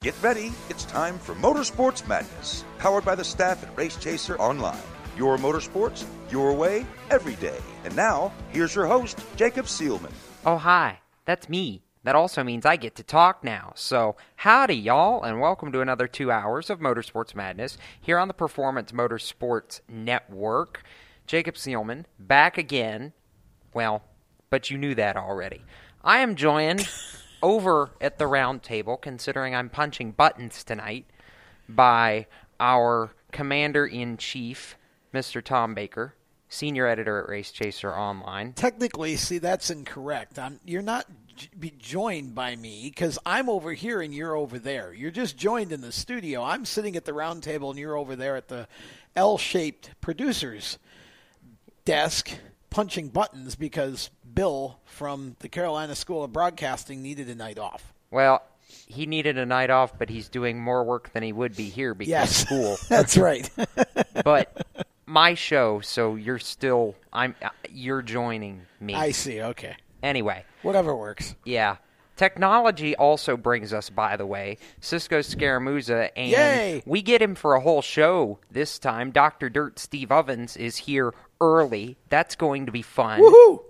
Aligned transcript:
Get 0.00 0.14
ready, 0.22 0.52
it's 0.68 0.84
time 0.84 1.18
for 1.18 1.34
Motorsports 1.34 2.06
Madness, 2.06 2.64
powered 2.78 3.04
by 3.04 3.16
the 3.16 3.24
staff 3.24 3.64
at 3.64 3.76
Race 3.76 3.96
Chaser 3.96 4.38
Online. 4.38 4.78
Your 5.16 5.36
motorsports, 5.38 6.04
your 6.30 6.52
way, 6.52 6.86
every 7.10 7.34
day. 7.34 7.58
And 7.82 7.96
now, 7.96 8.32
here's 8.50 8.76
your 8.76 8.86
host, 8.86 9.18
Jacob 9.34 9.66
Seelman. 9.66 10.12
Oh, 10.46 10.56
hi, 10.56 11.00
that's 11.24 11.48
me. 11.48 11.82
That 12.04 12.14
also 12.14 12.44
means 12.44 12.64
I 12.64 12.76
get 12.76 12.94
to 12.94 13.02
talk 13.02 13.42
now. 13.42 13.72
So, 13.74 14.14
howdy, 14.36 14.76
y'all, 14.76 15.24
and 15.24 15.40
welcome 15.40 15.72
to 15.72 15.80
another 15.80 16.06
two 16.06 16.30
hours 16.30 16.70
of 16.70 16.78
Motorsports 16.78 17.34
Madness 17.34 17.76
here 18.00 18.20
on 18.20 18.28
the 18.28 18.34
Performance 18.34 18.92
Motorsports 18.92 19.80
Network. 19.88 20.84
Jacob 21.26 21.56
Seelman, 21.56 22.04
back 22.20 22.56
again. 22.56 23.14
Well, 23.74 24.04
but 24.48 24.70
you 24.70 24.78
knew 24.78 24.94
that 24.94 25.16
already. 25.16 25.64
I 26.04 26.18
am 26.18 26.36
joined 26.36 26.88
over 27.42 27.90
at 28.00 28.18
the 28.18 28.26
round 28.26 28.62
table, 28.62 28.96
considering 28.96 29.54
I'm 29.54 29.68
punching 29.68 30.12
buttons 30.12 30.64
tonight, 30.64 31.06
by 31.68 32.26
our 32.58 33.10
commander 33.32 33.86
in 33.86 34.16
chief, 34.16 34.76
Mr. 35.12 35.42
Tom 35.42 35.74
Baker, 35.74 36.14
senior 36.48 36.86
editor 36.86 37.18
at 37.22 37.28
Race 37.28 37.52
Chaser 37.52 37.94
Online. 37.94 38.52
Technically, 38.52 39.16
see, 39.16 39.38
that's 39.38 39.70
incorrect. 39.70 40.38
I'm, 40.38 40.60
you're 40.64 40.82
not 40.82 41.06
j- 41.36 41.48
be 41.58 41.72
joined 41.78 42.34
by 42.34 42.56
me 42.56 42.90
because 42.92 43.18
I'm 43.24 43.48
over 43.48 43.72
here 43.72 44.00
and 44.00 44.14
you're 44.14 44.36
over 44.36 44.58
there. 44.58 44.92
You're 44.92 45.10
just 45.10 45.36
joined 45.36 45.72
in 45.72 45.80
the 45.80 45.92
studio. 45.92 46.42
I'm 46.42 46.64
sitting 46.64 46.96
at 46.96 47.04
the 47.04 47.14
round 47.14 47.42
table 47.42 47.70
and 47.70 47.78
you're 47.78 47.96
over 47.96 48.16
there 48.16 48.36
at 48.36 48.48
the 48.48 48.66
L 49.14 49.38
shaped 49.38 49.90
producer's 50.00 50.78
desk 51.84 52.30
punching 52.70 53.08
buttons 53.08 53.56
because 53.56 54.10
Bill 54.34 54.78
from 54.84 55.36
the 55.40 55.48
Carolina 55.48 55.94
School 55.94 56.24
of 56.24 56.32
Broadcasting 56.32 57.02
needed 57.02 57.28
a 57.28 57.34
night 57.34 57.58
off. 57.58 57.92
Well, 58.10 58.42
he 58.86 59.06
needed 59.06 59.38
a 59.38 59.46
night 59.46 59.70
off, 59.70 59.98
but 59.98 60.08
he's 60.10 60.28
doing 60.28 60.60
more 60.60 60.84
work 60.84 61.12
than 61.12 61.22
he 61.22 61.32
would 61.32 61.56
be 61.56 61.64
here 61.64 61.94
because 61.94 62.10
Yes. 62.10 62.36
school. 62.36 62.76
That's 62.88 63.16
right. 63.16 63.48
but 64.24 64.66
my 65.06 65.34
show, 65.34 65.80
so 65.80 66.14
you're 66.16 66.38
still 66.38 66.94
I'm 67.12 67.34
uh, 67.42 67.48
you're 67.70 68.02
joining 68.02 68.62
me. 68.80 68.94
I 68.94 69.10
see. 69.12 69.40
Okay. 69.40 69.76
Anyway, 70.02 70.44
Whatever 70.62 70.94
works. 70.96 71.34
yeah. 71.44 71.76
Technology 72.16 72.96
also 72.96 73.36
brings 73.36 73.72
us, 73.72 73.90
by 73.90 74.16
the 74.16 74.26
way, 74.26 74.58
Cisco 74.80 75.20
Scaramouza, 75.22 76.10
and 76.18 76.30
Yay! 76.32 76.82
we 76.84 77.00
get 77.00 77.22
him 77.22 77.36
for 77.36 77.54
a 77.54 77.60
whole 77.60 77.80
show 77.80 78.40
this 78.50 78.80
time. 78.80 79.12
Dr. 79.12 79.48
Dirt 79.48 79.78
Steve 79.78 80.10
Ovens 80.10 80.56
is 80.56 80.76
here 80.76 81.14
early. 81.40 81.96
That's 82.08 82.34
going 82.34 82.66
to 82.66 82.72
be 82.72 82.82
fun. 82.82 83.20
Woohoo! 83.20 83.60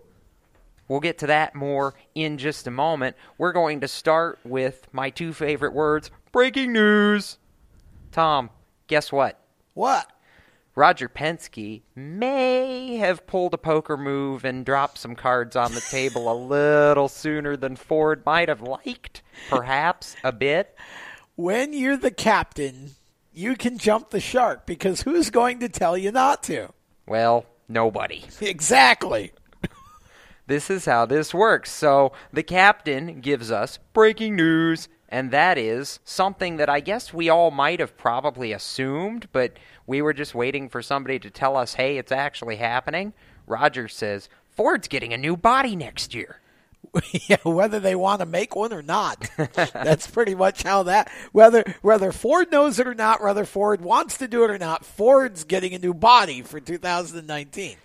We'll 0.89 1.01
get 1.01 1.19
to 1.19 1.27
that 1.27 1.55
more 1.55 1.95
in 2.15 2.39
just 2.39 2.67
a 2.67 2.71
moment. 2.71 3.17
We're 3.37 3.53
going 3.53 3.81
to 3.81 3.89
start 3.89 4.39
with 4.43 4.89
my 4.93 5.11
two 5.11 5.33
favorite 5.33 5.75
words 5.75 6.11
breaking 6.33 6.73
news. 6.73 7.39
Tom, 8.11 8.51
guess 8.87 9.13
what? 9.13 9.39
What? 9.75 10.11
Roger 10.75 11.09
Penske 11.09 11.83
may 11.97 12.97
have 12.99 13.27
pulled 13.27 13.53
a 13.53 13.59
poker 13.59 13.97
move 13.97 14.45
and 14.45 14.65
dropped 14.65 14.99
some 14.99 15.17
cards 15.17 15.57
on 15.57 15.75
the 15.75 15.81
table 15.81 16.31
a 16.31 16.39
little 16.39 17.09
sooner 17.09 17.57
than 17.57 17.75
Ford 17.75 18.25
might 18.25 18.49
have 18.49 18.63
liked, 18.63 19.23
perhaps 19.49 20.15
a 20.23 20.31
bit. 20.31 20.77
When 21.35 21.73
you're 21.73 21.97
the 21.97 22.13
captain, 22.13 22.93
you 23.33 23.57
can 23.57 23.77
jump 23.77 24.11
the 24.11 24.21
shark 24.21 24.67
because 24.67 25.03
who's 25.03 25.31
going 25.31 25.59
to 25.61 25.69
tell 25.69 25.99
you 25.99 26.13
not 26.13 26.45
to? 26.45 26.69
Well, 27.07 27.47
nobody. 27.69 28.25
Exactly. 28.41 29.33
This 30.49 30.71
is 30.71 30.87
how 30.87 31.05
this 31.05 31.35
works. 31.35 31.71
So 31.71 32.13
the 32.33 32.43
captain 32.43 33.21
gives 33.21 33.51
us 33.51 33.79
breaking 33.93 34.35
news, 34.35 34.89
and 35.11 35.31
that 35.31 35.59
is 35.59 36.01
something 36.05 36.57
that 36.57 36.71
I 36.71 36.81
guess 36.81 37.13
we 37.13 37.29
all 37.29 37.51
might 37.51 37.81
have 37.81 37.99
probably 37.99 38.53
assumed, 38.55 39.29
but 39.31 39.53
we 39.87 40.01
were 40.01 40.15
just 40.15 40.35
waiting 40.35 40.71
for 40.71 40.81
somebody 40.81 41.19
to 41.19 41.29
tell 41.29 41.55
us, 41.55 41.75
hey, 41.75 41.99
it's 41.99 42.11
actually 42.11 42.57
happening. 42.57 43.13
Roger 43.47 43.89
says 43.89 44.31
Ford's 44.49 44.89
getting 44.89 45.13
a 45.13 45.19
new 45.19 45.37
body 45.37 45.77
next 45.77 46.15
year. 46.15 46.41
yeah, 47.29 47.37
whether 47.45 47.79
they 47.79 47.95
want 47.95 48.21
to 48.21 48.27
make 48.27 48.57
one 48.57 48.73
or 48.73 48.83
not. 48.83 49.29
That's 49.55 50.07
pretty 50.07 50.35
much 50.35 50.63
how 50.63 50.85
that 50.85 51.11
whether 51.33 51.63
whether 51.83 52.11
Ford 52.11 52.51
knows 52.51 52.79
it 52.79 52.87
or 52.87 52.95
not, 52.95 53.23
whether 53.23 53.45
Ford 53.45 53.83
wants 53.83 54.17
to 54.17 54.27
do 54.27 54.45
it 54.45 54.51
or 54.51 54.59
not, 54.59 54.87
Ford's 54.87 55.45
getting 55.45 55.75
a 55.75 55.79
new 55.79 55.93
body 55.93 56.41
for 56.41 56.59
2019. 56.59 57.77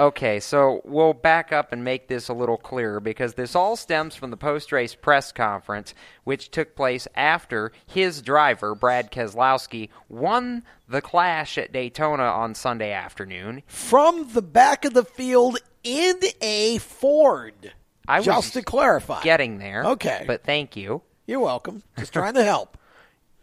Okay, 0.00 0.40
so 0.40 0.80
we'll 0.86 1.12
back 1.12 1.52
up 1.52 1.74
and 1.74 1.84
make 1.84 2.08
this 2.08 2.30
a 2.30 2.32
little 2.32 2.56
clearer 2.56 3.00
because 3.00 3.34
this 3.34 3.54
all 3.54 3.76
stems 3.76 4.14
from 4.14 4.30
the 4.30 4.36
post 4.38 4.72
race 4.72 4.94
press 4.94 5.30
conference, 5.30 5.92
which 6.24 6.50
took 6.50 6.74
place 6.74 7.06
after 7.14 7.70
his 7.86 8.22
driver, 8.22 8.74
Brad 8.74 9.12
Keselowski, 9.12 9.90
won 10.08 10.62
the 10.88 11.02
clash 11.02 11.58
at 11.58 11.70
Daytona 11.70 12.22
on 12.22 12.54
Sunday 12.54 12.92
afternoon. 12.92 13.62
From 13.66 14.32
the 14.32 14.40
back 14.40 14.86
of 14.86 14.94
the 14.94 15.04
field 15.04 15.58
in 15.84 16.18
a 16.40 16.78
Ford. 16.78 17.74
I 18.08 18.20
was 18.20 18.24
Just 18.24 18.54
to 18.54 18.62
clarify. 18.62 19.22
Getting 19.22 19.58
there. 19.58 19.84
Okay. 19.84 20.24
But 20.26 20.44
thank 20.44 20.76
you. 20.76 21.02
You're 21.26 21.40
welcome. 21.40 21.82
Just 21.98 22.14
trying 22.14 22.34
to 22.34 22.42
help. 22.42 22.78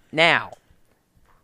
Now, 0.09 0.53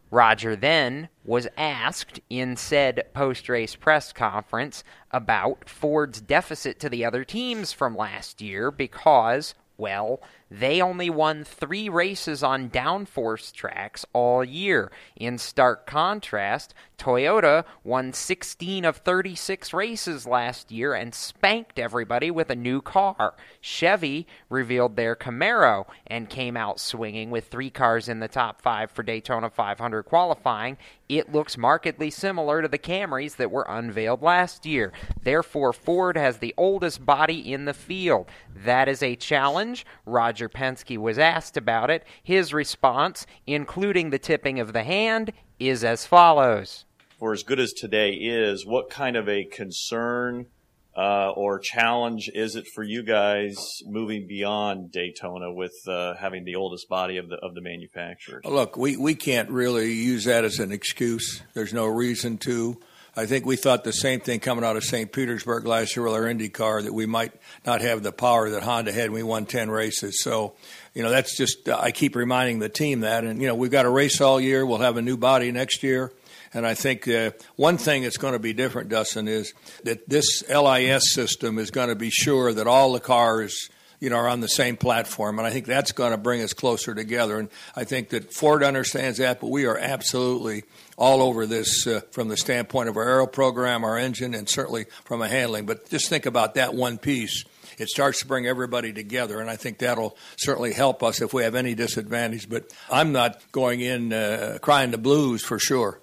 Roger 0.09 0.55
then 0.55 1.09
was 1.23 1.47
asked 1.57 2.19
in 2.29 2.55
said 2.55 3.03
post 3.13 3.47
race 3.49 3.75
press 3.75 4.11
conference 4.11 4.83
about 5.11 5.69
Ford's 5.69 6.21
deficit 6.21 6.79
to 6.79 6.89
the 6.89 7.05
other 7.05 7.23
teams 7.23 7.71
from 7.71 7.95
last 7.95 8.41
year 8.41 8.71
because, 8.71 9.55
well, 9.77 10.19
they 10.53 10.83
only 10.83 11.09
won 11.09 11.43
three 11.43 11.89
races 11.89 12.43
on 12.43 12.69
downforce 12.69 13.51
tracks 13.51 14.05
all 14.13 14.43
year. 14.43 14.91
In 15.15 15.39
stark 15.39 15.87
contrast, 15.87 16.75
Toyota 16.99 17.65
won 17.83 18.13
16 18.13 18.85
of 18.85 18.97
36 18.97 19.73
races 19.73 20.27
last 20.27 20.71
year 20.71 20.93
and 20.93 21.15
spanked 21.15 21.79
everybody 21.79 22.29
with 22.29 22.51
a 22.51 22.55
new 22.55 22.83
car. 22.83 23.33
Chevy 23.61 24.27
revealed 24.47 24.95
their 24.95 25.15
Camaro 25.15 25.87
and 26.05 26.29
came 26.29 26.55
out 26.55 26.79
swinging 26.79 27.31
with 27.31 27.47
three 27.47 27.71
cars 27.71 28.07
in 28.07 28.19
the 28.19 28.27
top 28.27 28.61
five 28.61 28.91
for 28.91 29.01
Daytona 29.01 29.49
500 29.49 30.03
qualifying. 30.03 30.77
It 31.15 31.31
looks 31.31 31.59
markedly 31.59 32.09
similar 32.09 32.63
to 32.63 32.67
the 32.67 32.79
Camrys 32.79 33.35
that 33.35 33.51
were 33.51 33.67
unveiled 33.69 34.23
last 34.23 34.65
year. 34.65 34.91
Therefore, 35.21 35.71
Ford 35.71 36.17
has 36.17 36.39
the 36.39 36.55
oldest 36.57 37.05
body 37.05 37.53
in 37.53 37.65
the 37.65 37.73
field. 37.75 38.29
That 38.51 38.89
is 38.89 39.03
a 39.03 39.15
challenge. 39.15 39.85
Roger 40.07 40.49
Penske 40.49 40.97
was 40.97 41.19
asked 41.19 41.55
about 41.55 41.91
it. 41.91 42.03
His 42.23 42.51
response, 42.51 43.27
including 43.45 44.09
the 44.09 44.17
tipping 44.17 44.59
of 44.59 44.73
the 44.73 44.81
hand, 44.81 45.33
is 45.59 45.83
as 45.83 46.07
follows. 46.07 46.85
for 47.19 47.31
as 47.31 47.43
good 47.43 47.59
as 47.59 47.73
today 47.73 48.13
is, 48.13 48.65
what 48.65 48.89
kind 48.89 49.15
of 49.15 49.29
a 49.29 49.45
concern 49.45 50.47
uh, 50.95 51.31
or 51.31 51.59
challenge 51.59 52.29
is 52.33 52.55
it 52.55 52.67
for 52.67 52.83
you 52.83 53.03
guys 53.03 53.81
moving 53.85 54.27
beyond 54.27 54.91
Daytona 54.91 55.51
with 55.51 55.73
uh, 55.87 56.15
having 56.15 56.45
the 56.45 56.55
oldest 56.55 56.87
body 56.87 57.17
of 57.17 57.29
the 57.29 57.35
of 57.37 57.55
the 57.55 57.61
manufacturers? 57.61 58.45
Look, 58.45 58.77
we, 58.77 58.97
we 58.97 59.15
can't 59.15 59.49
really 59.49 59.91
use 59.91 60.25
that 60.25 60.45
as 60.45 60.59
an 60.59 60.71
excuse. 60.71 61.41
There's 61.53 61.73
no 61.73 61.85
reason 61.85 62.37
to. 62.39 62.79
I 63.15 63.27
think 63.27 63.45
we 63.45 63.57
thought 63.57 63.83
the 63.83 63.93
same 63.93 64.21
thing 64.21 64.39
coming 64.39 64.65
out 64.65 64.75
of 64.75 64.83
St. 64.83 65.11
Petersburg 65.11 65.65
last 65.65 65.95
year 65.95 66.03
with 66.03 66.15
our 66.15 66.27
Indy 66.27 66.49
car 66.49 66.81
that 66.81 66.93
we 66.93 67.05
might 67.05 67.31
not 67.63 67.81
have 67.81 68.01
the 68.01 68.11
power 68.11 68.49
that 68.49 68.63
Honda 68.63 68.91
had. 68.91 69.05
and 69.05 69.13
We 69.13 69.21
won 69.21 69.45
10 69.45 69.69
races. 69.69 70.23
So, 70.23 70.53
you 70.95 71.03
know, 71.03 71.11
that's 71.11 71.37
just, 71.37 71.69
I 71.69 71.91
keep 71.91 72.15
reminding 72.15 72.57
the 72.57 72.69
team 72.69 73.01
that. 73.01 73.23
And, 73.23 73.39
you 73.39 73.47
know, 73.47 73.53
we've 73.53 73.69
got 73.69 73.85
a 73.85 73.89
race 73.89 74.19
all 74.19 74.41
year. 74.41 74.65
We'll 74.65 74.79
have 74.79 74.97
a 74.97 75.01
new 75.03 75.15
body 75.15 75.51
next 75.51 75.83
year. 75.83 76.11
And 76.53 76.65
I 76.67 76.75
think 76.75 77.07
uh, 77.07 77.31
one 77.55 77.77
thing 77.77 78.03
that's 78.03 78.17
going 78.17 78.33
to 78.33 78.39
be 78.39 78.53
different, 78.53 78.89
Dustin, 78.89 79.27
is 79.27 79.53
that 79.83 80.07
this 80.07 80.43
LIS 80.49 81.13
system 81.13 81.57
is 81.57 81.71
going 81.71 81.89
to 81.89 81.95
be 81.95 82.09
sure 82.09 82.53
that 82.53 82.67
all 82.67 82.93
the 82.93 82.99
cars 82.99 83.69
you 84.03 84.09
know, 84.09 84.17
are 84.17 84.27
on 84.27 84.41
the 84.41 84.49
same 84.49 84.75
platform, 84.75 85.39
and 85.39 85.47
I 85.47 85.51
think 85.51 85.65
that's 85.65 85.93
going 85.93 86.11
to 86.11 86.17
bring 86.17 86.41
us 86.41 86.51
closer 86.51 86.93
together. 86.93 87.39
And 87.39 87.47
I 87.73 87.85
think 87.85 88.09
that 88.09 88.33
Ford 88.33 88.61
understands 88.61 89.19
that, 89.19 89.39
but 89.39 89.49
we 89.49 89.65
are 89.65 89.77
absolutely 89.77 90.65
all 90.97 91.21
over 91.21 91.45
this 91.45 91.87
uh, 91.87 92.01
from 92.11 92.27
the 92.27 92.35
standpoint 92.35 92.89
of 92.89 92.97
our 92.97 93.07
aero 93.07 93.27
program, 93.27 93.85
our 93.85 93.97
engine, 93.97 94.33
and 94.33 94.49
certainly 94.49 94.87
from 95.05 95.21
a 95.21 95.29
handling. 95.29 95.65
But 95.65 95.89
just 95.89 96.09
think 96.09 96.25
about 96.25 96.55
that 96.55 96.73
one 96.73 96.97
piece. 96.97 97.45
It 97.77 97.87
starts 97.87 98.19
to 98.19 98.27
bring 98.27 98.45
everybody 98.45 98.91
together, 98.91 99.39
and 99.39 99.49
I 99.49 99.55
think 99.55 99.77
that'll 99.77 100.17
certainly 100.35 100.73
help 100.73 101.01
us 101.01 101.21
if 101.21 101.33
we 101.33 101.43
have 101.43 101.55
any 101.55 101.73
disadvantage. 101.73 102.49
But 102.49 102.73
I'm 102.91 103.13
not 103.13 103.41
going 103.53 103.79
in 103.79 104.11
uh, 104.11 104.57
crying 104.61 104.91
the 104.91 104.97
blues 104.97 105.45
for 105.45 105.59
sure. 105.59 106.01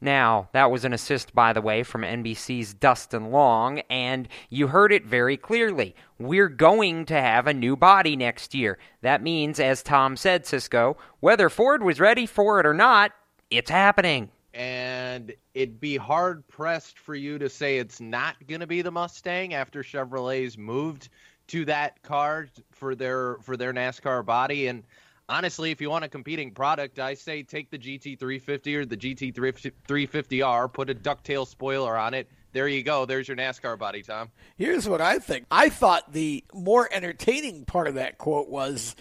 Now, 0.00 0.48
that 0.52 0.70
was 0.70 0.84
an 0.84 0.92
assist, 0.92 1.34
by 1.34 1.52
the 1.54 1.62
way, 1.62 1.82
from 1.82 2.02
NBC's 2.02 2.74
Dustin 2.74 3.30
Long, 3.30 3.80
and 3.88 4.28
you 4.50 4.66
heard 4.68 4.92
it 4.92 5.06
very 5.06 5.36
clearly. 5.38 5.94
We're 6.18 6.48
going 6.50 7.06
to 7.06 7.20
have 7.20 7.46
a 7.46 7.54
new 7.54 7.76
body 7.76 8.14
next 8.14 8.54
year. 8.54 8.78
That 9.00 9.22
means, 9.22 9.58
as 9.58 9.82
Tom 9.82 10.16
said, 10.16 10.44
Cisco, 10.46 10.98
whether 11.20 11.48
Ford 11.48 11.82
was 11.82 11.98
ready 11.98 12.26
for 12.26 12.60
it 12.60 12.66
or 12.66 12.74
not, 12.74 13.12
it's 13.50 13.70
happening. 13.70 14.30
and 14.52 15.32
it'd 15.54 15.80
be 15.80 15.96
hard 15.96 16.46
pressed 16.48 16.98
for 16.98 17.14
you 17.14 17.38
to 17.38 17.48
say 17.48 17.78
it's 17.78 18.00
not 18.00 18.34
going 18.46 18.60
to 18.60 18.66
be 18.66 18.82
the 18.82 18.90
Mustang 18.90 19.52
after 19.54 19.82
Chevrolet's 19.82 20.56
moved 20.56 21.10
to 21.48 21.64
that 21.66 22.02
car 22.02 22.48
for 22.72 22.94
their 22.94 23.36
for 23.42 23.56
their 23.56 23.72
NASCAR 23.72 24.24
body 24.24 24.66
and 24.66 24.82
honestly, 25.28 25.70
if 25.70 25.80
you 25.80 25.90
want 25.90 26.04
a 26.04 26.08
competing 26.08 26.52
product, 26.52 26.98
I 26.98 27.14
say 27.14 27.42
take 27.42 27.70
the 27.70 27.78
GT350 27.78 28.76
or 28.76 28.84
the 28.84 28.96
GT350R, 28.96 30.72
put 30.72 30.90
a 30.90 30.94
ducktail 30.94 31.46
spoiler 31.46 31.96
on 31.96 32.14
it. 32.14 32.28
There 32.52 32.68
you 32.68 32.82
go. 32.82 33.04
There's 33.04 33.28
your 33.28 33.36
NASCAR 33.36 33.78
body, 33.78 34.02
Tom. 34.02 34.30
Here's 34.56 34.88
what 34.88 35.00
I 35.00 35.18
think. 35.18 35.46
I 35.50 35.68
thought 35.68 36.12
the 36.12 36.42
more 36.54 36.88
entertaining 36.90 37.64
part 37.64 37.86
of 37.86 37.94
that 37.94 38.18
quote 38.18 38.48
was 38.48 38.96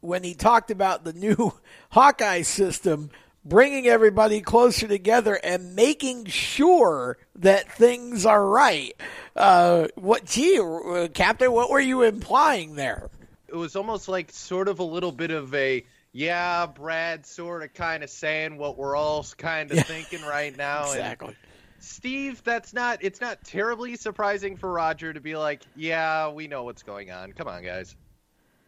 when 0.00 0.22
he 0.22 0.34
talked 0.34 0.70
about 0.70 1.04
the 1.04 1.12
new 1.12 1.52
Hawkeye 1.90 2.42
system 2.42 3.10
bringing 3.44 3.86
everybody 3.86 4.40
closer 4.40 4.86
together 4.86 5.40
and 5.42 5.74
making 5.74 6.26
sure 6.26 7.16
that 7.34 7.72
things 7.72 8.26
are 8.26 8.46
right. 8.46 8.94
Uh, 9.34 9.88
what, 9.94 10.24
gee, 10.26 10.60
uh, 10.60 11.08
Captain, 11.14 11.50
what 11.50 11.70
were 11.70 11.80
you 11.80 12.02
implying 12.02 12.74
there? 12.74 13.08
It 13.52 13.56
was 13.56 13.76
almost 13.76 14.08
like 14.08 14.32
sort 14.32 14.68
of 14.68 14.78
a 14.78 14.84
little 14.84 15.12
bit 15.12 15.30
of 15.30 15.54
a, 15.54 15.84
yeah, 16.12 16.66
Brad 16.66 17.26
sort 17.26 17.62
of 17.62 17.74
kind 17.74 18.02
of 18.02 18.10
saying 18.10 18.56
what 18.58 18.76
we're 18.76 18.96
all 18.96 19.24
kind 19.36 19.70
of 19.70 19.76
yeah. 19.78 19.82
thinking 19.82 20.22
right 20.22 20.56
now. 20.56 20.84
exactly. 20.84 21.28
And 21.28 21.36
Steve, 21.80 22.42
that's 22.44 22.72
not, 22.72 22.98
it's 23.02 23.20
not 23.20 23.42
terribly 23.44 23.96
surprising 23.96 24.56
for 24.56 24.70
Roger 24.70 25.12
to 25.12 25.20
be 25.20 25.36
like, 25.36 25.62
yeah, 25.76 26.30
we 26.30 26.46
know 26.46 26.64
what's 26.64 26.82
going 26.82 27.10
on. 27.10 27.32
Come 27.32 27.48
on, 27.48 27.62
guys. 27.62 27.96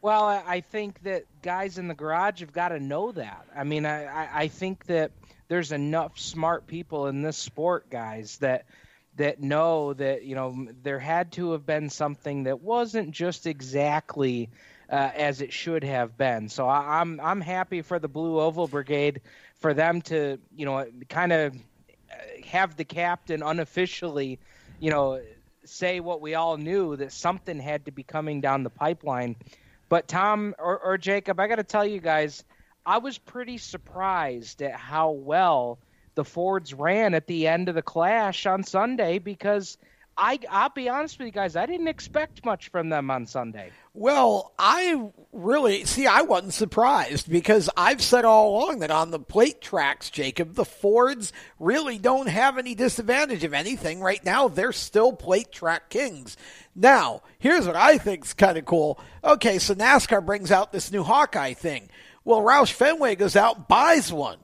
Well, 0.02 0.24
I 0.24 0.62
think 0.62 1.00
that 1.04 1.26
guys 1.42 1.78
in 1.78 1.86
the 1.86 1.94
garage 1.94 2.40
have 2.40 2.52
got 2.52 2.70
to 2.70 2.80
know 2.80 3.12
that. 3.12 3.46
I 3.54 3.62
mean, 3.62 3.86
I, 3.86 4.28
I 4.32 4.48
think 4.48 4.86
that 4.86 5.12
there's 5.46 5.70
enough 5.70 6.18
smart 6.18 6.66
people 6.66 7.06
in 7.06 7.22
this 7.22 7.36
sport, 7.36 7.88
guys, 7.88 8.38
that 8.38 8.64
that 9.16 9.40
know 9.40 9.92
that 9.92 10.24
you 10.24 10.34
know 10.34 10.68
there 10.82 10.98
had 10.98 11.32
to 11.32 11.52
have 11.52 11.66
been 11.66 11.90
something 11.90 12.44
that 12.44 12.62
wasn't 12.62 13.10
just 13.10 13.46
exactly 13.46 14.50
uh, 14.92 15.10
as 15.16 15.40
it 15.40 15.52
should 15.52 15.82
have 15.82 16.16
been. 16.16 16.48
So 16.48 16.68
I, 16.68 17.00
I'm 17.00 17.18
I'm 17.20 17.40
happy 17.40 17.82
for 17.82 17.98
the 17.98 18.08
Blue 18.08 18.38
Oval 18.38 18.68
Brigade 18.68 19.20
for 19.56 19.74
them 19.74 20.02
to 20.02 20.38
you 20.54 20.66
know 20.66 20.86
kind 21.08 21.32
of 21.32 21.56
have 22.44 22.76
the 22.76 22.84
captain 22.84 23.42
unofficially, 23.42 24.38
you 24.78 24.90
know, 24.90 25.20
say 25.64 25.98
what 25.98 26.20
we 26.20 26.34
all 26.34 26.58
knew 26.58 26.94
that 26.96 27.10
something 27.10 27.58
had 27.58 27.86
to 27.86 27.90
be 27.90 28.02
coming 28.02 28.40
down 28.40 28.62
the 28.62 28.70
pipeline 28.70 29.34
but 29.92 30.08
Tom 30.08 30.54
or, 30.58 30.78
or 30.78 30.96
Jacob, 30.96 31.38
I 31.38 31.48
got 31.48 31.56
to 31.56 31.64
tell 31.64 31.84
you 31.84 32.00
guys, 32.00 32.44
I 32.86 32.96
was 32.96 33.18
pretty 33.18 33.58
surprised 33.58 34.62
at 34.62 34.72
how 34.72 35.10
well 35.10 35.78
the 36.14 36.24
Fords 36.24 36.72
ran 36.72 37.12
at 37.12 37.26
the 37.26 37.46
end 37.46 37.68
of 37.68 37.74
the 37.74 37.82
clash 37.82 38.46
on 38.46 38.62
Sunday 38.64 39.18
because 39.18 39.76
I 40.16 40.38
I'll 40.48 40.70
be 40.70 40.88
honest 40.88 41.18
with 41.18 41.26
you 41.26 41.32
guys, 41.32 41.56
I 41.56 41.66
didn't 41.66 41.88
expect 41.88 42.42
much 42.42 42.70
from 42.70 42.88
them 42.88 43.10
on 43.10 43.26
Sunday. 43.26 43.70
Well, 43.94 44.54
I 44.58 45.10
really 45.32 45.84
see. 45.84 46.06
I 46.06 46.22
wasn't 46.22 46.54
surprised 46.54 47.30
because 47.30 47.68
I've 47.76 48.00
said 48.00 48.24
all 48.24 48.56
along 48.56 48.78
that 48.78 48.90
on 48.90 49.10
the 49.10 49.18
plate 49.18 49.60
tracks, 49.60 50.08
Jacob, 50.08 50.54
the 50.54 50.64
Fords 50.64 51.30
really 51.58 51.98
don't 51.98 52.28
have 52.28 52.56
any 52.56 52.74
disadvantage 52.74 53.44
of 53.44 53.52
anything 53.52 54.00
right 54.00 54.24
now. 54.24 54.48
They're 54.48 54.72
still 54.72 55.12
plate 55.12 55.52
track 55.52 55.90
kings. 55.90 56.38
Now, 56.74 57.20
here's 57.38 57.66
what 57.66 57.76
I 57.76 57.98
think 57.98 58.24
is 58.24 58.32
kind 58.32 58.56
of 58.56 58.64
cool. 58.64 58.98
Okay, 59.22 59.58
so 59.58 59.74
NASCAR 59.74 60.24
brings 60.24 60.50
out 60.50 60.72
this 60.72 60.90
new 60.90 61.02
Hawkeye 61.02 61.52
thing. 61.52 61.90
Well, 62.24 62.40
Roush 62.40 62.72
Fenway 62.72 63.16
goes 63.16 63.36
out 63.36 63.68
buys 63.68 64.10
one. 64.10 64.38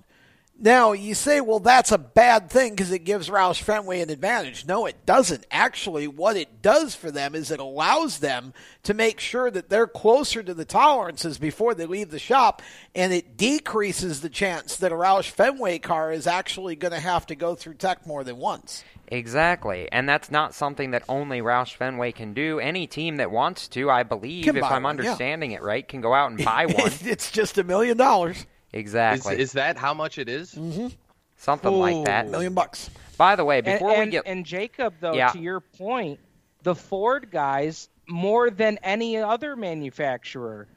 Now, 0.61 0.91
you 0.91 1.15
say, 1.15 1.41
well, 1.41 1.61
that's 1.61 1.93
a 1.93 1.99
bad 1.99 2.51
thing 2.51 2.73
because 2.73 2.91
it 2.91 3.05
gives 3.05 3.29
Roush 3.29 3.63
Fenway 3.63 4.01
an 4.01 4.11
advantage. 4.11 4.67
No, 4.67 4.87
it 4.87 5.07
doesn't. 5.07 5.47
Actually, 5.53 6.09
what 6.09 6.37
it 6.37 6.63
does 6.63 6.97
for 6.97 7.13
them 7.13 7.37
is 7.37 7.53
it 7.53 7.61
allows 7.61 8.19
them 8.19 8.53
to 8.83 8.93
make 8.93 9.21
sure 9.21 9.53
that 9.53 9.69
they're 9.69 9.87
closer 9.87 10.43
to 10.43 10.55
the 10.55 10.65
tolerances 10.65 11.39
before 11.39 11.75
they 11.75 11.87
leave 11.87 12.11
the 12.11 12.19
shop, 12.19 12.61
and 12.93 13.13
it 13.13 13.37
decreases 13.37 14.21
the 14.21 14.29
chance 14.29 14.75
that 14.77 14.91
a 14.91 14.97
Roush 14.97 15.31
Fenway 15.31 15.79
car 15.79 16.11
is 16.11 16.27
actually 16.27 16.75
going 16.75 16.93
to 16.93 16.99
have 16.99 17.25
to 17.27 17.37
go 17.37 17.55
through 17.55 17.75
tech 17.75 18.05
more 18.05 18.25
than 18.25 18.39
once. 18.39 18.83
Exactly, 19.07 19.89
and 19.93 20.09
that's 20.09 20.29
not 20.29 20.55
something 20.55 20.91
that 20.91 21.05
only 21.09 21.41
Roush 21.41 21.77
Fenway 21.77 22.11
can 22.11 22.35
do. 22.35 22.59
Any 22.59 22.89
team 22.89 23.19
that 23.19 23.31
wants 23.31 23.69
to, 23.69 23.91
I 23.91 24.03
believe, 24.03 24.45
can 24.45 24.57
if 24.57 24.65
I'm 24.65 24.83
one, 24.83 24.91
understanding 24.91 25.53
yeah. 25.53 25.59
it 25.59 25.63
right, 25.63 25.87
can 25.87 26.01
go 26.01 26.13
out 26.13 26.33
and 26.33 26.45
buy 26.45 26.67
one. 26.67 26.93
it's 27.03 27.31
just 27.31 27.59
a 27.59 27.65
million 27.65 27.97
dollars. 27.97 28.45
Exactly. 28.73 29.35
Is, 29.35 29.41
is, 29.41 29.53
that 29.53 29.77
how 29.77 29.95
much 29.95 30.19
it 30.19 30.29
is? 30.29 30.55
Mm-hmm. 30.55 30.89
Something 31.37 31.73
Ooh. 31.73 31.79
like 31.79 32.05
that. 32.05 32.29
Million 32.29 32.55
bucks. 32.55 32.91
By 33.17 33.37
the 33.37 33.45
way, 33.45 33.61
before 33.61 33.91
and, 33.91 34.07
we 34.07 34.11
get 34.11 34.25
and 34.27 34.45
Jacob, 34.45 34.95
though, 35.01 35.15
yeah. 35.15 35.31
to 35.31 35.39
your 35.39 35.61
point, 35.61 36.21
the 36.63 36.75
Ford 36.75 37.31
guys 37.31 37.89
more 38.07 38.51
than 38.51 38.79
any 38.83 39.17
other 39.17 39.57
manufacturer 39.57 40.69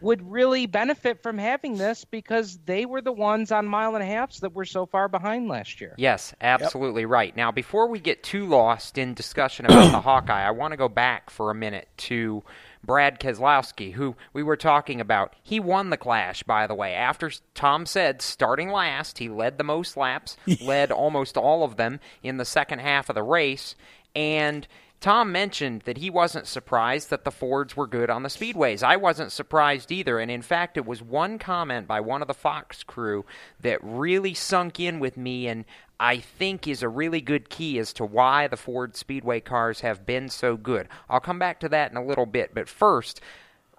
would 0.00 0.30
really 0.30 0.66
benefit 0.66 1.22
from 1.22 1.38
having 1.38 1.76
this 1.76 2.04
because 2.04 2.58
they 2.64 2.86
were 2.86 3.00
the 3.00 3.12
ones 3.12 3.52
on 3.52 3.66
mile 3.66 3.94
and 3.94 4.02
a 4.02 4.06
halfs 4.06 4.40
that 4.40 4.54
were 4.54 4.64
so 4.64 4.86
far 4.86 5.08
behind 5.08 5.48
last 5.48 5.80
year. 5.80 5.94
Yes, 5.96 6.34
absolutely 6.40 7.02
yep. 7.02 7.10
right. 7.10 7.36
Now, 7.36 7.52
before 7.52 7.88
we 7.88 8.00
get 8.00 8.22
too 8.22 8.46
lost 8.46 8.98
in 8.98 9.14
discussion 9.14 9.66
about 9.66 9.92
the 9.92 10.00
Hawkeye, 10.02 10.46
I 10.46 10.50
want 10.50 10.72
to 10.72 10.76
go 10.76 10.88
back 10.88 11.30
for 11.30 11.50
a 11.50 11.54
minute 11.54 11.88
to 11.98 12.42
Brad 12.84 13.20
Keselowski, 13.20 13.92
who 13.92 14.16
we 14.32 14.42
were 14.42 14.56
talking 14.56 15.00
about. 15.00 15.34
He 15.42 15.60
won 15.60 15.90
the 15.90 15.96
Clash, 15.96 16.42
by 16.42 16.66
the 16.66 16.74
way. 16.74 16.94
After 16.94 17.30
Tom 17.54 17.86
said 17.86 18.22
starting 18.22 18.70
last, 18.70 19.18
he 19.18 19.28
led 19.28 19.58
the 19.58 19.64
most 19.64 19.96
laps, 19.96 20.36
led 20.60 20.90
almost 20.90 21.36
all 21.36 21.64
of 21.64 21.76
them 21.76 22.00
in 22.22 22.36
the 22.36 22.44
second 22.44 22.80
half 22.80 23.08
of 23.08 23.14
the 23.14 23.22
race, 23.22 23.74
and 24.14 24.66
Tom 25.00 25.30
mentioned 25.30 25.82
that 25.82 25.98
he 25.98 26.10
wasn't 26.10 26.46
surprised 26.48 27.10
that 27.10 27.24
the 27.24 27.30
Fords 27.30 27.76
were 27.76 27.86
good 27.86 28.10
on 28.10 28.24
the 28.24 28.28
speedways. 28.28 28.82
I 28.82 28.96
wasn't 28.96 29.30
surprised 29.30 29.92
either, 29.92 30.18
and 30.18 30.28
in 30.28 30.42
fact, 30.42 30.76
it 30.76 30.84
was 30.84 31.00
one 31.00 31.38
comment 31.38 31.86
by 31.86 32.00
one 32.00 32.20
of 32.20 32.26
the 32.26 32.34
Fox 32.34 32.82
crew 32.82 33.24
that 33.60 33.78
really 33.82 34.34
sunk 34.34 34.80
in 34.80 34.98
with 34.98 35.16
me 35.16 35.46
and 35.46 35.64
I 36.00 36.18
think 36.18 36.66
is 36.66 36.82
a 36.82 36.88
really 36.88 37.20
good 37.20 37.48
key 37.48 37.78
as 37.78 37.92
to 37.94 38.04
why 38.04 38.48
the 38.48 38.56
Ford 38.56 38.96
Speedway 38.96 39.40
cars 39.40 39.80
have 39.80 40.04
been 40.04 40.28
so 40.28 40.56
good. 40.56 40.88
I'll 41.08 41.20
come 41.20 41.38
back 41.38 41.60
to 41.60 41.68
that 41.68 41.90
in 41.90 41.96
a 41.96 42.04
little 42.04 42.26
bit, 42.26 42.54
but 42.54 42.68
first, 42.68 43.20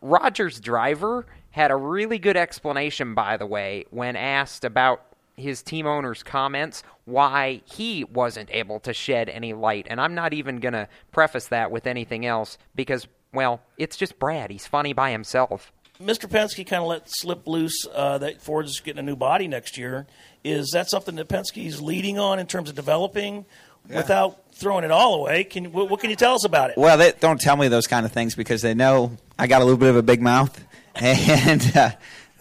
Rogers' 0.02 0.60
driver 0.62 1.26
had 1.52 1.72
a 1.72 1.76
really 1.76 2.20
good 2.20 2.38
explanation, 2.38 3.14
by 3.14 3.36
the 3.36 3.46
way, 3.46 3.86
when 3.90 4.16
asked 4.16 4.64
about 4.64 5.04
his 5.36 5.64
team 5.64 5.88
owner's 5.88 6.24
comments 6.24 6.84
why 7.10 7.62
he 7.66 8.04
wasn't 8.04 8.50
able 8.52 8.80
to 8.82 8.94
shed 8.94 9.30
any 9.30 9.54
light. 9.54 9.88
And 9.90 10.00
I'm 10.00 10.16
not 10.16 10.34
even 10.34 10.58
going 10.58 10.74
to 10.74 10.88
preface 11.12 11.48
that 11.48 11.72
with 11.72 11.88
anything 11.88 12.26
else 12.26 12.58
because, 12.76 13.08
well, 13.34 13.62
it's 13.78 13.98
just 13.98 14.20
Brad. 14.20 14.52
He's 14.52 14.68
funny 14.68 14.94
by 14.94 15.12
himself. 15.12 15.72
Mr. 16.02 16.30
Penske 16.30 16.66
kind 16.66 16.82
of 16.82 16.88
let 16.88 17.04
slip 17.08 17.46
loose 17.46 17.86
uh, 17.94 18.18
that 18.20 18.42
Ford's 18.42 18.80
getting 18.80 19.00
a 19.00 19.04
new 19.04 19.18
body 19.18 19.50
next 19.50 19.78
year. 19.78 20.08
Is 20.46 20.70
that 20.72 20.90
something 20.90 21.16
that 21.16 21.28
Penske's 21.28 21.82
leading 21.82 22.18
on 22.18 22.40
in 22.40 22.48
terms 22.48 22.70
of 22.70 22.76
developing 22.76 23.46
yeah. 23.90 23.98
without 23.98 24.54
throwing 24.54 24.86
it 24.86 24.92
all 24.92 25.16
away? 25.16 25.44
Can 25.44 25.74
what, 25.74 25.90
what, 25.90 26.00
can 26.00 26.10
you 26.10 26.16
tell 26.16 26.36
us 26.36 26.46
about 26.46 26.70
it? 26.70 26.78
Well, 26.78 26.98
they 26.98 27.12
don't 27.20 27.40
tell 27.40 27.58
me 27.58 27.68
those 27.68 27.86
kind 27.86 28.06
of 28.06 28.14
things 28.14 28.34
because 28.34 28.62
they 28.62 28.74
know 28.74 29.18
I 29.38 29.48
got 29.48 29.62
a 29.62 29.66
little 29.66 29.78
bit 29.78 29.90
of 29.90 29.98
a 29.98 30.04
big 30.04 30.22
mouth, 30.22 30.64
and 30.96 31.76
uh, 31.76 31.92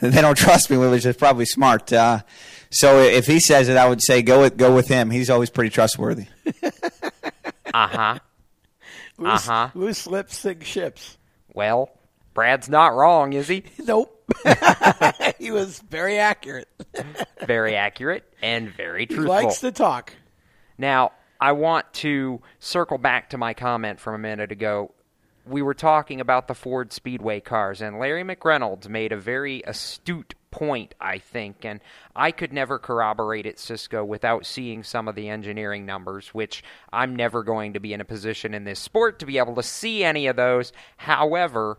they 0.00 0.21
don't 0.21 0.38
trust 0.38 0.71
me, 0.71 0.76
which 0.76 1.04
is 1.04 1.16
probably 1.16 1.47
smart. 1.47 1.92
Uh, 1.92 2.21
so 2.70 2.98
if 3.00 3.26
he 3.26 3.40
says 3.40 3.68
it, 3.68 3.76
I 3.76 3.88
would 3.88 4.02
say 4.02 4.22
go 4.22 4.42
with 4.42 4.56
go 4.56 4.75
with 4.75 4.88
him. 4.88 5.10
He's 5.10 5.30
always 5.30 5.50
pretty 5.50 5.70
trustworthy. 5.70 6.26
uh 6.62 7.88
huh. 7.88 8.18
Uh 9.18 9.38
huh. 9.38 9.68
Loose 9.75 10.06
lips 10.06 10.37
sink 10.37 10.64
ships. 10.64 11.18
Well, 11.52 11.90
Brad's 12.34 12.68
not 12.68 12.94
wrong, 12.94 13.32
is 13.32 13.48
he? 13.48 13.64
Nope. 13.84 14.14
he 15.38 15.50
was 15.50 15.80
very 15.80 16.18
accurate. 16.18 16.68
very 17.46 17.75
accurate 17.75 18.25
and 18.42 18.68
very 18.68 19.06
truthful. 19.06 19.25
He 19.38 19.44
likes 19.44 19.60
to 19.60 19.72
talk. 19.72 20.12
Now, 20.76 21.12
I 21.40 21.52
want 21.52 21.92
to 21.94 22.40
circle 22.58 22.98
back 22.98 23.30
to 23.30 23.38
my 23.38 23.54
comment 23.54 23.98
from 24.00 24.14
a 24.14 24.18
minute 24.18 24.52
ago. 24.52 24.92
We 25.46 25.62
were 25.62 25.75
talking 25.75 26.20
about 26.20 26.46
the 26.46 26.54
Ford 26.54 26.92
Speedway 26.92 27.40
cars, 27.40 27.80
and 27.80 27.98
Larry 27.98 28.22
McReynolds 28.22 28.88
made 28.88 29.12
a 29.12 29.16
very 29.16 29.62
astute 29.62 30.34
point, 30.50 30.95
I 31.00 31.19
think, 31.19 31.64
and 31.64 31.81
I 32.14 32.31
could 32.31 32.52
never 32.52 32.78
corroborate 32.78 33.47
it, 33.47 33.59
Cisco, 33.59 34.05
without 34.05 34.47
seeing 34.47 34.83
some 34.83 35.09
of 35.09 35.14
the 35.14 35.28
engineering 35.28 35.87
numbers, 35.87 36.28
which 36.28 36.62
I'm 36.93 37.14
never 37.17 37.43
going 37.43 37.75
to 37.75 37.81
be 37.81 37.93
in 37.93 38.00
a 38.00 38.05
position 38.05 38.55
in 38.55 38.64
this 38.64 38.81
sport 38.81 39.19
to 39.19 39.26
be 39.26 39.38
able 39.38 39.55
to 39.57 39.62
see 39.62 40.05
any 40.05 40.26
of 40.26 40.37
those. 40.37 40.73
However, 40.97 41.78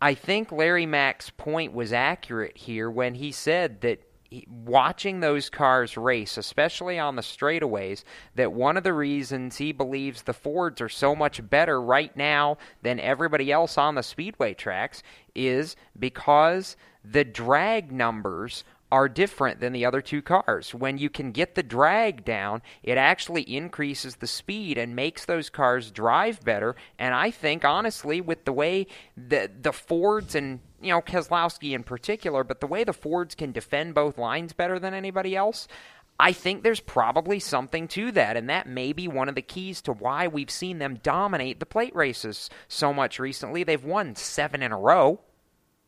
I 0.00 0.14
think 0.14 0.52
Larry 0.52 0.86
Mack's 0.86 1.30
point 1.30 1.72
was 1.72 1.92
accurate 1.92 2.56
here 2.56 2.90
when 2.90 3.14
he 3.14 3.32
said 3.32 3.80
that 3.80 4.02
watching 4.48 5.20
those 5.20 5.48
cars 5.48 5.96
race, 5.96 6.36
especially 6.36 6.98
on 6.98 7.16
the 7.16 7.22
straightaways, 7.22 8.04
that 8.34 8.52
one 8.52 8.76
of 8.76 8.84
the 8.84 8.92
reasons 8.92 9.56
he 9.56 9.72
believes 9.72 10.22
the 10.22 10.32
Fords 10.32 10.80
are 10.80 10.88
so 10.88 11.14
much 11.14 11.48
better 11.48 11.80
right 11.80 12.14
now 12.16 12.58
than 12.82 13.00
everybody 13.00 13.52
else 13.52 13.78
on 13.78 13.94
the 13.94 14.02
speedway 14.02 14.54
tracks 14.54 15.02
is 15.34 15.76
because 15.98 16.76
the 17.10 17.24
drag 17.24 17.92
numbers 17.92 18.64
are 18.92 19.08
different 19.08 19.58
than 19.60 19.72
the 19.72 19.84
other 19.84 20.00
two 20.00 20.22
cars. 20.22 20.72
When 20.72 20.96
you 20.96 21.10
can 21.10 21.32
get 21.32 21.54
the 21.54 21.62
drag 21.62 22.24
down, 22.24 22.62
it 22.82 22.96
actually 22.96 23.42
increases 23.42 24.16
the 24.16 24.28
speed 24.28 24.78
and 24.78 24.94
makes 24.94 25.24
those 25.24 25.50
cars 25.50 25.90
drive 25.90 26.44
better. 26.44 26.76
And 26.98 27.14
I 27.14 27.30
think, 27.30 27.64
honestly, 27.64 28.20
with 28.20 28.44
the 28.44 28.52
way 28.52 28.86
the 29.16 29.50
the 29.60 29.72
Fords 29.72 30.34
and 30.34 30.60
you 30.80 30.90
know 30.90 31.00
Keselowski 31.00 31.72
in 31.72 31.82
particular, 31.82 32.44
but 32.44 32.60
the 32.60 32.66
way 32.66 32.84
the 32.84 32.92
Fords 32.92 33.34
can 33.34 33.50
defend 33.50 33.94
both 33.94 34.18
lines 34.18 34.52
better 34.52 34.78
than 34.78 34.94
anybody 34.94 35.34
else. 35.34 35.66
I 36.18 36.32
think 36.32 36.62
there's 36.62 36.80
probably 36.80 37.40
something 37.40 37.88
to 37.88 38.10
that, 38.12 38.38
and 38.38 38.48
that 38.48 38.66
may 38.66 38.94
be 38.94 39.06
one 39.06 39.28
of 39.28 39.34
the 39.34 39.42
keys 39.42 39.82
to 39.82 39.92
why 39.92 40.28
we've 40.28 40.50
seen 40.50 40.78
them 40.78 40.98
dominate 41.02 41.60
the 41.60 41.66
plate 41.66 41.94
races 41.94 42.48
so 42.68 42.94
much 42.94 43.18
recently. 43.18 43.64
They've 43.64 43.84
won 43.84 44.14
seven 44.16 44.62
in 44.62 44.72
a 44.72 44.78
row. 44.78 45.20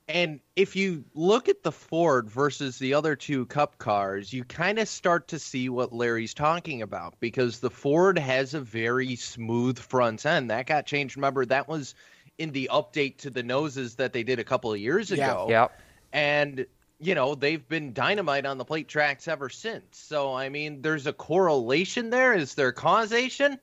And 0.08 0.40
if 0.56 0.74
you 0.74 1.04
look 1.14 1.48
at 1.50 1.62
the 1.62 1.72
Ford 1.72 2.30
versus 2.30 2.78
the 2.78 2.94
other 2.94 3.14
two 3.14 3.44
Cup 3.44 3.76
cars, 3.76 4.32
you 4.32 4.42
kind 4.42 4.78
of 4.78 4.88
start 4.88 5.28
to 5.28 5.38
see 5.38 5.68
what 5.68 5.92
Larry's 5.92 6.32
talking 6.32 6.80
about 6.80 7.20
because 7.20 7.58
the 7.58 7.70
Ford 7.70 8.18
has 8.18 8.54
a 8.54 8.60
very 8.60 9.16
smooth 9.16 9.78
front 9.78 10.24
end. 10.24 10.50
That 10.50 10.66
got 10.66 10.86
changed. 10.86 11.16
Remember, 11.16 11.44
that 11.44 11.68
was 11.68 11.94
in 12.38 12.52
the 12.52 12.70
update 12.72 13.18
to 13.18 13.30
the 13.30 13.42
noses 13.42 13.96
that 13.96 14.14
they 14.14 14.22
did 14.22 14.38
a 14.38 14.44
couple 14.44 14.72
of 14.72 14.78
years 14.78 15.10
ago. 15.12 15.46
Yeah. 15.48 15.62
Yep. 15.62 15.80
And 16.14 16.66
you 17.00 17.14
know, 17.14 17.34
they've 17.34 17.66
been 17.68 17.92
dynamite 17.92 18.44
on 18.44 18.58
the 18.58 18.64
plate 18.64 18.88
tracks 18.88 19.28
ever 19.28 19.48
since. 19.48 19.98
So, 19.98 20.34
I 20.34 20.48
mean, 20.48 20.82
there's 20.82 21.06
a 21.06 21.12
correlation 21.12 22.10
there. 22.10 22.34
Is 22.34 22.54
there 22.54 22.72
causation? 22.72 23.58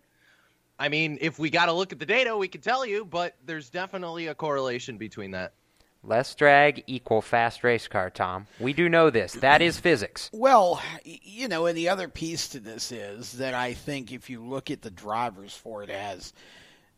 I 0.80 0.90
mean, 0.90 1.18
if 1.22 1.38
we 1.38 1.50
got 1.50 1.66
to 1.66 1.74
look 1.74 1.92
at 1.92 2.00
the 2.00 2.06
data, 2.06 2.36
we 2.38 2.48
could 2.48 2.64
tell 2.64 2.86
you, 2.86 3.06
but 3.06 3.36
there's 3.46 3.70
definitely 3.70 4.28
a 4.28 4.36
correlation 4.36 4.98
between 4.98 5.32
that. 5.32 5.54
Less 6.08 6.36
drag 6.36 6.84
equal 6.86 7.22
fast 7.22 7.64
race 7.64 7.88
car, 7.88 8.12
Tom. 8.12 8.46
We 8.60 8.74
do 8.74 8.88
know 8.90 9.10
this. 9.10 9.34
That 9.34 9.64
is 9.64 9.80
physics. 9.80 10.30
Well, 10.32 10.82
you 11.04 11.48
know, 11.48 11.66
and 11.66 11.76
the 11.76 11.90
other 11.90 12.08
piece 12.08 12.50
to 12.50 12.60
this 12.60 12.92
is 12.92 13.34
that 13.34 13.56
I 13.56 13.74
think 13.74 14.12
if 14.12 14.30
you 14.30 14.44
look 14.44 14.70
at 14.70 14.84
the 14.84 14.92
drivers 14.92 15.56
Ford 15.56 15.90
has, 15.90 16.32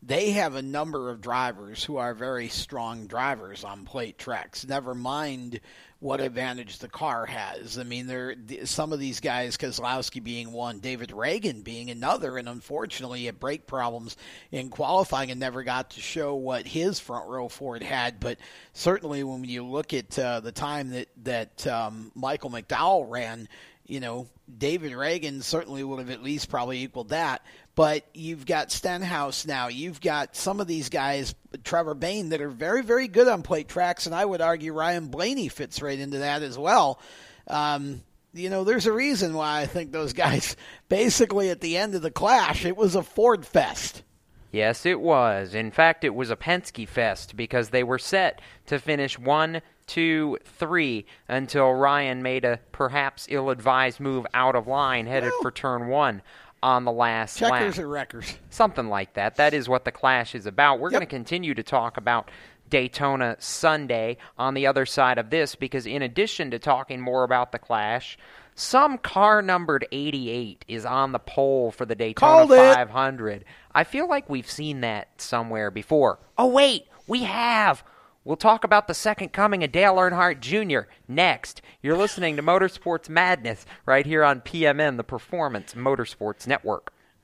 they 0.02 0.32
have 0.32 0.54
a 0.54 0.62
number 0.62 1.10
of 1.10 1.20
drivers 1.22 1.82
who 1.82 1.96
are 1.96 2.14
very 2.14 2.48
strong 2.48 3.06
drivers 3.06 3.64
on 3.64 3.84
plate 3.84 4.18
tracks. 4.18 4.66
Never 4.66 4.94
mind 4.94 5.60
what 6.00 6.20
advantage 6.20 6.78
the 6.78 6.88
car 6.88 7.26
has. 7.26 7.76
I 7.76 7.82
mean, 7.82 8.06
there 8.06 8.34
some 8.64 8.92
of 8.92 9.00
these 9.00 9.18
guys, 9.18 9.56
Keselowski 9.56 10.22
being 10.22 10.52
one, 10.52 10.78
David 10.78 11.10
Ragan 11.10 11.64
being 11.64 11.90
another, 11.90 12.38
and 12.38 12.48
unfortunately, 12.48 13.24
had 13.24 13.40
brake 13.40 13.66
problems 13.66 14.16
in 14.52 14.70
qualifying 14.70 15.32
and 15.32 15.40
never 15.40 15.64
got 15.64 15.90
to 15.90 16.00
show 16.00 16.36
what 16.36 16.68
his 16.68 17.00
front 17.00 17.28
row 17.28 17.48
Ford 17.48 17.82
had. 17.82 18.20
But 18.20 18.38
certainly, 18.72 19.24
when 19.24 19.44
you 19.44 19.64
look 19.64 19.92
at 19.92 20.16
uh, 20.16 20.38
the 20.40 20.52
time 20.52 20.90
that 20.90 21.08
that 21.24 21.66
um, 21.66 22.12
Michael 22.14 22.50
McDowell 22.50 23.10
ran, 23.10 23.48
you 23.88 24.00
know, 24.00 24.28
David 24.56 24.92
Ragan 24.92 25.42
certainly 25.42 25.82
would 25.82 25.98
have 25.98 26.10
at 26.10 26.22
least 26.22 26.48
probably 26.48 26.82
equaled 26.82 27.08
that. 27.08 27.42
But 27.74 28.04
you've 28.12 28.44
got 28.44 28.70
Stenhouse 28.70 29.46
now. 29.46 29.68
You've 29.68 30.00
got 30.00 30.36
some 30.36 30.60
of 30.60 30.66
these 30.66 30.88
guys, 30.88 31.34
Trevor 31.64 31.94
Bayne, 31.94 32.28
that 32.30 32.40
are 32.40 32.50
very, 32.50 32.82
very 32.82 33.08
good 33.08 33.28
on 33.28 33.42
plate 33.42 33.68
tracks, 33.68 34.06
and 34.06 34.14
I 34.14 34.24
would 34.24 34.40
argue 34.40 34.72
Ryan 34.72 35.08
Blaney 35.08 35.48
fits 35.48 35.80
right 35.80 35.98
into 35.98 36.18
that 36.18 36.42
as 36.42 36.58
well. 36.58 37.00
Um, 37.46 38.02
you 38.34 38.50
know, 38.50 38.64
there's 38.64 38.86
a 38.86 38.92
reason 38.92 39.32
why 39.34 39.60
I 39.60 39.66
think 39.66 39.92
those 39.92 40.12
guys, 40.12 40.56
basically 40.88 41.50
at 41.50 41.60
the 41.60 41.76
end 41.76 41.94
of 41.94 42.02
the 42.02 42.10
clash, 42.10 42.64
it 42.64 42.76
was 42.76 42.94
a 42.94 43.02
Ford 43.02 43.46
fest. 43.46 44.02
Yes, 44.50 44.86
it 44.86 45.00
was. 45.00 45.54
In 45.54 45.70
fact, 45.70 46.04
it 46.04 46.14
was 46.14 46.30
a 46.30 46.36
Penske 46.36 46.88
fest 46.88 47.36
because 47.36 47.68
they 47.68 47.84
were 47.84 47.98
set 47.98 48.40
to 48.66 48.78
finish 48.78 49.18
one, 49.18 49.60
two, 49.88 50.38
three 50.44 51.06
until 51.26 51.72
Ryan 51.72 52.22
made 52.22 52.44
a 52.44 52.60
perhaps 52.70 53.26
ill 53.28 53.50
advised 53.50 53.98
move 53.98 54.26
out 54.32 54.54
of 54.54 54.68
line 54.68 55.06
headed 55.06 55.30
well, 55.30 55.42
for 55.42 55.50
turn 55.50 55.88
one 55.88 56.22
on 56.62 56.84
the 56.84 56.92
last 56.92 57.38
Checkers 57.38 57.76
lap. 57.76 57.84
or 57.84 57.88
wreckers. 57.88 58.38
Something 58.50 58.88
like 58.88 59.14
that. 59.14 59.36
That 59.36 59.54
is 59.54 59.68
what 59.68 59.84
the 59.84 59.92
Clash 59.92 60.34
is 60.34 60.46
about. 60.46 60.78
We're 60.78 60.90
yep. 60.90 61.00
going 61.00 61.08
to 61.08 61.14
continue 61.14 61.54
to 61.54 61.62
talk 61.62 61.96
about 61.96 62.30
Daytona 62.68 63.36
Sunday 63.38 64.18
on 64.36 64.54
the 64.54 64.66
other 64.66 64.86
side 64.86 65.18
of 65.18 65.30
this 65.30 65.54
because, 65.54 65.86
in 65.86 66.02
addition 66.02 66.50
to 66.50 66.58
talking 66.58 67.00
more 67.00 67.24
about 67.24 67.52
the 67.52 67.58
Clash, 67.58 68.18
some 68.54 68.98
car 68.98 69.40
numbered 69.40 69.86
88 69.92 70.64
is 70.68 70.84
on 70.84 71.12
the 71.12 71.18
pole 71.18 71.70
for 71.70 71.86
the 71.86 71.94
Daytona 71.94 72.46
Called 72.46 72.50
500. 72.50 73.42
It. 73.42 73.46
I 73.74 73.84
feel 73.84 74.08
like 74.08 74.28
we've 74.28 74.50
seen 74.50 74.80
that 74.80 75.08
somewhere 75.20 75.70
before. 75.70 76.18
Oh, 76.36 76.48
wait, 76.48 76.86
we 77.06 77.22
have. 77.22 77.84
We'll 78.28 78.36
talk 78.36 78.62
about 78.62 78.88
the 78.88 78.92
second 78.92 79.32
coming 79.32 79.64
of 79.64 79.72
Dale 79.72 79.94
Earnhardt 79.94 80.40
Jr. 80.40 80.90
next. 81.08 81.62
You're 81.80 81.96
listening 81.96 82.36
to 82.36 82.42
Motorsports 82.42 83.08
Madness 83.08 83.64
right 83.86 84.04
here 84.04 84.22
on 84.22 84.42
PMN, 84.42 84.98
the 84.98 85.02
Performance 85.02 85.72
Motorsports 85.72 86.46
Network. 86.46 86.92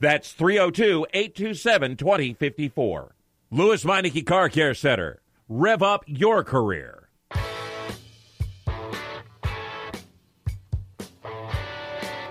That's 0.00 0.32
302 0.32 1.06
827 1.12 1.96
2054. 1.96 3.14
Lewes 3.50 3.84
Meineke 3.84 4.26
Car 4.26 4.48
Care 4.48 4.74
Center. 4.74 5.20
Rev 5.48 5.82
up 5.82 6.04
your 6.06 6.44
career. 6.44 7.08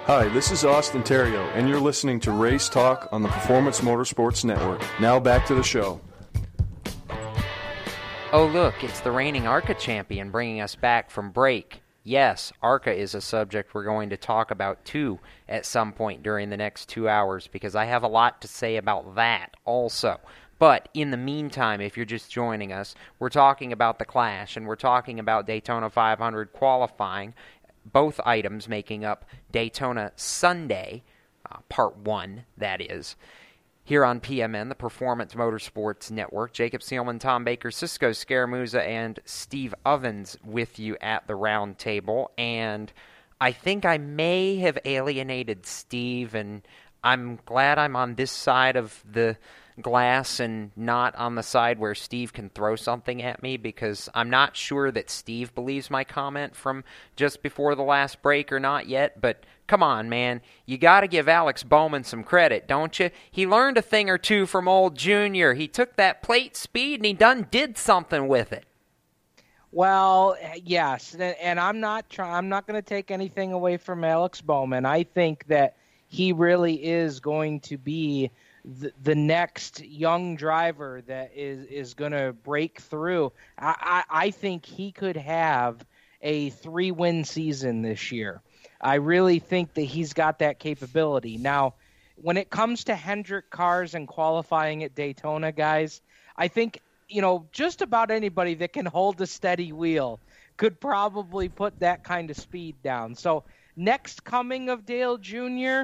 Hi, 0.05 0.29
this 0.29 0.51
is 0.51 0.63
Austin 0.63 1.03
Theriault, 1.03 1.51
and 1.53 1.67
you're 1.67 1.81
listening 1.81 2.21
to 2.21 2.31
Race 2.31 2.69
Talk 2.69 3.09
on 3.11 3.23
the 3.23 3.27
Performance 3.27 3.81
Motorsports 3.81 4.45
Network. 4.45 4.81
Now 5.01 5.19
back 5.19 5.45
to 5.47 5.55
the 5.55 5.63
show. 5.63 5.99
Oh, 8.31 8.45
look, 8.45 8.81
it's 8.85 9.01
the 9.01 9.11
reigning 9.11 9.47
ARCA 9.47 9.73
champion 9.73 10.31
bringing 10.31 10.61
us 10.61 10.75
back 10.75 11.09
from 11.09 11.31
break. 11.31 11.81
Yes, 12.07 12.53
ARCA 12.61 12.93
is 12.93 13.15
a 13.15 13.19
subject 13.19 13.73
we're 13.73 13.83
going 13.83 14.11
to 14.11 14.15
talk 14.15 14.49
about 14.49 14.85
too 14.85 15.19
at 15.49 15.65
some 15.65 15.91
point 15.91 16.23
during 16.23 16.49
the 16.49 16.55
next 16.55 16.87
two 16.87 17.09
hours 17.09 17.47
because 17.47 17.75
I 17.75 17.83
have 17.83 18.01
a 18.01 18.07
lot 18.07 18.39
to 18.39 18.47
say 18.47 18.77
about 18.77 19.15
that 19.15 19.57
also. 19.65 20.21
But 20.57 20.87
in 20.93 21.11
the 21.11 21.17
meantime, 21.17 21.81
if 21.81 21.97
you're 21.97 22.05
just 22.05 22.31
joining 22.31 22.71
us, 22.71 22.95
we're 23.19 23.27
talking 23.27 23.73
about 23.73 23.99
the 23.99 24.05
Clash 24.05 24.55
and 24.55 24.65
we're 24.65 24.77
talking 24.77 25.19
about 25.19 25.45
Daytona 25.47 25.89
500 25.89 26.53
qualifying, 26.53 27.33
both 27.83 28.21
items 28.23 28.69
making 28.69 29.03
up 29.03 29.25
Daytona 29.51 30.13
Sunday, 30.15 31.03
uh, 31.51 31.57
part 31.67 31.97
one, 31.97 32.45
that 32.55 32.79
is. 32.79 33.17
Here 33.87 34.03
on 34.03 34.19
PMN, 34.19 34.67
the 34.67 34.75
Performance 34.75 35.33
Motorsports 35.33 36.11
Network, 36.11 36.51
Jacob 36.51 36.81
Seelman, 36.81 37.21
Tom 37.21 37.45
Baker, 37.45 37.71
Cisco 37.71 38.09
Scaramuza, 38.11 38.85
and 38.85 39.17
Steve 39.23 39.73
Ovens 39.85 40.37
with 40.43 40.77
you 40.77 40.97
at 40.99 41.25
the 41.25 41.35
round 41.35 41.77
table. 41.77 42.31
And 42.37 42.91
I 43.39 43.53
think 43.53 43.85
I 43.85 43.97
may 43.97 44.57
have 44.57 44.77
alienated 44.83 45.65
Steve, 45.65 46.35
and 46.35 46.63
I'm 47.01 47.39
glad 47.45 47.79
I'm 47.79 47.95
on 47.95 48.15
this 48.15 48.29
side 48.29 48.75
of 48.75 49.01
the 49.09 49.37
glass 49.81 50.39
and 50.39 50.71
not 50.75 51.15
on 51.15 51.35
the 51.35 51.43
side 51.43 51.79
where 51.79 51.95
Steve 51.95 52.33
can 52.33 52.49
throw 52.49 52.75
something 52.75 53.21
at 53.21 53.43
me 53.43 53.57
because 53.57 54.09
I'm 54.13 54.29
not 54.29 54.55
sure 54.55 54.91
that 54.91 55.09
Steve 55.09 55.53
believes 55.53 55.89
my 55.89 56.03
comment 56.03 56.55
from 56.55 56.83
just 57.15 57.43
before 57.43 57.75
the 57.75 57.83
last 57.83 58.21
break 58.21 58.51
or 58.51 58.59
not 58.59 58.87
yet, 58.87 59.21
but 59.21 59.43
come 59.67 59.83
on, 59.83 60.09
man. 60.09 60.41
You 60.65 60.77
got 60.77 61.01
to 61.01 61.07
give 61.07 61.29
Alex 61.29 61.63
Bowman 61.63 62.03
some 62.03 62.23
credit, 62.23 62.67
don't 62.67 62.97
you? 62.99 63.11
He 63.29 63.45
learned 63.45 63.77
a 63.77 63.81
thing 63.81 64.09
or 64.09 64.17
two 64.17 64.45
from 64.45 64.67
old 64.67 64.95
Junior. 64.95 65.53
He 65.53 65.67
took 65.67 65.95
that 65.95 66.23
plate 66.23 66.55
speed 66.55 66.99
and 66.99 67.05
he 67.05 67.13
done 67.13 67.47
did 67.51 67.77
something 67.77 68.27
with 68.27 68.51
it. 68.51 68.65
Well, 69.71 70.37
yes, 70.63 71.13
and 71.15 71.59
I'm 71.59 71.79
not 71.79 72.09
try- 72.09 72.37
I'm 72.37 72.49
not 72.49 72.65
going 72.65 72.81
to 72.81 72.87
take 72.87 73.11
anything 73.11 73.51
away 73.53 73.77
from 73.77 74.03
Alex 74.03 74.41
Bowman. 74.41 74.85
I 74.85 75.03
think 75.03 75.45
that 75.47 75.75
he 76.07 76.31
really 76.31 76.83
is 76.83 77.19
going 77.19 77.59
to 77.59 77.77
be 77.77 78.31
the, 78.67 78.91
the 79.01 79.15
next 79.15 79.83
young 79.83 80.35
driver 80.35 81.01
that 81.07 81.31
is 81.35 81.65
is 81.67 81.93
going 81.93 82.11
to 82.11 82.33
break 82.43 82.81
through. 82.81 83.31
I, 83.57 84.03
I, 84.09 84.25
I 84.25 84.31
think 84.31 84.65
he 84.65 84.91
could 84.91 85.15
have 85.15 85.85
a 86.21 86.49
three 86.49 86.91
win 86.91 87.23
season 87.23 87.81
this 87.81 88.11
year. 88.11 88.41
I 88.81 88.95
really 88.95 89.39
think 89.39 89.73
that 89.75 89.83
he's 89.83 90.13
got 90.13 90.39
that 90.39 90.59
capability. 90.59 91.37
Now, 91.37 91.75
when 92.15 92.37
it 92.37 92.49
comes 92.49 92.83
to 92.85 92.95
Hendrick 92.95 93.49
cars 93.49 93.95
and 93.95 94.07
qualifying 94.07 94.83
at 94.83 94.95
Daytona, 94.95 95.51
guys, 95.51 96.01
I 96.35 96.49
think 96.49 96.81
you 97.07 97.21
know 97.21 97.47
just 97.53 97.81
about 97.81 98.11
anybody 98.11 98.55
that 98.55 98.73
can 98.73 98.85
hold 98.85 99.21
a 99.21 99.27
steady 99.27 99.71
wheel 99.71 100.19
could 100.57 100.81
probably 100.81 101.47
put 101.47 101.79
that 101.79 102.03
kind 102.03 102.29
of 102.29 102.35
speed 102.35 102.75
down. 102.83 103.15
So 103.15 103.45
next 103.77 104.25
coming 104.25 104.69
of 104.69 104.85
Dale 104.85 105.17
Jr. 105.17 105.83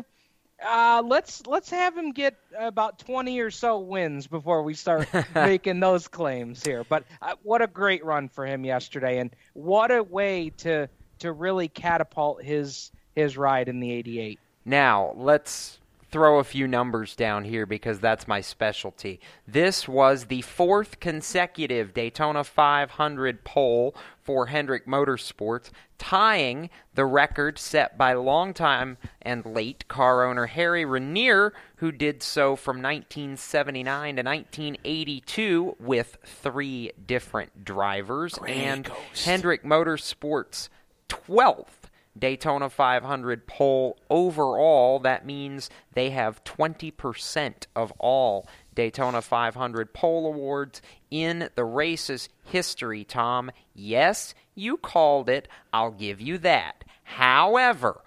Uh, 0.66 1.04
let's 1.06 1.46
let's 1.46 1.70
have 1.70 1.98
him 1.98 2.12
get 2.12 2.38
about 2.58 3.00
20 3.00 3.40
or 3.40 3.52
so 3.52 3.80
wins 3.80 4.28
before 4.28 4.64
we 4.64 4.74
start 4.74 5.08
making 5.36 5.80
those 5.80 6.08
claims 6.08 6.64
here. 6.64 6.84
But 6.88 7.04
uh, 7.22 7.36
what 7.44 7.62
a 7.62 7.68
great 7.68 8.04
run 8.06 8.30
for 8.30 8.46
him 8.46 8.64
yesterday, 8.64 9.20
and 9.20 9.36
what 9.54 9.92
a 9.92 10.02
way 10.02 10.52
to 10.60 10.88
to 11.20 11.32
really 11.32 11.68
catapult 11.68 12.44
his 12.44 12.92
his 13.16 13.38
ride 13.38 13.68
in 13.68 13.80
the 13.80 13.92
88. 13.92 14.40
Now 14.66 15.14
let's 15.16 15.80
throw 16.14 16.38
a 16.38 16.44
few 16.44 16.68
numbers 16.68 17.16
down 17.16 17.44
here 17.44 17.66
because 17.66 18.00
that's 18.00 18.28
my 18.28 18.40
specialty. 18.40 19.20
This 19.48 19.88
was 19.88 20.26
the 20.26 20.44
fourth 20.44 21.00
consecutive 21.00 21.92
Daytona 21.96 22.44
500 22.44 23.44
pole 23.44 23.96
for 24.24 24.48
Hendrick 24.48 24.88
Motorsports, 24.88 25.70
tying 25.98 26.70
the 26.94 27.06
record 27.06 27.58
set 27.58 27.98
by 27.98 28.14
longtime 28.14 28.98
and 29.22 29.46
late 29.46 29.88
car 29.88 30.26
owner 30.26 30.48
Harry 30.48 30.86
Ranier, 30.86 31.54
who 31.78 31.92
did 31.92 32.24
so 32.24 32.56
from 32.56 32.78
1979 32.78 34.16
to 34.16 34.24
1982 34.24 35.76
with 35.80 36.18
three 36.26 36.92
different 37.06 37.66
drivers, 37.66 38.38
and. 38.48 38.90
Hendrick 39.26 39.64
Motorsports' 39.64 40.70
12th 41.10 41.90
Daytona 42.18 42.70
500 42.70 43.48
pole 43.48 43.98
overall. 44.10 45.00
That 45.00 45.26
means 45.26 45.70
they 45.94 46.12
have 46.12 46.44
20% 46.44 47.68
of 47.76 47.92
all 47.98 48.48
Daytona 48.76 49.22
500 49.22 49.94
pole 49.94 50.28
awards 50.28 50.82
in 51.12 51.50
the 51.56 51.64
race's 51.64 52.30
history, 52.46 53.04
Tom. 53.04 53.52
Yes, 53.74 54.34
you 54.56 54.78
called 54.78 55.30
it. 55.30 55.48
I'll 55.72 55.92
give 55.92 56.22
you 56.22 56.38
that. 56.40 56.84
However, 57.04 58.02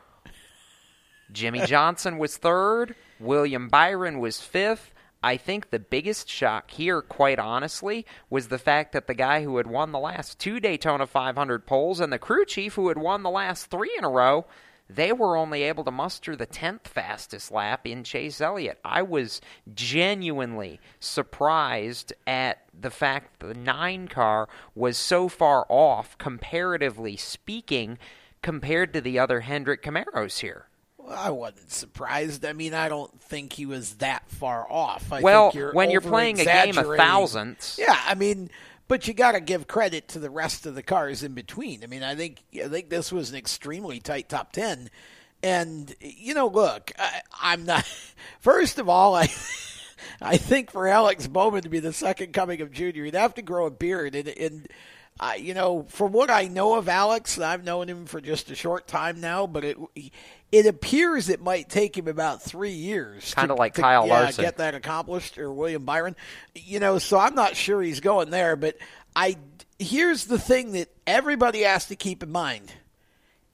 Jimmie 1.33 1.61
Johnson 1.66 2.18
was 2.18 2.37
third, 2.37 2.94
William 3.18 3.68
Byron 3.68 4.18
was 4.18 4.40
fifth. 4.40 4.92
I 5.22 5.38
think 5.38 5.70
the 5.70 5.81
biggest 5.81 6.29
shock 6.29 6.70
here, 6.70 7.02
quite 7.02 7.38
honestly, 7.38 8.07
was 8.31 8.48
the 8.48 8.59
fact 8.59 8.92
that 8.92 9.07
the 9.09 9.14
guy 9.14 9.42
who 9.42 9.57
had 9.57 9.66
won 9.66 9.90
the 9.90 9.98
last 9.98 10.38
two 10.38 10.61
Daytona 10.61 11.07
500 11.07 11.66
poles 11.66 11.98
and 11.98 12.12
the 12.12 12.18
crew 12.18 12.44
chief 12.44 12.74
who 12.74 12.88
had 12.88 12.98
won 12.98 13.22
the 13.22 13.31
last 13.31 13.66
three 13.66 13.92
in 13.98 14.05
a 14.05 14.09
row, 14.09 14.46
they 14.88 15.12
were 15.12 15.37
only 15.37 15.62
able 15.64 15.85
to 15.85 15.90
muster 15.90 16.37
the 16.37 16.46
10th 16.46 16.87
fastest 16.87 17.51
lap 17.51 17.87
in 17.87 18.05
Chase 18.05 18.40
Elliott. 18.40 18.79
I 18.85 19.03
was 19.03 19.40
genuinely 19.75 20.81
surprised 21.01 22.12
at 22.27 22.64
the 22.79 22.90
fact 22.90 23.40
the 23.40 23.55
9 23.55 24.09
car 24.09 24.49
was 24.75 24.96
so 24.96 25.29
far 25.29 25.66
off, 25.68 26.16
comparatively 26.18 27.16
speaking, 27.16 27.99
compared 28.42 28.92
to 28.92 29.01
the 29.01 29.18
other 29.18 29.40
Hendrick 29.40 29.83
Camaros 29.83 30.38
here. 30.38 30.66
Well, 30.99 31.16
I 31.16 31.31
wasn't 31.31 31.70
surprised. 31.70 32.44
I 32.44 32.53
mean, 32.53 32.75
I 32.75 32.88
don't 32.88 33.20
think 33.20 33.53
he 33.53 33.66
was 33.66 33.96
that 33.96 34.29
far 34.29 34.66
off. 34.70 35.12
I 35.12 35.20
well, 35.20 35.51
think 35.51 35.55
you're 35.55 35.72
when 35.72 35.90
you're 35.90 36.01
playing 36.01 36.40
a 36.40 36.44
game 36.44 36.79
of 36.79 36.96
thousandths, 36.96 37.79
yeah, 37.79 37.99
I 38.07 38.14
mean, 38.14 38.51
but 38.88 39.09
you 39.09 39.14
got 39.14 39.33
to 39.33 39.40
give 39.40 39.66
credit 39.66 40.09
to 40.09 40.18
the 40.18 40.31
rest 40.31 40.66
of 40.66 40.75
the 40.75 40.83
cars 40.83 41.22
in 41.22 41.33
between. 41.33 41.83
I 41.83 41.87
mean, 41.87 42.03
I 42.03 42.14
think 42.14 42.42
I 42.62 42.68
think 42.68 42.88
this 42.88 43.12
was 43.12 43.31
an 43.31 43.37
extremely 43.37 44.01
tight 44.01 44.29
top 44.29 44.53
ten, 44.53 44.90
and 45.42 45.94
you 46.01 46.35
know, 46.35 46.46
look, 46.46 46.92
I, 46.99 47.20
I'm 47.40 47.64
not. 47.64 47.85
First 48.40 48.79
of 48.79 48.88
all, 48.88 49.14
I. 49.14 49.29
I 50.20 50.37
think 50.37 50.70
for 50.70 50.87
Alex 50.87 51.27
Bowman 51.27 51.62
to 51.62 51.70
be 51.70 51.81
the 51.81 51.92
second 51.92 52.33
coming 52.33 52.61
of 52.61 52.70
Junior, 52.70 53.05
he'd 53.05 53.14
have 53.14 53.35
to 53.35 53.42
grow 53.42 53.66
a 53.66 53.70
beard. 53.70 54.14
And, 54.14 54.29
and 54.29 54.68
uh, 55.18 55.33
you 55.38 55.55
know, 55.55 55.87
from 55.88 56.12
what 56.12 56.31
I 56.31 56.48
know 56.48 56.76
of 56.76 56.88
Alex, 56.88 57.38
I've 57.38 57.64
known 57.64 57.88
him 57.88 58.05
for 58.07 58.20
just 58.20 58.50
a 58.50 58.55
short 58.55 58.87
time 58.87 59.20
now, 59.20 59.46
but 59.46 59.64
it 59.64 59.79
it 60.52 60.66
appears 60.66 61.29
it 61.29 61.40
might 61.42 61.68
take 61.68 61.96
him 61.96 62.07
about 62.07 62.42
three 62.42 62.72
years. 62.72 63.33
Kinda 63.35 63.55
like 63.55 63.74
to, 63.74 63.81
Kyle 63.81 64.07
yeah, 64.07 64.20
Larson. 64.20 64.44
get 64.44 64.59
that 64.59 64.74
accomplished, 64.74 65.38
or 65.38 65.52
William 65.52 65.85
Byron. 65.85 66.16
You 66.55 66.81
know, 66.81 66.98
so 66.98 67.18
I'm 67.18 67.35
not 67.35 67.57
sure 67.57 67.81
he's 67.81 68.00
going 68.00 68.31
there. 68.31 68.57
But 68.57 68.76
I 69.14 69.37
here's 69.79 70.26
the 70.26 70.38
thing 70.38 70.72
that 70.72 70.88
everybody 71.07 71.62
has 71.62 71.87
to 71.87 71.96
keep 71.96 72.22
in 72.22 72.31
mind: 72.31 72.74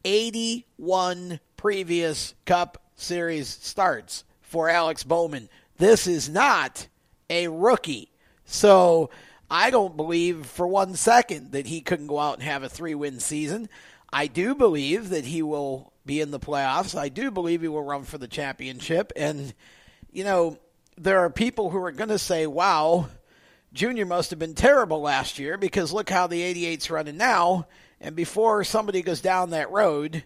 81 0.04 1.38
previous 1.56 2.34
Cup 2.44 2.82
Series 2.96 3.48
starts 3.48 4.24
for 4.40 4.68
Alex 4.68 5.04
Bowman. 5.04 5.48
This 5.78 6.08
is 6.08 6.28
not 6.28 6.88
a 7.30 7.46
rookie. 7.46 8.10
So 8.44 9.10
I 9.52 9.68
don't 9.68 9.98
believe 9.98 10.46
for 10.46 10.66
one 10.66 10.94
second 10.94 11.52
that 11.52 11.66
he 11.66 11.82
couldn't 11.82 12.06
go 12.06 12.18
out 12.18 12.38
and 12.38 12.42
have 12.42 12.62
a 12.62 12.70
three 12.70 12.94
win 12.94 13.20
season. 13.20 13.68
I 14.10 14.26
do 14.26 14.54
believe 14.54 15.10
that 15.10 15.26
he 15.26 15.42
will 15.42 15.92
be 16.06 16.22
in 16.22 16.30
the 16.30 16.40
playoffs. 16.40 16.98
I 16.98 17.10
do 17.10 17.30
believe 17.30 17.60
he 17.60 17.68
will 17.68 17.82
run 17.82 18.04
for 18.04 18.16
the 18.16 18.26
championship. 18.26 19.12
And, 19.14 19.52
you 20.10 20.24
know, 20.24 20.56
there 20.96 21.18
are 21.18 21.28
people 21.28 21.68
who 21.68 21.84
are 21.84 21.92
going 21.92 22.08
to 22.08 22.18
say, 22.18 22.46
wow, 22.46 23.10
Junior 23.74 24.06
must 24.06 24.30
have 24.30 24.38
been 24.38 24.54
terrible 24.54 25.02
last 25.02 25.38
year 25.38 25.58
because 25.58 25.92
look 25.92 26.08
how 26.08 26.26
the 26.26 26.40
88's 26.40 26.90
running 26.90 27.18
now. 27.18 27.66
And 28.00 28.16
before 28.16 28.64
somebody 28.64 29.02
goes 29.02 29.20
down 29.20 29.50
that 29.50 29.70
road, 29.70 30.24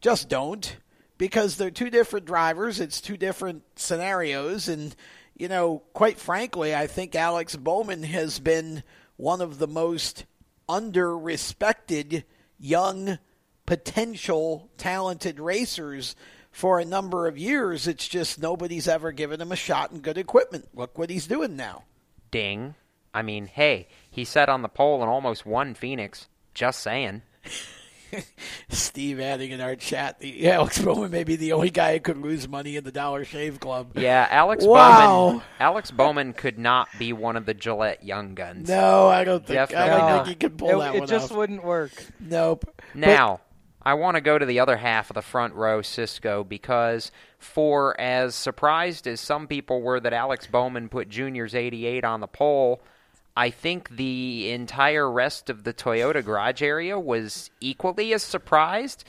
just 0.00 0.28
don't 0.28 0.76
because 1.18 1.56
they're 1.56 1.72
two 1.72 1.90
different 1.90 2.26
drivers. 2.26 2.78
It's 2.78 3.00
two 3.00 3.16
different 3.16 3.64
scenarios. 3.74 4.68
And, 4.68 4.94
you 5.38 5.48
know, 5.48 5.82
quite 5.92 6.18
frankly, 6.18 6.74
I 6.74 6.86
think 6.86 7.14
Alex 7.14 7.56
Bowman 7.56 8.02
has 8.02 8.38
been 8.40 8.82
one 9.16 9.40
of 9.40 9.58
the 9.58 9.68
most 9.68 10.24
under 10.68 11.16
respected 11.16 12.24
young 12.58 13.18
potential 13.64 14.68
talented 14.76 15.38
racers 15.38 16.16
for 16.50 16.80
a 16.80 16.84
number 16.84 17.26
of 17.26 17.38
years. 17.38 17.86
It's 17.86 18.08
just 18.08 18.40
nobody's 18.40 18.88
ever 18.88 19.12
given 19.12 19.40
him 19.40 19.52
a 19.52 19.56
shot 19.56 19.92
and 19.92 20.02
good 20.02 20.18
equipment. 20.18 20.68
Look 20.74 20.98
what 20.98 21.10
he's 21.10 21.26
doing 21.26 21.56
now. 21.56 21.84
Ding. 22.30 22.74
I 23.14 23.22
mean, 23.22 23.46
hey, 23.46 23.88
he 24.10 24.24
sat 24.24 24.48
on 24.48 24.62
the 24.62 24.68
pole 24.68 25.00
and 25.02 25.10
almost 25.10 25.46
won 25.46 25.74
Phoenix. 25.74 26.28
Just 26.52 26.80
saying. 26.80 27.22
Steve 28.68 29.20
adding 29.20 29.50
in 29.50 29.60
our 29.60 29.76
chat, 29.76 30.20
the 30.20 30.50
Alex 30.50 30.80
Bowman 30.80 31.10
may 31.10 31.24
be 31.24 31.36
the 31.36 31.52
only 31.52 31.70
guy 31.70 31.94
who 31.94 32.00
could 32.00 32.18
lose 32.18 32.48
money 32.48 32.76
in 32.76 32.84
the 32.84 32.92
Dollar 32.92 33.24
Shave 33.24 33.60
Club. 33.60 33.96
Yeah, 33.96 34.26
Alex 34.30 34.64
wow. 34.64 35.26
Bowman. 35.30 35.42
Alex 35.60 35.90
Bowman 35.90 36.32
could 36.32 36.58
not 36.58 36.88
be 36.98 37.12
one 37.12 37.36
of 37.36 37.46
the 37.46 37.54
Gillette 37.54 38.04
Young 38.04 38.34
Guns. 38.34 38.68
No, 38.68 39.06
I 39.06 39.24
don't 39.24 39.44
think. 39.46 39.56
Definitely 39.56 39.84
I 39.84 39.98
don't 39.98 39.98
not. 40.08 40.26
think 40.26 40.28
he 40.28 40.34
could 40.34 40.58
pull 40.58 40.80
it, 40.80 40.84
that 40.84 40.94
it 40.94 40.98
one 41.00 41.08
just 41.08 41.30
off. 41.30 41.36
wouldn't 41.38 41.64
work. 41.64 41.92
Nope. 42.20 42.64
Now, 42.94 43.40
I 43.82 43.94
want 43.94 44.16
to 44.16 44.20
go 44.20 44.38
to 44.38 44.44
the 44.44 44.60
other 44.60 44.76
half 44.76 45.10
of 45.10 45.14
the 45.14 45.22
front 45.22 45.54
row, 45.54 45.82
Cisco, 45.82 46.44
because 46.44 47.10
for 47.38 47.98
as 48.00 48.34
surprised 48.34 49.06
as 49.06 49.20
some 49.20 49.46
people 49.46 49.80
were 49.80 50.00
that 50.00 50.12
Alex 50.12 50.46
Bowman 50.46 50.88
put 50.88 51.08
Junior's 51.08 51.54
88 51.54 52.04
on 52.04 52.20
the 52.20 52.26
pole, 52.26 52.82
I 53.38 53.50
think 53.50 53.90
the 53.96 54.50
entire 54.50 55.08
rest 55.10 55.48
of 55.48 55.62
the 55.62 55.72
Toyota 55.72 56.24
garage 56.24 56.60
area 56.60 56.98
was 56.98 57.50
equally 57.60 58.12
as 58.12 58.22
surprised. 58.24 59.04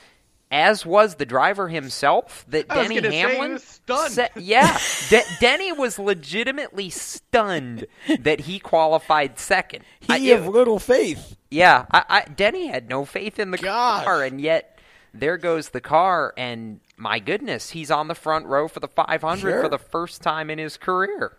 As 0.51 0.83
was 0.85 1.15
the 1.15 1.25
driver 1.27 1.67
himself, 1.67 2.43
that 2.49 2.65
I 2.71 2.81
Denny 2.83 2.95
gonna 2.95 3.09
say 3.11 3.15
he 3.17 3.21
Hamlin 3.21 3.53
was 3.53 3.63
stunned. 3.63 4.11
said- 4.13 4.31
yeah, 4.35 4.79
De- 5.09 5.23
Denny 5.39 5.71
was 5.71 5.97
legitimately 5.99 6.89
stunned 6.89 7.85
that 8.19 8.41
he 8.41 8.57
qualified 8.59 9.37
second. 9.37 9.83
He 9.99 10.31
of 10.31 10.47
little 10.47 10.79
faith. 10.79 11.35
Yeah, 11.51 11.85
I, 11.91 12.03
I, 12.09 12.21
Denny 12.29 12.67
had 12.67 12.89
no 12.89 13.05
faith 13.05 13.37
in 13.39 13.51
the 13.51 13.57
car, 13.59 14.23
and 14.23 14.39
yet 14.41 14.79
there 15.13 15.37
goes 15.37 15.69
the 15.69 15.81
car, 15.81 16.33
and 16.37 16.79
my 16.97 17.17
goodness, 17.19 17.69
he's 17.71 17.89
on 17.91 18.07
the 18.07 18.15
front 18.15 18.45
row 18.47 18.67
for 18.67 18.79
the 18.79 18.87
500 18.87 19.39
Sure. 19.39 19.61
for 19.63 19.69
the 19.69 19.77
first 19.79 20.21
time 20.23 20.49
in 20.51 20.57
his 20.59 20.77
career. 20.77 21.37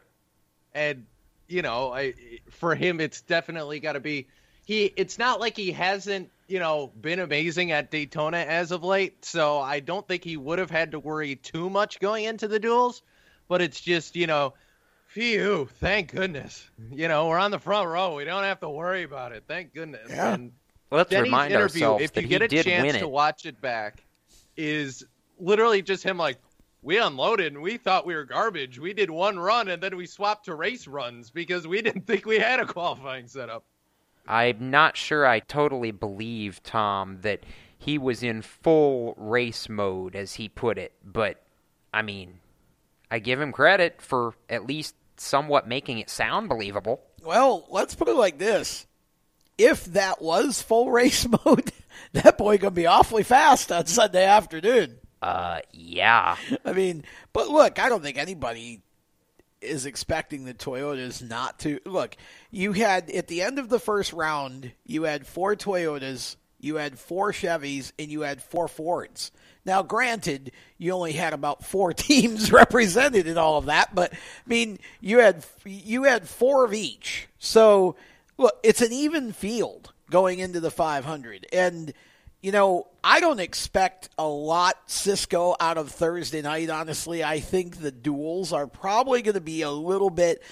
and 0.72 1.06
you 1.50 1.62
know, 1.62 1.92
I 1.92 2.14
for 2.50 2.74
him, 2.74 3.00
it's 3.00 3.20
definitely 3.20 3.80
got 3.80 3.92
to 3.92 4.00
be 4.00 4.28
he. 4.64 4.92
It's 4.96 5.18
not 5.18 5.40
like 5.40 5.56
he 5.56 5.72
hasn't 5.72 6.30
you 6.46 6.58
know 6.58 6.92
been 7.00 7.18
amazing 7.18 7.72
at 7.72 7.90
Daytona 7.90 8.38
as 8.38 8.70
of 8.70 8.84
late, 8.84 9.24
so 9.24 9.58
I 9.58 9.80
don't 9.80 10.06
think 10.06 10.24
he 10.24 10.36
would 10.36 10.58
have 10.58 10.70
had 10.70 10.92
to 10.92 11.00
worry 11.00 11.36
too 11.36 11.68
much 11.68 12.00
going 12.00 12.24
into 12.24 12.48
the 12.48 12.60
duels. 12.60 13.02
But 13.48 13.62
it's 13.62 13.80
just 13.80 14.16
you 14.16 14.26
know, 14.26 14.54
phew, 15.08 15.68
thank 15.80 16.12
goodness, 16.12 16.68
you 16.90 17.08
know, 17.08 17.28
we're 17.28 17.38
on 17.38 17.50
the 17.50 17.58
front 17.58 17.88
row. 17.88 18.14
We 18.14 18.24
don't 18.24 18.44
have 18.44 18.60
to 18.60 18.70
worry 18.70 19.02
about 19.02 19.32
it. 19.32 19.44
Thank 19.48 19.74
goodness. 19.74 20.08
Yeah. 20.08 20.34
And 20.34 20.52
Let's 20.90 21.10
Denny's 21.10 21.24
remind 21.24 21.52
interview, 21.52 21.84
ourselves 21.84 22.04
if 22.04 22.12
that 22.14 22.22
you 22.22 22.28
he 22.28 22.30
get 22.30 22.42
a 22.42 22.48
did 22.48 22.64
chance 22.64 22.96
to 22.98 23.08
watch 23.08 23.46
it 23.46 23.60
back, 23.60 24.02
is 24.56 25.04
literally 25.38 25.82
just 25.82 26.02
him 26.02 26.18
like, 26.18 26.38
we 26.82 26.98
unloaded 26.98 27.52
and 27.52 27.62
we 27.62 27.76
thought 27.76 28.06
we 28.06 28.14
were 28.14 28.24
garbage. 28.24 28.78
We 28.78 28.92
did 28.92 29.10
one 29.10 29.38
run 29.38 29.68
and 29.68 29.82
then 29.82 29.96
we 29.96 30.06
swapped 30.06 30.46
to 30.46 30.54
race 30.54 30.86
runs 30.86 31.30
because 31.30 31.66
we 31.66 31.82
didn't 31.82 32.06
think 32.06 32.26
we 32.26 32.38
had 32.38 32.60
a 32.60 32.66
qualifying 32.66 33.26
setup. 33.26 33.64
I'm 34.26 34.70
not 34.70 34.96
sure 34.96 35.26
I 35.26 35.40
totally 35.40 35.90
believe, 35.90 36.62
Tom, 36.62 37.18
that 37.22 37.40
he 37.76 37.98
was 37.98 38.22
in 38.22 38.42
full 38.42 39.14
race 39.16 39.68
mode, 39.68 40.14
as 40.14 40.34
he 40.34 40.48
put 40.48 40.78
it, 40.78 40.92
but 41.04 41.42
I 41.92 42.02
mean, 42.02 42.40
I 43.10 43.18
give 43.18 43.40
him 43.40 43.52
credit 43.52 44.00
for 44.00 44.34
at 44.48 44.66
least 44.66 44.94
somewhat 45.16 45.66
making 45.66 45.98
it 45.98 46.10
sound 46.10 46.48
believable. 46.48 47.00
Well, 47.22 47.66
let's 47.70 47.94
put 47.94 48.08
it 48.08 48.14
like 48.14 48.38
this: 48.38 48.86
if 49.58 49.84
that 49.86 50.22
was 50.22 50.62
full 50.62 50.90
race 50.90 51.26
mode, 51.44 51.72
that 52.12 52.38
boy 52.38 52.58
gonna 52.58 52.70
be 52.70 52.86
awfully 52.86 53.22
fast 53.22 53.72
on 53.72 53.86
Sunday 53.86 54.26
afternoon. 54.26 54.99
Uh, 55.22 55.60
yeah. 55.72 56.36
I 56.64 56.72
mean, 56.72 57.04
but 57.32 57.48
look, 57.48 57.78
I 57.78 57.88
don't 57.88 58.02
think 58.02 58.18
anybody 58.18 58.82
is 59.60 59.86
expecting 59.86 60.44
the 60.44 60.54
Toyotas 60.54 61.26
not 61.26 61.58
to 61.60 61.80
look. 61.84 62.16
You 62.50 62.72
had 62.72 63.10
at 63.10 63.28
the 63.28 63.42
end 63.42 63.58
of 63.58 63.68
the 63.68 63.78
first 63.78 64.12
round, 64.12 64.72
you 64.86 65.02
had 65.02 65.26
four 65.26 65.54
Toyotas, 65.54 66.36
you 66.58 66.76
had 66.76 66.98
four 66.98 67.32
Chevys, 67.32 67.92
and 67.98 68.10
you 68.10 68.22
had 68.22 68.42
four 68.42 68.68
Fords. 68.68 69.30
Now, 69.66 69.82
granted, 69.82 70.52
you 70.78 70.92
only 70.92 71.12
had 71.12 71.34
about 71.34 71.64
four 71.64 71.92
teams 71.94 72.50
represented 72.52 73.26
in 73.26 73.36
all 73.36 73.58
of 73.58 73.66
that, 73.66 73.94
but 73.94 74.12
I 74.12 74.16
mean, 74.46 74.78
you 75.00 75.18
had 75.18 75.44
you 75.64 76.04
had 76.04 76.28
four 76.28 76.64
of 76.64 76.72
each. 76.72 77.28
So, 77.38 77.96
look, 78.38 78.58
it's 78.62 78.80
an 78.80 78.92
even 78.92 79.32
field 79.32 79.92
going 80.10 80.38
into 80.38 80.60
the 80.60 80.70
500, 80.70 81.46
and 81.52 81.92
you 82.42 82.52
know, 82.52 82.86
I 83.04 83.20
don't 83.20 83.40
expect 83.40 84.08
a 84.18 84.26
lot, 84.26 84.76
Cisco, 84.86 85.56
out 85.60 85.78
of 85.78 85.90
Thursday 85.90 86.42
night, 86.42 86.70
honestly. 86.70 87.22
I 87.24 87.40
think 87.40 87.76
the 87.78 87.90
duels 87.90 88.52
are 88.52 88.66
probably 88.66 89.22
going 89.22 89.34
to 89.34 89.40
be 89.40 89.62
a 89.62 89.70
little 89.70 90.10
bit 90.10 90.42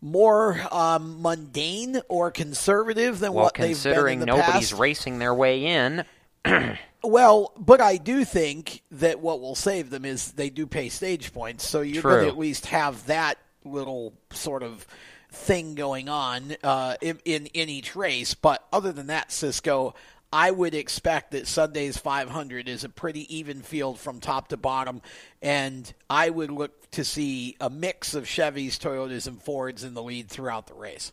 more 0.00 0.58
um, 0.72 1.20
mundane 1.20 2.00
or 2.08 2.30
conservative 2.30 3.18
than 3.18 3.32
Well, 3.32 3.44
what 3.44 3.54
they've 3.54 3.60
been 3.60 3.70
in 3.70 3.74
considering 3.74 4.20
the 4.20 4.26
nobody's 4.26 4.70
past. 4.70 4.72
racing 4.80 5.18
their 5.18 5.34
way 5.34 5.66
in, 5.66 6.04
Well, 7.02 7.52
but 7.56 7.80
I 7.80 7.96
do 7.96 8.26
think 8.26 8.82
that 8.90 9.20
what 9.20 9.40
will 9.40 9.54
save 9.54 9.88
them 9.88 10.04
is 10.04 10.32
they 10.32 10.50
do 10.50 10.66
pay 10.66 10.90
stage 10.90 11.32
points, 11.32 11.66
so 11.66 11.80
you're 11.80 12.02
going 12.02 12.24
to 12.24 12.28
at 12.28 12.36
least 12.38 12.66
have 12.66 13.06
that 13.06 13.38
little 13.64 14.12
sort 14.32 14.62
of 14.62 14.86
thing 15.32 15.74
going 15.74 16.08
on 16.10 16.56
uh, 16.62 16.96
in, 17.00 17.18
in 17.24 17.46
in 17.46 17.68
each 17.70 17.96
race. 17.96 18.34
But 18.34 18.66
other 18.70 18.92
than 18.92 19.06
that, 19.06 19.32
Cisco, 19.32 19.94
I 20.32 20.50
would 20.50 20.74
expect 20.74 21.32
that 21.32 21.48
Sunday's 21.48 21.96
500 21.96 22.68
is 22.68 22.84
a 22.84 22.88
pretty 22.88 23.36
even 23.36 23.62
field 23.62 23.98
from 23.98 24.20
top 24.20 24.48
to 24.48 24.56
bottom, 24.56 25.02
and 25.42 25.92
I 26.08 26.30
would 26.30 26.52
look 26.52 26.90
to 26.92 27.04
see 27.04 27.56
a 27.60 27.68
mix 27.68 28.14
of 28.14 28.24
Chevys, 28.24 28.78
Toyotas, 28.78 29.26
and 29.26 29.42
Fords 29.42 29.82
in 29.82 29.94
the 29.94 30.02
lead 30.02 30.28
throughout 30.28 30.68
the 30.68 30.74
race. 30.74 31.12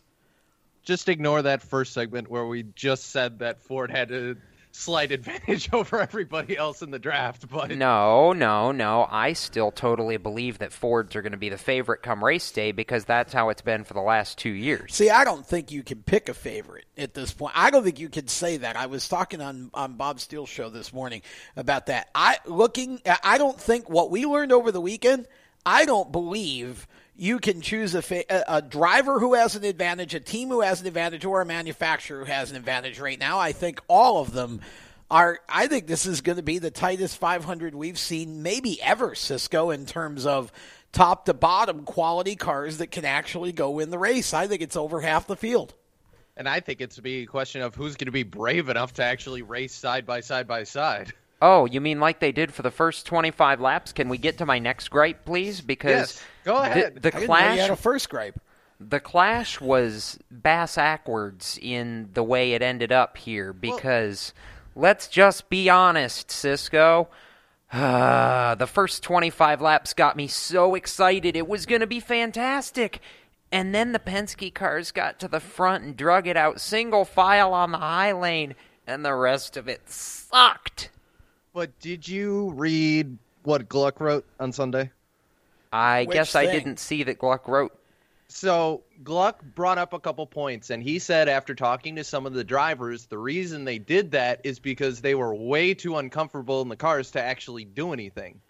Just 0.84 1.08
ignore 1.08 1.42
that 1.42 1.62
first 1.62 1.92
segment 1.92 2.30
where 2.30 2.46
we 2.46 2.62
just 2.62 3.10
said 3.10 3.40
that 3.40 3.60
Ford 3.60 3.90
had 3.90 4.12
a 4.12 4.36
slight 4.70 5.12
advantage 5.12 5.72
over 5.72 6.00
everybody 6.00 6.56
else 6.56 6.82
in 6.82 6.90
the 6.90 6.98
draft. 6.98 7.48
But 7.48 7.70
no, 7.70 8.32
no, 8.32 8.72
no. 8.72 9.06
I 9.10 9.32
still 9.32 9.70
totally 9.70 10.16
believe 10.16 10.58
that 10.58 10.72
Fords 10.72 11.16
are 11.16 11.22
going 11.22 11.32
to 11.32 11.38
be 11.38 11.48
the 11.48 11.58
favorite 11.58 12.02
come 12.02 12.24
race 12.24 12.50
day 12.50 12.72
because 12.72 13.04
that's 13.04 13.32
how 13.32 13.48
it's 13.48 13.62
been 13.62 13.84
for 13.84 13.94
the 13.94 14.00
last 14.00 14.38
two 14.38 14.50
years. 14.50 14.94
See, 14.94 15.10
I 15.10 15.24
don't 15.24 15.46
think 15.46 15.72
you 15.72 15.82
can 15.82 16.02
pick 16.02 16.28
a 16.28 16.34
favorite 16.34 16.86
at 16.96 17.14
this 17.14 17.32
point. 17.32 17.52
I 17.56 17.70
don't 17.70 17.84
think 17.84 17.98
you 17.98 18.08
can 18.08 18.28
say 18.28 18.58
that. 18.58 18.76
I 18.76 18.86
was 18.86 19.08
talking 19.08 19.40
on 19.40 19.70
on 19.74 19.94
Bob 19.94 20.20
Steele's 20.20 20.48
show 20.48 20.70
this 20.70 20.92
morning 20.92 21.22
about 21.56 21.86
that. 21.86 22.08
I 22.14 22.38
looking. 22.46 23.00
I 23.22 23.38
don't 23.38 23.60
think 23.60 23.88
what 23.88 24.10
we 24.10 24.26
learned 24.26 24.52
over 24.52 24.72
the 24.72 24.80
weekend. 24.80 25.26
I 25.66 25.84
don't 25.84 26.10
believe 26.10 26.86
you 27.18 27.40
can 27.40 27.60
choose 27.60 27.96
a, 27.96 28.00
fa- 28.00 28.24
a, 28.46 28.62
driver 28.62 29.18
who 29.18 29.34
has 29.34 29.56
an 29.56 29.64
advantage, 29.64 30.14
a 30.14 30.20
team 30.20 30.48
who 30.48 30.60
has 30.60 30.80
an 30.80 30.86
advantage, 30.86 31.24
or 31.24 31.40
a 31.40 31.44
manufacturer 31.44 32.20
who 32.20 32.30
has 32.30 32.52
an 32.52 32.56
advantage 32.56 33.00
right 33.00 33.18
now. 33.18 33.40
I 33.40 33.50
think 33.50 33.80
all 33.88 34.20
of 34.20 34.32
them 34.32 34.60
are. 35.10 35.40
I 35.48 35.66
think 35.66 35.88
this 35.88 36.06
is 36.06 36.20
going 36.20 36.36
to 36.36 36.44
be 36.44 36.58
the 36.58 36.70
tightest 36.70 37.18
500 37.18 37.74
we've 37.74 37.98
seen 37.98 38.44
maybe 38.44 38.80
ever, 38.80 39.16
Cisco, 39.16 39.70
in 39.70 39.84
terms 39.84 40.26
of 40.26 40.52
top 40.92 41.24
to 41.26 41.34
bottom 41.34 41.82
quality 41.82 42.36
cars 42.36 42.78
that 42.78 42.92
can 42.92 43.04
actually 43.04 43.52
go 43.52 43.80
in 43.80 43.90
the 43.90 43.98
race. 43.98 44.32
I 44.32 44.46
think 44.46 44.62
it's 44.62 44.76
over 44.76 45.00
half 45.00 45.26
the 45.26 45.36
field. 45.36 45.74
and 46.36 46.48
I 46.48 46.60
think 46.60 46.80
it's 46.80 47.00
be 47.00 47.22
a 47.22 47.26
question 47.26 47.62
of 47.62 47.74
who's 47.74 47.96
going 47.96 48.06
to 48.06 48.12
be 48.12 48.22
brave 48.22 48.68
enough 48.68 48.94
to 48.94 49.04
actually 49.04 49.42
race 49.42 49.74
side 49.74 50.06
by 50.06 50.20
side 50.20 50.46
by 50.46 50.62
side. 50.62 51.12
Oh, 51.40 51.66
you 51.66 51.80
mean 51.80 52.00
like 52.00 52.18
they 52.20 52.32
did 52.32 52.52
for 52.52 52.62
the 52.62 52.70
first 52.70 53.06
25 53.06 53.60
laps? 53.60 53.92
Can 53.92 54.08
we 54.08 54.18
get 54.18 54.38
to 54.38 54.46
my 54.46 54.58
next 54.58 54.88
gripe, 54.88 55.24
please? 55.24 55.60
Because 55.60 55.90
Yes, 55.92 56.24
go 56.44 56.54
the- 56.56 56.62
ahead. 56.62 57.02
The, 57.02 57.08
I 57.08 57.10
didn't 57.10 57.14
know 57.14 57.20
you 57.20 57.26
clash 57.26 57.58
had 57.58 57.70
a 57.70 57.76
first 57.76 58.08
gripe. 58.10 58.40
the 58.80 59.00
clash 59.00 59.60
was 59.60 60.18
bass 60.30 60.76
backwards 60.76 61.58
in 61.62 62.10
the 62.14 62.22
way 62.24 62.52
it 62.54 62.62
ended 62.62 62.90
up 62.92 63.16
here 63.16 63.52
because 63.52 64.32
let's 64.74 65.06
just 65.08 65.48
be 65.48 65.68
honest, 65.70 66.30
Cisco. 66.30 67.08
Uh, 67.72 68.54
the 68.56 68.66
first 68.66 69.02
25 69.04 69.60
laps 69.60 69.94
got 69.94 70.16
me 70.16 70.26
so 70.26 70.74
excited. 70.74 71.36
It 71.36 71.46
was 71.46 71.66
going 71.66 71.80
to 71.82 71.86
be 71.86 72.00
fantastic. 72.00 73.00
And 73.52 73.74
then 73.74 73.92
the 73.92 73.98
Penske 73.98 74.52
cars 74.52 74.90
got 74.90 75.18
to 75.20 75.28
the 75.28 75.40
front 75.40 75.84
and 75.84 75.96
drug 75.96 76.26
it 76.26 76.36
out 76.36 76.60
single 76.60 77.04
file 77.04 77.54
on 77.54 77.72
the 77.72 77.78
high 77.78 78.12
lane, 78.12 78.54
and 78.86 79.04
the 79.04 79.14
rest 79.14 79.56
of 79.56 79.68
it 79.68 79.88
sucked. 79.88 80.90
But 81.58 81.76
did 81.80 82.06
you 82.06 82.52
read 82.52 83.18
what 83.42 83.68
Gluck 83.68 83.98
wrote 83.98 84.24
on 84.38 84.52
Sunday? 84.52 84.92
I 85.72 86.04
Which 86.04 86.14
guess 86.14 86.36
I 86.36 86.46
didn't 86.46 86.78
see 86.78 87.02
that 87.02 87.18
Gluck 87.18 87.48
wrote. 87.48 87.76
So 88.28 88.84
Gluck 89.02 89.42
brought 89.56 89.76
up 89.76 89.92
a 89.92 89.98
couple 89.98 90.24
points, 90.24 90.70
and 90.70 90.80
he 90.80 91.00
said 91.00 91.28
after 91.28 91.56
talking 91.56 91.96
to 91.96 92.04
some 92.04 92.26
of 92.26 92.32
the 92.32 92.44
drivers, 92.44 93.06
the 93.06 93.18
reason 93.18 93.64
they 93.64 93.80
did 93.80 94.12
that 94.12 94.40
is 94.44 94.60
because 94.60 95.00
they 95.00 95.16
were 95.16 95.34
way 95.34 95.74
too 95.74 95.96
uncomfortable 95.96 96.62
in 96.62 96.68
the 96.68 96.76
cars 96.76 97.10
to 97.10 97.20
actually 97.20 97.64
do 97.64 97.92
anything, 97.92 98.40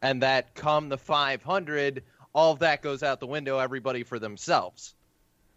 and 0.00 0.22
that 0.22 0.54
come 0.54 0.88
the 0.88 0.96
500, 0.96 2.04
all 2.32 2.54
of 2.54 2.60
that 2.60 2.80
goes 2.80 3.02
out 3.02 3.20
the 3.20 3.26
window. 3.26 3.58
Everybody 3.58 4.02
for 4.02 4.18
themselves. 4.18 4.94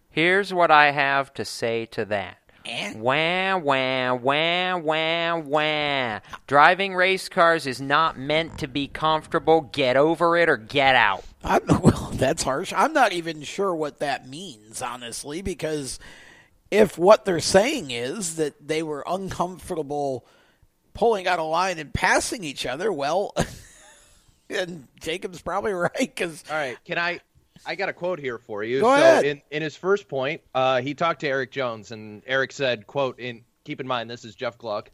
Here's 0.09 0.53
what 0.53 0.69
I 0.69 0.91
have 0.91 1.33
to 1.35 1.45
say 1.45 1.85
to 1.91 2.03
that. 2.03 2.38
Eh? 2.69 2.93
Wah, 2.95 3.57
wah, 3.57 4.13
wah, 4.13 4.77
wah, 4.77 5.39
wah. 5.39 6.19
Driving 6.45 6.93
race 6.93 7.27
cars 7.27 7.65
is 7.65 7.81
not 7.81 8.17
meant 8.17 8.59
to 8.59 8.67
be 8.67 8.87
comfortable. 8.87 9.61
Get 9.61 9.97
over 9.97 10.37
it 10.37 10.49
or 10.49 10.57
get 10.57 10.95
out. 10.95 11.23
I'm, 11.43 11.61
well, 11.81 12.11
that's 12.13 12.43
harsh. 12.43 12.71
I'm 12.75 12.93
not 12.93 13.11
even 13.11 13.41
sure 13.41 13.73
what 13.73 13.99
that 13.99 14.27
means, 14.27 14.81
honestly, 14.81 15.41
because 15.41 15.99
if 16.69 16.97
what 16.97 17.25
they're 17.25 17.39
saying 17.39 17.91
is 17.91 18.35
that 18.35 18.67
they 18.67 18.83
were 18.83 19.03
uncomfortable 19.07 20.25
pulling 20.93 21.27
out 21.27 21.39
a 21.39 21.43
line 21.43 21.79
and 21.79 21.91
passing 21.93 22.43
each 22.43 22.65
other, 22.65 22.93
well, 22.93 23.33
and 24.49 24.87
Jacob's 24.99 25.41
probably 25.41 25.73
right 25.73 25.91
because. 25.97 26.43
All 26.49 26.55
right, 26.55 26.77
can 26.85 26.97
I? 26.99 27.21
I 27.65 27.75
got 27.75 27.89
a 27.89 27.93
quote 27.93 28.19
here 28.19 28.37
for 28.37 28.63
you. 28.63 28.81
Go 28.81 28.87
so 28.87 28.93
ahead. 28.93 29.25
in 29.25 29.41
in 29.51 29.61
his 29.61 29.75
first 29.75 30.07
point, 30.07 30.41
uh, 30.53 30.81
he 30.81 30.93
talked 30.93 31.21
to 31.21 31.27
Erik 31.27 31.51
Jones, 31.51 31.91
and 31.91 32.21
Erik 32.25 32.51
said, 32.51 32.87
"quote 32.87 33.19
In 33.19 33.43
keep 33.63 33.79
in 33.79 33.87
mind, 33.87 34.09
this 34.09 34.25
is 34.25 34.35
Jeff 34.35 34.57
Gluck." 34.57 34.91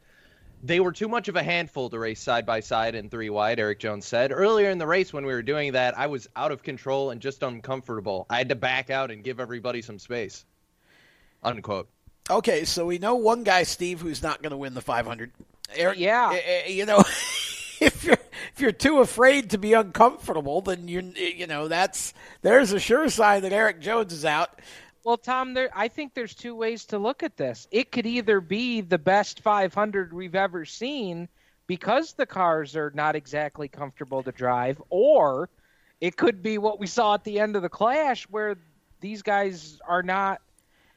They 0.64 0.80
were 0.80 0.92
too 0.92 1.08
much 1.08 1.28
of 1.28 1.36
a 1.36 1.44
handful 1.44 1.90
to 1.90 2.00
race 2.00 2.22
side 2.22 2.46
by 2.46 2.62
side 2.62 2.96
and 2.96 3.12
three 3.12 3.30
wide, 3.30 3.60
Erik 3.60 3.80
Jones 3.80 4.06
said. 4.06 4.32
Earlier 4.32 4.72
in 4.72 4.80
the 4.80 4.88
race, 4.88 5.14
when 5.14 5.26
we 5.26 5.34
were 5.34 5.44
doing 5.44 5.74
that, 5.74 5.98
I 5.98 6.08
was 6.08 6.28
out 6.36 6.52
of 6.52 6.64
control 6.64 7.12
and 7.12 7.22
just 7.22 7.44
uncomfortable. 7.44 8.26
I 8.32 8.38
had 8.38 8.50
to 8.50 8.56
back 8.56 8.90
out 8.90 9.12
and 9.12 9.24
give 9.24 9.40
everybody 9.40 9.84
some 9.84 10.00
space. 10.00 10.44
Unquote. 11.44 11.88
Okay, 12.30 12.66
so 12.66 12.88
we 12.88 12.98
know 12.98 13.16
one 13.16 13.44
guy, 13.44 13.62
Steve, 13.64 14.02
who's 14.02 14.24
not 14.24 14.42
going 14.42 14.52
to 14.52 14.58
win 14.58 14.74
the 14.74 14.82
500. 14.82 15.32
Erik, 15.76 16.00
yeah, 16.00 16.32
eh, 16.34 16.70
you 16.70 16.88
know, 16.88 17.04
if 17.82 18.04
you're 18.04 18.18
if 18.54 18.62
you're 18.62 18.72
too 18.72 19.00
afraid 19.00 19.50
to 19.52 19.58
be 19.58 19.74
uncomfortable, 19.74 20.62
then 20.62 20.88
you 20.88 21.14
you 21.16 21.48
know 21.48 21.68
that's 21.68 22.14
there's 22.42 22.72
a 22.72 22.80
sure 22.80 23.10
sign 23.10 23.42
that 23.42 23.54
Erik 23.54 23.82
Jones 23.82 24.14
is 24.14 24.26
out. 24.26 24.60
Well, 25.04 25.18
Tom, 25.18 25.54
there 25.54 25.70
I 25.76 25.88
think 25.88 26.14
there's 26.14 26.34
two 26.34 26.56
ways 26.56 26.86
to 26.86 26.98
look 26.98 27.24
at 27.24 27.38
this. 27.38 27.68
It 27.72 27.92
could 27.92 28.06
either 28.06 28.42
be 28.42 28.82
the 28.82 28.98
best 28.98 29.42
500 29.42 30.14
we've 30.14 30.36
ever 30.36 30.66
seen 30.66 31.28
because 31.68 32.14
the 32.14 32.26
cars 32.26 32.76
are 32.76 32.92
not 32.94 33.16
exactly 33.16 33.68
comfortable 33.68 34.24
to 34.24 34.32
drive, 34.32 34.82
or 34.90 35.50
it 36.02 36.18
could 36.18 36.42
be 36.42 36.58
what 36.58 36.80
we 36.80 36.88
saw 36.88 37.16
at 37.16 37.24
the 37.24 37.40
end 37.40 37.56
of 37.56 37.62
the 37.62 37.70
clash 37.70 38.24
where 38.30 38.56
these 39.00 39.22
guys 39.22 39.80
are 39.88 40.04
not. 40.04 40.42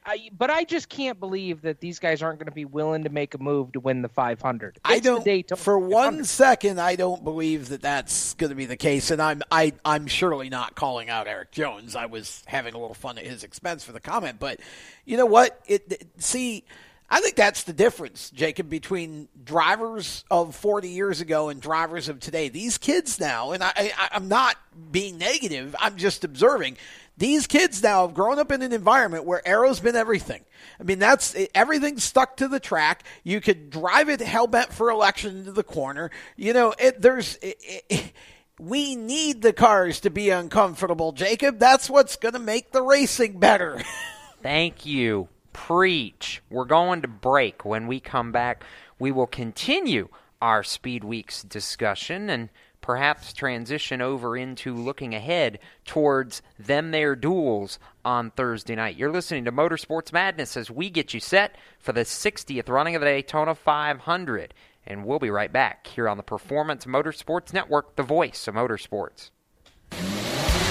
I, 0.09 0.31
but 0.37 0.49
I 0.49 0.65
just 0.65 0.89
can't 0.89 1.21
believe 1.21 1.63
that 1.63 1.81
these 1.81 1.99
guys 1.99 2.23
aren't 2.23 2.39
going 2.39 2.47
to 2.47 2.53
be 2.53 2.65
willing 2.65 3.05
to 3.05 3.11
make 3.11 3.35
a 3.35 3.39
move 3.39 3.73
to 3.73 3.81
win 3.81 4.01
the 4.01 4.09
500. 4.09 4.79
I 4.83 4.97
It's 4.97 5.05
the 5.05 5.43
don't. 5.43 5.59
For 5.59 5.79
one 5.79 6.25
second, 6.25 6.81
I 6.81 6.97
don't 6.97 7.23
believe 7.23 7.69
that 7.69 7.83
that's 7.83 8.33
going 8.35 8.49
to 8.49 8.57
be 8.57 8.65
the 8.65 8.77
case, 8.77 9.11
and 9.11 9.21
I'm 9.21 9.43
I 9.53 9.75
I'm 9.85 10.07
surely 10.07 10.49
not 10.49 10.75
calling 10.75 11.11
out 11.11 11.27
Erik 11.27 11.51
Jones. 11.53 11.95
I 11.95 12.07
was 12.07 12.43
having 12.47 12.73
a 12.75 12.79
little 12.79 12.95
fun 12.95 13.19
at 13.19 13.27
his 13.27 13.45
expense 13.45 13.85
for 13.85 13.93
the 13.93 14.01
comment, 14.01 14.39
but 14.41 14.61
you 15.05 15.19
know 15.19 15.27
what? 15.27 15.61
It, 15.67 15.93
it 15.93 16.07
see. 16.19 16.65
I 17.11 17.21
think 17.21 17.37
that's 17.37 17.63
the 17.63 17.73
difference, 17.73 18.29
Jacob, 18.29 18.69
between 18.69 19.29
drivers 19.43 20.25
of 20.31 20.55
40 20.55 20.91
years 20.91 21.23
ago 21.23 21.49
and 21.49 21.59
drivers 21.59 22.11
of 22.11 22.21
today. 22.21 22.51
These 22.51 22.77
kids 22.77 23.19
now, 23.19 23.53
and 23.53 23.65
I, 23.65 23.73
I, 23.77 24.09
I'm 24.13 24.29
not 24.29 24.57
being 24.91 25.17
negative, 25.17 25.75
I'm 25.81 25.97
just 25.97 26.23
observing. 26.25 26.77
These 27.19 27.49
kids 27.49 27.83
now 27.83 28.07
have 28.07 28.15
grown 28.15 28.39
up 28.39 28.53
in 28.53 28.63
an 28.63 28.73
environment 28.73 29.25
where 29.25 29.47
aero's 29.47 29.81
been 29.81 29.97
everything. 29.97 30.45
I 30.79 30.85
mean, 30.85 31.01
that's 31.01 31.37
everything's 31.53 32.05
stuck 32.05 32.37
to 32.37 32.47
the 32.47 32.61
track. 32.61 33.03
You 33.25 33.41
could 33.41 33.71
drive 33.71 34.09
it 34.09 34.21
hell 34.21 34.47
bent 34.47 34.73
for 34.73 34.89
election 34.89 35.37
into 35.39 35.53
the 35.53 35.65
corner. 35.65 36.11
You 36.37 36.53
know, 36.53 36.75
it, 36.79 37.03
there's. 37.03 37.37
It, 37.43 37.59
it, 37.89 38.13
we 38.61 38.97
need 38.97 39.43
the 39.43 39.53
cars 39.53 40.01
to 40.01 40.11
be 40.11 40.31
uncomfortable, 40.31 41.13
Jacob. 41.13 41.59
That's 41.59 41.89
what's 41.89 42.17
going 42.17 42.35
to 42.35 42.41
make 42.41 42.73
the 42.73 42.83
racing 42.83 43.39
better. 43.39 43.81
Thank 44.43 44.85
you. 44.85 45.29
Preach. 45.53 46.43
We're 46.51 46.65
going 46.65 47.03
to 47.03 47.09
break. 47.09 47.65
When 47.65 47.87
we 47.87 48.01
come 48.01 48.33
back, 48.33 48.65
we 48.99 49.13
will 49.13 49.27
continue 49.27 50.09
our 50.41 50.63
Speed 50.63 51.05
Weeks 51.05 51.43
discussion 51.43 52.31
and 52.31 52.49
perhaps 52.89 53.35
transition 53.35 54.01
over 54.01 54.35
into 54.35 54.75
looking 54.75 55.15
ahead 55.15 55.59
towards 55.85 56.41
them 56.59 56.91
their 56.91 57.15
duels 57.15 57.79
on 58.03 58.31
Thursday 58.31 58.75
night. 58.75 58.97
You're 58.97 59.13
listening 59.13 59.45
to 59.45 59.53
Motorsports 59.53 60.11
Madness 60.11 60.57
as 60.57 60.71
we 60.71 60.89
get 60.89 61.13
you 61.13 61.21
set 61.21 61.57
for 61.79 61.93
the 61.93 62.05
60th 62.05 62.71
running 62.71 62.95
of 62.95 63.03
the 63.03 63.07
Daytona 63.07 63.55
500. 63.55 64.55
And 64.87 65.05
we'll 65.05 65.19
be 65.19 65.29
right 65.29 65.53
back 65.53 65.87
here 65.87 66.09
on 66.09 66.17
the 66.17 66.23
Performance 66.23 66.87
Motorsports 66.87 67.53
Network, 67.53 67.95
the 67.97 68.03
voice 68.03 68.49
of 68.49 68.55
motorsports. 68.55 69.33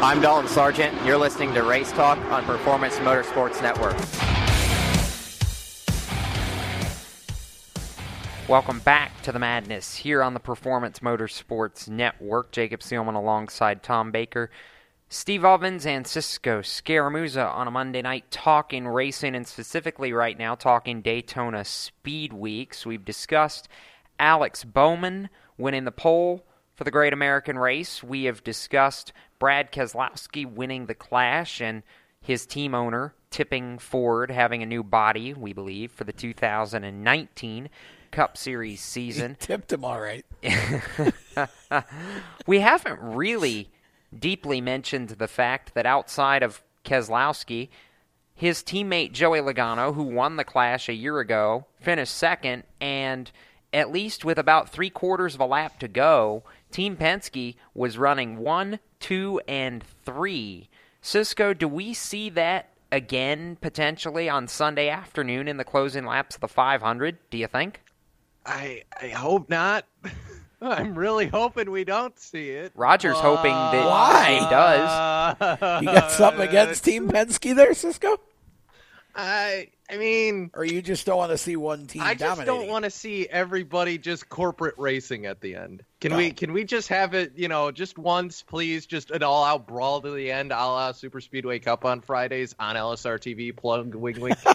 I'm 0.00 0.20
Dalton 0.20 0.48
Sargent. 0.48 0.96
You're 1.04 1.18
listening 1.18 1.52
to 1.54 1.64
Race 1.64 1.90
Talk 1.90 2.18
on 2.30 2.44
Performance 2.44 2.94
Motorsports 2.98 3.60
Network. 3.60 3.96
Welcome 8.48 8.78
back 8.78 9.20
to 9.22 9.32
the 9.32 9.40
madness 9.40 9.96
here 9.96 10.22
on 10.22 10.34
the 10.34 10.40
Performance 10.40 11.00
Motorsports 11.00 11.88
Network. 11.88 12.52
Jacob 12.52 12.78
Seelman 12.78 13.16
alongside 13.16 13.82
Tom 13.82 14.12
Baker, 14.12 14.52
Steve 15.08 15.44
Ovens, 15.44 15.84
and 15.84 16.06
Cisco 16.06 16.62
Scaramuza 16.62 17.52
on 17.52 17.66
a 17.66 17.72
Monday 17.72 18.00
night 18.00 18.30
talking 18.30 18.86
racing 18.86 19.34
and 19.34 19.48
specifically 19.48 20.12
right 20.12 20.38
now 20.38 20.54
talking 20.54 21.02
Daytona 21.02 21.64
Speed 21.64 22.32
Weeks. 22.32 22.86
We've 22.86 23.04
discussed 23.04 23.68
Alex 24.20 24.62
Bowman 24.62 25.28
winning 25.56 25.84
the 25.84 25.90
pole 25.90 26.44
for 26.78 26.84
the 26.84 26.90
Great 26.92 27.12
American 27.12 27.58
Race. 27.58 28.04
We 28.04 28.24
have 28.24 28.44
discussed 28.44 29.12
Brad 29.40 29.72
Keselowski 29.72 30.46
winning 30.46 30.86
the 30.86 30.94
Clash 30.94 31.60
and 31.60 31.82
his 32.20 32.46
team 32.46 32.72
owner 32.72 33.14
tipping 33.30 33.80
Ford 33.80 34.30
having 34.30 34.62
a 34.62 34.66
new 34.66 34.84
body, 34.84 35.34
we 35.34 35.52
believe, 35.52 35.90
for 35.90 36.04
the 36.04 36.12
2019 36.12 37.68
Cup 38.12 38.36
Series 38.36 38.80
season. 38.80 39.36
tipped 39.40 39.72
him 39.72 39.84
all 39.84 40.00
right. 40.00 40.24
we 42.46 42.60
haven't 42.60 43.00
really 43.02 43.70
deeply 44.16 44.60
mentioned 44.60 45.08
the 45.08 45.26
fact 45.26 45.74
that 45.74 45.84
outside 45.84 46.44
of 46.44 46.62
Keselowski, 46.84 47.70
his 48.36 48.62
teammate 48.62 49.10
Joey 49.10 49.40
Logano, 49.40 49.96
who 49.96 50.04
won 50.04 50.36
the 50.36 50.44
Clash 50.44 50.88
a 50.88 50.94
year 50.94 51.18
ago, 51.18 51.66
finished 51.80 52.14
second, 52.14 52.62
and 52.80 53.32
at 53.72 53.90
least 53.90 54.24
with 54.24 54.38
about 54.38 54.68
three 54.68 54.90
quarters 54.90 55.34
of 55.34 55.40
a 55.40 55.46
lap 55.46 55.80
to 55.80 55.88
go, 55.88 56.44
Team 56.70 56.96
Penske 56.96 57.56
was 57.74 57.98
running 57.98 58.38
one, 58.38 58.78
two, 59.00 59.40
and 59.48 59.82
three. 60.04 60.68
Cisco, 61.00 61.54
do 61.54 61.68
we 61.68 61.94
see 61.94 62.28
that 62.30 62.70
again 62.90 63.56
potentially 63.60 64.28
on 64.28 64.48
Sunday 64.48 64.88
afternoon 64.88 65.48
in 65.48 65.56
the 65.56 65.64
closing 65.64 66.04
laps 66.04 66.34
of 66.34 66.40
the 66.40 66.48
500? 66.48 67.18
Do 67.30 67.38
you 67.38 67.46
think? 67.46 67.82
I 68.44 68.82
I 69.00 69.08
hope 69.08 69.48
not. 69.48 69.84
I'm 70.60 70.98
really 70.98 71.28
hoping 71.28 71.70
we 71.70 71.84
don't 71.84 72.18
see 72.18 72.50
it. 72.50 72.72
Roger's 72.74 73.16
uh, 73.16 73.20
hoping 73.20 73.52
that 73.52 73.86
why? 73.86 74.34
he 74.34 74.40
does. 75.60 75.82
You 75.82 75.86
got 75.86 76.10
something 76.10 76.48
against 76.48 76.84
Team 76.84 77.08
Penske 77.08 77.54
there, 77.54 77.74
Cisco? 77.74 78.18
I 79.18 79.66
I 79.90 79.96
mean, 79.96 80.52
or 80.54 80.64
you 80.64 80.80
just 80.80 81.04
don't 81.04 81.16
want 81.16 81.32
to 81.32 81.38
see 81.38 81.56
one 81.56 81.88
team. 81.88 82.02
I 82.02 82.14
just 82.14 82.20
dominating? 82.20 82.54
don't 82.54 82.68
want 82.68 82.84
to 82.84 82.90
see 82.90 83.26
everybody 83.28 83.98
just 83.98 84.28
corporate 84.28 84.76
racing 84.78 85.26
at 85.26 85.40
the 85.40 85.56
end. 85.56 85.82
Can 86.00 86.12
no. 86.12 86.18
we 86.18 86.30
can 86.30 86.52
we 86.52 86.62
just 86.62 86.88
have 86.88 87.14
it? 87.14 87.32
You 87.34 87.48
know, 87.48 87.72
just 87.72 87.98
once, 87.98 88.42
please, 88.42 88.86
just 88.86 89.10
an 89.10 89.24
all 89.24 89.42
out 89.42 89.66
brawl 89.66 90.00
to 90.02 90.12
the 90.12 90.30
end, 90.30 90.52
a 90.52 90.54
la 90.54 90.92
Super 90.92 91.20
Speedway 91.20 91.58
Cup 91.58 91.84
on 91.84 92.00
Fridays 92.00 92.54
on 92.60 92.76
LSR 92.76 93.18
TV. 93.18 93.54
Plug 93.54 93.92
wing 93.92 94.20
wing. 94.20 94.36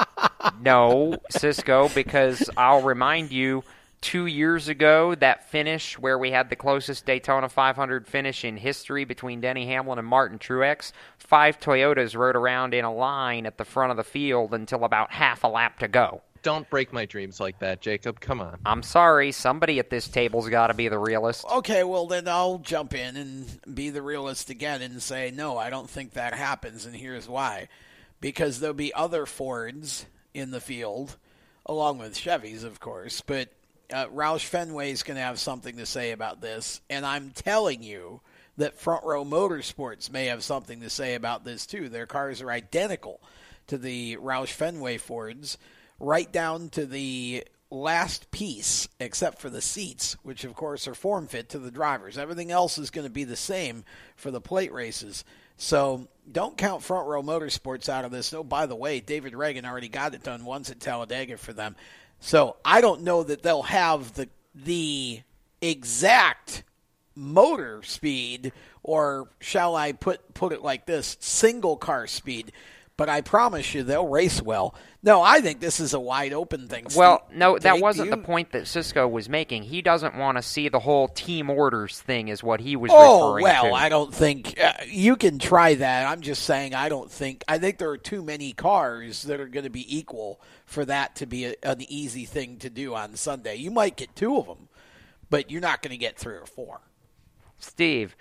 no, 0.60 1.16
Cisco, 1.30 1.88
because 1.88 2.50
I'll 2.58 2.82
remind 2.82 3.32
you 3.32 3.64
two 4.02 4.26
years 4.26 4.68
ago, 4.68 5.14
that 5.14 5.48
finish 5.48 5.98
where 5.98 6.18
we 6.18 6.32
had 6.32 6.50
the 6.50 6.56
closest 6.56 7.06
Daytona 7.06 7.48
500 7.48 8.06
finish 8.06 8.44
in 8.44 8.58
history 8.58 9.04
between 9.04 9.40
Denny 9.40 9.66
Hamlin 9.66 9.98
and 9.98 10.06
Martin 10.06 10.38
Truex, 10.38 10.92
five 11.16 11.58
Toyotas 11.58 12.16
rode 12.16 12.36
around 12.36 12.74
in 12.74 12.84
a 12.84 12.92
line 12.92 13.46
at 13.46 13.56
the 13.56 13.64
front 13.64 13.90
of 13.90 13.96
the 13.96 14.04
field 14.04 14.52
until 14.52 14.84
about 14.84 15.12
half 15.12 15.44
a 15.44 15.48
lap 15.48 15.78
to 15.78 15.88
go. 15.88 16.20
Don't 16.42 16.68
break 16.68 16.92
my 16.92 17.06
dreams 17.06 17.38
like 17.38 17.60
that, 17.60 17.80
Jacob. 17.80 18.18
Come 18.18 18.40
on. 18.40 18.58
I'm 18.66 18.82
sorry. 18.82 19.30
Somebody 19.30 19.78
at 19.78 19.90
this 19.90 20.08
table's 20.08 20.48
got 20.48 20.66
to 20.66 20.74
be 20.74 20.88
the 20.88 20.98
realist. 20.98 21.44
Okay, 21.50 21.84
well, 21.84 22.08
then 22.08 22.26
I'll 22.26 22.58
jump 22.58 22.94
in 22.94 23.16
and 23.16 23.60
be 23.72 23.90
the 23.90 24.02
realist 24.02 24.50
again 24.50 24.82
and 24.82 25.00
say, 25.00 25.30
no, 25.32 25.56
I 25.56 25.70
don't 25.70 25.88
think 25.88 26.14
that 26.14 26.34
happens, 26.34 26.84
and 26.84 26.96
here's 26.96 27.28
why. 27.28 27.68
Because 28.20 28.58
there'll 28.58 28.74
be 28.74 28.92
other 28.92 29.24
Fords 29.24 30.06
in 30.34 30.50
the 30.50 30.60
field, 30.60 31.16
along 31.64 31.98
with 31.98 32.16
Chevys, 32.16 32.64
of 32.64 32.80
course, 32.80 33.20
but 33.20 33.48
uh, 33.92 34.06
Roush 34.08 34.44
Fenway 34.44 34.90
is 34.90 35.02
going 35.02 35.16
to 35.16 35.22
have 35.22 35.38
something 35.38 35.76
to 35.76 35.86
say 35.86 36.12
about 36.12 36.40
this, 36.40 36.80
and 36.88 37.04
I'm 37.04 37.30
telling 37.30 37.82
you 37.82 38.20
that 38.56 38.78
Front 38.78 39.04
Row 39.04 39.24
Motorsports 39.24 40.10
may 40.10 40.26
have 40.26 40.42
something 40.42 40.80
to 40.80 40.90
say 40.90 41.14
about 41.14 41.44
this 41.44 41.66
too. 41.66 41.88
Their 41.88 42.06
cars 42.06 42.40
are 42.42 42.50
identical 42.50 43.20
to 43.68 43.78
the 43.78 44.16
Roush 44.16 44.52
Fenway 44.52 44.98
Fords, 44.98 45.58
right 45.98 46.30
down 46.30 46.68
to 46.70 46.84
the 46.84 47.44
last 47.70 48.30
piece, 48.30 48.88
except 49.00 49.40
for 49.40 49.48
the 49.48 49.62
seats, 49.62 50.16
which 50.22 50.44
of 50.44 50.54
course 50.54 50.86
are 50.86 50.94
form 50.94 51.26
fit 51.26 51.48
to 51.50 51.58
the 51.58 51.70
drivers. 51.70 52.18
Everything 52.18 52.50
else 52.50 52.76
is 52.76 52.90
going 52.90 53.06
to 53.06 53.12
be 53.12 53.24
the 53.24 53.36
same 53.36 53.84
for 54.16 54.30
the 54.30 54.40
plate 54.40 54.72
races. 54.72 55.24
So 55.56 56.08
don't 56.30 56.56
count 56.56 56.82
Front 56.82 57.08
Row 57.08 57.22
Motorsports 57.22 57.88
out 57.88 58.04
of 58.04 58.10
this. 58.10 58.32
Oh, 58.32 58.42
by 58.44 58.66
the 58.66 58.76
way, 58.76 59.00
David 59.00 59.32
Ragan 59.32 59.64
already 59.64 59.88
got 59.88 60.14
it 60.14 60.22
done 60.22 60.44
once 60.44 60.70
at 60.70 60.80
Talladega 60.80 61.36
for 61.36 61.52
them. 61.52 61.76
So 62.24 62.54
I 62.64 62.80
don't 62.80 63.02
know 63.02 63.24
that 63.24 63.42
they'll 63.42 63.62
have 63.62 64.14
the 64.14 64.28
the 64.54 65.22
exact 65.60 66.62
motor 67.16 67.82
speed, 67.82 68.52
or 68.84 69.28
shall 69.40 69.74
I 69.74 69.90
put 69.90 70.32
put 70.32 70.52
it 70.52 70.62
like 70.62 70.86
this, 70.86 71.16
single 71.18 71.76
car 71.76 72.06
speed. 72.06 72.52
But 72.98 73.08
I 73.08 73.22
promise 73.22 73.72
you, 73.72 73.82
they'll 73.82 74.06
race 74.06 74.42
well. 74.42 74.74
No, 75.02 75.22
I 75.22 75.40
think 75.40 75.60
this 75.60 75.80
is 75.80 75.94
a 75.94 75.98
wide 75.98 76.34
open 76.34 76.68
thing. 76.68 76.86
Well, 76.94 77.26
no, 77.32 77.58
that 77.58 77.80
wasn't 77.80 78.10
you... 78.10 78.16
the 78.16 78.22
point 78.22 78.52
that 78.52 78.68
Cisco 78.68 79.08
was 79.08 79.30
making. 79.30 79.62
He 79.64 79.80
doesn't 79.80 80.14
want 80.14 80.36
to 80.36 80.42
see 80.42 80.68
the 80.68 80.78
whole 80.78 81.08
team 81.08 81.48
orders 81.48 81.98
thing, 82.00 82.28
is 82.28 82.42
what 82.44 82.60
he 82.60 82.76
was 82.76 82.90
oh, 82.94 83.40
well, 83.40 83.64
to. 83.64 83.72
I 83.72 83.88
don't 83.88 84.14
think 84.14 84.60
uh, 84.60 84.74
you 84.86 85.16
can 85.16 85.38
try 85.38 85.74
that. 85.74 86.06
I'm 86.06 86.20
just 86.20 86.42
saying, 86.42 86.74
I 86.74 86.90
don't 86.90 87.10
think. 87.10 87.42
I 87.48 87.58
think 87.58 87.78
there 87.78 87.90
are 87.90 87.98
too 87.98 88.22
many 88.22 88.52
cars 88.52 89.22
that 89.22 89.40
are 89.40 89.48
going 89.48 89.64
to 89.64 89.70
be 89.70 89.96
equal 89.96 90.40
for 90.66 90.84
that 90.84 91.16
to 91.16 91.26
be 91.26 91.46
a, 91.46 91.54
an 91.62 91.80
easy 91.90 92.26
thing 92.26 92.58
to 92.58 92.68
do 92.68 92.94
on 92.94 93.16
Sunday. 93.16 93.56
You 93.56 93.70
might 93.70 93.96
get 93.96 94.14
two 94.14 94.36
of 94.36 94.46
them, 94.46 94.68
but 95.30 95.50
you're 95.50 95.62
not 95.62 95.82
going 95.82 95.92
to 95.92 95.96
get 95.96 96.18
three 96.18 96.36
or 96.36 96.46
four. 96.46 96.82
Steve, 97.58 98.14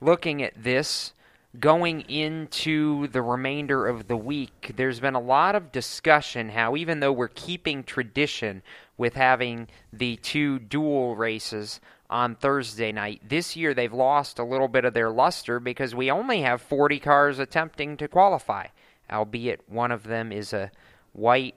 looking 0.00 0.42
at 0.42 0.62
this 0.62 1.14
going 1.58 2.02
into 2.02 3.08
the 3.08 3.22
remainder 3.22 3.86
of 3.86 4.06
the 4.06 4.16
week, 4.16 4.72
there's 4.76 5.00
been 5.00 5.14
a 5.14 5.20
lot 5.20 5.54
of 5.54 5.72
discussion 5.72 6.50
how, 6.50 6.76
even 6.76 7.00
though 7.00 7.12
we're 7.12 7.28
keeping 7.28 7.82
tradition 7.82 8.62
with 8.96 9.14
having 9.14 9.68
the 9.92 10.16
two 10.16 10.58
dual 10.58 11.16
races 11.16 11.80
on 12.08 12.36
Thursday 12.36 12.92
night, 12.92 13.22
this 13.28 13.56
year 13.56 13.74
they've 13.74 13.92
lost 13.92 14.38
a 14.38 14.44
little 14.44 14.68
bit 14.68 14.84
of 14.84 14.94
their 14.94 15.10
luster 15.10 15.58
because 15.58 15.94
we 15.94 16.10
only 16.10 16.42
have 16.42 16.60
40 16.62 17.00
cars 17.00 17.38
attempting 17.38 17.96
to 17.96 18.08
qualify, 18.08 18.66
albeit 19.10 19.68
one 19.68 19.90
of 19.90 20.04
them 20.04 20.30
is 20.30 20.52
a 20.52 20.70
white 21.12 21.54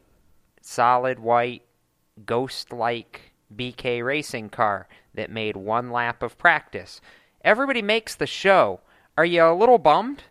solid 0.63 1.19
white, 1.19 1.63
ghost 2.25 2.71
like 2.71 3.33
BK 3.55 4.03
racing 4.03 4.49
car 4.49 4.87
that 5.13 5.29
made 5.29 5.55
one 5.55 5.91
lap 5.91 6.23
of 6.23 6.37
practice. 6.37 7.01
Everybody 7.43 7.81
makes 7.81 8.15
the 8.15 8.25
show. 8.25 8.79
Are 9.17 9.25
you 9.25 9.43
a 9.43 9.53
little 9.53 9.77
bummed? 9.77 10.23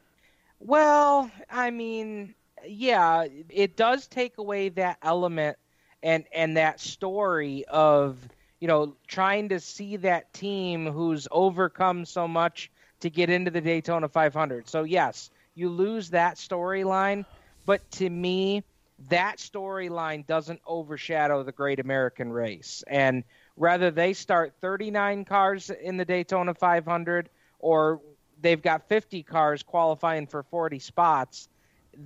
Well, 0.58 1.30
I 1.50 1.70
mean, 1.70 2.34
yeah, 2.66 3.26
it 3.48 3.76
does 3.76 4.06
take 4.06 4.38
away 4.38 4.70
that 4.70 4.98
element 5.02 5.56
and 6.02 6.24
and 6.32 6.56
that 6.56 6.80
story 6.80 7.64
of 7.68 8.18
you 8.58 8.66
know 8.66 8.96
trying 9.06 9.50
to 9.50 9.60
see 9.60 9.96
that 9.98 10.32
team 10.32 10.86
who's 10.86 11.28
overcome 11.30 12.04
so 12.04 12.26
much 12.26 12.70
to 13.00 13.10
get 13.10 13.30
into 13.30 13.50
the 13.50 13.60
Daytona 13.60 14.08
500. 14.08 14.68
So 14.68 14.82
yes, 14.82 15.30
you 15.54 15.68
lose 15.68 16.10
that 16.10 16.36
storyline, 16.36 17.24
but 17.66 17.88
to 17.92 18.10
me, 18.10 18.64
that 19.08 19.38
storyline 19.38 20.26
doesn't 20.26 20.60
overshadow 20.66 21.42
the 21.44 21.52
Great 21.52 21.78
American 21.78 22.32
Race. 22.32 22.82
And 22.88 23.22
rather 23.56 23.90
they 23.90 24.12
start 24.12 24.54
39 24.60 25.24
cars 25.24 25.70
in 25.70 25.96
the 25.96 26.04
Daytona 26.04 26.54
500 26.54 27.28
or 27.58 28.00
they've 28.42 28.60
got 28.60 28.88
50 28.88 29.22
cars 29.22 29.62
qualifying 29.62 30.26
for 30.26 30.42
40 30.42 30.78
spots, 30.80 31.48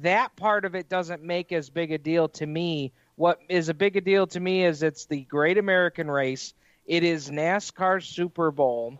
that 0.02 0.36
part 0.36 0.64
of 0.64 0.74
it 0.74 0.88
doesn't 0.88 1.22
make 1.22 1.52
as 1.52 1.70
big 1.70 1.92
a 1.92 1.98
deal 1.98 2.28
to 2.28 2.46
me. 2.46 2.92
What 3.16 3.40
is 3.48 3.68
a 3.68 3.74
big 3.74 3.96
a 3.96 4.00
deal 4.00 4.26
to 4.28 4.40
me 4.40 4.64
is 4.64 4.82
it's 4.82 5.06
the 5.06 5.22
Great 5.22 5.58
American 5.58 6.10
Race. 6.10 6.54
It 6.86 7.02
is 7.02 7.30
NASCAR 7.30 8.02
Super 8.02 8.50
Bowl, 8.50 8.98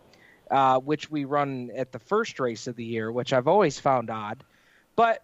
uh, 0.49 0.79
which 0.79 1.09
we 1.11 1.25
run 1.25 1.71
at 1.75 1.91
the 1.91 1.99
first 1.99 2.39
race 2.39 2.67
of 2.67 2.75
the 2.75 2.83
year, 2.83 3.11
which 3.11 3.33
I've 3.33 3.47
always 3.47 3.79
found 3.79 4.09
odd. 4.09 4.43
But 4.95 5.23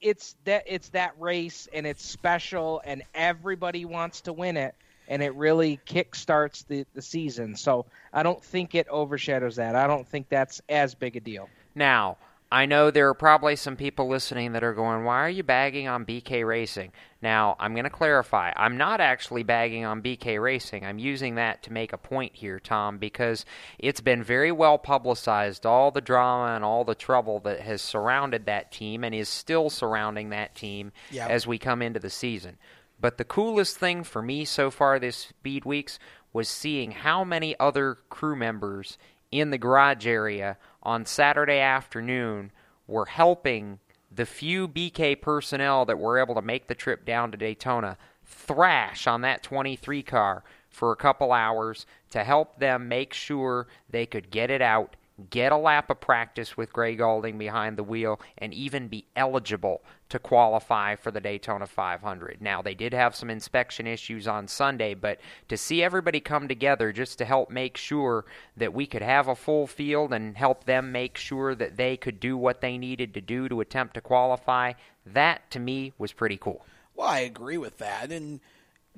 it's 0.00 0.36
that 0.44 0.64
it's 0.66 0.90
that 0.90 1.14
race 1.18 1.68
and 1.72 1.86
it's 1.86 2.04
special 2.04 2.80
and 2.84 3.02
everybody 3.14 3.84
wants 3.84 4.22
to 4.22 4.32
win 4.32 4.56
it 4.56 4.74
and 5.10 5.22
it 5.22 5.34
really 5.34 5.78
kickstarts 5.86 6.66
the, 6.66 6.86
the 6.94 7.02
season. 7.02 7.56
So 7.56 7.84
I 8.14 8.22
don't 8.22 8.42
think 8.42 8.74
it 8.74 8.88
overshadows 8.88 9.56
that. 9.56 9.74
I 9.76 9.86
don't 9.86 10.06
think 10.08 10.30
that's 10.30 10.62
as 10.70 10.94
big 10.94 11.16
a 11.16 11.20
deal. 11.20 11.50
Now, 11.74 12.16
I 12.52 12.66
know 12.66 12.90
there 12.90 13.08
are 13.08 13.14
probably 13.14 13.54
some 13.54 13.76
people 13.76 14.08
listening 14.08 14.52
that 14.52 14.64
are 14.64 14.74
going, 14.74 15.04
Why 15.04 15.18
are 15.20 15.28
you 15.28 15.42
bagging 15.44 15.86
on 15.86 16.04
BK 16.04 16.44
Racing? 16.44 16.92
Now, 17.22 17.54
I'm 17.60 17.74
going 17.74 17.84
to 17.84 17.90
clarify. 17.90 18.52
I'm 18.56 18.76
not 18.76 19.00
actually 19.00 19.42
bagging 19.44 19.84
on 19.84 20.02
BK 20.02 20.40
Racing. 20.42 20.84
I'm 20.84 20.98
using 20.98 21.34
that 21.36 21.62
to 21.64 21.72
make 21.72 21.92
a 21.92 21.98
point 21.98 22.34
here, 22.34 22.58
Tom, 22.58 22.98
because 22.98 23.44
it's 23.78 24.00
been 24.00 24.22
very 24.24 24.50
well 24.50 24.78
publicized, 24.78 25.64
all 25.66 25.90
the 25.92 26.00
drama 26.00 26.54
and 26.56 26.64
all 26.64 26.82
the 26.84 26.94
trouble 26.96 27.38
that 27.40 27.60
has 27.60 27.82
surrounded 27.82 28.46
that 28.46 28.72
team 28.72 29.04
and 29.04 29.14
is 29.14 29.28
still 29.28 29.70
surrounding 29.70 30.30
that 30.30 30.54
team 30.56 30.90
Yeah. 31.12 31.28
as 31.28 31.46
we 31.46 31.58
come 31.58 31.82
into 31.82 32.00
the 32.00 32.10
season. 32.10 32.58
But 33.00 33.16
the 33.16 33.24
coolest 33.24 33.78
thing 33.78 34.04
for 34.04 34.20
me 34.20 34.44
so 34.44 34.70
far 34.70 34.98
this 34.98 35.16
Speed 35.16 35.64
Weeks 35.64 35.98
was 36.32 36.48
seeing 36.48 36.92
how 36.92 37.24
many 37.24 37.58
other 37.58 37.98
crew 38.08 38.36
members 38.36 38.98
in 39.32 39.50
the 39.50 39.58
garage 39.58 40.06
area 40.06 40.58
on 40.82 41.06
Saturday 41.06 41.60
afternoon 41.60 42.52
were 42.86 43.06
helping 43.06 43.78
the 44.12 44.26
few 44.26 44.66
BK 44.66 45.20
personnel 45.20 45.84
that 45.84 45.98
were 45.98 46.18
able 46.18 46.34
to 46.34 46.42
make 46.42 46.66
the 46.66 46.74
trip 46.74 47.04
down 47.04 47.30
to 47.30 47.38
Daytona 47.38 47.96
thrash 48.24 49.06
on 49.06 49.20
that 49.22 49.42
23 49.42 50.02
car 50.02 50.44
for 50.68 50.92
a 50.92 50.96
couple 50.96 51.32
hours 51.32 51.86
to 52.10 52.24
help 52.24 52.58
them 52.58 52.88
make 52.88 53.12
sure 53.12 53.66
they 53.88 54.06
could 54.06 54.30
get 54.30 54.50
it 54.50 54.62
out, 54.62 54.96
get 55.28 55.52
a 55.52 55.56
lap 55.56 55.90
of 55.90 56.00
practice 56.00 56.56
with 56.56 56.72
Gray 56.72 56.96
Gaulding 56.96 57.36
behind 57.36 57.76
the 57.76 57.84
wheel, 57.84 58.20
and 58.38 58.54
even 58.54 58.88
be 58.88 59.06
eligible 59.14 59.82
to 60.08 60.18
qualify 60.18 60.96
for 60.96 61.10
the 61.10 61.20
Daytona 61.20 61.66
500. 61.66 62.38
Now, 62.40 62.62
they 62.62 62.74
did 62.74 62.92
have 62.92 63.14
some 63.14 63.30
inspection 63.30 63.86
issues 63.86 64.26
on 64.26 64.48
Sunday, 64.48 64.94
but 64.94 65.20
to 65.48 65.56
see 65.56 65.82
everybody 65.82 66.20
come 66.20 66.48
together 66.48 66.92
just 66.92 67.18
to 67.18 67.24
help 67.24 67.50
make 67.50 67.76
sure 67.76 68.24
that 68.56 68.74
we 68.74 68.86
could 68.86 69.02
have 69.02 69.28
a 69.28 69.36
full 69.36 69.66
field 69.66 70.12
and 70.12 70.36
help 70.36 70.64
them 70.64 70.92
make 70.92 71.16
sure 71.16 71.54
that 71.54 71.76
they 71.76 71.96
could 71.96 72.18
do 72.18 72.36
what 72.36 72.60
they 72.60 72.78
needed 72.78 73.14
to 73.14 73.20
do 73.20 73.48
to 73.48 73.60
attempt 73.60 73.94
to 73.94 74.00
qualify, 74.00 74.72
that 75.06 75.50
to 75.50 75.58
me 75.58 75.92
was 75.98 76.12
pretty 76.12 76.36
cool. 76.36 76.64
Well, 76.94 77.08
I 77.08 77.20
agree 77.20 77.58
with 77.58 77.78
that. 77.78 78.10
And 78.10 78.40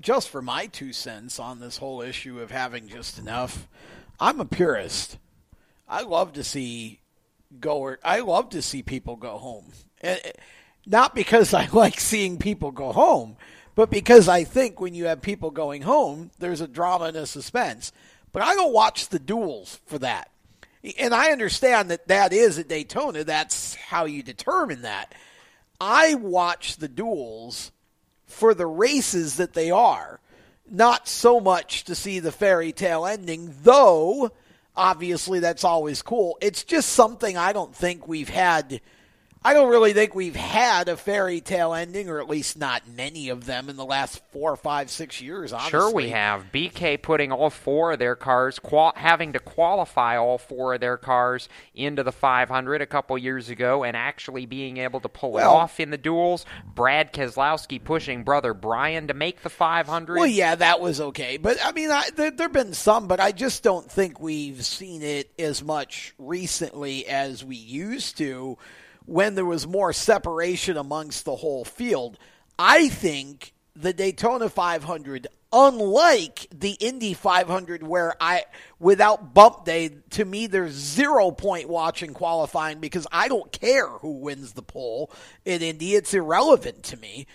just 0.00 0.28
for 0.28 0.42
my 0.42 0.66
two 0.66 0.92
cents 0.92 1.38
on 1.38 1.60
this 1.60 1.76
whole 1.76 2.00
issue 2.00 2.40
of 2.40 2.50
having 2.50 2.88
just 2.88 3.18
enough, 3.18 3.68
I'm 4.18 4.40
a 4.40 4.44
purist. 4.44 5.18
I 5.92 6.02
love 6.02 6.32
to 6.34 6.44
see 6.44 7.00
go. 7.60 7.94
I 8.02 8.20
love 8.20 8.50
to 8.50 8.62
see 8.62 8.82
people 8.82 9.16
go 9.16 9.36
home, 9.36 9.66
and 10.00 10.18
not 10.86 11.14
because 11.14 11.52
I 11.52 11.66
like 11.72 12.00
seeing 12.00 12.38
people 12.38 12.70
go 12.70 12.92
home, 12.92 13.36
but 13.74 13.90
because 13.90 14.26
I 14.26 14.44
think 14.44 14.80
when 14.80 14.94
you 14.94 15.04
have 15.04 15.20
people 15.20 15.50
going 15.50 15.82
home, 15.82 16.30
there's 16.38 16.62
a 16.62 16.66
drama 16.66 17.04
and 17.06 17.16
a 17.18 17.26
suspense. 17.26 17.92
But 18.32 18.42
I 18.42 18.54
don't 18.54 18.72
watch 18.72 19.10
the 19.10 19.18
duels 19.18 19.80
for 19.84 19.98
that, 19.98 20.30
and 20.98 21.14
I 21.14 21.30
understand 21.30 21.90
that 21.90 22.08
that 22.08 22.32
is 22.32 22.58
at 22.58 22.68
Daytona. 22.68 23.24
That's 23.24 23.74
how 23.74 24.06
you 24.06 24.22
determine 24.22 24.82
that. 24.82 25.14
I 25.78 26.14
watch 26.14 26.78
the 26.78 26.88
duels 26.88 27.70
for 28.24 28.54
the 28.54 28.66
races 28.66 29.36
that 29.36 29.52
they 29.52 29.70
are, 29.70 30.20
not 30.70 31.06
so 31.06 31.38
much 31.38 31.84
to 31.84 31.94
see 31.94 32.18
the 32.18 32.32
fairy 32.32 32.72
tale 32.72 33.04
ending, 33.04 33.54
though 33.62 34.30
obviously 34.76 35.40
that's 35.40 35.64
always 35.64 36.02
cool. 36.02 36.38
It's 36.40 36.64
just 36.64 36.90
something 36.90 37.36
I 37.36 37.52
don't 37.52 37.74
think 37.74 38.08
we've 38.08 38.28
had. 38.28 38.80
I 39.44 39.54
don't 39.54 39.70
really 39.70 39.92
think 39.92 40.14
we've 40.14 40.36
had 40.36 40.88
a 40.88 40.96
fairy 40.96 41.40
tale 41.40 41.74
ending, 41.74 42.08
or 42.08 42.20
at 42.20 42.28
least 42.28 42.56
not 42.56 42.86
many 42.86 43.28
of 43.28 43.44
them 43.44 43.68
in 43.68 43.76
the 43.76 43.84
last 43.84 44.22
four, 44.32 44.54
five, 44.54 44.88
six 44.88 45.20
years. 45.20 45.52
Honestly. 45.52 45.70
Sure, 45.70 45.92
we 45.92 46.10
have 46.10 46.52
BK 46.52 47.02
putting 47.02 47.32
all 47.32 47.50
four 47.50 47.92
of 47.92 47.98
their 47.98 48.14
cars, 48.14 48.60
qual- 48.60 48.92
having 48.94 49.32
to 49.32 49.40
qualify 49.40 50.16
all 50.16 50.38
four 50.38 50.74
of 50.74 50.80
their 50.80 50.96
cars 50.96 51.48
into 51.74 52.04
the 52.04 52.12
500 52.12 52.82
a 52.82 52.86
couple 52.86 53.18
years 53.18 53.48
ago, 53.48 53.82
and 53.82 53.96
actually 53.96 54.46
being 54.46 54.76
able 54.76 55.00
to 55.00 55.08
pull 55.08 55.32
Well- 55.32 55.50
it 55.50 55.54
off 55.56 55.80
in 55.80 55.90
the 55.90 55.98
duels. 55.98 56.46
Brad 56.64 57.12
Keselowski 57.12 57.82
pushing 57.82 58.22
brother 58.22 58.54
Brian 58.54 59.08
to 59.08 59.14
make 59.14 59.42
the 59.42 59.50
500. 59.50 60.18
Well, 60.18 60.26
yeah, 60.26 60.54
that 60.54 60.80
was 60.80 61.00
okay, 61.00 61.36
but 61.36 61.58
I 61.64 61.72
mean, 61.72 61.90
I, 61.90 62.10
there 62.14 62.30
there've 62.30 62.52
been 62.52 62.74
some, 62.74 63.08
but 63.08 63.18
I 63.18 63.32
just 63.32 63.64
don't 63.64 63.90
think 63.90 64.20
we've 64.20 64.64
seen 64.64 65.02
it 65.02 65.32
as 65.36 65.64
much 65.64 66.14
recently 66.18 67.06
as 67.06 67.44
we 67.44 67.56
used 67.56 68.18
to, 68.18 68.56
when 69.06 69.34
there 69.34 69.44
was 69.44 69.66
more 69.66 69.92
separation 69.92 70.76
amongst 70.76 71.24
the 71.24 71.36
whole 71.36 71.64
field. 71.64 72.18
I 72.58 72.88
think 72.88 73.52
the 73.74 73.92
Daytona 73.92 74.48
500, 74.48 75.26
unlike 75.52 76.46
the 76.54 76.72
Indy 76.72 77.14
500, 77.14 77.82
where 77.82 78.14
I 78.20 78.44
without 78.78 79.34
bump 79.34 79.64
day, 79.64 79.90
to 80.10 80.24
me 80.24 80.46
there's 80.46 80.72
zero 80.72 81.30
point 81.30 81.68
watching 81.68 82.14
qualifying 82.14 82.80
because 82.80 83.06
I 83.10 83.28
don't 83.28 83.50
care 83.52 83.88
who 83.88 84.18
wins 84.18 84.52
the 84.52 84.62
pole 84.62 85.10
in 85.44 85.62
Indy; 85.62 85.94
it's 85.94 86.14
irrelevant 86.14 86.82
to 86.84 86.96
me. 86.96 87.26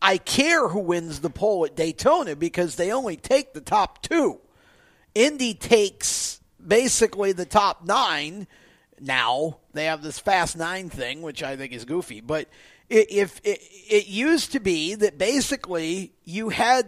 I 0.00 0.18
care 0.18 0.68
who 0.68 0.80
wins 0.80 1.20
the 1.20 1.30
pole 1.30 1.64
at 1.64 1.76
Daytona 1.76 2.36
because 2.36 2.76
they 2.76 2.92
only 2.92 3.16
take 3.16 3.54
the 3.54 3.60
top 3.60 4.02
two. 4.02 4.40
Indy 5.14 5.54
takes 5.54 6.40
basically 6.64 7.32
the 7.32 7.46
top 7.46 7.84
nine. 7.84 8.46
Now 9.04 9.58
they 9.72 9.84
have 9.84 10.02
this 10.02 10.18
fast 10.18 10.56
nine 10.56 10.88
thing, 10.88 11.22
which 11.22 11.42
I 11.42 11.56
think 11.56 11.72
is 11.72 11.84
goofy. 11.84 12.20
But 12.20 12.48
i- 12.90 13.06
if 13.10 13.40
it, 13.44 13.60
it 13.88 14.06
used 14.06 14.52
to 14.52 14.60
be 14.60 14.94
that 14.94 15.18
basically 15.18 16.12
you 16.24 16.48
had 16.48 16.86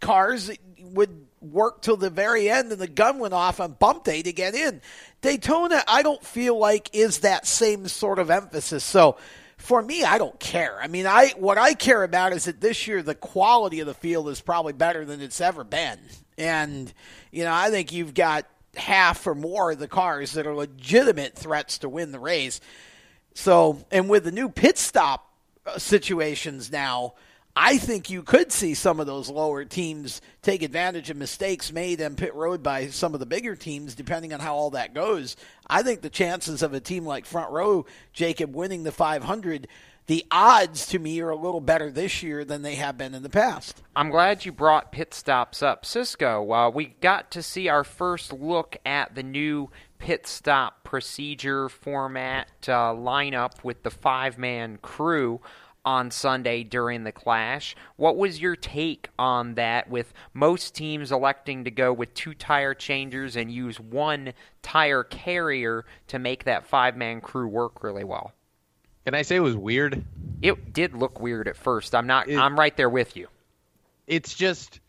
cars 0.00 0.46
that 0.46 0.58
would 0.80 1.26
work 1.40 1.82
till 1.82 1.96
the 1.96 2.10
very 2.10 2.48
end 2.50 2.70
and 2.72 2.80
the 2.80 2.86
gun 2.88 3.18
went 3.18 3.34
off 3.34 3.60
on 3.60 3.72
bump 3.72 4.04
day 4.04 4.22
to 4.22 4.32
get 4.32 4.54
in. 4.54 4.80
Daytona, 5.20 5.82
I 5.86 6.02
don't 6.02 6.24
feel 6.24 6.56
like 6.58 6.90
is 6.92 7.18
that 7.20 7.46
same 7.46 7.88
sort 7.88 8.18
of 8.18 8.30
emphasis. 8.30 8.82
So 8.84 9.16
for 9.56 9.82
me, 9.82 10.04
I 10.04 10.18
don't 10.18 10.38
care. 10.38 10.78
I 10.80 10.86
mean, 10.86 11.06
I 11.06 11.30
what 11.36 11.58
I 11.58 11.74
care 11.74 12.04
about 12.04 12.32
is 12.32 12.44
that 12.44 12.60
this 12.60 12.86
year 12.86 13.02
the 13.02 13.14
quality 13.16 13.80
of 13.80 13.86
the 13.88 13.94
field 13.94 14.28
is 14.28 14.40
probably 14.40 14.72
better 14.72 15.04
than 15.04 15.20
it's 15.20 15.40
ever 15.40 15.64
been, 15.64 15.98
and 16.36 16.92
you 17.32 17.42
know 17.42 17.52
I 17.52 17.70
think 17.70 17.92
you've 17.92 18.14
got 18.14 18.46
half 18.76 19.26
or 19.26 19.34
more 19.34 19.72
of 19.72 19.78
the 19.78 19.88
cars 19.88 20.32
that 20.32 20.46
are 20.46 20.54
legitimate 20.54 21.34
threats 21.34 21.78
to 21.78 21.88
win 21.88 22.12
the 22.12 22.18
race. 22.18 22.60
So, 23.34 23.84
and 23.90 24.08
with 24.08 24.24
the 24.24 24.32
new 24.32 24.48
pit 24.48 24.78
stop 24.78 25.32
uh, 25.66 25.78
situations 25.78 26.70
now, 26.70 27.14
I 27.60 27.76
think 27.76 28.08
you 28.08 28.22
could 28.22 28.52
see 28.52 28.74
some 28.74 29.00
of 29.00 29.08
those 29.08 29.28
lower 29.28 29.64
teams 29.64 30.20
take 30.42 30.62
advantage 30.62 31.10
of 31.10 31.16
mistakes 31.16 31.72
made 31.72 32.00
on 32.00 32.14
pit 32.14 32.32
road 32.34 32.62
by 32.62 32.86
some 32.86 33.14
of 33.14 33.20
the 33.20 33.26
bigger 33.26 33.56
teams, 33.56 33.96
depending 33.96 34.32
on 34.32 34.38
how 34.38 34.54
all 34.54 34.70
that 34.70 34.94
goes. 34.94 35.34
I 35.66 35.82
think 35.82 36.00
the 36.00 36.08
chances 36.08 36.62
of 36.62 36.72
a 36.72 36.78
team 36.78 37.04
like 37.04 37.26
Front 37.26 37.50
Row, 37.50 37.84
Jacob, 38.12 38.54
winning 38.54 38.84
the 38.84 38.92
500, 38.92 39.66
the 40.08 40.24
odds 40.30 40.86
to 40.86 40.98
me 40.98 41.20
are 41.20 41.28
a 41.28 41.36
little 41.36 41.60
better 41.60 41.90
this 41.90 42.22
year 42.22 42.42
than 42.42 42.62
they 42.62 42.76
have 42.76 42.96
been 42.96 43.14
in 43.14 43.22
the 43.22 43.28
past. 43.28 43.82
I'm 43.94 44.10
glad 44.10 44.44
you 44.44 44.52
brought 44.52 44.90
pit 44.90 45.12
stops 45.12 45.62
up. 45.62 45.84
Cisco, 45.84 46.50
uh, 46.50 46.70
we 46.70 46.96
got 47.00 47.30
to 47.32 47.42
see 47.42 47.68
our 47.68 47.84
first 47.84 48.32
look 48.32 48.78
at 48.86 49.14
the 49.14 49.22
new 49.22 49.70
pit 49.98 50.26
stop 50.26 50.82
procedure 50.82 51.68
format 51.68 52.48
uh, 52.62 52.92
lineup 52.94 53.62
with 53.62 53.82
the 53.82 53.90
five 53.90 54.38
man 54.38 54.78
crew. 54.78 55.40
on 55.84 56.10
Sunday 56.10 56.64
during 56.64 57.04
the 57.04 57.12
clash. 57.12 57.74
What 57.96 58.16
was 58.16 58.42
your 58.42 58.56
take 58.56 59.08
on 59.18 59.54
that 59.54 59.88
with 59.88 60.12
most 60.34 60.74
teams 60.74 61.12
electing 61.12 61.64
to 61.64 61.70
go 61.70 61.94
with 61.94 62.12
two 62.12 62.34
tire 62.34 62.74
changers 62.74 63.36
and 63.36 63.50
use 63.50 63.80
one 63.80 64.34
tire 64.60 65.02
carrier 65.02 65.86
to 66.08 66.18
make 66.18 66.44
that 66.44 66.66
five 66.66 66.94
man 66.94 67.22
crew 67.22 67.48
work 67.48 67.82
really 67.82 68.04
well? 68.04 68.32
Can 69.08 69.14
I 69.14 69.22
say 69.22 69.36
it 69.36 69.40
was 69.40 69.56
weird? 69.56 70.04
It 70.42 70.74
did 70.74 70.92
look 70.92 71.18
weird 71.18 71.48
at 71.48 71.56
first. 71.56 71.94
I'm 71.94 72.06
not 72.06 72.28
it, 72.28 72.36
I'm 72.36 72.60
right 72.60 72.76
there 72.76 72.90
with 72.90 73.16
you. 73.16 73.28
It's 74.06 74.34
just 74.34 74.80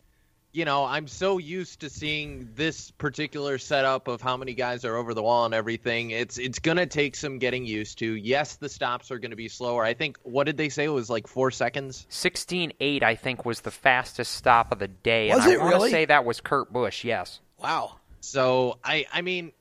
you 0.52 0.66
know, 0.66 0.84
I'm 0.84 1.08
so 1.08 1.38
used 1.38 1.80
to 1.80 1.88
seeing 1.88 2.50
this 2.54 2.90
particular 2.90 3.56
setup 3.56 4.08
of 4.08 4.20
how 4.20 4.36
many 4.36 4.52
guys 4.52 4.84
are 4.84 4.94
over 4.94 5.14
the 5.14 5.22
wall 5.22 5.46
and 5.46 5.54
everything. 5.54 6.10
It's 6.10 6.36
it's 6.36 6.58
gonna 6.58 6.84
take 6.84 7.16
some 7.16 7.38
getting 7.38 7.64
used 7.64 7.96
to. 8.00 8.14
Yes, 8.14 8.56
the 8.56 8.68
stops 8.68 9.10
are 9.10 9.18
gonna 9.18 9.36
be 9.36 9.48
slower. 9.48 9.82
I 9.82 9.94
think 9.94 10.18
what 10.22 10.44
did 10.44 10.58
they 10.58 10.68
say 10.68 10.84
it 10.84 10.88
was 10.88 11.08
like 11.08 11.26
four 11.26 11.50
seconds? 11.50 12.04
Sixteen 12.10 12.74
eight, 12.78 13.02
I 13.02 13.14
think, 13.14 13.46
was 13.46 13.62
the 13.62 13.70
fastest 13.70 14.34
stop 14.34 14.70
of 14.70 14.80
the 14.80 14.88
day. 14.88 15.30
Was 15.30 15.46
and 15.46 15.54
it 15.54 15.60
I 15.60 15.66
really? 15.70 15.90
say 15.90 16.04
that 16.04 16.26
was 16.26 16.42
Kurt 16.42 16.70
Busch. 16.70 17.04
Yes. 17.04 17.40
Wow. 17.56 17.96
So 18.20 18.76
I 18.84 19.06
I 19.10 19.22
mean. 19.22 19.52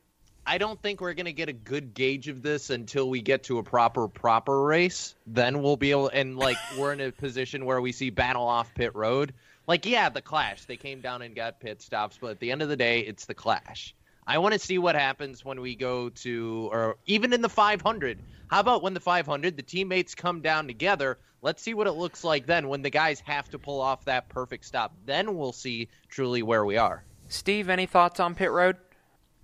I 0.50 0.58
don't 0.58 0.82
think 0.82 1.00
we're 1.00 1.14
going 1.14 1.28
to 1.28 1.34
get 1.34 1.47
a 1.47 1.54
good 1.54 1.93
gauge 1.93 2.28
of 2.28 2.41
this 2.41 2.70
until 2.72 3.08
we 3.08 3.22
get 3.22 3.43
to 3.43 3.60
a 3.60 3.64
proper 3.64 4.08
proper 4.08 4.64
race. 4.64 5.14
Then 5.28 5.62
we'll 5.62 5.78
be 5.78 5.91
able 5.91 6.10
and 6.10 6.38
like 6.38 6.58
we're 6.78 6.91
in 6.91 7.02
a 7.02 7.12
position 7.12 7.66
where 7.66 7.80
we 7.80 7.91
see 7.91 8.10
battle 8.10 8.47
off 8.47 8.74
pit 8.74 8.95
road 8.95 9.34
like, 9.70 9.86
yeah, 9.86 10.10
the 10.10 10.24
Clash. 10.24 10.66
They 10.66 10.78
came 10.78 11.00
down 11.00 11.22
and 11.22 11.36
got 11.36 11.60
pit 11.60 11.84
stops, 11.84 12.18
but 12.20 12.32
at 12.32 12.39
the 12.39 12.52
end 12.52 12.64
of 12.64 12.70
the 12.70 12.76
day, 12.76 13.02
it's 13.02 13.26
the 13.26 13.36
Clash. 13.36 13.93
I 14.26 14.39
want 14.39 14.54
to 14.54 14.60
see 14.60 14.80
what 14.80 14.95
happens 14.95 15.45
when 15.45 15.62
we 15.62 15.76
go 15.76 16.10
to, 16.10 16.70
or 16.72 16.97
even 17.06 17.34
in 17.34 17.43
the 17.43 17.50
500. 17.50 18.18
How 18.47 18.62
about 18.62 18.82
when 18.82 18.95
the 18.95 19.00
500, 19.00 19.56
the 19.56 19.62
teammates 19.62 20.16
come 20.16 20.41
down 20.41 20.66
together? 20.66 21.20
Let's 21.43 21.62
see 21.62 21.76
what 21.76 21.86
it 21.86 21.91
looks 21.91 22.24
like 22.24 22.47
then 22.47 22.68
when 22.68 22.82
the 22.82 22.89
guys 22.89 23.20
have 23.28 23.47
to 23.52 23.60
pull 23.60 23.80
off 23.80 24.06
that 24.06 24.28
perfect 24.28 24.66
stop. 24.66 24.91
Then 25.06 25.38
we'll 25.38 25.54
see 25.54 25.89
truly 26.08 26.41
where 26.41 26.66
we 26.66 26.78
are. 26.78 27.04
Steve, 27.28 27.70
any 27.70 27.86
thoughts 27.86 28.20
on 28.20 28.34
pit 28.34 28.50
road? 28.50 28.76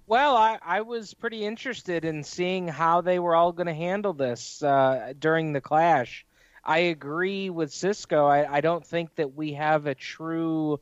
Well, 0.08 0.38
I, 0.38 0.60
I 0.62 0.82
was 0.82 1.16
pretty 1.16 1.44
interested 1.44 2.06
in 2.06 2.24
seeing 2.24 2.68
how 2.68 3.02
they 3.02 3.18
were 3.18 3.36
all 3.36 3.52
going 3.52 3.66
to 3.66 3.74
handle 3.74 4.14
this 4.14 4.62
uh, 4.62 5.14
during 5.18 5.52
the 5.52 5.62
clash. 5.62 6.28
I 6.64 6.78
agree 6.78 7.50
with 7.50 7.74
Cisco. 7.74 8.28
I, 8.28 8.58
I 8.58 8.62
don't 8.62 8.86
think 8.86 9.16
that 9.16 9.34
we 9.34 9.54
have 9.54 9.88
a 9.88 9.96
true 9.96 10.80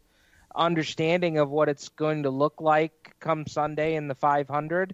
understanding 0.54 1.38
of 1.38 1.50
what 1.50 1.70
it's 1.70 1.88
going 1.88 2.24
to 2.24 2.30
look 2.30 2.60
like 2.60 3.16
come 3.22 3.48
Sunday 3.48 3.96
in 3.96 4.10
the 4.10 4.16
500. 4.16 4.94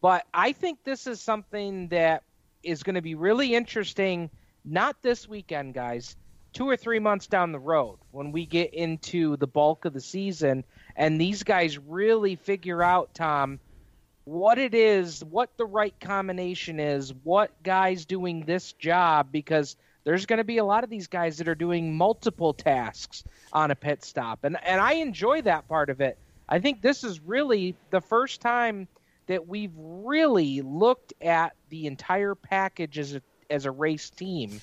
But 0.00 0.26
I 0.34 0.52
think 0.52 0.82
this 0.82 1.06
is 1.06 1.20
something 1.20 1.88
that 1.88 2.24
is 2.64 2.82
going 2.82 2.96
to 2.96 3.02
be 3.02 3.14
really 3.14 3.54
interesting, 3.54 4.28
not 4.64 5.02
this 5.02 5.28
weekend, 5.28 5.74
guys, 5.74 6.16
two 6.52 6.68
or 6.68 6.76
three 6.76 6.98
months 6.98 7.28
down 7.28 7.52
the 7.52 7.60
road 7.60 7.98
when 8.10 8.32
we 8.32 8.44
get 8.44 8.74
into 8.74 9.36
the 9.36 9.46
bulk 9.46 9.84
of 9.84 9.92
the 9.92 10.00
season 10.00 10.64
and 10.96 11.20
these 11.20 11.44
guys 11.44 11.78
really 11.78 12.34
figure 12.34 12.82
out, 12.82 13.14
Tom, 13.14 13.60
what 14.28 14.58
it 14.58 14.74
is, 14.74 15.24
what 15.24 15.56
the 15.56 15.66
right 15.66 15.98
combination 16.00 16.78
is, 16.80 17.14
what 17.24 17.50
guys 17.62 18.04
doing 18.04 18.44
this 18.44 18.72
job, 18.72 19.32
because– 19.32 19.76
there's 20.08 20.24
going 20.24 20.38
to 20.38 20.44
be 20.44 20.56
a 20.56 20.64
lot 20.64 20.84
of 20.84 20.88
these 20.90 21.06
guys 21.06 21.36
that 21.36 21.48
are 21.48 21.54
doing 21.54 21.94
multiple 21.94 22.54
tasks 22.54 23.24
on 23.52 23.70
a 23.70 23.74
pit 23.74 24.02
stop. 24.02 24.42
And, 24.42 24.56
and 24.64 24.80
I 24.80 24.94
enjoy 24.94 25.42
that 25.42 25.68
part 25.68 25.90
of 25.90 26.00
it. 26.00 26.16
I 26.48 26.60
think 26.60 26.80
this 26.80 27.04
is 27.04 27.20
really 27.20 27.76
the 27.90 28.00
first 28.00 28.40
time 28.40 28.88
that 29.26 29.46
we've 29.46 29.74
really 29.76 30.62
looked 30.62 31.12
at 31.20 31.52
the 31.68 31.86
entire 31.86 32.34
package 32.34 32.98
as 32.98 33.16
a, 33.16 33.22
as 33.50 33.66
a 33.66 33.70
race 33.70 34.08
team, 34.08 34.62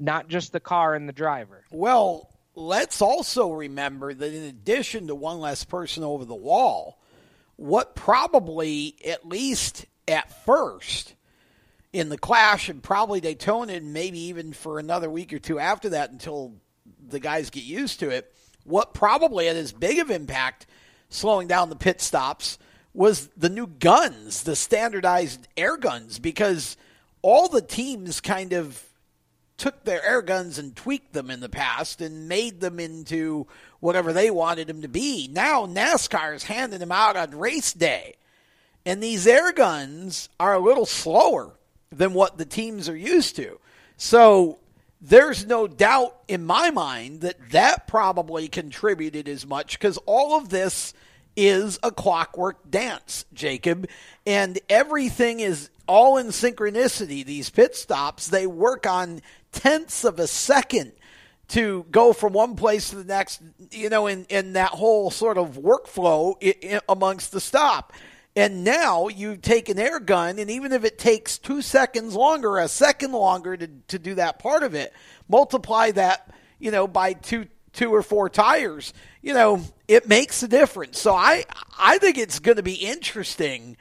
not 0.00 0.26
just 0.26 0.50
the 0.50 0.58
car 0.58 0.96
and 0.96 1.08
the 1.08 1.12
driver. 1.12 1.62
Well, 1.70 2.28
let's 2.56 3.00
also 3.00 3.52
remember 3.52 4.12
that 4.12 4.34
in 4.34 4.42
addition 4.42 5.06
to 5.06 5.14
one 5.14 5.38
less 5.38 5.62
person 5.62 6.02
over 6.02 6.24
the 6.24 6.34
wall, 6.34 6.98
what 7.60 7.94
probably, 7.94 8.96
at 9.04 9.28
least 9.28 9.84
at 10.08 10.46
first, 10.46 11.14
in 11.92 12.08
the 12.08 12.16
Clash 12.16 12.70
and 12.70 12.82
probably 12.82 13.20
Daytona 13.20 13.74
and 13.74 13.92
maybe 13.92 14.18
even 14.18 14.54
for 14.54 14.78
another 14.78 15.10
week 15.10 15.30
or 15.34 15.38
two 15.38 15.58
after 15.58 15.90
that 15.90 16.10
until 16.10 16.54
the 17.06 17.20
guys 17.20 17.50
get 17.50 17.64
used 17.64 18.00
to 18.00 18.08
it. 18.08 18.32
What 18.64 18.94
probably 18.94 19.44
had 19.44 19.56
as 19.56 19.72
big 19.72 19.98
of 19.98 20.10
impact 20.10 20.66
slowing 21.10 21.48
down 21.48 21.68
the 21.68 21.76
pit 21.76 22.00
stops 22.00 22.58
was 22.94 23.28
the 23.36 23.50
new 23.50 23.66
guns, 23.66 24.44
the 24.44 24.56
standardized 24.56 25.46
air 25.54 25.76
guns, 25.76 26.18
because 26.18 26.78
all 27.20 27.48
the 27.48 27.60
teams 27.60 28.22
kind 28.22 28.54
of 28.54 28.82
took 29.60 29.84
their 29.84 30.02
air 30.04 30.22
guns 30.22 30.58
and 30.58 30.74
tweaked 30.74 31.12
them 31.12 31.30
in 31.30 31.40
the 31.40 31.48
past 31.48 32.00
and 32.00 32.26
made 32.28 32.60
them 32.60 32.80
into 32.80 33.46
whatever 33.78 34.10
they 34.10 34.30
wanted 34.30 34.66
them 34.66 34.80
to 34.80 34.88
be. 34.88 35.28
Now 35.30 35.66
NASCAR 35.66 36.34
is 36.34 36.44
handing 36.44 36.80
them 36.80 36.90
out 36.90 37.14
on 37.14 37.38
race 37.38 37.74
day. 37.74 38.14
And 38.86 39.02
these 39.02 39.26
air 39.26 39.52
guns 39.52 40.30
are 40.40 40.54
a 40.54 40.58
little 40.58 40.86
slower 40.86 41.52
than 41.90 42.14
what 42.14 42.38
the 42.38 42.46
teams 42.46 42.88
are 42.88 42.96
used 42.96 43.36
to. 43.36 43.60
So 43.98 44.58
there's 44.98 45.44
no 45.44 45.66
doubt 45.66 46.16
in 46.26 46.46
my 46.46 46.70
mind 46.70 47.20
that 47.20 47.50
that 47.50 47.86
probably 47.86 48.48
contributed 48.48 49.28
as 49.28 49.46
much 49.46 49.78
because 49.78 49.98
all 50.06 50.38
of 50.38 50.48
this 50.48 50.94
is 51.36 51.78
a 51.82 51.90
clockwork 51.90 52.70
dance, 52.70 53.26
Jacob, 53.34 53.86
and 54.26 54.58
everything 54.70 55.40
is 55.40 55.68
all 55.86 56.18
in 56.18 56.28
synchronicity. 56.28 57.24
These 57.24 57.50
pit 57.50 57.74
stops, 57.74 58.28
they 58.28 58.46
work 58.46 58.86
on 58.86 59.20
tenths 59.52 60.04
of 60.04 60.18
a 60.18 60.26
second 60.26 60.92
to 61.48 61.84
go 61.90 62.12
from 62.12 62.32
one 62.32 62.54
place 62.54 62.90
to 62.90 62.96
the 62.96 63.04
next, 63.04 63.42
you 63.72 63.88
know, 63.88 64.06
in, 64.06 64.24
in 64.28 64.52
that 64.52 64.70
whole 64.70 65.10
sort 65.10 65.36
of 65.36 65.58
workflow 65.58 66.34
amongst 66.88 67.32
the 67.32 67.40
stop. 67.40 67.92
And 68.36 68.62
now 68.62 69.08
you 69.08 69.36
take 69.36 69.68
an 69.68 69.78
air 69.78 69.98
gun, 69.98 70.38
and 70.38 70.48
even 70.48 70.72
if 70.72 70.84
it 70.84 70.98
takes 70.98 71.36
two 71.36 71.62
seconds 71.62 72.14
longer, 72.14 72.58
a 72.58 72.68
second 72.68 73.12
longer 73.12 73.56
to, 73.56 73.68
to 73.88 73.98
do 73.98 74.14
that 74.14 74.38
part 74.38 74.62
of 74.62 74.74
it, 74.74 74.92
multiply 75.28 75.90
that, 75.90 76.32
you 76.60 76.70
know, 76.70 76.86
by 76.86 77.14
two 77.14 77.46
two 77.72 77.92
or 77.94 78.02
four 78.02 78.28
tires, 78.28 78.92
you 79.22 79.32
know, 79.32 79.62
it 79.86 80.08
makes 80.08 80.42
a 80.42 80.48
difference. 80.48 81.00
So 81.00 81.14
I 81.14 81.44
I 81.76 81.98
think 81.98 82.18
it's 82.18 82.38
going 82.38 82.56
to 82.56 82.62
be 82.62 82.74
interesting 82.74 83.76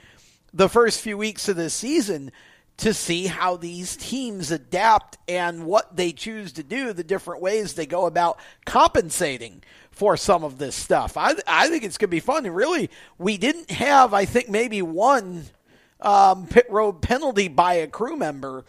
the 0.52 0.70
first 0.70 1.02
few 1.02 1.18
weeks 1.18 1.48
of 1.48 1.56
the 1.56 1.70
season 1.70 2.32
to 2.80 2.94
see 2.94 3.28
how 3.28 3.58
these 3.58 3.98
teams 3.98 4.52
adapt 4.52 5.18
and 5.28 5.66
what 5.66 5.96
they 5.96 6.12
choose 6.12 6.54
to 6.54 6.64
do, 6.64 6.94
the 6.94 7.04
different 7.04 7.42
ways 7.42 7.74
they 7.74 7.86
go 7.86 8.06
about 8.06 8.40
compensating 8.66 9.62
for 9.92 10.16
some 10.16 10.46
of 10.46 10.58
this 10.58 10.76
stuff. 10.76 11.18
I 11.18 11.36
I 11.46 11.68
think 11.68 11.84
it's 11.84 11.98
going 11.98 12.08
to 12.10 12.16
be 12.16 12.22
fun. 12.22 12.46
And 12.46 12.56
really, 12.56 12.90
we 13.18 13.38
didn't 13.38 13.70
have, 13.70 14.14
I 14.14 14.26
think, 14.26 14.50
maybe 14.50 14.82
one 14.82 15.44
um, 16.00 16.48
pit 16.48 16.68
road 16.70 17.02
penalty 17.02 17.50
by 17.50 17.76
a 17.76 17.88
crew 17.88 18.16
member 18.16 18.64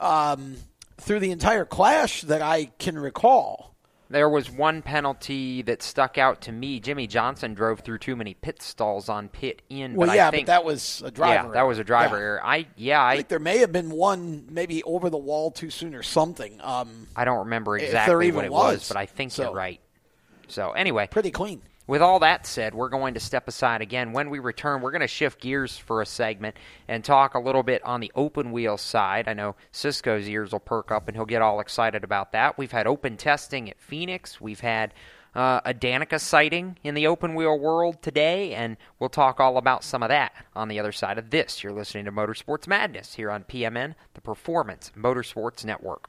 um, 0.00 0.56
through 0.98 1.20
the 1.20 1.30
entire 1.30 1.64
clash 1.64 2.22
that 2.22 2.42
I 2.42 2.64
can 2.78 2.98
recall. 2.98 3.71
There 4.12 4.28
was 4.28 4.50
one 4.50 4.82
penalty 4.82 5.62
that 5.62 5.82
stuck 5.82 6.18
out 6.18 6.42
to 6.42 6.52
me. 6.52 6.80
Jimmie 6.80 7.06
Johnson 7.06 7.54
drove 7.54 7.80
through 7.80 7.96
too 7.96 8.14
many 8.14 8.34
pit 8.34 8.60
stalls 8.60 9.08
on 9.08 9.30
pit 9.30 9.62
in. 9.70 9.94
Well, 9.94 10.08
but 10.08 10.16
yeah, 10.16 10.28
I 10.28 10.30
think, 10.30 10.46
but 10.46 10.52
that 10.52 10.64
was 10.66 11.02
a 11.02 11.10
driver. 11.10 11.48
Yeah, 11.48 11.54
that 11.54 11.62
was 11.62 11.78
a 11.78 11.84
driver 11.84 12.18
yeah. 12.18 12.22
error. 12.22 12.40
I 12.44 12.66
yeah, 12.76 13.00
I, 13.00 13.12
I, 13.12 13.16
think 13.16 13.28
there 13.28 13.38
may 13.38 13.58
have 13.58 13.72
been 13.72 13.88
one 13.88 14.48
maybe 14.50 14.82
over 14.82 15.08
the 15.08 15.16
wall 15.16 15.50
too 15.50 15.70
soon 15.70 15.94
or 15.94 16.02
something. 16.02 16.60
Um, 16.60 17.08
I 17.16 17.24
don't 17.24 17.38
remember 17.38 17.78
exactly 17.78 18.30
what 18.32 18.44
it 18.44 18.52
was, 18.52 18.80
was, 18.80 18.88
but 18.88 18.98
I 18.98 19.06
think 19.06 19.32
so. 19.32 19.44
you're 19.44 19.54
right. 19.54 19.80
So 20.48 20.72
anyway, 20.72 21.08
pretty 21.10 21.30
clean. 21.30 21.62
With 21.92 22.00
all 22.00 22.20
that 22.20 22.46
said, 22.46 22.74
we're 22.74 22.88
going 22.88 23.12
to 23.12 23.20
step 23.20 23.46
aside 23.48 23.82
again. 23.82 24.14
When 24.14 24.30
we 24.30 24.38
return, 24.38 24.80
we're 24.80 24.92
going 24.92 25.02
to 25.02 25.06
shift 25.06 25.42
gears 25.42 25.76
for 25.76 26.00
a 26.00 26.06
segment 26.06 26.56
and 26.88 27.04
talk 27.04 27.34
a 27.34 27.38
little 27.38 27.62
bit 27.62 27.84
on 27.84 28.00
the 28.00 28.10
open 28.14 28.50
wheel 28.50 28.78
side. 28.78 29.28
I 29.28 29.34
know 29.34 29.56
Cisco's 29.72 30.26
ears 30.26 30.52
will 30.52 30.60
perk 30.60 30.90
up 30.90 31.06
and 31.06 31.14
he'll 31.14 31.26
get 31.26 31.42
all 31.42 31.60
excited 31.60 32.02
about 32.02 32.32
that. 32.32 32.56
We've 32.56 32.72
had 32.72 32.86
open 32.86 33.18
testing 33.18 33.68
at 33.68 33.78
Phoenix. 33.78 34.40
We've 34.40 34.60
had 34.60 34.94
uh, 35.34 35.60
a 35.66 35.74
Danica 35.74 36.18
sighting 36.18 36.78
in 36.82 36.94
the 36.94 37.06
open 37.08 37.34
wheel 37.34 37.58
world 37.58 38.00
today, 38.00 38.54
and 38.54 38.78
we'll 38.98 39.10
talk 39.10 39.38
all 39.38 39.58
about 39.58 39.84
some 39.84 40.02
of 40.02 40.08
that 40.08 40.32
on 40.56 40.68
the 40.68 40.80
other 40.80 40.92
side 40.92 41.18
of 41.18 41.28
this. 41.28 41.62
You're 41.62 41.74
listening 41.74 42.06
to 42.06 42.12
Motorsports 42.12 42.66
Madness 42.66 43.16
here 43.16 43.30
on 43.30 43.44
PMN, 43.44 43.96
the 44.14 44.22
Performance 44.22 44.92
Motorsports 44.96 45.62
Network. 45.62 46.08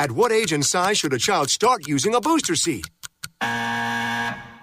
At 0.00 0.12
what 0.12 0.32
age 0.32 0.54
and 0.54 0.64
size 0.64 0.96
should 0.96 1.12
a 1.12 1.18
child 1.18 1.50
start 1.50 1.86
using 1.86 2.14
a 2.14 2.22
booster 2.22 2.54
seat? 2.54 2.86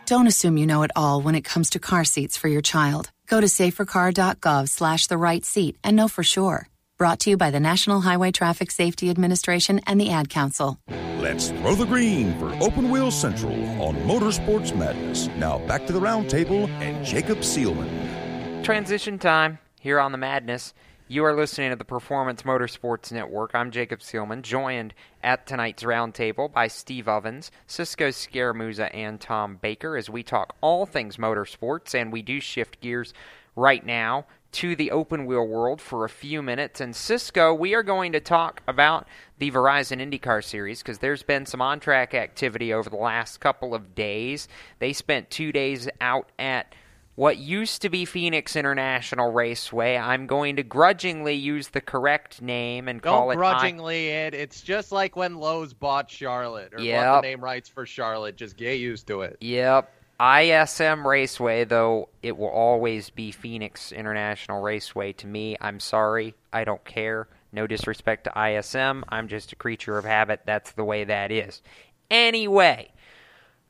Don't 0.07 0.25
assume 0.25 0.57
you 0.57 0.65
know 0.65 0.81
it 0.81 0.89
all 0.95 1.21
when 1.21 1.35
it 1.35 1.43
comes 1.43 1.69
to 1.69 1.79
car 1.79 2.05
seats 2.05 2.35
for 2.35 2.47
your 2.47 2.63
child. 2.63 3.11
Go 3.27 3.39
to 3.39 3.45
safercar.gov 3.45 4.67
slash 4.67 5.05
the 5.05 5.17
right 5.19 5.45
seat 5.45 5.77
and 5.83 5.95
know 5.95 6.07
for 6.07 6.23
sure. 6.23 6.67
Brought 6.97 7.19
to 7.19 7.29
you 7.29 7.37
by 7.37 7.51
the 7.51 7.59
National 7.59 8.01
Highway 8.01 8.31
Traffic 8.31 8.71
Safety 8.71 9.11
Administration 9.11 9.79
and 9.85 10.01
the 10.01 10.09
Ad 10.09 10.27
Council. 10.31 10.79
Let's 11.19 11.49
throw 11.49 11.75
the 11.75 11.85
green 11.85 12.35
for 12.39 12.51
Open 12.59 12.89
Wheel 12.89 13.11
Central 13.11 13.53
on 13.79 13.93
Motorsports 14.07 14.75
Madness. 14.75 15.27
Now 15.37 15.59
back 15.67 15.85
to 15.85 15.93
the 15.93 15.99
roundtable 15.99 16.67
and 16.81 17.05
Jacob 17.05 17.41
Seelman. 17.41 18.63
Transition 18.63 19.19
time 19.19 19.59
here 19.79 19.99
on 19.99 20.11
the 20.11 20.17
Madness. 20.17 20.73
You 21.09 21.23
are 21.23 21.33
listening 21.33 21.69
to 21.69 21.77
the 21.77 21.85
Performance 21.85 22.41
Motorsports 22.41 23.13
Network. 23.13 23.51
I'm 23.53 23.71
Jacob 23.71 24.01
Seelman, 24.01 24.41
joined 24.41 24.93
at 25.23 25.47
tonight's 25.47 25.83
roundtable 25.83 26.51
by 26.51 26.67
Steve 26.67 27.07
Ovens, 27.07 27.49
Cisco 27.65 28.09
Scaramuza, 28.09 28.93
and 28.93 29.17
Tom 29.21 29.55
Baker 29.61 29.95
as 29.95 30.09
we 30.09 30.21
talk 30.21 30.57
all 30.59 30.85
things 30.85 31.15
motorsports, 31.15 31.95
and 31.95 32.11
we 32.11 32.21
do 32.21 32.41
shift 32.41 32.81
gears 32.81 33.13
right 33.55 33.85
now 33.85 34.25
to 34.51 34.75
the 34.75 34.91
open 34.91 35.25
wheel 35.25 35.47
world 35.47 35.79
for 35.79 36.03
a 36.03 36.09
few 36.09 36.41
minutes. 36.41 36.81
And 36.81 36.93
Cisco, 36.93 37.53
we 37.53 37.73
are 37.73 37.83
going 37.83 38.11
to 38.11 38.19
talk 38.19 38.61
about 38.67 39.07
the 39.37 39.49
Verizon 39.49 40.01
IndyCar 40.01 40.43
Series 40.43 40.81
because 40.81 40.97
there's 40.97 41.23
been 41.23 41.45
some 41.45 41.61
on 41.61 41.79
track 41.79 42.15
activity 42.15 42.73
over 42.73 42.89
the 42.89 42.97
last 42.97 43.39
couple 43.39 43.73
of 43.73 43.95
days. 43.95 44.49
They 44.79 44.91
spent 44.91 45.29
two 45.29 45.53
days 45.53 45.87
out 46.01 46.33
at 46.37 46.75
what 47.17 47.37
used 47.37 47.81
to 47.81 47.89
be 47.89 48.05
Phoenix 48.05 48.55
International 48.55 49.31
Raceway. 49.31 49.97
I'm 49.97 50.27
going 50.27 50.55
to 50.57 50.63
grudgingly 50.63 51.33
use 51.33 51.69
the 51.69 51.81
correct 51.81 52.43
name 52.43 52.87
and 52.87 53.01
call 53.01 53.25
Don't 53.25 53.33
it 53.33 53.35
grudgingly 53.37 54.09
it. 54.09 54.35
It's 54.35 54.61
just 54.61 54.91
like 54.91 55.15
when 55.15 55.37
Lowe's 55.37 55.73
bought 55.73 56.11
Charlotte 56.11 56.75
or 56.75 56.79
Yep. 56.79 57.05
bought 57.05 57.21
the 57.23 57.27
name 57.29 57.43
rights 57.43 57.67
for 57.67 57.87
Charlotte. 57.87 58.35
Just 58.35 58.55
get 58.55 58.75
used 58.75 59.07
to 59.07 59.21
it. 59.21 59.37
Yep. 59.41 59.91
ISM 60.21 61.07
Raceway, 61.07 61.63
though 61.63 62.09
it 62.21 62.37
will 62.37 62.49
always 62.49 63.09
be 63.09 63.31
Phoenix 63.31 63.91
International 63.91 64.61
Raceway 64.61 65.13
to 65.13 65.25
me. 65.25 65.57
I'm 65.59 65.79
sorry. 65.79 66.35
I 66.53 66.65
don't 66.65 66.85
care. 66.85 67.27
No 67.51 67.65
disrespect 67.65 68.25
to 68.25 68.39
ISM. 68.39 69.03
I'm 69.09 69.27
just 69.27 69.51
a 69.53 69.55
creature 69.55 69.97
of 69.97 70.05
habit. 70.05 70.41
That's 70.45 70.71
the 70.73 70.83
way 70.83 71.03
that 71.03 71.31
is. 71.31 71.63
Anyway, 72.11 72.91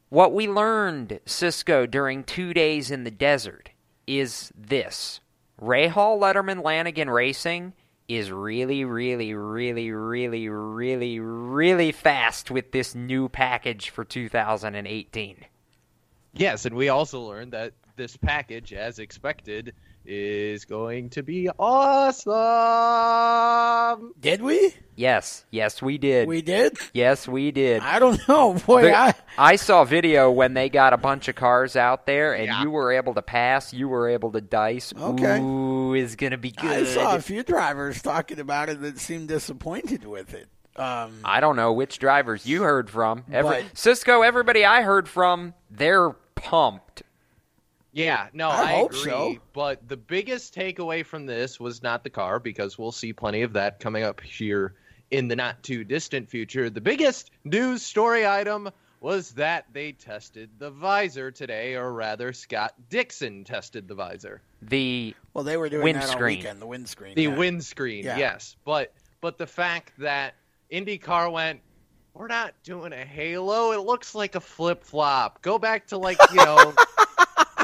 what 0.09 0.33
we 0.33 0.47
learned, 0.47 1.19
Cisco, 1.25 1.85
during 1.85 2.23
two 2.23 2.53
days 2.53 2.91
in 2.91 3.03
the 3.03 3.11
desert 3.11 3.71
is 4.05 4.51
this 4.55 5.19
Rahal 5.61 6.19
Letterman 6.19 6.63
Lanigan 6.63 7.09
Racing 7.09 7.73
is 8.07 8.31
really, 8.31 8.85
really, 8.85 9.33
really, 9.33 9.91
really, 9.91 10.47
really, 10.47 11.19
really 11.19 11.91
fast 11.91 12.49
with 12.49 12.71
this 12.71 12.95
new 12.95 13.27
package 13.27 13.89
for 13.89 14.05
2018. 14.05 15.45
Yes, 16.33 16.65
and 16.65 16.75
we 16.75 16.89
also 16.89 17.21
learned 17.21 17.51
that 17.51 17.73
this 17.97 18.15
package, 18.15 18.71
as 18.71 18.99
expected, 18.99 19.73
is 20.07 20.63
going 20.65 21.09
to 21.11 21.21
be 21.21 21.49
awesome. 22.77 24.13
Did 24.19 24.41
we? 24.41 24.73
Yes, 24.95 25.45
yes, 25.51 25.81
we 25.81 25.97
did. 25.97 26.27
We 26.27 26.41
did? 26.41 26.77
Yes, 26.93 27.27
we 27.27 27.51
did. 27.51 27.81
I 27.83 27.99
don't 27.99 28.25
know. 28.27 28.53
Boy, 28.65 28.83
The- 28.83 28.97
I, 28.97 29.13
I 29.37 29.55
saw 29.57 29.83
video 29.83 30.31
when 30.31 30.53
they 30.53 30.69
got 30.69 30.93
a 30.93 30.97
bunch 30.97 31.27
of 31.27 31.35
cars 31.35 31.75
out 31.75 32.05
there, 32.05 32.33
and 32.33 32.63
you 32.63 32.71
were 32.71 32.93
able 32.93 33.13
to 33.15 33.21
pass. 33.21 33.73
You 33.73 33.89
were 33.89 34.09
able 34.09 34.31
to 34.31 34.41
dice. 34.41 34.93
Okay. 34.99 35.39
Ooh, 35.39 35.93
is 35.93 36.15
gonna 36.15 36.37
be 36.37 36.51
good. 36.51 36.65
I 36.71 36.83
saw 36.85 37.15
a 37.15 37.21
few 37.21 37.43
drivers 37.43 38.01
talking 38.01 38.39
about 38.39 38.69
it 38.69 38.81
that 38.81 38.97
seemed 38.99 39.27
disappointed 39.27 40.05
with 40.05 40.33
it. 40.33 40.47
Um, 40.77 41.19
I 41.25 41.39
don't 41.41 41.55
know 41.55 41.73
which 41.73 41.99
drivers 41.99 42.45
you 42.45 42.61
heard 42.63 42.89
from. 42.89 43.23
Every, 43.31 43.63
But- 43.63 43.77
Cisco, 43.77 44.21
everybody 44.21 44.63
I 44.63 44.83
heard 44.83 45.07
from, 45.09 45.53
they're 45.69 46.11
pumped. 46.35 47.03
Yeah, 47.97 48.27
no, 48.31 48.49
I 48.49 48.61
I, 48.61 48.75
hope 48.75 48.91
agree. 48.91 49.03
so. 49.03 49.35
But 49.53 49.87
the 49.87 49.97
biggest 49.97 50.53
takeaway 50.53 51.03
from 51.03 51.25
this 51.25 51.59
was 51.59 51.81
not 51.81 52.03
the 52.03 52.11
car, 52.11 52.39
because 52.39 52.77
we'll 52.77 52.91
see 52.91 53.11
plenty 53.11 53.41
of 53.41 53.53
that 53.53 53.79
coming 53.79 54.03
up 54.03 54.21
here 54.21 54.75
in 55.09 55.27
the 55.29 55.35
not 55.35 55.63
too 55.63 55.83
distant 55.83 56.29
future. 56.29 56.69
The 56.69 56.79
biggest 56.81 57.31
news 57.43 57.81
story 57.81 58.27
item 58.27 58.69
was 58.99 59.31
that 59.31 59.65
they 59.73 59.93
tested 59.93 60.49
the 60.59 60.69
visor 60.69 61.31
today, 61.31 61.75
or 61.75 61.91
rather, 61.91 62.33
Scott 62.33 62.73
Dixon 62.89 63.43
tested 63.43 63.87
the 63.87 63.95
visor. 63.95 64.41
The 64.61 65.15
well, 65.33 65.43
they 65.43 65.57
were 65.57 65.69
doing 65.69 65.93
that 65.93 66.03
all 66.03 66.07
windscreen. 66.09 66.37
weekend. 66.37 66.61
The 66.61 66.67
windscreen. 66.67 67.15
The 67.15 67.23
yeah. 67.23 67.35
windscreen, 67.35 68.05
Yeah. 68.05 68.17
yes. 68.17 68.55
But 68.63 68.93
but 69.21 69.39
the 69.39 69.47
fact 69.47 69.93
that 69.99 70.35
IndyCar 70.71 71.31
went, 71.31 71.61
we're 72.13 72.27
not 72.27 72.53
doing 72.63 72.93
a 72.93 73.05
halo. 73.05 73.71
It 73.71 73.79
looks 73.81 74.13
like 74.13 74.35
a 74.35 74.39
flip 74.39 74.83
flop. 74.83 75.41
Go 75.41 75.57
back 75.57 75.87
to 75.87 75.97
like 75.97 76.17
you 76.31 76.37
know, 76.37 76.73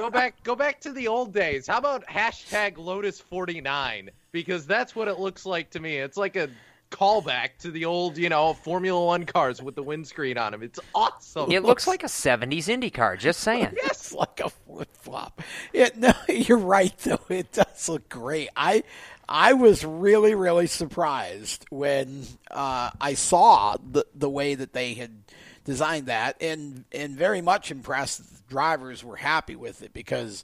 go 0.04 0.10
back 0.10 0.44
go 0.44 0.56
back 0.56 0.82
to 0.82 0.92
the 0.92 1.08
old 1.08 1.34
days. 1.34 1.68
How 1.68 1.78
about 1.78 2.06
hashtag 2.08 2.78
Lotus 2.78 3.22
forty 3.22 3.62
nine? 3.62 4.10
Because 4.32 4.66
that's 4.66 4.96
what 4.96 5.08
it 5.08 5.18
looks 5.20 5.46
like 5.46 5.70
to 5.72 5.80
me. 5.80 5.98
It's 5.98 6.18
like 6.18 6.36
a 6.36 6.50
callback 6.92 7.58
to 7.60 7.72
the 7.72 7.86
old 7.86 8.18
you 8.18 8.28
know 8.28 8.54
Formula 8.54 9.04
One 9.06 9.26
cars 9.26 9.62
with 9.62 9.76
the 9.76 9.84
windscreen 9.84 10.38
on 10.38 10.52
them. 10.52 10.62
It's 10.62 10.80
awesome. 10.94 11.52
It 11.52 11.64
looks 11.64 11.88
like 11.88 12.04
a 12.04 12.08
'70s 12.08 12.68
Indy 12.68 12.90
car. 12.90 13.16
Just 13.16 13.40
saying. 13.40 13.70
yes, 13.76 14.12
like 14.12 14.42
a 14.42 14.50
flip 14.50 14.90
flop. 14.98 15.42
It, 15.72 15.98
no, 15.98 16.12
you're 16.28 16.58
right 16.58 16.98
though. 17.00 17.22
It 17.30 17.54
does 17.54 17.88
look 17.88 18.10
great. 18.10 18.50
I 18.58 18.84
I 19.30 19.54
was 19.54 19.86
really 19.86 20.36
really 20.36 20.68
surprised 20.68 21.66
when 21.70 22.26
uh, 22.52 22.92
I 23.00 23.14
saw 23.14 23.78
the 23.78 24.06
the 24.14 24.30
way 24.30 24.56
that 24.56 24.74
they 24.74 24.96
had 24.96 25.24
designed 25.64 26.08
that, 26.08 26.42
and 26.42 26.86
and 26.92 27.16
very 27.16 27.42
much 27.42 27.72
impressed. 27.72 28.48
Drivers 28.48 29.04
were 29.04 29.16
happy 29.16 29.56
with 29.56 29.82
it 29.82 29.94
because 29.94 30.44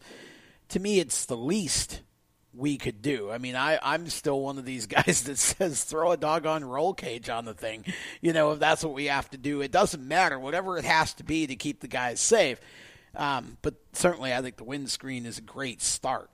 to 0.69 0.79
me 0.79 0.99
it's 0.99 1.25
the 1.25 1.37
least 1.37 2.01
we 2.53 2.77
could 2.77 3.01
do. 3.01 3.29
I 3.29 3.37
mean, 3.37 3.55
I, 3.55 3.79
I'm 3.81 4.09
still 4.09 4.41
one 4.41 4.57
of 4.57 4.65
these 4.65 4.85
guys 4.87 5.23
that 5.23 5.37
says 5.37 5.83
throw 5.83 6.11
a 6.11 6.17
doggone 6.17 6.63
roll 6.63 6.93
cage 6.93 7.29
on 7.29 7.45
the 7.45 7.53
thing. 7.53 7.85
You 8.21 8.33
know, 8.33 8.51
if 8.51 8.59
that's 8.59 8.83
what 8.83 8.93
we 8.93 9.05
have 9.05 9.29
to 9.31 9.37
do, 9.37 9.61
it 9.61 9.71
doesn't 9.71 10.05
matter. 10.05 10.39
Whatever 10.39 10.77
it 10.77 10.85
has 10.85 11.13
to 11.15 11.23
be 11.23 11.47
to 11.47 11.55
keep 11.55 11.81
the 11.81 11.87
guys 11.87 12.19
safe. 12.19 12.59
Um, 13.15 13.57
but 13.61 13.75
certainly, 13.93 14.33
I 14.33 14.41
think 14.41 14.57
the 14.57 14.63
windscreen 14.63 15.25
is 15.25 15.37
a 15.37 15.41
great 15.41 15.81
start. 15.81 16.29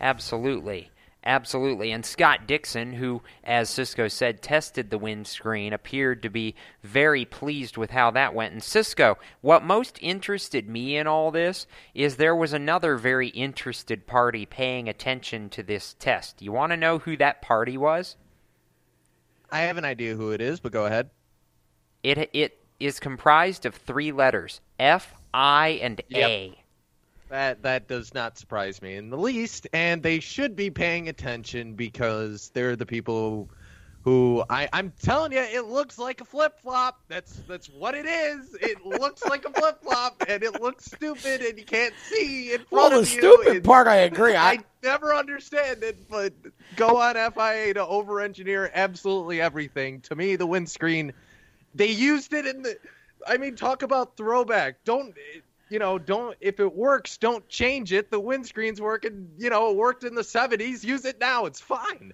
Absolutely. 0.00 0.90
Absolutely. 1.26 1.90
And 1.90 2.06
Scott 2.06 2.46
Dixon, 2.46 2.92
who, 2.92 3.20
as 3.42 3.68
Cisco 3.68 4.06
said, 4.06 4.42
tested 4.42 4.90
the 4.90 4.96
windscreen, 4.98 5.72
appeared 5.72 6.22
to 6.22 6.30
be 6.30 6.54
very 6.84 7.24
pleased 7.24 7.76
with 7.76 7.90
how 7.90 8.12
that 8.12 8.32
went. 8.32 8.52
And 8.52 8.62
Cisco, 8.62 9.18
what 9.40 9.64
most 9.64 9.98
interested 10.00 10.68
me 10.68 10.96
in 10.96 11.08
all 11.08 11.32
this 11.32 11.66
is 11.94 12.14
there 12.16 12.36
was 12.36 12.52
another 12.52 12.96
very 12.96 13.28
interested 13.30 14.06
party 14.06 14.46
paying 14.46 14.88
attention 14.88 15.48
to 15.50 15.64
this 15.64 15.96
test. 15.98 16.40
You 16.40 16.52
want 16.52 16.70
to 16.70 16.76
know 16.76 17.00
who 17.00 17.16
that 17.16 17.42
party 17.42 17.76
was? 17.76 18.14
I 19.50 19.62
have 19.62 19.78
an 19.78 19.84
idea 19.84 20.14
who 20.14 20.30
it 20.30 20.40
is, 20.40 20.60
but 20.60 20.70
go 20.70 20.86
ahead. 20.86 21.10
It 22.04 22.30
it 22.32 22.60
is 22.78 23.00
comprised 23.00 23.66
of 23.66 23.74
three 23.74 24.12
letters: 24.12 24.60
F, 24.78 25.12
I, 25.34 25.80
and 25.82 26.00
Yep. 26.08 26.28
A. 26.28 26.65
That 27.28 27.62
that 27.62 27.88
does 27.88 28.14
not 28.14 28.38
surprise 28.38 28.80
me 28.82 28.94
in 28.94 29.10
the 29.10 29.16
least, 29.18 29.66
and 29.72 30.02
they 30.02 30.20
should 30.20 30.54
be 30.54 30.70
paying 30.70 31.08
attention 31.08 31.74
because 31.74 32.50
they're 32.54 32.76
the 32.76 32.86
people 32.86 33.50
who 34.02 34.44
I, 34.48 34.68
I'm 34.72 34.92
telling 35.02 35.32
you, 35.32 35.40
it 35.40 35.64
looks 35.66 35.98
like 35.98 36.20
a 36.20 36.24
flip 36.24 36.60
flop. 36.60 36.98
That's 37.08 37.42
that's 37.48 37.68
what 37.68 37.94
it 37.94 38.06
is. 38.06 38.54
It 38.60 38.84
looks 38.84 39.26
like 39.26 39.44
a 39.44 39.50
flip 39.50 39.80
flop, 39.82 40.20
and 40.26 40.42
it 40.44 40.54
looks 40.54 40.84
stupid, 40.86 41.42
and 41.42 41.58
you 41.58 41.64
can't 41.64 41.98
see 41.98 42.52
in 42.52 42.64
Well, 42.70 42.90
front 42.90 42.92
the 42.92 43.04
of 43.04 43.08
you. 43.08 43.36
stupid 43.36 43.64
part, 43.64 43.86
I 43.86 43.96
agree. 43.96 44.34
I, 44.40 44.54
I 44.54 44.64
never 44.82 45.14
understand 45.14 45.82
it, 45.82 46.08
but 46.08 46.34
go 46.74 47.00
on 47.00 47.16
FIA 47.16 47.74
to 47.74 47.86
over 47.86 48.20
engineer 48.20 48.70
absolutely 48.74 49.40
everything. 49.40 50.00
To 50.02 50.14
me, 50.14 50.36
the 50.36 50.46
windscreen, 50.46 51.12
they 51.74 51.88
used 51.90 52.32
it 52.32 52.46
in 52.46 52.62
the. 52.62 52.76
I 53.26 53.38
mean, 53.38 53.56
talk 53.56 53.82
about 53.82 54.16
throwback. 54.16 54.84
Don't 54.84 55.14
you 55.68 55.78
know? 55.78 55.98
Don't 55.98 56.36
if 56.40 56.60
it 56.60 56.74
works, 56.74 57.16
don't 57.16 57.46
change 57.48 57.92
it. 57.92 58.10
The 58.10 58.20
windscreen's 58.20 58.80
working. 58.80 59.30
You 59.38 59.50
know, 59.50 59.70
it 59.70 59.76
worked 59.76 60.04
in 60.04 60.14
the 60.14 60.22
'70s. 60.22 60.84
Use 60.84 61.04
it 61.04 61.20
now. 61.20 61.46
It's 61.46 61.60
fine. 61.60 62.12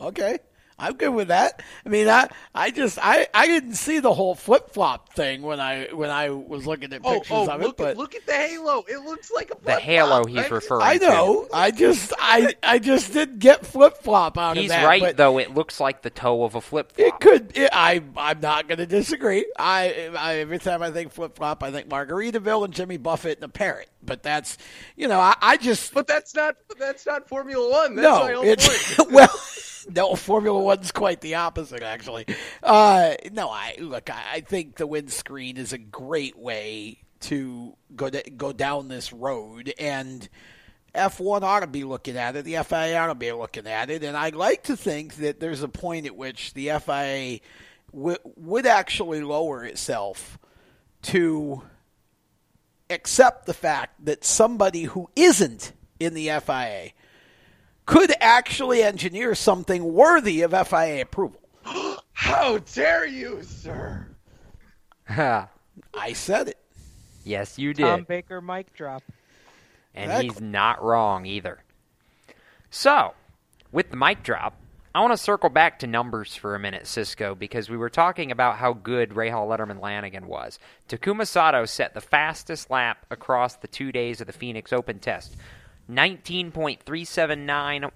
Okay. 0.00 0.38
I'm 0.80 0.94
good 0.94 1.10
with 1.10 1.28
that. 1.28 1.62
I 1.84 1.88
mean, 1.90 2.08
I, 2.08 2.28
I 2.54 2.70
just, 2.70 2.98
I, 3.00 3.26
I 3.34 3.46
didn't 3.46 3.74
see 3.74 3.98
the 4.00 4.12
whole 4.14 4.34
flip 4.34 4.70
flop 4.72 5.12
thing 5.14 5.42
when 5.42 5.60
I, 5.60 5.88
when 5.92 6.08
I 6.10 6.30
was 6.30 6.66
looking 6.66 6.92
at 6.92 7.02
Oh, 7.04 7.14
pictures 7.20 7.30
oh, 7.32 7.48
of 7.50 7.60
look 7.60 7.70
it. 7.72 7.76
But 7.76 7.88
at 7.90 7.96
look 7.98 8.14
at 8.14 8.24
the 8.26 8.32
halo. 8.32 8.84
It 8.88 8.98
looks 9.04 9.30
like 9.30 9.50
a 9.50 9.62
The 9.62 9.78
halo 9.78 10.24
he's 10.24 10.38
I- 10.38 10.48
referring 10.48 10.82
I 10.82 10.98
to. 10.98 11.06
know. 11.06 11.48
I 11.52 11.70
just, 11.70 12.12
I, 12.18 12.54
I 12.62 12.78
just 12.78 13.12
didn't 13.12 13.38
get 13.40 13.66
flip 13.66 13.98
flop 13.98 14.38
out 14.38 14.56
He's 14.56 14.64
of 14.64 14.68
that. 14.70 14.78
He's 14.80 14.86
right, 14.86 15.02
but 15.02 15.16
though. 15.16 15.38
It 15.38 15.54
looks 15.54 15.78
like 15.80 16.02
the 16.02 16.10
toe 16.10 16.44
of 16.44 16.54
a 16.54 16.60
flip 16.60 16.92
flop. 16.92 17.06
It 17.08 17.20
could. 17.20 17.56
It, 17.56 17.70
I, 17.72 18.02
I'm 18.16 18.40
not 18.40 18.66
going 18.66 18.78
to 18.78 18.86
disagree. 18.86 19.46
I, 19.58 20.10
I, 20.16 20.36
every 20.36 20.58
time 20.58 20.82
I 20.82 20.90
think 20.90 21.12
flip 21.12 21.36
flop, 21.36 21.62
I 21.62 21.70
think 21.70 21.88
Margaritaville 21.88 22.64
and 22.64 22.72
Jimmy 22.72 22.96
Buffett 22.96 23.36
and 23.38 23.44
a 23.44 23.48
parrot. 23.48 23.88
But 24.02 24.22
that's, 24.22 24.56
you 24.96 25.08
know, 25.08 25.20
I, 25.20 25.34
I 25.42 25.56
just. 25.58 25.92
But 25.92 26.06
that's 26.06 26.34
not 26.34 26.56
that's 26.78 27.04
not 27.04 27.28
Formula 27.28 27.70
One. 27.70 27.96
That's 27.96 28.18
my 28.24 28.32
no, 28.32 28.42
it's 28.42 28.96
point. 28.96 29.12
well, 29.12 29.28
no. 29.88 30.14
Formula 30.16 30.58
One's 30.58 30.92
quite 30.92 31.20
the 31.20 31.36
opposite, 31.36 31.82
actually. 31.82 32.26
Uh, 32.62 33.14
no, 33.32 33.48
I 33.48 33.76
look. 33.78 34.10
I, 34.10 34.22
I 34.34 34.40
think 34.40 34.76
the 34.76 34.86
windscreen 34.86 35.56
is 35.56 35.72
a 35.72 35.78
great 35.78 36.38
way 36.38 36.98
to 37.20 37.76
go 37.94 38.10
to, 38.10 38.30
go 38.30 38.52
down 38.52 38.88
this 38.88 39.12
road, 39.12 39.72
and 39.78 40.28
F1 40.94 41.42
ought 41.42 41.60
to 41.60 41.66
be 41.66 41.84
looking 41.84 42.16
at 42.16 42.36
it. 42.36 42.44
The 42.44 42.62
FIA 42.64 42.98
ought 42.98 43.08
to 43.08 43.14
be 43.14 43.32
looking 43.32 43.66
at 43.66 43.90
it, 43.90 44.02
and 44.02 44.16
I'd 44.16 44.34
like 44.34 44.64
to 44.64 44.76
think 44.76 45.16
that 45.16 45.40
there's 45.40 45.62
a 45.62 45.68
point 45.68 46.06
at 46.06 46.16
which 46.16 46.54
the 46.54 46.70
FIA 46.80 47.40
w- 47.92 48.18
would 48.36 48.66
actually 48.66 49.20
lower 49.20 49.64
itself 49.64 50.38
to 51.02 51.62
accept 52.88 53.46
the 53.46 53.54
fact 53.54 54.04
that 54.04 54.24
somebody 54.24 54.84
who 54.84 55.08
isn't 55.14 55.72
in 55.98 56.14
the 56.14 56.28
FIA 56.44 56.90
could 57.86 58.12
actually 58.20 58.82
engineer 58.82 59.34
something 59.34 59.92
worthy 59.92 60.42
of 60.42 60.52
FIA 60.68 61.02
approval. 61.02 61.40
How 62.12 62.58
dare 62.58 63.06
you, 63.06 63.42
sir? 63.42 64.06
I 65.08 66.12
said 66.12 66.48
it. 66.48 66.58
yes, 67.24 67.58
you 67.58 67.74
did. 67.74 67.84
Tom 67.84 68.04
Baker 68.04 68.40
mic 68.40 68.72
drop. 68.74 69.02
And 69.94 70.04
Exactly. 70.10 70.28
he's 70.28 70.40
not 70.40 70.82
wrong 70.82 71.26
either. 71.26 71.58
So, 72.70 73.14
with 73.72 73.90
the 73.90 73.96
mic 73.96 74.22
drop, 74.22 74.54
I 74.94 75.00
want 75.00 75.12
to 75.12 75.16
circle 75.16 75.50
back 75.50 75.80
to 75.80 75.86
numbers 75.86 76.36
for 76.36 76.54
a 76.54 76.58
minute, 76.60 76.86
Cisco, 76.86 77.34
because 77.34 77.68
we 77.70 77.76
were 77.76 77.90
talking 77.90 78.30
about 78.30 78.56
how 78.56 78.72
good 78.72 79.10
Rahal 79.10 79.48
Letterman 79.48 79.80
Lanigan 79.80 80.26
was. 80.26 80.58
Takuma 80.88 81.26
Sato 81.26 81.64
set 81.64 81.94
the 81.94 82.00
fastest 82.00 82.70
lap 82.70 83.04
across 83.10 83.54
the 83.56 83.68
two 83.68 83.90
days 83.92 84.20
of 84.20 84.26
the 84.26 84.32
Phoenix 84.32 84.72
Open 84.72 84.98
test 85.00 85.36
19.379, 85.90 87.92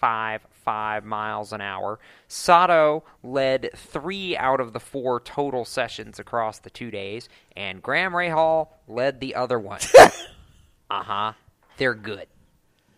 189.855 0.00 1.04
miles 1.04 1.52
an 1.52 1.60
hour. 1.60 1.98
Sato 2.28 3.04
led 3.22 3.70
three 3.74 4.36
out 4.36 4.60
of 4.60 4.72
the 4.72 4.80
four 4.80 5.20
total 5.20 5.64
sessions 5.64 6.18
across 6.18 6.58
the 6.60 6.70
two 6.70 6.90
days, 6.90 7.28
and 7.56 7.82
Graham 7.82 8.12
Rahal 8.12 8.68
led 8.86 9.20
the 9.20 9.34
other 9.34 9.58
one. 9.58 9.80
uh 10.90 11.02
huh. 11.02 11.32
They're 11.76 11.94
good. 11.94 12.26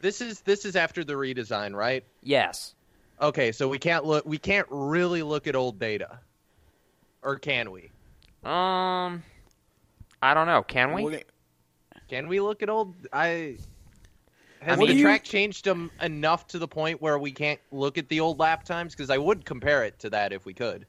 This 0.00 0.20
is 0.20 0.40
this 0.40 0.64
is 0.64 0.76
after 0.76 1.04
the 1.04 1.14
redesign, 1.14 1.74
right? 1.74 2.04
Yes. 2.22 2.74
Okay, 3.20 3.52
so 3.52 3.68
we 3.68 3.78
can't 3.78 4.04
look. 4.04 4.26
We 4.26 4.38
can't 4.38 4.66
really 4.68 5.22
look 5.22 5.46
at 5.46 5.54
old 5.54 5.78
data, 5.78 6.18
or 7.22 7.38
can 7.38 7.70
we? 7.70 7.92
Um, 8.42 9.22
I 10.20 10.34
don't 10.34 10.48
know. 10.48 10.64
Can 10.64 10.92
we? 10.92 11.22
Can 12.12 12.28
we 12.28 12.40
look 12.40 12.62
at 12.62 12.68
old? 12.68 12.94
I 13.10 13.56
has 14.60 14.78
mean- 14.78 14.96
the 14.96 15.02
track 15.02 15.24
changed 15.24 15.64
them 15.64 15.90
enough 15.98 16.46
to 16.48 16.58
the 16.58 16.68
point 16.68 17.00
where 17.00 17.18
we 17.18 17.32
can't 17.32 17.58
look 17.70 17.96
at 17.96 18.10
the 18.10 18.20
old 18.20 18.38
lap 18.38 18.64
times? 18.64 18.94
Because 18.94 19.08
I 19.08 19.16
would 19.16 19.46
compare 19.46 19.82
it 19.84 19.98
to 20.00 20.10
that 20.10 20.30
if 20.34 20.44
we 20.44 20.52
could. 20.52 20.84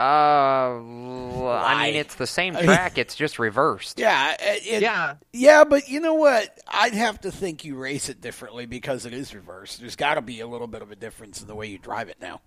Uh, 0.00 0.02
I 0.02 1.86
mean, 1.86 1.96
it's 1.96 2.14
the 2.14 2.26
same 2.26 2.54
track. 2.64 2.96
It's 2.96 3.14
just 3.14 3.38
reversed. 3.38 3.98
Yeah, 3.98 4.34
it, 4.40 4.66
it- 4.66 4.82
Yeah. 4.82 5.16
yeah, 5.34 5.64
but 5.64 5.90
you 5.90 6.00
know 6.00 6.14
what? 6.14 6.58
I'd 6.66 6.94
have 6.94 7.20
to 7.20 7.30
think 7.30 7.62
you 7.66 7.76
race 7.76 8.08
it 8.08 8.22
differently 8.22 8.64
because 8.64 9.04
it 9.04 9.12
is 9.12 9.34
reversed. 9.34 9.80
There's 9.80 9.96
got 9.96 10.14
to 10.14 10.22
be 10.22 10.40
a 10.40 10.46
little 10.46 10.66
bit 10.66 10.80
of 10.80 10.90
a 10.90 10.96
difference 10.96 11.42
in 11.42 11.46
the 11.46 11.54
way 11.54 11.66
you 11.66 11.76
drive 11.78 12.08
it 12.08 12.16
now. 12.22 12.40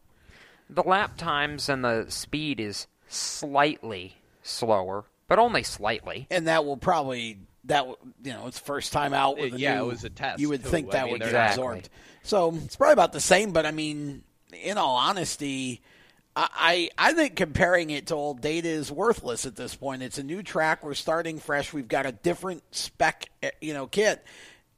The 0.71 0.81
lap 0.81 1.17
times 1.17 1.69
and 1.69 1.85
the 1.85 2.07
speed 2.09 2.59
is 2.59 2.87
slightly 3.07 4.15
slower, 4.41 5.05
but 5.27 5.37
only 5.37 5.61
slightly. 5.61 6.25
and 6.31 6.47
that 6.47 6.65
will 6.65 6.77
probably 6.77 7.37
that 7.67 7.85
you 8.23 8.33
know 8.33 8.47
it's 8.47 8.59
first 8.59 8.91
time 8.93 9.13
out 9.13 9.37
with 9.37 9.53
a 9.53 9.59
Yeah, 9.59 9.75
new- 9.75 9.83
it 9.83 9.87
was 9.87 10.03
a 10.03 10.09
test, 10.09 10.39
You 10.39 10.49
would 10.49 10.63
too. 10.63 10.69
think 10.69 10.89
I 10.89 10.91
that 10.93 11.03
mean, 11.05 11.11
would 11.13 11.19
get 11.21 11.27
Exactly. 11.29 11.63
absorbed. 11.63 11.89
So 12.23 12.53
it's 12.65 12.75
probably 12.75 12.93
about 12.93 13.13
the 13.13 13.19
same. 13.21 13.51
But 13.51 13.65
I 13.65 13.71
mean, 13.71 14.23
in 14.63 14.77
all 14.77 14.95
honesty, 14.97 15.81
I 16.35 16.89
I 16.97 17.09
I 17.09 17.13
think 17.13 17.35
comparing 17.35 17.89
it 17.89 18.07
to 18.07 18.15
old 18.15 18.41
data 18.41 18.67
is 18.69 18.91
worthless 18.91 19.45
at 19.45 19.55
this 19.55 19.75
point. 19.75 20.01
It's 20.03 20.17
a 20.17 20.23
new 20.23 20.43
track. 20.43 20.83
We're 20.83 20.93
starting 20.93 21.39
fresh. 21.39 21.71
We've 21.73 21.87
got 21.87 22.05
a 22.05 22.11
different 22.11 22.63
spec, 22.75 23.29
eh, 23.43 23.51
you 23.61 23.73
know, 23.73 23.87
kit. 23.87 24.23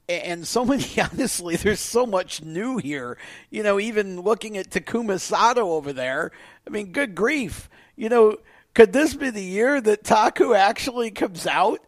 And 0.08 0.44
so 0.46 0.64
many, 0.64 0.84
honestly, 1.00 1.56
there's 1.56 1.78
so 1.80 2.04
much 2.06 2.42
new 2.42 2.78
here. 2.78 3.16
You 3.50 3.62
know, 3.62 3.78
even 3.78 4.20
looking 4.22 4.56
at 4.56 4.70
Takuma 4.70 5.20
Sato 5.20 5.72
over 5.72 5.92
there, 5.92 6.32
I 6.66 6.70
mean, 6.70 6.92
good 6.92 7.14
grief. 7.14 7.68
You 7.96 8.08
know, 8.08 8.36
could 8.74 8.92
this 8.92 9.14
be 9.14 9.30
the 9.30 9.42
year 9.42 9.80
that 9.80 10.02
Taku 10.04 10.54
actually 10.54 11.10
comes 11.10 11.46
out 11.46 11.80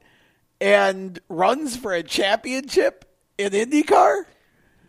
and 0.63 1.19
runs 1.29 1.77
for 1.77 1.93
a 1.93 2.03
championship 2.03 3.05
in 3.37 3.51
IndyCar? 3.53 4.25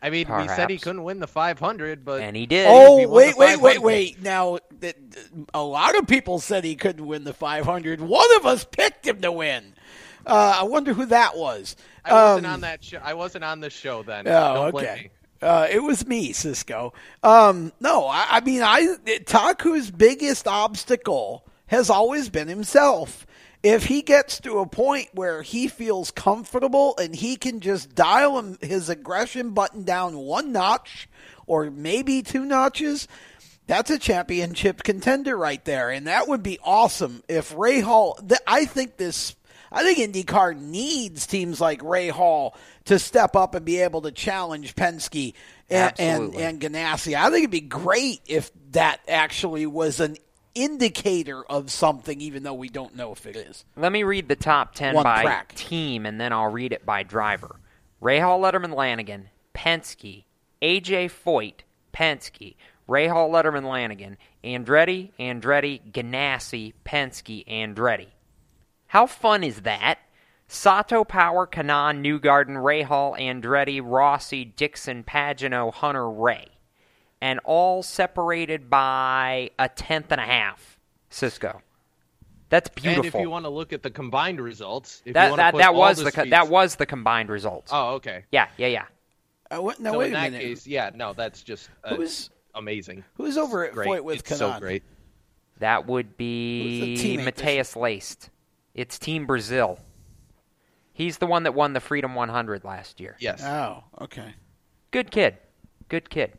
I 0.02 0.10
mean, 0.10 0.28
he 0.28 0.48
said 0.50 0.70
he 0.70 0.78
couldn't 0.78 1.04
win 1.04 1.20
the 1.20 1.28
500, 1.28 2.04
but 2.04 2.22
And 2.22 2.36
he 2.36 2.46
did. 2.46 2.68
Oh, 2.70 2.98
he 3.00 3.06
wait, 3.06 3.38
wait, 3.38 3.60
wait, 3.62 3.82
wait. 3.82 4.22
Now, 4.22 4.58
th- 4.82 4.96
th- 5.12 5.26
a 5.54 5.64
lot 5.64 5.98
of 5.98 6.08
people 6.08 6.40
said 6.40 6.66
he 6.66 6.76
couldn't 6.76 7.06
win 7.06 7.24
the 7.24 7.34
500. 7.34 8.02
One 8.02 8.36
of 8.36 8.46
us 8.46 8.66
picked 8.66 9.08
him 9.08 9.22
to 9.22 9.32
win. 9.32 9.74
Uh, 10.26 10.58
I 10.60 10.64
wonder 10.64 10.94
who 10.94 11.06
that 11.06 11.38
was. 11.38 11.78
I 12.04 12.14
wasn't 12.14 12.46
Um, 12.48 12.54
on 12.54 12.62
that 12.62 12.84
show. 12.84 13.00
I 13.02 13.14
wasn't 13.14 13.46
on 13.46 13.62
the 13.62 13.70
show 13.70 14.04
then. 14.04 14.28
Oh, 14.28 14.54
Don't 14.56 14.72
blame 14.72 14.86
okay. 14.86 15.02
me. 15.04 15.10
Uh, 15.42 15.68
it 15.72 15.80
was 15.82 16.06
me, 16.06 16.34
Cisco. 16.34 16.94
Um, 17.24 17.72
no, 17.80 18.06
I, 18.06 18.26
I 18.30 18.40
mean, 18.42 18.62
I 18.62 18.96
Taku's 19.26 19.90
biggest 19.92 20.48
obstacle 20.48 21.46
has 21.68 21.90
always 21.90 22.30
been 22.30 22.48
himself. 22.50 23.26
If 23.64 23.86
he 23.86 24.01
gets 24.01 24.41
to 24.41 24.59
a 24.59 24.68
point 24.68 25.07
where 25.14 25.41
he 25.41 25.70
feels 25.70 26.11
comfortable 26.11 26.95
and 26.97 27.16
he 27.16 27.38
can 27.38 27.61
just 27.61 27.95
dial 27.95 28.38
him, 28.38 28.57
his 28.61 28.89
aggression 28.89 29.51
button 29.51 29.84
down 29.84 30.18
one 30.18 30.51
notch 30.51 31.07
or 31.47 31.72
maybe 31.72 32.22
two 32.22 32.43
notches, 32.43 33.07
that's 33.66 33.89
a 33.89 33.97
championship 33.97 34.84
contender 34.84 35.38
right 35.38 35.64
there, 35.64 35.89
and 35.89 36.07
that 36.07 36.28
would 36.28 36.43
be 36.43 36.59
awesome 36.64 37.24
if 37.30 37.53
Rahal. 37.53 38.28
Th- 38.28 38.41
I 38.45 38.66
think 38.66 38.97
this. 38.97 39.36
I 39.72 39.82
think 39.82 40.14
IndyCar 40.14 40.55
needs 40.55 41.26
teams 41.26 41.59
like 41.59 41.82
Rahal 41.82 42.53
to 42.86 42.99
step 42.99 43.36
up 43.36 43.55
and 43.55 43.66
be 43.66 43.80
able 43.80 44.01
to 44.01 44.11
challenge 44.11 44.76
Penske 44.76 45.34
and, 45.68 45.93
and, 45.99 46.36
and 46.36 46.61
Ganassi. 46.61 47.16
I 47.16 47.32
think 47.32 47.39
it'd 47.39 47.49
be 47.49 47.61
great 47.61 48.22
if 48.28 48.51
that 48.72 48.99
actually 49.07 49.66
was 49.66 49.99
an 49.99 50.18
indicator 50.56 51.43
of 51.45 51.72
something, 51.72 52.22
even 52.22 52.43
though 52.43 52.54
we 52.54 52.70
don't 52.70 52.95
know 52.95 53.12
if 53.12 53.26
it 53.26 53.36
is. 53.36 53.66
Let 53.76 53.91
me 53.91 54.04
read 54.04 54.28
the 54.28 54.36
top 54.36 54.76
10 54.76 54.95
One 54.95 55.04
by 55.04 55.24
crack. 55.24 55.56
team, 55.56 56.06
and 56.06 56.20
then 56.20 56.32
I'll 56.34 56.51
read 56.51 56.72
it 56.74 56.86
by 56.86 57.04
driver. 57.04 57.60
Rahal 58.01 58.39
Letterman 58.39 58.76
Lanigan, 58.76 59.30
Penske, 59.56 60.26
AJ 60.62 61.12
Foyt, 61.12 61.62
Penske, 61.93 62.56
Rahal 62.88 63.30
Letterman 63.32 63.66
Lanigan, 63.68 64.18
Andretti, 64.43 65.12
Andretti, 65.20 65.80
Ganassi, 65.91 66.74
Penske, 66.86 67.47
Andretti. 67.47 68.08
How 68.88 69.08
fun 69.08 69.43
is 69.43 69.62
that? 69.62 69.99
Sato, 70.47 71.04
Power, 71.04 71.47
Kanaan, 71.47 72.04
Newgarden, 72.04 72.58
Rahal, 72.58 73.18
Andretti, 73.20 73.82
Rossi, 73.84 74.45
Dixon, 74.45 75.04
Pagenaud, 75.04 75.74
Hunter, 75.74 76.10
Ray. 76.10 76.49
And 77.24 77.40
all 77.46 77.84
separated 77.84 78.70
by 78.70 79.52
a 79.58 79.70
tenth 79.70 80.12
and 80.12 80.20
a 80.20 80.26
half. 80.26 80.78
Cisco. 81.10 81.62
That's 82.50 82.68
beautiful. 82.68 83.06
And 83.06 83.06
if 83.06 83.16
you 83.16 83.30
want 83.30 83.46
to 83.46 83.50
look 83.50 83.72
at 83.72 83.82
the 83.82 83.90
combined 83.90 84.42
results, 84.42 85.00
if 85.06 85.08
you 85.08 85.14
that 85.14 85.30
to 85.30 85.36
that, 85.38 85.52
put 85.54 85.60
that 85.60 85.70
all 85.74 85.80
was 85.80 86.00
the 86.00 86.04
the 86.04 86.12
co- 86.12 86.22
speeds- 86.24 86.32
that 86.32 86.50
was 86.50 86.76
the 86.76 86.86
combined 86.86 87.30
results. 87.30 87.72
Oh, 87.74 87.94
okay. 87.94 88.26
Yeah, 88.34 88.50
yeah, 88.58 88.68
yeah. 88.68 88.86
Uh, 89.50 89.62
what, 89.62 89.80
no, 89.80 89.94
so 89.94 90.00
wait 90.00 90.08
in 90.08 90.12
a 90.12 90.16
that 90.18 90.32
minute. 90.34 90.42
case, 90.46 90.68
yeah, 90.68 90.92
no, 90.94 91.14
that's 91.14 91.44
just 91.44 91.70
uh, 91.86 91.96
Who's- 91.96 92.30
amazing. 92.56 93.06
Who's 93.14 93.38
over 93.38 93.66
at 93.66 93.72
great. 93.72 93.88
Foyt 93.88 94.04
with 94.04 94.20
it's 94.20 94.38
so 94.38 94.60
great. 94.60 94.84
That 95.60 95.88
would 95.88 96.18
be 96.18 96.98
the 96.98 97.18
teammate 97.18 97.36
this 97.36 97.46
Matheus 97.46 97.76
Leist. 97.78 98.30
It's 98.76 99.00
Team 99.00 99.26
Brazil. 99.26 99.80
He's 100.92 101.20
the 101.20 101.26
one 101.26 101.44
that 101.44 101.54
won 101.54 101.72
the 101.72 101.80
Freedom 101.80 102.16
100 102.16 102.66
last 102.66 103.00
year. 103.00 103.16
Yes. 103.20 103.42
Oh, 103.42 103.86
okay. 104.02 104.34
Good 104.92 105.10
kid. 105.10 105.38
Good 105.88 106.10
kid. 106.10 106.38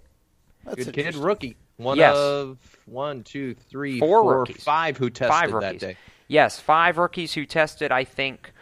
That's 0.65 0.85
Good 0.85 0.95
kid, 0.95 1.15
rookie. 1.17 1.57
One 1.77 1.99
Yes. 1.99 2.17
of 2.17 2.59
one, 2.87 3.23
two, 3.25 3.55
three, 3.55 3.99
Four 3.99 4.23
four, 4.23 4.39
rookies. 4.41 4.63
five 4.63 4.97
who 4.97 5.11
tested 5.11 5.51
five 5.53 5.61
that 5.61 5.79
day. 5.79 5.97
Yes, 6.29 6.59
five 6.61 6.99
rookies 6.99 7.35
who 7.35 7.45
tested. 7.47 7.91
I 7.93 8.05
think 8.05 8.53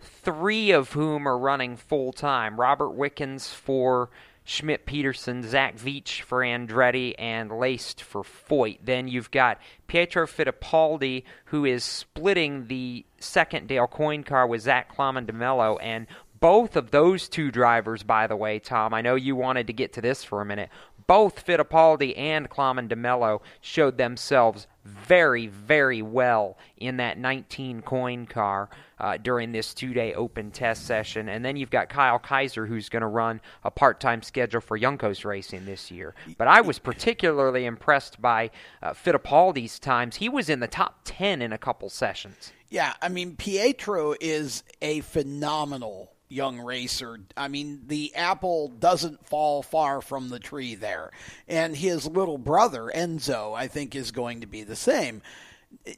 three 0.00 0.70
of 0.70 0.92
whom 0.92 1.26
are 1.26 1.38
running 1.38 1.76
full 1.76 2.12
time. 2.12 2.58
Robert 2.60 2.90
Wickens 2.90 3.48
for 3.52 4.10
Schmidt 4.44 4.84
Peterson, 4.86 5.42
Zach 5.42 5.76
Veach 5.76 6.20
for 6.22 6.40
Andretti, 6.40 7.14
and 7.18 7.50
Leist 7.50 8.00
for 8.00 8.22
Foyt. 8.22 8.78
Then 8.84 9.08
you've 9.08 9.30
got 9.30 9.58
Pietro 9.86 10.26
Fittipaldi, 10.26 11.24
who 11.46 11.64
is 11.64 11.82
splitting 11.82 12.66
the 12.68 13.04
second 13.18 13.68
Dale 13.68 13.86
Coyne 13.86 14.22
car 14.22 14.46
with 14.46 14.60
Zach 14.62 14.94
Claman 14.94 15.24
De 15.26 15.32
Melo, 15.32 15.78
and 15.78 16.06
both 16.40 16.76
of 16.76 16.90
those 16.90 17.26
two 17.26 17.50
drivers, 17.50 18.02
by 18.02 18.26
the 18.26 18.36
way, 18.36 18.58
Tom, 18.58 18.92
I 18.92 19.00
know 19.00 19.14
you 19.14 19.34
wanted 19.34 19.66
to 19.68 19.72
get 19.72 19.94
to 19.94 20.02
this 20.02 20.22
for 20.22 20.42
a 20.42 20.44
minute. 20.44 20.68
Both 21.06 21.44
Fittipaldi 21.44 22.16
and 22.16 22.48
Claman 22.48 22.88
De 22.88 22.96
Melo 22.96 23.42
showed 23.60 23.98
themselves 23.98 24.66
very, 24.84 25.46
very 25.46 26.02
well 26.02 26.58
in 26.76 26.98
that 26.98 27.18
19 27.18 27.82
Coyne 27.82 28.26
car 28.26 28.68
uh, 28.98 29.16
during 29.16 29.52
this 29.52 29.74
two 29.74 29.94
day 29.94 30.14
open 30.14 30.50
test 30.50 30.86
session. 30.86 31.28
And 31.28 31.44
then 31.44 31.56
you've 31.56 31.70
got 31.70 31.88
Kyle 31.88 32.18
Kaiser, 32.18 32.66
who's 32.66 32.88
going 32.88 33.02
to 33.02 33.06
run 33.06 33.40
a 33.64 33.70
part 33.70 34.00
time 34.00 34.22
schedule 34.22 34.60
for 34.60 34.78
Juncos 34.78 35.24
Racing 35.24 35.64
this 35.64 35.90
year. 35.90 36.14
But 36.36 36.48
I 36.48 36.60
was 36.60 36.78
particularly 36.78 37.64
impressed 37.64 38.20
by 38.20 38.50
uh, 38.82 38.92
Fittipaldi's 38.92 39.78
times. 39.78 40.16
He 40.16 40.28
was 40.28 40.48
in 40.48 40.60
the 40.60 40.68
top 40.68 41.00
10 41.04 41.42
in 41.42 41.52
a 41.52 41.58
couple 41.58 41.88
sessions. 41.88 42.52
Yeah, 42.68 42.94
I 43.00 43.08
mean 43.08 43.36
Pietro 43.36 44.14
is 44.20 44.64
a 44.82 45.00
phenomenal 45.00 46.13
young 46.34 46.60
racer. 46.60 47.20
I 47.36 47.48
mean, 47.48 47.82
the 47.86 48.14
apple 48.14 48.68
doesn't 48.68 49.26
fall 49.26 49.62
far 49.62 50.00
from 50.00 50.28
the 50.28 50.38
tree 50.38 50.74
there. 50.74 51.10
And 51.48 51.76
his 51.76 52.06
little 52.06 52.38
brother 52.38 52.90
Enzo, 52.94 53.54
I 53.54 53.68
think 53.68 53.94
is 53.94 54.10
going 54.10 54.40
to 54.40 54.46
be 54.46 54.62
the 54.64 54.76
same. 54.76 55.22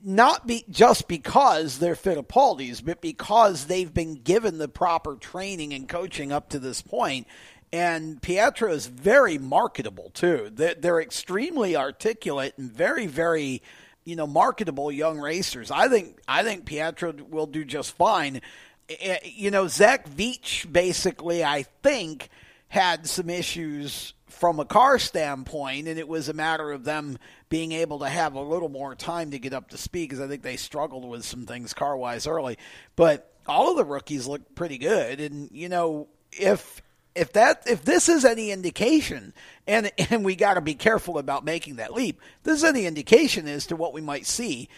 Not 0.03 0.47
be 0.47 0.65
just 0.71 1.09
because 1.09 1.79
they're 1.79 1.95
Fittipaldis, 1.95 2.85
but 2.85 3.01
because 3.01 3.67
they've 3.67 3.93
been 3.93 4.15
given 4.15 4.59
the 4.59 4.69
proper 4.69 5.17
training 5.17 5.75
and 5.75 5.89
coaching 5.89 6.33
up 6.33 6.51
to 6.51 6.59
this 6.59 6.83
point. 6.83 7.27
And 7.73 8.23
Pietro 8.23 8.73
is 8.73 8.87
very 8.87 9.39
marketable 9.39 10.11
too. 10.11 10.51
They're, 10.53 10.75
they're 10.75 11.01
extremely 11.01 11.77
articulate 11.77 12.55
and 12.57 12.73
very, 12.73 13.07
very 13.07 13.63
you 14.07 14.15
know, 14.15 14.27
marketable 14.27 14.91
young 14.91 15.19
racers. 15.19 15.71
I 15.71 15.89
think 15.89 16.21
I 16.27 16.45
think 16.45 16.65
Pietro 16.65 17.13
will 17.29 17.47
do 17.47 17.65
just 17.65 17.95
fine. 17.97 18.41
Eh, 18.89 19.19
You 19.25 19.51
know, 19.51 19.69
Zach 19.69 20.09
Veach 20.09 20.71
basically, 20.71 21.45
I 21.45 21.65
think, 21.83 22.29
had 22.69 23.07
some 23.07 23.31
issues 23.31 24.13
from 24.27 24.61
a 24.61 24.65
car 24.65 24.99
standpoint, 24.99 25.89
and 25.89 25.99
it 25.99 26.09
was 26.09 26.29
a 26.29 26.35
matter 26.35 26.71
of 26.73 26.85
them 26.85 27.19
being 27.49 27.73
able 27.73 28.01
to 28.01 28.09
have 28.09 28.35
a 28.35 28.41
little 28.41 28.69
more 28.69 28.95
time 28.95 29.31
to 29.31 29.39
get 29.39 29.55
up 29.55 29.71
to 29.71 29.79
speed 29.79 30.11
because 30.11 30.21
I 30.21 30.29
think 30.29 30.43
they 30.43 30.57
struggled 30.57 31.09
with 31.09 31.25
some 31.25 31.47
things 31.47 31.73
car 31.73 31.97
wise 31.97 32.27
early. 32.27 32.59
But 32.97 33.33
all 33.47 33.71
of 33.71 33.77
the 33.77 33.85
rookies 33.85 34.27
look 34.27 34.55
pretty 34.55 34.79
good, 34.79 35.21
and 35.21 35.49
you 35.53 35.69
know, 35.69 36.09
if 36.33 36.83
if 37.15 37.33
that 37.33 37.63
if 37.67 37.83
this 37.83 38.09
is 38.09 38.25
any 38.25 38.51
indication 38.51 39.33
and 39.67 39.91
and 40.11 40.25
we 40.25 40.37
got 40.37 40.55
to 40.55 40.61
be 40.61 40.75
careful 40.75 41.19
about 41.19 41.45
making 41.45 41.77
that 41.77 41.95
leap 41.95 42.21
this 42.43 42.59
is 42.59 42.65
any 42.65 42.85
indication 42.85 43.49
as 43.49 43.67
to 43.67 43.75
what 43.75 43.95
we 43.95 44.03
might 44.03 44.27
see 44.27 44.69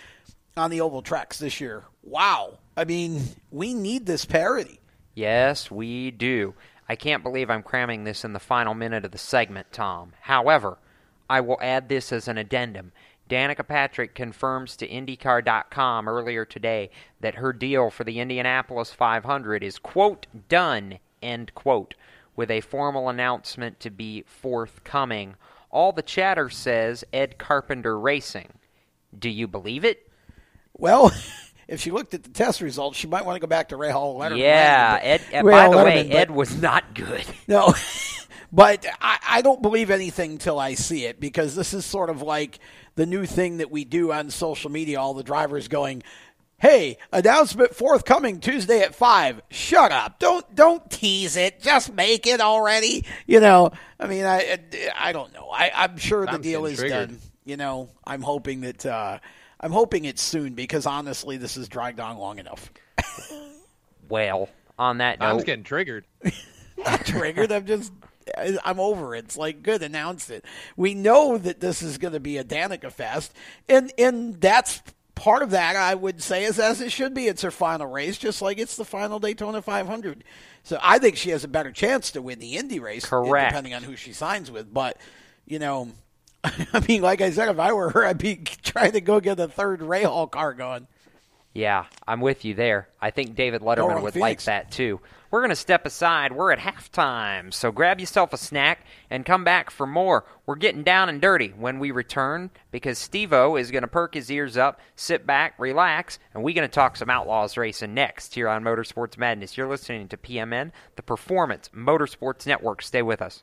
on 0.57 0.71
the 0.71 0.81
oval 0.81 1.03
tracks 1.03 1.39
this 1.41 1.61
year 1.61 1.83
wow 2.05 2.57
i 2.79 2.85
mean 2.85 3.23
we 3.51 3.75
need 3.75 4.07
this 4.07 4.25
parity 4.25 4.79
Yes, 5.19 5.69
we 5.69 6.13
do. 6.13 6.55
I 6.89 6.95
can't 6.95 7.25
believe 7.25 7.51
I'm 7.51 7.65
cramming 7.65 8.05
this 8.05 8.25
in 8.25 8.35
the 8.35 8.39
final 8.39 8.73
minute 8.73 9.05
of 9.05 9.11
the 9.11 9.19
segment, 9.19 9.73
Tom. 9.73 10.13
However, 10.21 10.79
I 11.29 11.41
will 11.41 11.59
add 11.61 11.89
this 11.89 12.13
as 12.13 12.29
an 12.29 12.39
addendum. 12.39 12.93
Danica 13.29 13.67
Patrick 13.67 14.15
confirms 14.15 14.77
to 14.77 14.87
IndyCar.com 14.87 16.09
earlier 16.09 16.45
today 16.45 16.91
that 17.19 17.35
her 17.35 17.53
deal 17.53 17.91
for 17.91 18.05
the 18.05 18.21
Indianapolis 18.21 18.93
500 18.93 19.65
is, 19.65 19.81
quote, 19.81 20.29
done, 20.49 21.01
end 21.21 21.53
quote, 21.53 21.95
with 22.37 22.49
a 22.49 22.61
formal 22.61 23.09
announcement 23.09 23.81
to 23.81 23.91
be 23.91 24.23
forthcoming. 24.25 25.35
All 25.73 25.91
the 25.91 26.01
chatter 26.01 26.49
says 26.49 27.03
Ed 27.13 27.39
Carpenter 27.39 27.99
Racing. 27.99 28.53
Do 29.19 29.29
you 29.29 29.49
believe 29.49 29.85
it? 29.85 30.09
well 30.79 31.11
if 31.69 31.81
she 31.81 31.91
looked 31.91 32.15
at 32.15 32.23
the 32.25 32.31
test 32.31 32.61
results 32.61 32.99
she 32.99 33.07
might 33.07 33.25
want 33.25 33.37
to 33.37 33.41
go 33.41 33.47
back 33.47 33.69
to 33.69 33.77
Rahal 33.77 34.17
Letterman 34.17 34.39
yeah, 34.39 34.99
Landon, 35.03 35.29
Ed. 35.35 35.41
uh, 35.41 35.45
Ray 35.47 35.53
by 35.53 35.63
Hall 35.63 35.71
the 35.73 35.77
way, 35.85 36.05
Letterman, 36.05 36.09
but- 36.11 36.17
Ed 36.17 36.31
was 36.31 36.61
not 36.61 36.95
good. 36.95 37.25
No, 37.49 37.75
but 38.53 38.87
I, 39.01 39.19
I 39.29 39.43
don't 39.43 39.63
believe 39.63 39.91
anything 39.91 40.39
till 40.39 40.59
I 40.59 40.75
see 40.75 41.05
it 41.05 41.21
because 41.21 41.55
this 41.55 41.73
is 41.75 41.85
sort 41.85 42.11
of 42.11 42.23
like 42.23 42.59
the 42.95 43.07
new 43.07 43.27
thing 43.27 43.59
that 43.59 43.71
we 43.71 43.85
do 43.85 44.11
on 44.13 44.31
social 44.31 44.71
media. 44.71 44.99
All 45.01 45.15
the 45.15 45.23
drivers 45.23 45.69
going, 45.69 46.03
"Hey, 46.59 46.99
announcement 47.13 47.75
forthcoming 47.75 48.41
Tuesday 48.41 48.81
at 48.81 48.95
5. 48.95 49.43
Shut 49.51 49.93
up! 49.93 50.19
Don't 50.19 50.55
don't 50.55 50.91
tease 50.91 51.37
it. 51.37 51.61
Just 51.63 51.93
make 51.95 52.27
it 52.27 52.41
already." 52.41 53.05
You 53.27 53.41
know, 53.41 53.71
I 54.01 54.07
mean, 54.07 54.25
I 54.25 54.59
I 54.99 55.13
don't 55.13 55.33
know. 55.33 55.49
I, 55.53 55.71
I'm 55.75 55.97
sure 55.99 56.25
the 56.27 56.33
I'm 56.33 56.43
deal 56.43 56.67
is 56.67 56.79
triggered. 56.79 57.11
done. 57.11 57.19
You 57.45 57.57
know, 57.57 57.89
I'm 58.05 58.21
hoping 58.23 58.61
that 58.63 58.85
uh, 58.85 59.19
I'm 59.61 59.73
hoping 59.73 60.05
it's 60.05 60.23
soon 60.23 60.55
because 60.55 60.87
honestly, 60.87 61.37
this 61.37 61.57
has 61.57 61.69
dragged 61.69 62.01
on 62.01 62.19
long 62.19 62.39
enough. 62.39 62.71
Well, 64.09 64.49
on 64.79 64.99
that 64.99 65.19
I 65.21 65.33
was 65.33 65.43
note, 65.43 65.47
getting 65.47 65.65
triggered. 65.65 66.07
not 66.79 67.05
triggered. 67.05 67.53
I'm 67.53 67.67
just, 67.67 67.93
I'm 68.65 68.81
over 68.81 69.15
it. 69.15 69.27
It's 69.27 69.37
like, 69.37 69.63
good, 69.63 69.83
announce 69.83 70.31
it. 70.31 70.45
We 70.77 70.95
know 70.95 71.37
that 71.39 71.61
this 71.61 71.83
is 71.83 71.99
going 71.99 72.15
to 72.15 72.21
be 72.21 72.39
a 72.39 72.45
Danica 72.45 72.91
fest, 72.91 73.35
and 73.69 73.93
and 73.99 74.41
that's 74.41 74.83
part 75.15 75.43
of 75.43 75.51
that. 75.51 75.77
I 75.77 75.95
would 75.95 76.23
say 76.23 76.45
is 76.45 76.59
as 76.59 76.81
it 76.81 76.91
should 76.93 77.13
be. 77.13 77.27
It's 77.27 77.43
her 77.43 77.51
final 77.51 77.87
race, 77.87 78.17
just 78.17 78.41
like 78.41 78.59
it's 78.59 78.77
the 78.77 78.85
final 78.85 79.19
Daytona 79.19 79.61
500. 79.61 80.25
So 80.63 80.79
I 80.83 80.99
think 80.99 81.17
she 81.17 81.31
has 81.31 81.45
a 81.45 81.49
better 81.49 81.73
chance 81.73 82.13
to 82.13 82.23
win 82.23 82.39
the 82.39 82.57
Indy 82.57 82.81
race, 82.81 83.05
Correct. 83.05 83.51
depending 83.51 83.75
on 83.75 83.83
who 83.83 83.97
she 83.97 84.13
signs 84.13 84.51
with. 84.51 84.73
But 84.73 84.97
you 85.45 85.59
know, 85.59 85.91
I 86.73 86.85
mean, 86.87 87.03
like 87.03 87.21
I 87.21 87.31
said, 87.31 87.49
if 87.49 87.59
I 87.59 87.73
were 87.73 87.91
her, 87.91 88.05
I'd 88.05 88.19
be 88.19 88.37
trying 88.37 88.93
to 88.93 89.01
go 89.01 89.21
get 89.21 89.37
the 89.37 89.49
third 89.49 89.81
Rahal 89.81 90.31
car 90.31 90.53
going. 90.55 90.87
Yeah, 91.55 91.87
I'm 92.07 92.21
with 92.21 92.45
you 92.45 92.55
there. 92.55 92.89
I 93.01 93.11
think 93.11 93.35
David 93.35 93.63
Letterman 93.63 94.03
would 94.03 94.17
like 94.17 94.43
that 94.45 94.71
too. 94.71 95.01
We're 95.31 95.41
going 95.41 95.51
to 95.51 95.57
step 95.57 95.85
aside. 95.85 96.33
We're 96.33 96.53
at 96.53 96.59
halftime, 96.59 97.53
so 97.53 97.71
grab 97.71 98.01
yourself 98.01 98.33
a 98.33 98.39
snack 98.39 98.87
and 99.11 99.27
come 99.27 99.45
back 99.45 99.71
for 99.71 99.87
more. 99.87 100.25
We're 100.47 100.57
getting 100.57 100.85
down 100.85 101.09
and 101.09 101.21
dirty 101.21 101.49
when 101.49 101.81
we 101.81 101.91
return 101.91 102.51
because 102.71 102.97
Steve-O 102.99 103.57
is 103.57 103.71
going 103.71 103.83
to 103.83 103.89
perk 103.89 104.15
his 104.15 104.31
ears 104.31 104.57
up, 104.57 104.81
sit 104.97 105.27
back, 105.27 105.55
relax, 105.59 106.19
and 106.33 106.43
we're 106.43 106.55
going 106.55 106.69
to 106.69 106.73
talk 106.73 106.97
some 106.97 107.11
Outlaws 107.11 107.59
racing 107.59 107.93
next 107.93 108.35
here 108.35 108.49
on 108.49 108.65
Motorsports 108.65 109.19
Madness. 109.19 109.57
You're 109.57 109.69
listening 109.69 110.09
to 110.09 110.17
PMN, 110.17 110.73
the 110.97 111.03
Performance 111.03 111.69
Motorsports 111.75 112.47
Network. 112.47 112.81
Stay 112.81 113.03
with 113.03 113.21
us. 113.21 113.43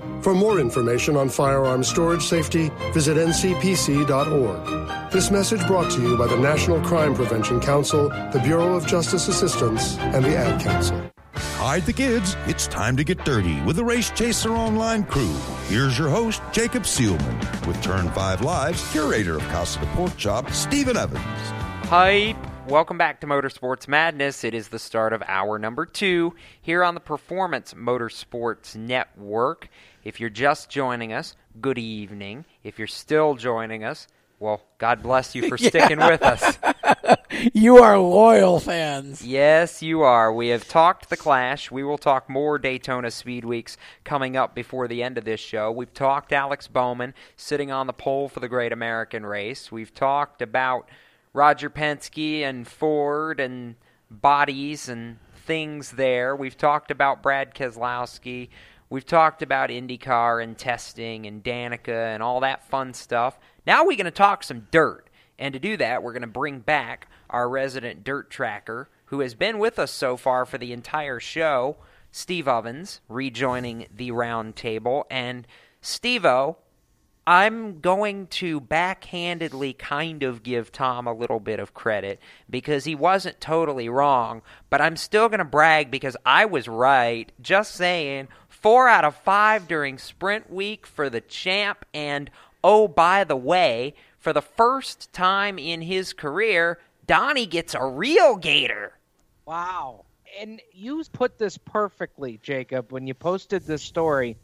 For 0.21 0.35
more 0.35 0.59
information 0.59 1.17
on 1.17 1.29
firearm 1.29 1.83
storage 1.83 2.23
safety, 2.23 2.69
visit 2.93 3.17
ncpc.org. 3.17 5.11
This 5.11 5.31
message 5.31 5.65
brought 5.65 5.89
to 5.91 6.01
you 6.01 6.15
by 6.15 6.27
the 6.27 6.37
National 6.37 6.79
Crime 6.81 7.15
Prevention 7.15 7.59
Council, 7.59 8.09
the 8.09 8.39
Bureau 8.43 8.75
of 8.75 8.85
Justice 8.85 9.27
Assistance, 9.27 9.97
and 9.97 10.23
the 10.23 10.37
Ad 10.37 10.61
Council. 10.61 11.01
Hide 11.33 11.87
the 11.87 11.93
kids. 11.93 12.37
It's 12.45 12.67
time 12.67 12.95
to 12.97 13.03
get 13.03 13.25
dirty 13.25 13.59
with 13.61 13.77
the 13.77 13.83
Race 13.83 14.11
Chaser 14.11 14.51
Online 14.51 15.03
crew. 15.03 15.33
Here's 15.67 15.97
your 15.97 16.09
host, 16.09 16.41
Jacob 16.51 16.83
Seelman, 16.83 17.65
with 17.65 17.81
Turn 17.81 18.09
5 18.11 18.41
Live's 18.41 18.91
curator 18.91 19.37
of 19.37 19.43
Casa 19.43 19.79
de 19.79 19.87
Pork 19.87 20.15
Chop, 20.17 20.51
Steven 20.51 20.97
Ovens. 20.97 21.23
Hi, 21.89 22.35
Welcome 22.67 22.99
back 22.99 23.19
to 23.21 23.27
Motorsports 23.27 23.87
Madness. 23.87 24.43
It 24.43 24.53
is 24.53 24.67
the 24.67 24.77
start 24.77 25.13
of 25.13 25.23
hour 25.27 25.57
number 25.57 25.85
two 25.85 26.35
here 26.61 26.83
on 26.83 26.93
the 26.93 27.01
Performance 27.01 27.73
Motorsports 27.73 28.75
Network. 28.75 29.67
If 30.03 30.19
you're 30.19 30.29
just 30.29 30.69
joining 30.69 31.13
us, 31.13 31.35
good 31.59 31.77
evening. 31.77 32.45
If 32.63 32.77
you're 32.79 32.87
still 32.87 33.35
joining 33.35 33.83
us, 33.83 34.07
well, 34.39 34.61
God 34.77 35.03
bless 35.03 35.35
you 35.35 35.47
for 35.47 35.57
sticking 35.59 35.99
Yeah. 35.99 36.09
with 36.09 36.23
us. 36.23 36.57
You 37.53 37.77
are 37.77 37.97
loyal 37.97 38.59
fans. 38.59 39.25
Yes, 39.25 39.81
you 39.81 40.01
are. 40.01 40.31
We 40.31 40.49
have 40.49 40.67
talked 40.67 41.09
the 41.09 41.17
Clash. 41.17 41.71
We 41.71 41.81
will 41.83 41.97
talk 41.97 42.29
more 42.29 42.59
Daytona 42.59 43.09
Speed 43.09 43.45
Weeks 43.45 43.77
coming 44.03 44.35
up 44.35 44.53
before 44.53 44.87
the 44.87 45.01
end 45.01 45.17
of 45.17 45.23
this 45.23 45.39
show. 45.39 45.71
We've 45.71 45.93
talked 45.93 46.33
Alex 46.33 46.67
Bowman 46.67 47.15
sitting 47.37 47.71
on 47.71 47.87
the 47.87 47.93
pole 47.93 48.27
for 48.29 48.41
the 48.41 48.49
Great 48.49 48.71
American 48.71 49.25
Race. 49.25 49.71
We've 49.71 49.93
talked 49.93 50.41
about 50.41 50.87
Roger 51.33 51.69
Penske 51.69 52.41
and 52.41 52.67
Ford 52.67 53.39
and 53.39 53.75
bodies 54.11 54.87
and 54.89 55.17
things 55.33 55.91
there. 55.91 56.35
We've 56.35 56.57
talked 56.57 56.91
about 56.91 57.23
Brad 57.23 57.55
Keselowski. 57.55 58.49
We've 58.91 59.05
talked 59.05 59.41
about 59.41 59.69
IndyCar 59.69 60.43
and 60.43 60.57
testing 60.57 61.25
and 61.25 61.41
Danica 61.41 62.13
and 62.13 62.21
all 62.21 62.41
that 62.41 62.67
fun 62.67 62.93
stuff. 62.93 63.39
Now 63.65 63.85
we're 63.85 63.95
going 63.95 64.03
to 64.03 64.11
talk 64.11 64.43
some 64.43 64.67
dirt. 64.69 65.09
And 65.39 65.53
to 65.53 65.61
do 65.61 65.77
that, 65.77 66.03
we're 66.03 66.11
going 66.11 66.23
to 66.23 66.27
bring 66.27 66.59
back 66.59 67.07
our 67.29 67.47
resident 67.47 68.03
dirt 68.03 68.29
tracker 68.29 68.89
who 69.05 69.21
has 69.21 69.33
been 69.33 69.59
with 69.59 69.79
us 69.79 69.91
so 69.91 70.17
far 70.17 70.45
for 70.45 70.57
the 70.57 70.73
entire 70.73 71.21
show, 71.21 71.77
Steve 72.11 72.49
Ovens, 72.49 72.99
rejoining 73.07 73.87
the 73.95 74.11
round 74.11 74.57
table. 74.57 75.07
And 75.09 75.47
Steve 75.79 76.25
I'm 77.25 77.79
going 77.79 78.27
to 78.27 78.59
backhandedly 78.59 79.77
kind 79.77 80.23
of 80.23 80.43
give 80.43 80.71
Tom 80.71 81.07
a 81.07 81.13
little 81.13 81.39
bit 81.39 81.59
of 81.59 81.73
credit 81.73 82.19
because 82.49 82.83
he 82.83 82.95
wasn't 82.95 83.39
totally 83.39 83.87
wrong, 83.89 84.41
but 84.69 84.81
I'm 84.81 84.97
still 84.97 85.29
going 85.29 85.39
to 85.39 85.45
brag 85.45 85.91
because 85.91 86.17
I 86.25 86.45
was 86.45 86.67
right. 86.67 87.31
Just 87.39 87.75
saying, 87.75 88.27
four 88.61 88.87
out 88.87 89.03
of 89.03 89.15
five 89.15 89.67
during 89.67 89.97
sprint 89.97 90.51
week 90.51 90.85
for 90.85 91.09
the 91.09 91.21
champ. 91.21 91.85
And 91.93 92.29
oh, 92.63 92.87
by 92.87 93.23
the 93.23 93.35
way, 93.35 93.95
for 94.19 94.33
the 94.33 94.41
first 94.41 95.11
time 95.13 95.57
in 95.57 95.81
his 95.81 96.13
career, 96.13 96.79
Donnie 97.07 97.47
gets 97.47 97.73
a 97.73 97.85
real 97.85 98.37
gator. 98.37 98.93
Wow. 99.45 100.05
And 100.39 100.61
you 100.71 101.03
put 101.11 101.37
this 101.37 101.57
perfectly, 101.57 102.39
Jacob, 102.41 102.91
when 102.91 103.05
you 103.05 103.13
posted 103.13 103.63
this 103.63 103.81
story 103.81 104.37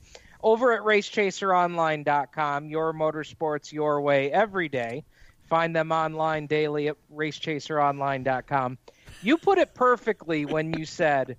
over 0.44 0.74
at 0.74 0.82
racechaseronline.com, 0.82 2.70
your 2.70 2.94
motorsports 2.94 3.72
your 3.72 4.02
way 4.02 4.32
every 4.32 4.68
day. 4.68 5.04
Find 5.50 5.76
them 5.76 5.92
online 5.92 6.48
daily 6.48 6.90
at 6.90 6.98
racechaseronline.com. 7.16 8.78
You 9.22 9.38
put 9.38 9.58
it 9.60 9.74
perfectly 9.74 10.46
when 10.46 10.74
you 10.74 10.86
said 10.86 11.38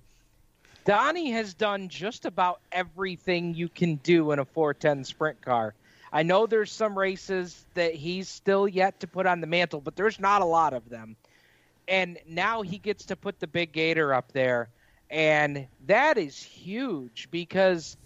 Donnie 0.85 1.31
has 1.31 1.53
done 1.53 1.89
just 1.89 2.25
about 2.25 2.61
everything 2.71 3.53
you 3.53 3.69
can 3.69 3.95
do 3.97 4.31
in 4.31 4.39
a 4.39 4.45
410 4.45 5.03
sprint 5.03 5.41
car. 5.41 5.73
I 6.11 6.23
know 6.23 6.47
there's 6.47 6.71
some 6.71 6.97
races 6.97 7.65
that 7.75 7.93
he's 7.93 8.27
still 8.27 8.67
yet 8.67 8.99
to 9.01 9.07
put 9.07 9.27
on 9.27 9.41
the 9.41 9.47
mantle, 9.47 9.81
but 9.81 9.95
there's 9.95 10.19
not 10.19 10.41
a 10.41 10.45
lot 10.45 10.73
of 10.73 10.89
them. 10.89 11.15
and 11.87 12.19
now 12.27 12.61
he 12.61 12.77
gets 12.77 13.05
to 13.05 13.15
put 13.15 13.39
the 13.39 13.47
big 13.47 13.71
gator 13.71 14.13
up 14.13 14.31
there, 14.31 14.69
and 15.09 15.67
that 15.87 16.17
is 16.17 16.41
huge 16.41 17.27
because 17.31 17.97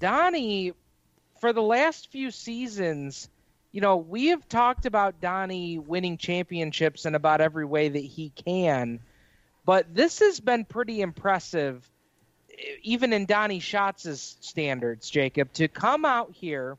Donnie, 0.00 0.72
for 1.40 1.52
the 1.52 1.62
last 1.62 2.10
few 2.10 2.30
seasons, 2.32 3.28
you 3.70 3.80
know, 3.80 3.96
we 3.96 4.26
have 4.28 4.48
talked 4.48 4.86
about 4.86 5.20
Donnie 5.20 5.78
winning 5.78 6.18
championships 6.18 7.06
in 7.06 7.14
about 7.14 7.40
every 7.40 7.64
way 7.64 7.88
that 7.88 7.98
he 8.04 8.30
can, 8.30 8.98
but 9.64 9.94
this 9.94 10.18
has 10.18 10.40
been 10.40 10.64
pretty 10.64 11.00
impressive, 11.00 11.88
even 12.82 13.12
in 13.12 13.26
Donnie 13.26 13.60
Schatz's 13.60 14.36
standards, 14.40 15.08
Jacob, 15.10 15.52
to 15.54 15.68
come 15.68 16.04
out 16.04 16.32
here 16.32 16.76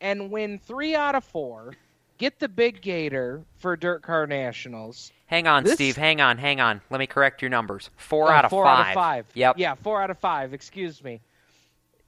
and 0.00 0.30
win 0.30 0.58
three 0.58 0.94
out 0.94 1.14
of 1.14 1.24
four, 1.24 1.74
get 2.18 2.38
the 2.38 2.48
big 2.48 2.80
gator 2.80 3.42
for 3.58 3.76
Dirt 3.76 4.02
Car 4.02 4.26
Nationals. 4.26 5.12
Hang 5.26 5.46
on, 5.46 5.64
This- 5.64 5.74
Steve. 5.74 5.96
Hang 5.96 6.20
on, 6.20 6.38
hang 6.38 6.60
on. 6.60 6.80
Let 6.90 6.98
me 6.98 7.06
correct 7.06 7.42
your 7.42 7.50
numbers. 7.50 7.90
Four 7.96 8.28
Oh, 8.30 8.34
out 8.34 8.44
of 8.44 8.50
four 8.50 8.64
five. 8.64 8.78
out 8.86 8.88
of 8.88 8.94
five. 8.94 9.26
Yep. 9.34 9.58
Yeah, 9.58 9.74
four 9.74 10.00
out 10.02 10.10
of 10.10 10.18
five. 10.18 10.54
Excuse 10.54 11.02
me. 11.04 11.20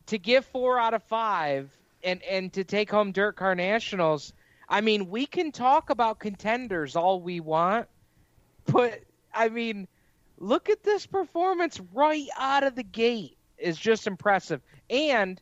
To 0.07 0.19
get 0.19 0.45
four 0.45 0.79
out 0.79 0.95
of 0.95 1.03
five 1.05 1.71
and 2.03 2.23
and 2.23 2.53
to 2.55 2.65
take 2.65 2.91
home 2.91 3.13
Dirt 3.13 3.37
Car 3.37 3.55
Nationals, 3.55 4.33
I 4.69 4.81
mean, 4.81 5.11
we 5.11 5.27
can 5.27 5.53
talk 5.53 5.91
about 5.91 6.19
contenders 6.19 6.97
all 6.97 7.21
we 7.21 7.41
want, 7.41 7.89
but 8.67 9.01
I 9.35 9.49
mean, 9.51 9.87
look 10.41 10.71
at 10.71 10.83
this 10.83 11.07
performance 11.07 11.81
right 11.93 12.27
out 12.37 12.65
of 12.65 12.75
the 12.75 12.83
gate 12.83 13.37
is 13.59 13.79
just 13.79 14.07
impressive. 14.07 14.61
And 14.89 15.41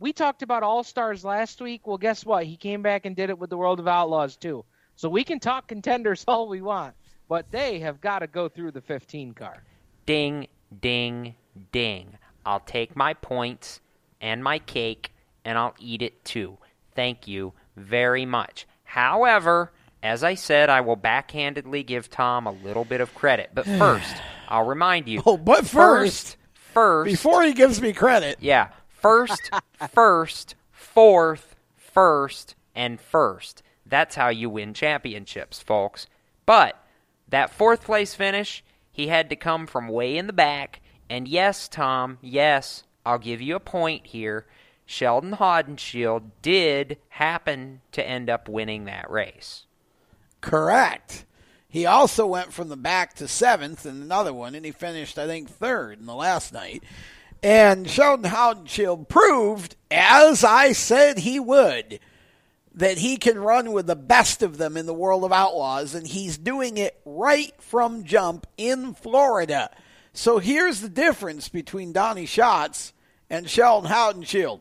we 0.00 0.12
talked 0.12 0.42
about 0.42 0.62
All 0.62 0.82
Stars 0.82 1.24
last 1.24 1.60
week. 1.60 1.86
Well, 1.86 1.98
guess 1.98 2.26
what? 2.26 2.44
He 2.44 2.56
came 2.56 2.82
back 2.82 3.06
and 3.06 3.16
did 3.16 3.30
it 3.30 3.38
with 3.38 3.48
the 3.48 3.56
World 3.56 3.80
of 3.80 3.88
Outlaws 3.88 4.36
too. 4.36 4.64
So 4.96 5.08
we 5.08 5.24
can 5.24 5.40
talk 5.40 5.68
contenders 5.68 6.24
all 6.28 6.48
we 6.48 6.60
want, 6.60 6.94
but 7.28 7.50
they 7.50 7.78
have 7.78 8.00
got 8.00 8.18
to 8.18 8.26
go 8.26 8.48
through 8.48 8.72
the 8.72 8.80
15 8.82 9.32
car. 9.32 9.62
Ding, 10.04 10.48
ding, 10.80 11.36
ding. 11.72 12.18
I'll 12.44 12.60
take 12.60 12.96
my 12.96 13.14
points 13.14 13.80
and 14.20 14.42
my 14.42 14.58
cake 14.58 15.12
and 15.44 15.56
I'll 15.56 15.74
eat 15.78 16.02
it 16.02 16.24
too. 16.24 16.58
Thank 16.94 17.28
you 17.28 17.52
very 17.76 18.26
much. 18.26 18.66
However, 18.84 19.72
as 20.02 20.24
I 20.24 20.34
said, 20.34 20.70
I 20.70 20.80
will 20.80 20.96
backhandedly 20.96 21.86
give 21.86 22.10
Tom 22.10 22.46
a 22.46 22.52
little 22.52 22.84
bit 22.84 23.00
of 23.00 23.14
credit. 23.14 23.50
But 23.54 23.66
first, 23.78 24.16
I'll 24.50 24.66
remind 24.66 25.08
you. 25.08 25.22
Oh, 25.24 25.36
but 25.36 25.66
first, 25.66 26.36
first, 26.52 27.10
before 27.10 27.42
he 27.42 27.52
gives 27.52 27.80
me 27.80 27.92
credit, 27.92 28.38
yeah, 28.40 28.68
first, 28.88 29.50
first, 29.92 30.54
fourth, 30.70 31.56
first, 31.76 32.54
and 32.74 33.00
first. 33.00 33.62
That's 33.86 34.14
how 34.14 34.28
you 34.28 34.50
win 34.50 34.74
championships, 34.74 35.60
folks. 35.60 36.06
But 36.46 36.76
that 37.28 37.50
fourth 37.50 37.84
place 37.84 38.14
finish, 38.14 38.64
he 38.90 39.08
had 39.08 39.28
to 39.30 39.36
come 39.36 39.66
from 39.66 39.88
way 39.88 40.16
in 40.16 40.26
the 40.26 40.32
back. 40.32 40.80
And 41.08 41.26
yes, 41.26 41.68
Tom, 41.68 42.18
yes, 42.20 42.84
I'll 43.04 43.18
give 43.18 43.40
you 43.40 43.56
a 43.56 43.60
point 43.60 44.06
here. 44.06 44.46
Sheldon 44.86 45.32
Haudenschild 45.32 46.30
did 46.42 46.98
happen 47.10 47.80
to 47.92 48.06
end 48.06 48.28
up 48.28 48.48
winning 48.48 48.86
that 48.86 49.10
race. 49.10 49.66
Correct. 50.40 51.24
He 51.70 51.86
also 51.86 52.26
went 52.26 52.52
from 52.52 52.68
the 52.68 52.76
back 52.76 53.14
to 53.14 53.28
seventh 53.28 53.86
in 53.86 54.02
another 54.02 54.34
one, 54.34 54.56
and 54.56 54.64
he 54.64 54.72
finished, 54.72 55.18
I 55.18 55.26
think, 55.26 55.48
third 55.48 56.00
in 56.00 56.06
the 56.06 56.14
last 56.14 56.52
night. 56.52 56.82
And 57.44 57.88
Sheldon 57.88 58.30
Haudenschild 58.30 59.08
proved, 59.08 59.76
as 59.90 60.42
I 60.42 60.72
said 60.72 61.18
he 61.18 61.38
would, 61.38 62.00
that 62.74 62.98
he 62.98 63.16
can 63.16 63.38
run 63.38 63.72
with 63.72 63.86
the 63.86 63.96
best 63.96 64.42
of 64.42 64.58
them 64.58 64.76
in 64.76 64.86
the 64.86 64.92
world 64.92 65.24
of 65.24 65.32
outlaws, 65.32 65.94
and 65.94 66.06
he's 66.06 66.36
doing 66.36 66.76
it 66.76 67.00
right 67.04 67.54
from 67.62 68.02
jump 68.04 68.48
in 68.56 68.92
Florida. 68.92 69.70
So 70.12 70.38
here's 70.38 70.80
the 70.80 70.88
difference 70.88 71.48
between 71.48 71.92
Donnie 71.92 72.26
Schatz 72.26 72.92
and 73.30 73.48
Sheldon 73.48 73.90
Haudenschild. 73.90 74.60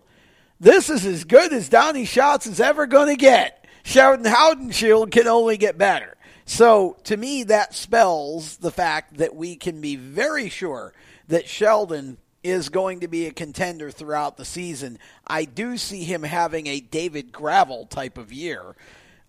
This 0.59 0.91
is 0.91 1.07
as 1.07 1.23
good 1.23 1.53
as 1.53 1.69
Donnie 1.69 2.05
Schatz 2.05 2.45
is 2.45 2.59
ever 2.59 2.85
going 2.85 3.07
to 3.07 3.15
get. 3.15 3.65
Sheldon 3.83 4.31
Haudenschild 4.31 5.11
can 5.11 5.27
only 5.27 5.57
get 5.57 5.77
better. 5.77 6.15
So 6.49 6.97
to 7.03 7.15
me, 7.15 7.43
that 7.43 7.75
spells 7.75 8.57
the 8.57 8.71
fact 8.71 9.17
that 9.17 9.35
we 9.35 9.55
can 9.55 9.81
be 9.81 9.95
very 9.95 10.49
sure 10.49 10.93
that 11.27 11.47
Sheldon 11.47 12.17
is 12.41 12.69
going 12.69 13.01
to 13.01 13.07
be 13.07 13.27
a 13.27 13.31
contender 13.31 13.91
throughout 13.91 14.35
the 14.35 14.45
season. 14.45 14.97
I 15.27 15.45
do 15.45 15.77
see 15.77 16.03
him 16.03 16.23
having 16.23 16.65
a 16.65 16.79
David 16.79 17.31
Gravel 17.31 17.85
type 17.85 18.17
of 18.17 18.33
year. 18.33 18.75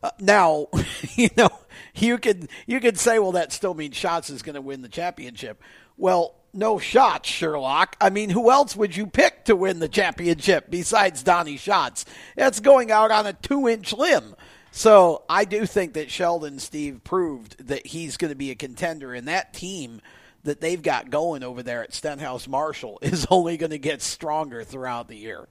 Uh, 0.02 0.12
now, 0.18 0.68
you 1.14 1.28
know, 1.36 1.50
you 1.94 2.16
could 2.16 2.48
you 2.66 2.80
could 2.80 2.98
say, 2.98 3.18
well, 3.18 3.32
that 3.32 3.52
still 3.52 3.74
means 3.74 3.98
Schatz 3.98 4.30
is 4.30 4.40
going 4.40 4.54
to 4.54 4.62
win 4.62 4.80
the 4.80 4.88
championship. 4.88 5.62
Well, 5.98 6.34
no 6.54 6.78
shots, 6.78 7.28
Sherlock. 7.28 7.96
I 8.00 8.08
mean, 8.08 8.30
who 8.30 8.50
else 8.50 8.74
would 8.74 8.96
you 8.96 9.06
pick 9.06 9.44
to 9.44 9.54
win 9.54 9.78
the 9.78 9.88
championship 9.88 10.70
besides 10.70 11.22
Donnie 11.22 11.58
Schatz? 11.58 12.06
That's 12.34 12.60
going 12.60 12.90
out 12.90 13.10
on 13.10 13.26
a 13.26 13.34
two-inch 13.34 13.92
limb. 13.92 14.34
So 14.72 15.24
I 15.28 15.44
do 15.44 15.66
think 15.66 15.94
that 15.94 16.10
Sheldon 16.10 16.58
Steve 16.58 17.02
proved 17.02 17.66
that 17.66 17.86
he's 17.86 18.16
going 18.16 18.30
to 18.30 18.36
be 18.36 18.50
a 18.50 18.54
contender, 18.54 19.14
and 19.14 19.26
that 19.28 19.52
team 19.52 20.00
that 20.44 20.60
they've 20.60 20.80
got 20.80 21.10
going 21.10 21.42
over 21.42 21.62
there 21.62 21.82
at 21.82 21.92
Stenhouse 21.92 22.48
Marshall 22.48 22.98
is 23.02 23.26
only 23.30 23.56
going 23.56 23.70
to 23.70 23.78
get 23.78 24.02
stronger 24.02 24.64
throughout 24.64 25.08
the 25.08 25.16
year. 25.16 25.48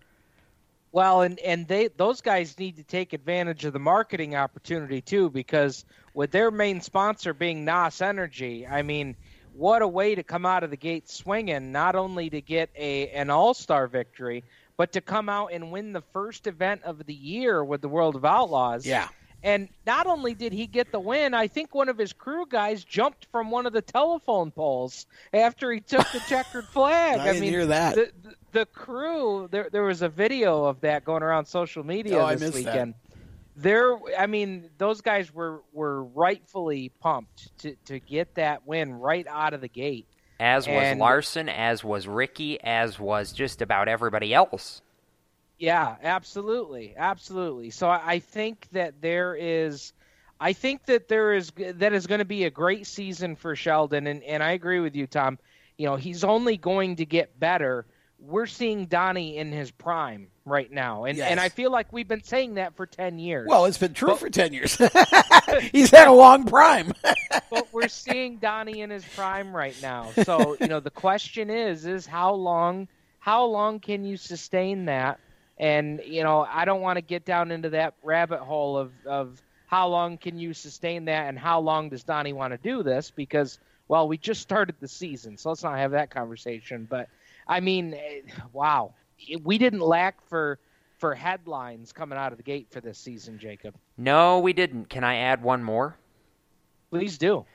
Well, 0.92 1.22
and 1.22 1.38
and 1.40 1.68
they 1.68 1.90
those 1.90 2.22
guys 2.22 2.58
need 2.58 2.78
to 2.78 2.84
take 2.84 3.14
advantage 3.14 3.64
of 3.66 3.74
the 3.74 3.80
marketing 3.80 4.36
opportunity 4.36 5.02
too, 5.02 5.30
because 5.30 5.86
with 6.16 6.32
their 6.32 6.50
main 6.50 6.82
sponsor 6.82 7.34
being 7.34 7.64
NOS 7.64 8.02
Energy, 8.02 8.66
I 8.66 8.82
mean, 8.82 9.16
what 9.54 9.84
a 9.84 9.88
way 9.88 10.16
to 10.16 10.24
come 10.24 10.48
out 10.48 10.64
of 10.64 10.72
the 10.72 10.78
gate 10.78 11.08
swinging! 11.08 11.72
Not 11.72 11.96
only 11.96 12.32
to 12.32 12.42
get 12.42 12.72
a 12.76 13.10
an 13.10 13.30
All 13.30 13.54
Star 13.54 13.88
victory, 13.88 14.44
but 14.80 14.94
to 14.94 15.02
come 15.02 15.28
out 15.28 15.52
and 15.52 15.74
win 15.74 15.92
the 15.92 16.00
first 16.14 16.48
event 16.48 16.82
of 16.84 17.06
the 17.06 17.14
year 17.14 17.62
with 17.62 17.82
the 17.82 17.90
World 17.90 18.16
of 18.16 18.24
Outlaws. 18.24 18.86
Yeah. 18.86 19.10
And 19.44 19.68
not 19.86 20.08
only 20.08 20.34
did 20.34 20.54
he 20.54 20.68
get 20.68 20.94
the 20.94 21.02
win, 21.02 21.34
I 21.34 21.48
think 21.48 21.76
one 21.76 21.90
of 21.90 21.98
his 21.98 22.14
crew 22.14 22.46
guys 22.48 22.86
jumped 22.86 23.28
from 23.30 23.52
one 23.52 23.66
of 23.66 23.74
the 23.74 23.82
telephone 23.82 24.52
poles 24.52 25.06
after 25.34 25.70
he 25.70 25.82
took 25.82 26.10
the 26.14 26.20
checkered 26.30 26.64
flag. 26.64 27.20
I 27.20 27.26
didn't 27.26 27.42
mean, 27.42 27.50
hear 27.50 27.66
that. 27.66 27.96
The, 27.96 28.12
the, 28.24 28.36
the 28.54 28.66
crew, 28.68 29.50
there, 29.52 29.68
there 29.70 29.84
was 29.84 30.02
a 30.02 30.08
video 30.08 30.64
of 30.64 30.80
that 30.80 31.04
going 31.04 31.24
around 31.24 31.46
social 31.46 31.86
media 31.86 32.18
Oh, 32.18 32.26
I 32.26 32.36
this 32.36 32.54
missed 32.54 32.64
that. 32.64 32.74
weekend. 32.74 32.94
There, 33.58 33.98
I 34.18 34.28
mean, 34.28 34.70
those 34.78 35.02
guys 35.02 35.34
were, 35.34 35.62
were 35.74 36.06
rightfully 36.06 36.94
pumped 37.02 37.58
to, 37.60 37.76
to 37.88 38.00
get 38.00 38.36
that 38.36 38.66
win 38.66 38.94
right 38.94 39.28
out 39.28 39.54
of 39.54 39.60
the 39.60 39.68
gate. 39.68 40.08
As 40.40 40.68
was 40.68 40.76
And- 40.76 41.00
Larson, 41.00 41.50
as 41.50 41.84
was 41.84 42.08
Ricky, 42.08 42.62
as 42.64 42.98
was 43.00 43.34
just 43.34 43.62
about 43.62 43.88
everybody 43.88 44.34
else. 44.34 44.82
Yeah, 45.58 45.98
absolutely, 46.02 46.94
absolutely. 46.96 47.70
So 47.72 47.90
I, 47.90 48.02
I 48.14 48.20
think 48.20 48.68
that 48.72 49.02
there 49.02 49.36
is, 49.36 49.92
I 50.40 50.54
think 50.54 50.86
that 50.86 51.10
there 51.10 51.34
is 51.34 51.52
that 51.58 51.92
is 51.92 52.08
going 52.08 52.20
to 52.20 52.26
be 52.26 52.46
a 52.46 52.50
great 52.50 52.88
season 52.88 53.36
for 53.36 53.58
Sheldon, 53.58 54.08
and 54.08 54.24
and 54.24 54.42
I 54.42 54.52
agree 54.52 54.80
with 54.80 54.96
you, 54.96 55.06
Tom. 55.06 55.38
You 55.78 55.88
know, 55.88 55.98
he's 55.98 56.24
only 56.24 56.56
going 56.56 56.96
to 56.98 57.06
get 57.06 57.38
better. 57.40 57.86
We're 58.22 58.46
seeing 58.48 58.86
Donnie 58.86 59.38
in 59.38 59.52
his 59.52 59.72
prime 59.72 60.28
right 60.46 60.72
now, 60.72 61.06
and 61.06 61.18
Yes. 61.18 61.32
and 61.32 61.40
I 61.40 61.50
feel 61.50 61.72
like 61.72 61.92
we've 61.94 62.08
been 62.08 62.24
saying 62.24 62.56
that 62.56 62.76
for 62.76 62.86
ten 62.86 63.18
years. 63.20 63.48
Well, 63.48 63.66
it's 63.66 63.78
been 63.78 63.94
true 63.94 64.16
for 64.16 64.30
10 64.30 64.54
years. 64.54 64.78
He's 65.72 65.92
had 65.92 66.08
a 66.08 66.12
long 66.12 66.46
prime. 66.46 66.94
but 67.50 67.68
we're 67.72 67.88
seeing 67.88 68.38
Donnie 68.38 68.82
in 68.82 68.90
his 68.90 69.06
prime 69.16 69.56
right 69.56 69.76
now. 69.82 70.12
So 70.24 70.58
you 70.60 70.68
know, 70.68 70.80
the 70.80 70.90
question 70.92 71.50
is, 71.50 71.86
is 71.86 72.06
how 72.06 72.34
long, 72.34 72.88
how 73.20 73.46
long 73.46 73.80
can 73.80 74.04
you 74.04 74.18
sustain 74.18 74.86
that? 74.86 75.20
And 75.58 76.02
you 76.06 76.24
know, 76.24 76.46
I 76.50 76.66
don't 76.66 76.82
want 76.82 76.98
to 76.98 77.02
get 77.02 77.26
down 77.26 77.52
into 77.52 77.70
that 77.72 77.94
rabbit 78.04 78.40
hole 78.40 78.78
of 78.78 78.92
of 79.06 79.42
how 79.68 79.88
long 79.88 80.18
can 80.18 80.40
you 80.40 80.54
sustain 80.54 81.06
that, 81.06 81.28
and 81.30 81.38
how 81.38 81.60
long 81.62 81.90
does 81.90 82.04
Donnie 82.04 82.34
want 82.34 82.54
to 82.54 82.58
do 82.58 82.84
this? 82.84 83.12
Because 83.12 83.60
well, 83.88 84.08
we 84.08 84.18
just 84.18 84.42
started 84.42 84.76
the 84.80 84.88
season, 84.88 85.38
so 85.38 85.50
let's 85.50 85.64
not 85.64 85.78
have 85.78 85.92
that 85.92 86.10
conversation. 86.12 86.86
But 86.90 87.10
I 87.50 87.60
mean, 87.60 87.96
eh, 87.96 88.22
wow, 88.54 88.94
we 89.44 89.58
didn't 89.58 89.82
lack 89.82 90.22
for 90.30 90.60
for 91.00 91.16
headlines 91.16 91.92
coming 91.92 92.18
out 92.18 92.32
of 92.32 92.38
the 92.38 92.44
gate 92.44 92.68
for 92.70 92.82
this 92.82 93.00
season, 93.00 93.40
Jacob. 93.40 93.76
No, 93.98 94.40
we 94.40 94.54
didn't. 94.54 94.90
Can 94.90 95.04
I 95.04 95.16
add 95.16 95.42
one 95.42 95.64
more? 95.64 95.96
Please 96.92 97.18
do. 97.18 97.46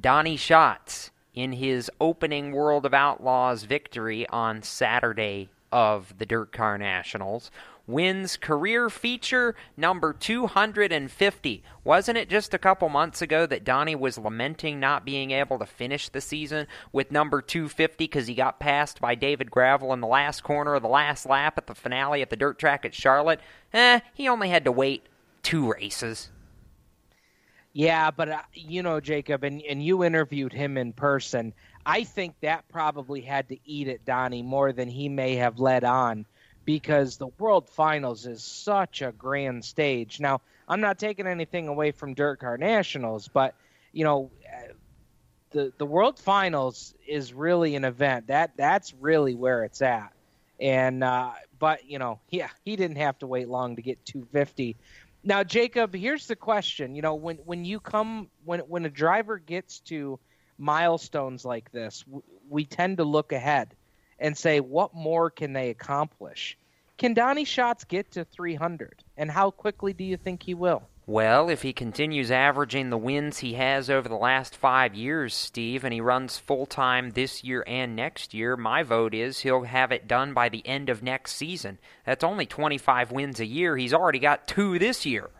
Donnie 0.00 0.36
Schatz 0.36 1.10
in 1.34 1.52
his 1.52 1.90
opening 2.00 2.52
World 2.52 2.84
of 2.84 2.94
Outlaws 2.94 3.62
victory 3.62 4.28
on 4.28 4.62
Saturday 4.62 5.48
of 5.70 6.16
the 6.18 6.26
Dirt 6.26 6.52
Car 6.52 6.76
Nationals 6.76 7.50
wins 7.88 8.36
career 8.36 8.90
feature 8.90 9.56
number 9.76 10.12
250. 10.12 11.62
Wasn't 11.82 12.18
it 12.18 12.28
just 12.28 12.52
a 12.52 12.58
couple 12.58 12.88
months 12.90 13.22
ago 13.22 13.46
that 13.46 13.64
Donnie 13.64 13.96
was 13.96 14.18
lamenting 14.18 14.78
not 14.78 15.06
being 15.06 15.30
able 15.30 15.58
to 15.58 15.66
finish 15.66 16.08
the 16.08 16.20
season 16.20 16.66
with 16.92 17.10
number 17.10 17.40
250 17.40 18.04
because 18.04 18.26
he 18.26 18.34
got 18.34 18.60
passed 18.60 19.00
by 19.00 19.14
David 19.14 19.50
Gravel 19.50 19.92
in 19.94 20.00
the 20.00 20.06
last 20.06 20.44
corner 20.44 20.74
of 20.74 20.82
the 20.82 20.88
last 20.88 21.24
lap 21.26 21.56
at 21.56 21.66
the 21.66 21.74
finale 21.74 22.20
at 22.20 22.30
the 22.30 22.36
dirt 22.36 22.58
track 22.58 22.84
at 22.84 22.94
Charlotte? 22.94 23.40
Eh, 23.72 24.00
he 24.12 24.28
only 24.28 24.50
had 24.50 24.64
to 24.66 24.72
wait 24.72 25.06
two 25.42 25.72
races. 25.72 26.28
Yeah, 27.72 28.10
but 28.10 28.28
uh, 28.28 28.42
you 28.52 28.82
know, 28.82 29.00
Jacob, 29.00 29.44
and, 29.44 29.62
and 29.62 29.82
you 29.82 30.04
interviewed 30.04 30.52
him 30.52 30.76
in 30.76 30.92
person. 30.92 31.54
I 31.86 32.04
think 32.04 32.34
that 32.42 32.68
probably 32.68 33.22
had 33.22 33.48
to 33.48 33.58
eat 33.64 33.88
at 33.88 34.04
Donnie 34.04 34.42
more 34.42 34.72
than 34.72 34.88
he 34.88 35.08
may 35.08 35.36
have 35.36 35.58
let 35.58 35.84
on 35.84 36.26
because 36.68 37.16
the 37.16 37.28
World 37.38 37.66
Finals 37.70 38.26
is 38.26 38.44
such 38.44 39.00
a 39.00 39.10
grand 39.10 39.64
stage. 39.64 40.20
Now, 40.20 40.42
I'm 40.68 40.82
not 40.82 40.98
taking 40.98 41.26
anything 41.26 41.66
away 41.66 41.92
from 41.92 42.12
Dirt 42.12 42.40
Car 42.40 42.58
Nationals, 42.58 43.26
but 43.26 43.54
you 43.90 44.04
know, 44.04 44.30
the 45.52 45.72
the 45.78 45.86
World 45.86 46.18
Finals 46.18 46.94
is 47.06 47.32
really 47.32 47.74
an 47.74 47.86
event. 47.86 48.26
That 48.26 48.50
that's 48.58 48.92
really 48.92 49.34
where 49.34 49.64
it's 49.64 49.80
at. 49.80 50.12
And 50.60 51.02
uh, 51.02 51.30
but 51.58 51.88
you 51.88 51.98
know, 51.98 52.20
yeah, 52.28 52.50
he 52.66 52.76
didn't 52.76 52.98
have 52.98 53.18
to 53.20 53.26
wait 53.26 53.48
long 53.48 53.76
to 53.76 53.82
get 53.82 54.04
250. 54.04 54.76
Now, 55.24 55.44
Jacob, 55.44 55.94
here's 55.94 56.26
the 56.26 56.36
question. 56.36 56.94
You 56.94 57.00
know, 57.00 57.14
when 57.14 57.36
when 57.46 57.64
you 57.64 57.80
come 57.80 58.28
when 58.44 58.60
when 58.60 58.84
a 58.84 58.90
driver 58.90 59.38
gets 59.38 59.80
to 59.86 60.20
milestones 60.58 61.46
like 61.46 61.72
this, 61.72 62.04
we 62.50 62.66
tend 62.66 62.98
to 62.98 63.04
look 63.04 63.32
ahead 63.32 63.74
and 64.18 64.36
say, 64.36 64.60
what 64.60 64.94
more 64.94 65.30
can 65.30 65.52
they 65.52 65.70
accomplish? 65.70 66.56
Can 66.96 67.14
Donnie 67.14 67.44
Schatz 67.44 67.84
get 67.84 68.10
to 68.12 68.24
300? 68.24 69.04
And 69.16 69.30
how 69.30 69.50
quickly 69.50 69.92
do 69.92 70.04
you 70.04 70.16
think 70.16 70.42
he 70.42 70.54
will? 70.54 70.82
Well, 71.08 71.48
if 71.48 71.62
he 71.62 71.72
continues 71.72 72.30
averaging 72.30 72.90
the 72.90 72.98
wins 72.98 73.38
he 73.38 73.54
has 73.54 73.88
over 73.88 74.10
the 74.10 74.14
last 74.14 74.54
five 74.54 74.94
years, 74.94 75.32
Steve, 75.32 75.82
and 75.82 75.94
he 75.94 76.02
runs 76.02 76.36
full 76.36 76.66
time 76.66 77.12
this 77.12 77.42
year 77.42 77.64
and 77.66 77.96
next 77.96 78.34
year, 78.34 78.58
my 78.58 78.82
vote 78.82 79.14
is 79.14 79.38
he'll 79.38 79.62
have 79.62 79.90
it 79.90 80.06
done 80.06 80.34
by 80.34 80.50
the 80.50 80.66
end 80.66 80.90
of 80.90 81.02
next 81.02 81.32
season. 81.32 81.78
That's 82.04 82.22
only 82.22 82.44
25 82.44 83.10
wins 83.10 83.40
a 83.40 83.46
year. 83.46 83.74
He's 83.74 83.94
already 83.94 84.18
got 84.18 84.46
two 84.46 84.78
this 84.78 85.06
year. 85.06 85.30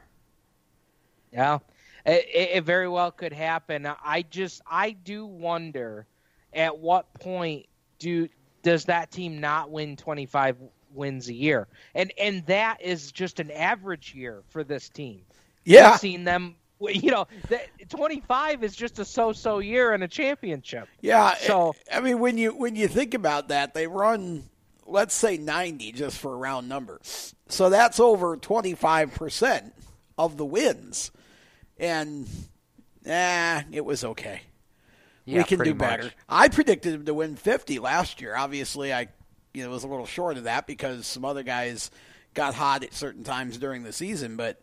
Yeah, 1.35 1.59
it, 2.07 2.27
it 2.33 2.65
very 2.65 2.89
well 2.89 3.11
could 3.11 3.35
happen. 3.35 3.87
I 4.03 4.23
just, 4.23 4.63
I 4.67 4.93
do 4.93 5.27
wonder 5.27 6.07
at 6.55 6.79
what 6.79 7.13
point 7.13 7.67
do 7.99 8.31
does 8.63 8.87
that 8.87 9.11
team 9.11 9.41
not 9.41 9.71
win 9.71 9.97
25 9.97 10.57
wins 10.93 11.29
a 11.29 11.35
year? 11.35 11.69
And 11.95 12.13
and 12.19 12.45
that 12.47 12.81
is 12.83 13.13
just 13.13 13.41
an 13.41 13.51
average 13.51 14.15
year 14.15 14.43
for 14.49 14.65
this 14.65 14.89
team. 14.89 15.23
Yeah. 15.65 15.93
We've 15.93 16.01
seen 16.01 16.25
them 16.25 16.57
you 16.81 17.11
know, 17.11 17.27
25 17.89 18.63
is 18.63 18.77
just 18.77 19.01
a 19.01 19.05
so-so 19.05 19.59
year 19.59 19.95
in 19.95 20.03
a 20.03 20.09
championship. 20.09 20.89
Yeah. 21.01 21.35
So 21.35 21.75
I 21.93 22.01
mean 22.01 22.19
when 22.19 22.39
you 22.39 22.55
when 22.55 22.77
you 22.77 22.89
think 22.89 23.15
about 23.15 23.49
that, 23.49 23.75
they 23.75 23.87
run 23.87 24.45
let's 24.87 25.15
say 25.15 25.37
90 25.37 25.93
just 25.93 26.19
for 26.19 26.33
a 26.33 26.37
round 26.37 26.69
number. 26.69 27.01
So 27.49 27.71
that's 27.71 28.01
over 28.01 28.37
25% 28.37 29.73
of 30.17 30.37
the 30.37 30.45
wins. 30.45 31.11
And 31.79 32.27
eh, 33.05 33.63
it 33.71 33.85
was 33.85 34.05
okay. 34.05 34.43
Yeah, 35.29 35.39
we 35.39 35.45
can 35.45 35.63
do 35.63 35.75
better. 35.75 36.05
much. 36.05 36.17
I 36.29 36.49
predicted 36.49 36.95
him 36.95 37.05
to 37.05 37.13
win 37.13 37.37
50 37.37 37.79
last 37.81 38.21
year. 38.21 38.35
Obviously, 38.35 38.95
I 38.95 39.09
you 39.53 39.63
know 39.63 39.71
was 39.71 39.85
a 39.85 39.89
little 39.89 40.07
short 40.07 40.39
of 40.39 40.45
that 40.45 40.67
because 40.67 41.07
some 41.07 41.25
other 41.25 41.43
guys 41.43 41.91
got 42.33 42.55
hot 42.55 42.83
at 42.83 42.95
certain 42.95 43.25
times 43.25 43.59
during 43.59 43.83
the 43.83 43.93
season, 43.93 44.37
but 44.37 44.63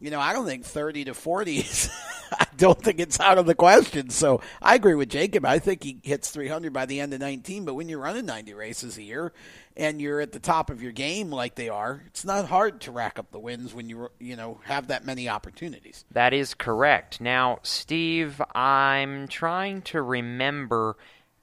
you 0.00 0.10
know, 0.10 0.20
I 0.20 0.32
don't 0.32 0.46
think 0.46 0.64
30 0.64 1.06
to 1.06 1.14
40 1.14 1.58
is 1.58 1.90
I 2.32 2.46
don't 2.56 2.80
think 2.80 3.00
it's 3.00 3.18
out 3.20 3.38
of 3.38 3.46
the 3.46 3.54
question. 3.54 4.10
So, 4.10 4.40
I 4.60 4.74
agree 4.74 4.94
with 4.94 5.08
Jacob. 5.08 5.44
I 5.44 5.58
think 5.58 5.82
he 5.82 5.98
hits 6.02 6.30
300 6.30 6.72
by 6.72 6.86
the 6.86 7.00
end 7.00 7.14
of 7.14 7.20
19, 7.20 7.64
but 7.64 7.74
when 7.74 7.88
you're 7.88 7.98
running 7.98 8.26
90 8.26 8.54
races 8.54 8.98
a 8.98 9.02
year 9.02 9.32
and 9.76 10.00
you're 10.00 10.20
at 10.20 10.32
the 10.32 10.38
top 10.38 10.70
of 10.70 10.82
your 10.82 10.92
game 10.92 11.30
like 11.30 11.54
they 11.54 11.68
are, 11.68 12.02
it's 12.06 12.24
not 12.24 12.46
hard 12.46 12.80
to 12.82 12.92
rack 12.92 13.18
up 13.18 13.30
the 13.30 13.38
wins 13.38 13.72
when 13.74 13.88
you 13.88 14.08
you 14.18 14.36
know, 14.36 14.60
have 14.64 14.88
that 14.88 15.06
many 15.06 15.28
opportunities. 15.28 16.04
That 16.10 16.34
is 16.34 16.54
correct. 16.54 17.20
Now, 17.20 17.60
Steve, 17.62 18.42
I'm 18.54 19.28
trying 19.28 19.82
to 19.82 20.02
remember 20.02 20.96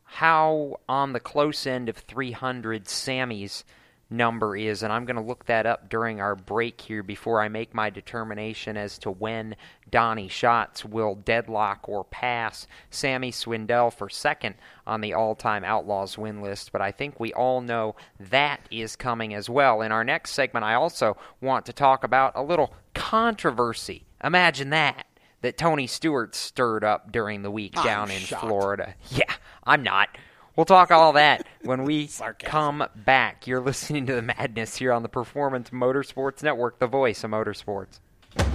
how 0.04 0.78
on 0.88 1.14
the 1.14 1.20
close 1.20 1.66
end 1.66 1.90
of 1.90 1.98
300 1.98 2.88
Sammy's 2.88 3.64
number 4.10 4.56
is, 4.56 4.84
and 4.84 4.94
I'm 4.94 5.06
going 5.06 5.16
to 5.16 5.22
look 5.22 5.46
that 5.46 5.66
up 5.66 5.90
during 5.90 6.22
our 6.22 6.36
break 6.36 6.80
here 6.82 7.04
before 7.04 7.42
I 7.42 7.48
make 7.48 7.74
my 7.74 7.90
determination 7.90 8.78
as 8.78 8.98
to 9.00 9.12
when 9.12 9.56
Donnie 9.90 10.28
Schatz 10.28 10.86
will 10.86 11.16
deadlock 11.16 11.88
or 11.90 12.04
pass 12.04 12.68
Sammy 12.90 13.32
Swindell 13.32 13.92
for 13.92 14.10
second 14.10 14.56
on 14.86 15.02
the 15.02 15.14
all 15.14 15.36
time 15.36 15.64
Outlaws 15.64 16.18
win 16.18 16.42
list. 16.42 16.72
But 16.72 16.82
I 16.82 16.92
think 16.92 17.20
we 17.20 17.34
all 17.34 17.62
know 17.62 17.96
that 18.20 18.62
is 18.72 18.96
coming 18.96 19.34
as 19.34 19.50
well. 19.50 19.82
In 19.82 19.92
our 19.92 20.04
next 20.04 20.32
segment, 20.32 20.64
I 20.66 20.76
also 20.76 21.18
want 21.42 21.66
to 21.66 21.74
talk 21.74 22.04
about 22.04 22.34
a 22.36 22.44
little 22.44 22.74
controversy. 22.94 24.06
Imagine 24.24 24.70
that. 24.72 25.06
That 25.42 25.58
Tony 25.60 25.86
Stewart 25.86 26.34
stirred 26.34 26.84
up 26.84 27.12
during 27.12 27.44
the 27.44 27.52
week 27.52 27.74
I'm 27.78 27.86
down 27.86 28.12
in 28.12 28.20
shocked. 28.22 28.48
Florida. 28.48 28.96
Yeah, 29.12 29.32
I'm 29.64 29.84
not. 29.84 30.10
We'll 30.56 30.66
talk 30.66 30.90
all 30.92 31.14
that 31.14 31.46
when 31.64 31.84
we 31.84 32.10
come 32.40 32.84
back. 32.96 33.48
You're 33.48 33.62
listening 33.62 34.06
to 34.08 34.16
the 34.16 34.22
madness 34.22 34.78
here 34.78 34.94
on 34.94 35.04
the 35.04 35.10
Performance 35.10 35.70
Motorsports 35.72 36.44
Network, 36.44 36.80
the 36.80 36.88
voice 36.88 37.24
of 37.24 37.32
motorsports. 37.32 38.00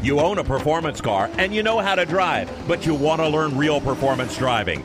You 0.02 0.20
own 0.20 0.38
a 0.38 0.44
performance 0.44 1.00
car 1.00 1.30
and 1.38 1.54
you 1.54 1.62
know 1.62 1.78
how 1.78 1.94
to 1.94 2.04
drive, 2.04 2.50
but 2.68 2.84
you 2.84 2.94
want 2.94 3.20
to 3.20 3.28
learn 3.28 3.56
real 3.56 3.80
performance 3.80 4.36
driving. 4.36 4.84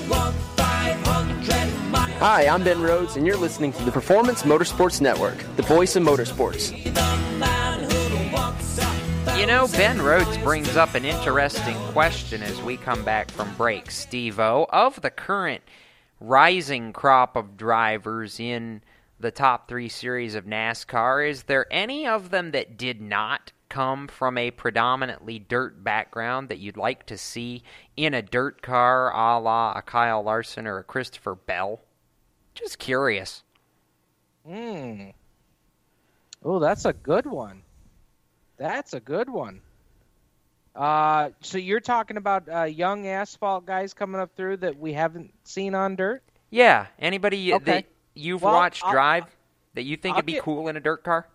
Hi, 2.21 2.45
I'm 2.45 2.63
Ben 2.63 2.83
Rhodes, 2.83 3.15
and 3.15 3.25
you're 3.25 3.35
listening 3.35 3.73
to 3.73 3.83
the 3.83 3.91
Performance 3.91 4.43
Motorsports 4.43 5.01
Network, 5.01 5.35
the 5.55 5.63
voice 5.63 5.95
of 5.95 6.03
motorsports. 6.03 6.71
You 9.39 9.47
know, 9.47 9.67
Ben 9.69 9.99
Rhodes 9.99 10.37
brings 10.37 10.77
up 10.77 10.93
an 10.93 11.03
interesting 11.03 11.75
question 11.93 12.43
as 12.43 12.61
we 12.61 12.77
come 12.77 13.03
back 13.03 13.31
from 13.31 13.51
break, 13.55 13.89
Steve 13.89 14.39
O. 14.39 14.67
Of 14.69 15.01
the 15.01 15.09
current 15.09 15.63
rising 16.19 16.93
crop 16.93 17.35
of 17.35 17.57
drivers 17.57 18.39
in 18.39 18.83
the 19.19 19.31
top 19.31 19.67
three 19.67 19.89
series 19.89 20.35
of 20.35 20.45
NASCAR, 20.45 21.27
is 21.27 21.43
there 21.45 21.65
any 21.71 22.05
of 22.05 22.29
them 22.29 22.51
that 22.51 22.77
did 22.77 23.01
not 23.01 23.51
come 23.67 24.07
from 24.07 24.37
a 24.37 24.51
predominantly 24.51 25.39
dirt 25.39 25.83
background 25.83 26.49
that 26.49 26.59
you'd 26.59 26.77
like 26.77 27.07
to 27.07 27.17
see 27.17 27.63
in 27.97 28.13
a 28.13 28.21
dirt 28.21 28.61
car 28.61 29.11
a 29.11 29.39
la 29.39 29.73
a 29.75 29.81
Kyle 29.81 30.21
Larson 30.21 30.67
or 30.67 30.77
a 30.77 30.83
Christopher 30.83 31.33
Bell? 31.33 31.81
Just 32.53 32.79
curious. 32.79 33.43
Hmm. 34.45 35.09
Oh, 36.43 36.59
that's 36.59 36.85
a 36.85 36.93
good 36.93 37.25
one. 37.25 37.61
That's 38.57 38.93
a 38.93 38.99
good 38.99 39.29
one. 39.29 39.61
Uh, 40.75 41.29
so 41.41 41.57
you're 41.57 41.79
talking 41.81 42.17
about 42.17 42.47
uh, 42.49 42.63
young 42.63 43.07
asphalt 43.07 43.65
guys 43.65 43.93
coming 43.93 44.19
up 44.21 44.35
through 44.35 44.57
that 44.57 44.77
we 44.79 44.93
haven't 44.93 45.33
seen 45.43 45.75
on 45.75 45.95
dirt? 45.95 46.23
Yeah. 46.49 46.87
Anybody 46.99 47.53
Okay. 47.53 47.65
that 47.71 47.85
you've 48.13 48.41
Well, 48.41 48.53
watched 48.53 48.83
I'll- 48.85 48.91
drive 48.91 49.25
that 49.73 49.83
you 49.83 49.97
think 49.97 50.13
I'll 50.13 50.19
would 50.19 50.25
be 50.25 50.33
get- 50.33 50.43
cool 50.43 50.67
in 50.69 50.77
a 50.77 50.79
dirt 50.79 51.03
car? 51.03 51.27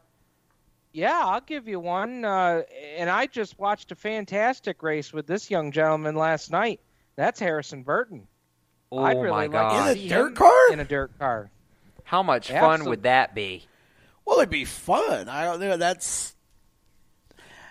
Yeah, 0.92 1.20
I'll 1.26 1.42
give 1.42 1.68
you 1.68 1.78
one. 1.78 2.24
Uh, 2.24 2.62
and 2.96 3.10
I 3.10 3.26
just 3.26 3.58
watched 3.58 3.92
a 3.92 3.94
fantastic 3.94 4.82
race 4.82 5.12
with 5.12 5.26
this 5.26 5.50
young 5.50 5.70
gentleman 5.70 6.16
last 6.16 6.50
night. 6.50 6.80
That's 7.16 7.38
Harrison 7.38 7.82
Burton. 7.82 8.26
Oh 8.92 8.98
I'd 9.02 9.16
really 9.16 9.30
my 9.30 9.36
like 9.46 9.52
God. 9.52 9.94
to 9.94 10.00
In 10.00 10.06
a 10.06 10.08
dirt 10.08 10.34
car? 10.34 10.72
In 10.72 10.80
a 10.80 10.84
dirt 10.84 11.18
car. 11.18 11.50
How 12.04 12.22
much 12.22 12.50
fun 12.50 12.84
would 12.84 13.02
that 13.02 13.34
be? 13.34 13.64
Well, 14.24 14.38
it'd 14.38 14.50
be 14.50 14.64
fun. 14.64 15.28
I 15.28 15.44
don't 15.44 15.60
know. 15.60 15.76
That's 15.76 16.34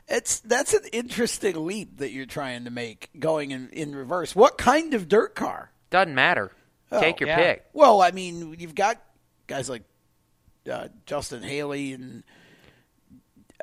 it's 0.08 0.40
that's 0.42 0.74
an 0.74 0.84
interesting 0.92 1.66
leap 1.66 1.98
that 1.98 2.12
you're 2.12 2.26
trying 2.26 2.66
to 2.66 2.72
make, 2.72 3.10
going 3.18 3.52
in 3.52 3.70
in 3.70 3.96
reverse. 3.96 4.36
What 4.36 4.58
kind 4.58 4.94
of 4.94 5.08
dirt 5.08 5.36
car? 5.36 5.72
Doesn't 5.90 6.14
matter. 6.16 6.52
Oh, 6.92 7.00
Take 7.00 7.20
your 7.20 7.30
yeah. 7.30 7.38
pick. 7.38 7.66
Well, 7.74 8.02
I 8.02 8.12
mean, 8.12 8.56
you've 8.60 8.76
got 8.76 9.02
guys 9.48 9.70
like 9.70 9.84
uh, 10.72 10.90
Justin 11.06 11.42
Haley 11.44 11.94
and 11.94 12.24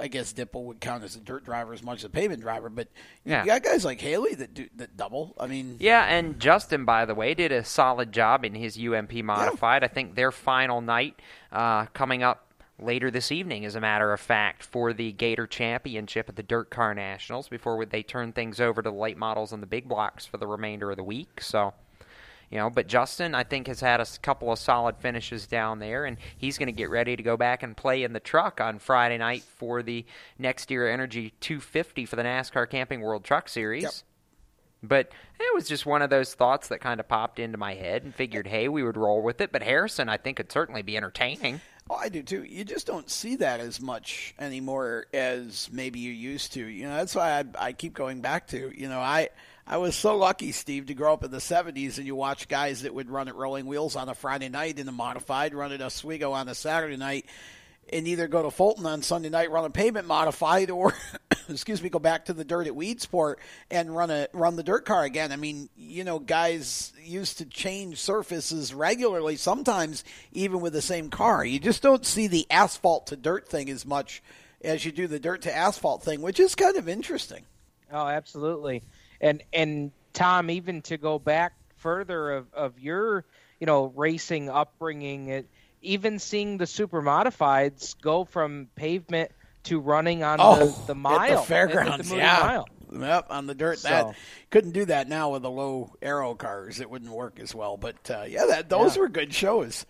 I 0.00 0.08
guess 0.08 0.32
Dippel 0.32 0.64
would 0.64 0.80
count 0.80 1.04
as 1.04 1.16
a 1.16 1.20
dirt 1.20 1.44
driver 1.44 1.72
as 1.72 1.82
much 1.82 1.98
as 1.98 2.04
a 2.04 2.08
pavement 2.10 2.40
driver, 2.40 2.68
but 2.70 2.88
Yeah. 3.24 3.42
you 3.42 3.46
got 3.48 3.62
guys 3.62 3.84
like 3.84 4.00
Haley 4.00 4.34
that 4.36 4.54
do 4.54 4.68
that 4.76 4.96
double. 4.96 5.34
I 5.38 5.46
mean, 5.46 5.76
Yeah, 5.80 6.04
and 6.04 6.40
Justin, 6.40 6.84
by 6.84 7.04
the 7.04 7.14
way, 7.14 7.34
did 7.34 7.52
a 7.52 7.62
solid 7.64 8.10
job 8.12 8.44
in 8.44 8.54
his 8.54 8.78
UMP 8.78 9.22
modified. 9.22 9.84
I 9.84 9.88
think 9.88 10.14
their 10.14 10.32
final 10.32 10.80
night 10.80 11.20
uh, 11.52 11.86
coming 11.86 12.22
up 12.22 12.46
later 12.78 13.10
this 13.10 13.30
evening, 13.30 13.64
as 13.64 13.74
a 13.74 13.80
matter 13.80 14.12
of 14.12 14.20
fact, 14.20 14.62
for 14.64 14.92
the 14.92 15.12
Gator 15.12 15.46
Championship 15.46 16.28
at 16.28 16.36
the 16.36 16.42
Dirt 16.42 16.70
Car 16.70 16.94
Nationals 16.94 17.48
before 17.48 17.84
they 17.84 18.02
turn 18.02 18.32
things 18.32 18.60
over 18.60 18.82
to 18.82 18.90
the 18.90 18.96
late 18.96 19.18
models 19.18 19.52
and 19.52 19.62
the 19.62 19.66
big 19.66 19.88
blocks 19.88 20.24
for 20.26 20.38
the 20.38 20.46
remainder 20.46 20.90
of 20.90 20.96
the 20.96 21.04
week. 21.04 21.40
So. 21.40 21.74
You 22.52 22.58
know, 22.58 22.68
but 22.68 22.86
Justin, 22.86 23.34
I 23.34 23.44
think, 23.44 23.66
has 23.66 23.80
had 23.80 23.98
a 23.98 24.06
couple 24.20 24.52
of 24.52 24.58
solid 24.58 24.98
finishes 24.98 25.46
down 25.46 25.78
there, 25.78 26.04
and 26.04 26.18
he's 26.36 26.58
going 26.58 26.66
to 26.66 26.72
get 26.72 26.90
ready 26.90 27.16
to 27.16 27.22
go 27.22 27.34
back 27.38 27.62
and 27.62 27.74
play 27.74 28.02
in 28.02 28.12
the 28.12 28.20
truck 28.20 28.60
on 28.60 28.78
Friday 28.78 29.16
night 29.16 29.42
for 29.42 29.82
the 29.82 30.04
NextEra 30.38 30.92
Energy 30.92 31.32
250 31.40 32.04
for 32.04 32.16
the 32.16 32.22
NASCAR 32.22 32.68
Camping 32.68 33.00
World 33.00 33.24
Truck 33.24 33.48
Series. 33.48 34.04
But 34.82 35.12
it 35.40 35.54
was 35.54 35.66
just 35.66 35.86
one 35.86 36.02
of 36.02 36.10
those 36.10 36.34
thoughts 36.34 36.68
that 36.68 36.80
kind 36.82 37.00
of 37.00 37.08
popped 37.08 37.38
into 37.38 37.56
my 37.56 37.72
head 37.72 38.02
and 38.02 38.14
figured, 38.14 38.46
hey, 38.46 38.68
we 38.68 38.82
would 38.82 38.98
roll 38.98 39.22
with 39.22 39.40
it. 39.40 39.50
But 39.50 39.62
Harrison, 39.62 40.10
I 40.10 40.18
think, 40.18 40.36
could 40.36 40.52
certainly 40.52 40.82
be 40.82 40.98
entertaining. 40.98 41.62
Oh, 41.88 41.94
I 41.94 42.10
do 42.10 42.22
too. 42.22 42.42
You 42.42 42.64
just 42.64 42.86
don't 42.86 43.08
see 43.08 43.36
that 43.36 43.60
as 43.60 43.80
much 43.80 44.34
anymore 44.38 45.06
as 45.14 45.70
maybe 45.72 46.00
you 46.00 46.12
used 46.12 46.52
to. 46.52 46.66
You 46.66 46.84
know, 46.84 46.96
that's 46.96 47.14
why 47.14 47.38
I, 47.38 47.44
I 47.68 47.72
keep 47.72 47.94
going 47.94 48.20
back 48.20 48.48
to. 48.48 48.72
You 48.76 48.90
know, 48.90 49.00
I 49.00 49.30
I 49.66 49.76
was 49.76 49.94
so 49.94 50.16
lucky, 50.16 50.50
Steve, 50.52 50.86
to 50.86 50.94
grow 50.94 51.12
up 51.12 51.24
in 51.24 51.30
the 51.30 51.38
'70s, 51.38 51.98
and 51.98 52.06
you 52.06 52.16
watch 52.16 52.48
guys 52.48 52.82
that 52.82 52.94
would 52.94 53.08
run 53.08 53.28
at 53.28 53.36
Rolling 53.36 53.66
Wheels 53.66 53.94
on 53.94 54.08
a 54.08 54.14
Friday 54.14 54.48
night 54.48 54.78
in 54.78 54.88
a 54.88 54.92
modified, 54.92 55.54
run 55.54 55.72
at 55.72 55.80
Oswego 55.80 56.32
on 56.32 56.48
a 56.48 56.54
Saturday 56.54 56.96
night, 56.96 57.26
and 57.92 58.08
either 58.08 58.26
go 58.26 58.42
to 58.42 58.50
Fulton 58.50 58.86
on 58.86 59.02
Sunday 59.02 59.28
night, 59.28 59.50
run 59.50 59.64
a 59.64 59.70
pavement 59.70 60.08
modified, 60.08 60.70
or 60.70 60.94
excuse 61.48 61.80
me, 61.80 61.88
go 61.88 62.00
back 62.00 62.24
to 62.24 62.32
the 62.32 62.44
dirt 62.44 62.66
at 62.66 62.72
Weedsport 62.72 63.36
and 63.70 63.94
run 63.94 64.10
a 64.10 64.28
run 64.32 64.56
the 64.56 64.64
dirt 64.64 64.84
car 64.84 65.04
again. 65.04 65.30
I 65.30 65.36
mean, 65.36 65.68
you 65.76 66.02
know, 66.02 66.18
guys 66.18 66.92
used 67.00 67.38
to 67.38 67.44
change 67.44 67.98
surfaces 67.98 68.74
regularly, 68.74 69.36
sometimes 69.36 70.02
even 70.32 70.60
with 70.60 70.72
the 70.72 70.82
same 70.82 71.08
car. 71.08 71.44
You 71.44 71.60
just 71.60 71.82
don't 71.82 72.04
see 72.04 72.26
the 72.26 72.46
asphalt 72.50 73.08
to 73.08 73.16
dirt 73.16 73.48
thing 73.48 73.70
as 73.70 73.86
much 73.86 74.22
as 74.64 74.84
you 74.84 74.90
do 74.90 75.06
the 75.06 75.20
dirt 75.20 75.42
to 75.42 75.56
asphalt 75.56 76.02
thing, 76.02 76.20
which 76.20 76.40
is 76.40 76.56
kind 76.56 76.76
of 76.76 76.88
interesting. 76.88 77.44
Oh, 77.92 78.06
absolutely. 78.06 78.82
And 79.22 79.42
and 79.52 79.92
Tom, 80.12 80.50
even 80.50 80.82
to 80.82 80.98
go 80.98 81.18
back 81.18 81.54
further 81.76 82.32
of, 82.32 82.52
of 82.52 82.78
your 82.78 83.24
you 83.60 83.66
know 83.66 83.92
racing 83.96 84.50
upbringing, 84.50 85.28
it, 85.28 85.48
even 85.80 86.18
seeing 86.18 86.58
the 86.58 86.66
super 86.66 87.00
modifieds 87.00 87.98
go 88.00 88.24
from 88.24 88.68
pavement 88.74 89.30
to 89.64 89.78
running 89.78 90.22
on 90.24 90.38
oh, 90.40 90.66
the, 90.66 90.86
the 90.88 90.94
mile 90.94 91.40
the 91.40 91.46
fairgrounds, 91.46 92.10
the 92.10 92.16
yeah. 92.16 92.38
Mile. 92.42 92.68
Yep, 92.92 93.26
on 93.30 93.46
the 93.46 93.54
dirt. 93.54 93.78
So- 93.78 93.88
That 93.88 94.14
couldn't 94.50 94.72
do 94.72 94.84
that 94.86 95.08
now 95.08 95.30
with 95.30 95.42
the 95.42 95.50
low 95.50 95.94
aero 96.02 96.34
cars. 96.34 96.80
It 96.80 96.90
wouldn't 96.90 97.10
work 97.10 97.40
as 97.40 97.54
well. 97.54 97.76
But 97.76 98.10
uh, 98.10 98.24
yeah, 98.28 98.44
that 98.46 98.68
those 98.68 98.96
Yeah. 98.96 99.02
were 99.02 99.08
good 99.08 99.32
shows. 99.32 99.86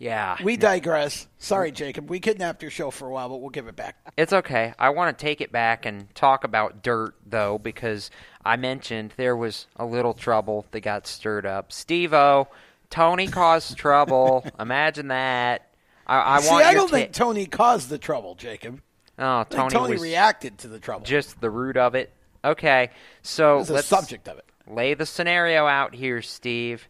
Yeah. 0.00 0.38
We 0.42 0.56
digress. 0.56 1.28
Sorry, 1.38 1.70
Jacob. 1.70 2.08
We 2.08 2.20
kidnapped 2.20 2.62
your 2.62 2.70
show 2.70 2.90
for 2.90 3.06
a 3.06 3.10
while, 3.10 3.28
but 3.28 3.36
we'll 3.36 3.50
give 3.50 3.68
it 3.68 3.76
back. 3.76 3.96
It's 4.16 4.32
okay. 4.32 4.72
I 4.78 4.88
want 4.90 5.16
to 5.16 5.22
take 5.22 5.42
it 5.42 5.52
back 5.52 5.84
and 5.84 6.12
talk 6.14 6.42
about 6.44 6.82
dirt, 6.82 7.14
though, 7.26 7.58
because 7.58 8.10
I 8.42 8.56
mentioned 8.56 9.12
there 9.18 9.36
was 9.36 9.66
a 9.76 9.84
little 9.84 10.14
trouble 10.14 10.64
that 10.70 10.80
got 10.80 11.06
stirred 11.06 11.44
up. 11.44 11.70
Steve 11.70 12.14
O, 12.14 12.48
Tony 12.88 13.28
caused 13.28 13.76
trouble. 13.76 14.44
Imagine 14.58 15.08
that. 15.08 15.68
I, 16.06 16.36
I 16.36 16.40
See, 16.40 16.50
want 16.50 16.64
I 16.64 16.72
don't 16.72 16.88
ta- 16.88 16.96
think 16.96 17.12
Tony 17.12 17.44
caused 17.44 17.90
the 17.90 17.98
trouble, 17.98 18.34
Jacob. 18.36 18.80
Oh, 19.18 19.44
Tony, 19.50 19.70
Tony 19.70 19.96
reacted 19.98 20.56
to 20.58 20.68
the 20.68 20.80
trouble. 20.80 21.04
Just 21.04 21.42
the 21.42 21.50
root 21.50 21.76
of 21.76 21.94
it. 21.94 22.10
Okay, 22.42 22.90
so 23.20 23.62
the 23.64 23.82
subject 23.82 24.28
of 24.28 24.38
it. 24.38 24.46
Lay 24.66 24.94
the 24.94 25.04
scenario 25.04 25.66
out 25.66 25.94
here, 25.94 26.22
Steve. 26.22 26.88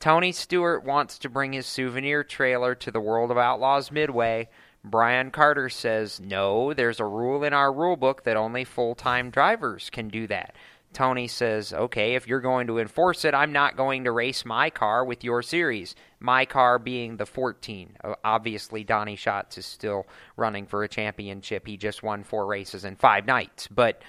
Tony 0.00 0.32
Stewart 0.32 0.82
wants 0.82 1.18
to 1.18 1.28
bring 1.28 1.52
his 1.52 1.66
souvenir 1.66 2.24
trailer 2.24 2.74
to 2.74 2.90
the 2.90 3.00
World 3.00 3.30
of 3.30 3.36
Outlaws 3.36 3.92
Midway. 3.92 4.48
Brian 4.82 5.30
Carter 5.30 5.68
says, 5.68 6.18
No, 6.18 6.72
there's 6.72 7.00
a 7.00 7.04
rule 7.04 7.44
in 7.44 7.52
our 7.52 7.70
rule 7.70 7.96
book 7.96 8.24
that 8.24 8.38
only 8.38 8.64
full 8.64 8.94
time 8.94 9.28
drivers 9.28 9.90
can 9.90 10.08
do 10.08 10.26
that. 10.28 10.54
Tony 10.94 11.28
says, 11.28 11.74
Okay, 11.74 12.14
if 12.14 12.26
you're 12.26 12.40
going 12.40 12.66
to 12.68 12.78
enforce 12.78 13.26
it, 13.26 13.34
I'm 13.34 13.52
not 13.52 13.76
going 13.76 14.04
to 14.04 14.12
race 14.12 14.46
my 14.46 14.70
car 14.70 15.04
with 15.04 15.22
your 15.22 15.42
series. 15.42 15.94
My 16.18 16.46
car 16.46 16.78
being 16.78 17.18
the 17.18 17.26
14. 17.26 17.98
Uh, 18.02 18.14
Obviously, 18.24 18.82
Donnie 18.84 19.16
Schatz 19.16 19.58
is 19.58 19.66
still 19.66 20.06
running 20.34 20.66
for 20.66 20.82
a 20.82 20.88
championship. 20.88 21.66
He 21.66 21.76
just 21.76 22.02
won 22.02 22.24
four 22.24 22.46
races 22.46 22.86
in 22.86 22.96
five 22.96 23.26
nights. 23.26 23.68
But 23.68 24.00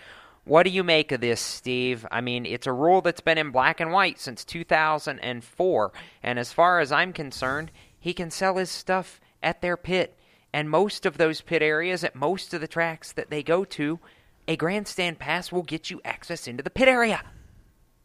what 0.43 0.63
do 0.63 0.69
you 0.69 0.83
make 0.83 1.11
of 1.11 1.21
this, 1.21 1.39
Steve? 1.39 2.05
I 2.11 2.21
mean, 2.21 2.45
it's 2.45 2.67
a 2.67 2.73
rule 2.73 3.01
that's 3.01 3.21
been 3.21 3.37
in 3.37 3.51
black 3.51 3.79
and 3.79 3.91
white 3.91 4.19
since 4.19 4.43
2004. 4.43 5.91
And 6.23 6.39
as 6.39 6.51
far 6.51 6.79
as 6.79 6.91
I'm 6.91 7.13
concerned, 7.13 7.71
he 7.99 8.13
can 8.13 8.31
sell 8.31 8.57
his 8.57 8.71
stuff 8.71 9.21
at 9.43 9.61
their 9.61 9.77
pit. 9.77 10.17
And 10.51 10.69
most 10.69 11.05
of 11.05 11.17
those 11.17 11.41
pit 11.41 11.61
areas, 11.61 12.03
at 12.03 12.15
most 12.15 12.53
of 12.53 12.61
the 12.61 12.67
tracks 12.67 13.11
that 13.13 13.29
they 13.29 13.43
go 13.43 13.63
to, 13.65 13.99
a 14.47 14.55
grandstand 14.55 15.19
pass 15.19 15.51
will 15.51 15.63
get 15.63 15.89
you 15.89 16.01
access 16.03 16.47
into 16.47 16.63
the 16.63 16.69
pit 16.69 16.87
area. 16.87 17.23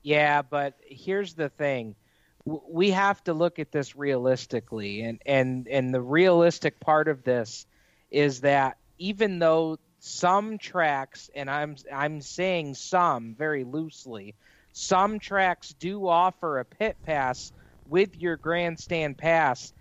Yeah, 0.02 0.42
but 0.42 0.74
here's 0.86 1.34
the 1.34 1.48
thing. 1.48 1.96
We 2.44 2.90
have 2.90 3.24
to 3.24 3.34
look 3.34 3.58
at 3.58 3.72
this 3.72 3.96
realistically 3.96 5.00
and 5.00 5.20
and 5.26 5.66
and 5.66 5.92
the 5.92 6.00
realistic 6.00 6.78
part 6.78 7.08
of 7.08 7.24
this 7.24 7.66
is 8.12 8.42
that 8.42 8.76
even 8.98 9.40
though 9.40 9.78
some 10.06 10.56
tracks 10.56 11.28
and 11.34 11.50
I'm 11.50 11.76
I'm 11.92 12.20
saying 12.20 12.74
some 12.74 13.34
very 13.34 13.64
loosely, 13.64 14.34
some 14.72 15.18
tracks 15.18 15.74
do 15.80 16.06
offer 16.06 16.58
a 16.58 16.64
pit 16.64 16.96
pass 17.04 17.52
with 17.88 18.16
your 18.16 18.36
grandstand 18.36 19.18
pass. 19.18 19.72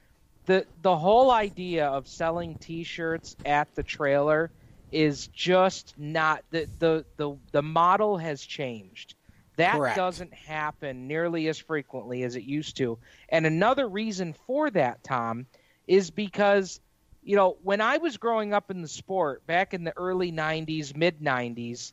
The 0.47 0.65
the 0.81 0.97
whole 0.97 1.29
idea 1.29 1.87
of 1.87 2.07
selling 2.07 2.55
t-shirts 2.55 3.35
at 3.45 3.73
the 3.75 3.83
trailer 3.83 4.51
is 4.91 5.27
just 5.27 5.93
not 5.97 6.43
the 6.49 6.67
the 6.79 7.05
the, 7.17 7.37
the 7.51 7.61
model 7.61 8.17
has 8.17 8.41
changed. 8.41 9.13
That 9.57 9.75
Correct. 9.75 9.95
doesn't 9.95 10.33
happen 10.33 11.07
nearly 11.07 11.47
as 11.47 11.59
frequently 11.59 12.23
as 12.23 12.35
it 12.35 12.43
used 12.43 12.77
to. 12.77 12.97
And 13.29 13.45
another 13.45 13.87
reason 13.87 14.33
for 14.33 14.69
that, 14.71 15.03
Tom, 15.03 15.45
is 15.87 16.09
because 16.09 16.81
you 17.25 17.35
know, 17.35 17.57
when 17.63 17.81
I 17.81 17.97
was 17.97 18.17
growing 18.17 18.53
up 18.53 18.69
in 18.71 18.81
the 18.81 18.87
sport 18.87 19.45
back 19.47 19.73
in 19.73 19.83
the 19.83 19.97
early 19.97 20.31
90s, 20.31 20.95
mid 20.95 21.19
90s, 21.19 21.91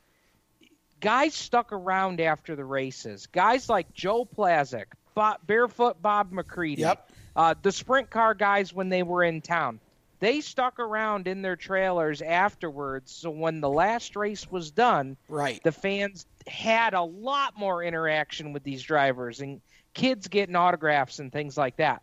guys 1.00 1.34
stuck 1.34 1.72
around 1.72 2.20
after 2.20 2.54
the 2.54 2.64
races. 2.64 3.26
Guys 3.26 3.68
like 3.68 3.92
Joe 3.94 4.24
Plazik, 4.26 4.84
Bob, 5.14 5.38
Barefoot 5.46 6.00
Bob 6.00 6.32
McCreadie, 6.32 6.78
Yep. 6.78 7.10
uh, 7.34 7.54
the 7.62 7.72
sprint 7.72 8.10
car 8.10 8.34
guys 8.34 8.72
when 8.72 8.90
they 8.90 9.02
were 9.02 9.24
in 9.24 9.40
town. 9.40 9.80
They 10.20 10.40
stuck 10.40 10.78
around 10.78 11.26
in 11.26 11.42
their 11.42 11.56
trailers 11.56 12.22
afterwards. 12.22 13.10
So 13.10 13.30
when 13.30 13.60
the 13.60 13.70
last 13.70 14.14
race 14.14 14.48
was 14.48 14.70
done, 14.70 15.16
Right. 15.28 15.60
the 15.64 15.72
fans 15.72 16.26
had 16.46 16.94
a 16.94 17.02
lot 17.02 17.58
more 17.58 17.82
interaction 17.82 18.52
with 18.52 18.62
these 18.62 18.82
drivers 18.82 19.40
and 19.40 19.60
kids 19.94 20.28
getting 20.28 20.54
autographs 20.56 21.18
and 21.18 21.32
things 21.32 21.56
like 21.56 21.76
that. 21.78 22.02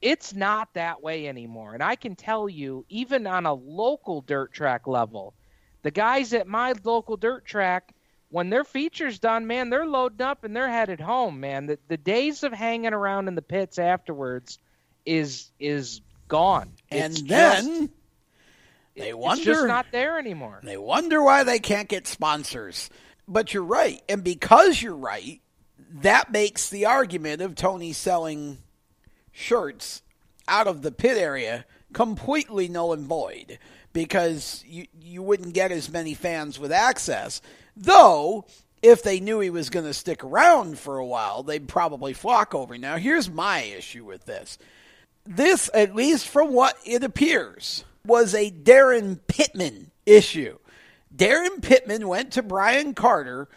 It's 0.00 0.32
not 0.34 0.74
that 0.74 1.02
way 1.02 1.26
anymore. 1.28 1.74
And 1.74 1.82
I 1.82 1.96
can 1.96 2.14
tell 2.14 2.48
you, 2.48 2.84
even 2.88 3.26
on 3.26 3.46
a 3.46 3.54
local 3.54 4.20
dirt 4.20 4.52
track 4.52 4.86
level, 4.86 5.34
the 5.82 5.90
guys 5.90 6.32
at 6.34 6.46
my 6.46 6.74
local 6.84 7.16
dirt 7.16 7.44
track, 7.44 7.92
when 8.30 8.50
their 8.50 8.64
feature's 8.64 9.18
done, 9.18 9.46
man, 9.46 9.70
they're 9.70 9.86
loading 9.86 10.22
up 10.22 10.44
and 10.44 10.54
they're 10.54 10.68
headed 10.68 11.00
home, 11.00 11.40
man. 11.40 11.66
The, 11.66 11.78
the 11.88 11.96
days 11.96 12.42
of 12.44 12.52
hanging 12.52 12.92
around 12.92 13.26
in 13.28 13.34
the 13.34 13.42
pits 13.42 13.78
afterwards 13.78 14.58
is 15.06 15.50
is 15.58 16.00
gone. 16.28 16.72
And 16.90 17.12
It's 17.14 17.22
then 17.22 17.64
just- 17.64 17.90
they 18.96 19.14
wonder 19.14 19.40
it's 19.42 19.46
wonder 19.46 19.60
just 19.60 19.66
not 19.68 19.86
there 19.92 20.18
anymore. 20.18 20.60
They 20.62 20.76
wonder 20.76 21.22
why 21.22 21.44
they 21.44 21.58
can't 21.60 21.88
get 21.88 22.06
sponsors. 22.06 22.90
But 23.26 23.54
you're 23.54 23.62
right. 23.62 24.02
And 24.08 24.24
because 24.24 24.82
you're 24.82 24.96
right, 24.96 25.40
that 26.02 26.32
makes 26.32 26.68
the 26.68 26.86
argument 26.86 27.40
of 27.42 27.54
Tony 27.54 27.92
selling 27.92 28.58
shirts 29.38 30.02
out 30.48 30.66
of 30.66 30.82
the 30.82 30.92
pit 30.92 31.16
area 31.16 31.64
completely 31.92 32.68
null 32.68 32.92
and 32.92 33.06
void 33.06 33.58
because 33.92 34.62
you 34.66 34.86
you 35.00 35.22
wouldn't 35.22 35.54
get 35.54 35.72
as 35.72 35.90
many 35.90 36.14
fans 36.14 36.58
with 36.58 36.72
access. 36.72 37.40
Though 37.76 38.46
if 38.82 39.02
they 39.02 39.20
knew 39.20 39.40
he 39.40 39.50
was 39.50 39.70
going 39.70 39.86
to 39.86 39.94
stick 39.94 40.22
around 40.22 40.78
for 40.78 40.98
a 40.98 41.06
while, 41.06 41.42
they'd 41.42 41.68
probably 41.68 42.12
flock 42.12 42.54
over. 42.54 42.78
Now, 42.78 42.96
here's 42.96 43.28
my 43.28 43.62
issue 43.62 44.04
with 44.04 44.24
this. 44.24 44.58
This, 45.26 45.68
at 45.74 45.94
least 45.94 46.28
from 46.28 46.52
what 46.52 46.76
it 46.84 47.02
appears, 47.02 47.84
was 48.04 48.34
a 48.34 48.50
Daryn 48.50 49.18
Pittman 49.26 49.90
issue. 50.06 50.58
Daryn 51.14 51.60
Pittman 51.60 52.06
went 52.06 52.32
to 52.32 52.42
Brian 52.42 52.94
Carter 52.94 53.48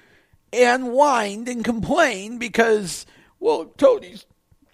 and 0.52 0.92
whined 0.92 1.48
and 1.48 1.64
complained 1.64 2.40
because, 2.40 3.06
well, 3.40 3.66
Tony's 3.78 4.26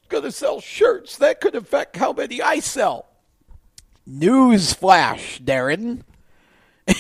going 0.10 0.24
to 0.24 0.32
sell 0.32 0.62
shirts. 0.62 1.18
That 1.18 1.42
could 1.42 1.56
affect 1.56 1.98
how 1.98 2.14
many 2.14 2.42
I 2.42 2.60
sell. 2.60 3.08
Newsflash, 4.10 5.42
Daryn. 5.42 6.04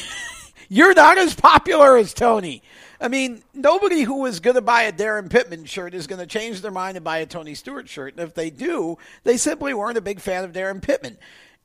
You're 0.70 0.94
not 0.94 1.18
as 1.18 1.34
popular 1.34 1.98
as 1.98 2.14
Tony. 2.14 2.62
I 3.00 3.08
mean, 3.08 3.44
nobody 3.54 4.02
who 4.02 4.26
is 4.26 4.40
going 4.40 4.56
to 4.56 4.62
buy 4.62 4.84
a 4.84 4.92
Daryn 4.92 5.30
Pittman 5.30 5.66
shirt 5.66 5.94
is 5.94 6.08
going 6.08 6.20
to 6.20 6.26
change 6.26 6.62
their 6.62 6.72
mind 6.72 6.98
and 6.98 7.04
buy 7.04 7.20
a 7.20 7.26
Tony 7.26 7.54
Stewart 7.54 7.88
shirt. 7.88 8.14
And 8.14 8.28
if 8.28 8.34
they 8.34 8.50
do, 8.50 8.98
they 9.24 9.38
simply 9.38 9.74
weren't 9.74 9.98
a 9.98 10.02
big 10.02 10.20
fan 10.20 10.44
of 10.44 10.52
Daryn 10.52 10.82
Pittman. 10.82 11.18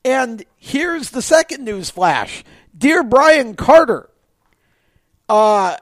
And 0.05 0.45
here's 0.57 1.09
the 1.09 1.21
second 1.21 1.63
news 1.65 1.89
flash. 1.89 2.43
Dear 2.77 3.03
Brian 3.03 3.55
Carter, 3.55 4.09
uh, 5.27 5.77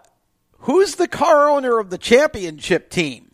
who's 0.59 0.95
the 0.95 1.07
car 1.07 1.49
owner 1.49 1.79
of 1.79 1.89
the 1.89 1.97
championship 1.97 2.89
team? 2.89 3.31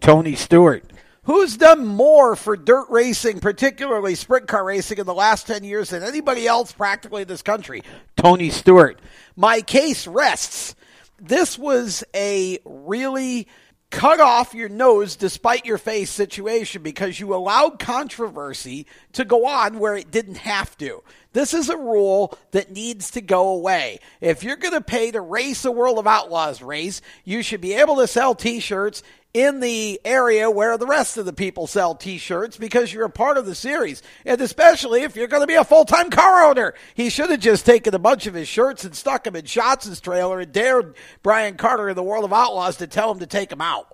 Tony 0.00 0.34
Stewart. 0.34 0.84
Who's 1.24 1.56
done 1.56 1.86
more 1.86 2.36
for 2.36 2.54
dirt 2.54 2.86
racing, 2.90 3.40
particularly 3.40 4.14
sprint 4.14 4.46
car 4.46 4.64
racing, 4.64 4.98
in 4.98 5.06
the 5.06 5.14
last 5.14 5.46
10 5.46 5.64
years 5.64 5.90
than 5.90 6.02
anybody 6.02 6.46
else 6.46 6.72
practically 6.72 7.22
in 7.22 7.28
this 7.28 7.40
country? 7.40 7.82
Tony 8.16 8.50
Stewart. 8.50 9.00
My 9.34 9.62
case 9.62 10.06
rests. 10.06 10.74
This 11.18 11.58
was 11.58 12.04
a 12.14 12.58
really 12.66 13.48
cut 13.90 14.20
off 14.20 14.54
your 14.54 14.68
nose 14.68 15.16
despite 15.16 15.64
your 15.64 15.78
face 15.78 16.10
situation 16.10 16.82
because 16.82 17.18
you 17.18 17.32
allowed 17.32 17.78
controversy 17.78 18.86
to 19.12 19.24
go 19.24 19.46
on 19.46 19.78
where 19.78 19.96
it 19.96 20.10
didn't 20.10 20.36
have 20.36 20.76
to. 20.76 21.02
This 21.32 21.54
is 21.54 21.68
a 21.68 21.76
rule 21.76 22.36
that 22.50 22.72
needs 22.72 23.12
to 23.12 23.20
go 23.20 23.50
away. 23.50 24.00
If 24.20 24.42
you're 24.42 24.56
going 24.56 24.74
to 24.74 24.80
pay 24.80 25.12
to 25.12 25.20
race 25.20 25.64
a 25.64 25.72
World 25.72 25.98
of 25.98 26.06
Outlaws 26.06 26.60
race, 26.60 27.00
you 27.24 27.42
should 27.42 27.60
be 27.60 27.74
able 27.74 27.96
to 27.96 28.06
sell 28.08 28.34
t 28.34 28.60
shirts 28.60 29.02
in 29.34 29.58
the 29.58 30.00
area 30.04 30.48
where 30.48 30.78
the 30.78 30.86
rest 30.86 31.18
of 31.18 31.26
the 31.26 31.32
people 31.32 31.66
sell 31.66 31.94
t-shirts 31.96 32.56
because 32.56 32.92
you're 32.92 33.04
a 33.04 33.10
part 33.10 33.36
of 33.36 33.44
the 33.46 33.54
series 33.54 34.00
and 34.24 34.40
especially 34.40 35.02
if 35.02 35.16
you're 35.16 35.26
going 35.26 35.42
to 35.42 35.46
be 35.46 35.54
a 35.54 35.64
full-time 35.64 36.08
car 36.08 36.44
owner 36.44 36.72
he 36.94 37.10
should 37.10 37.28
have 37.28 37.40
just 37.40 37.66
taken 37.66 37.92
a 37.94 37.98
bunch 37.98 38.26
of 38.28 38.34
his 38.34 38.46
shirts 38.46 38.84
and 38.84 38.94
stuck 38.94 39.24
them 39.24 39.34
in 39.34 39.44
Schatz' 39.44 40.00
trailer 40.00 40.38
and 40.38 40.52
dared 40.52 40.94
brian 41.22 41.56
carter 41.56 41.88
in 41.88 41.96
the 41.96 42.02
world 42.02 42.24
of 42.24 42.32
outlaws 42.32 42.76
to 42.76 42.86
tell 42.86 43.10
him 43.10 43.18
to 43.18 43.26
take 43.26 43.50
them 43.50 43.60
out 43.60 43.88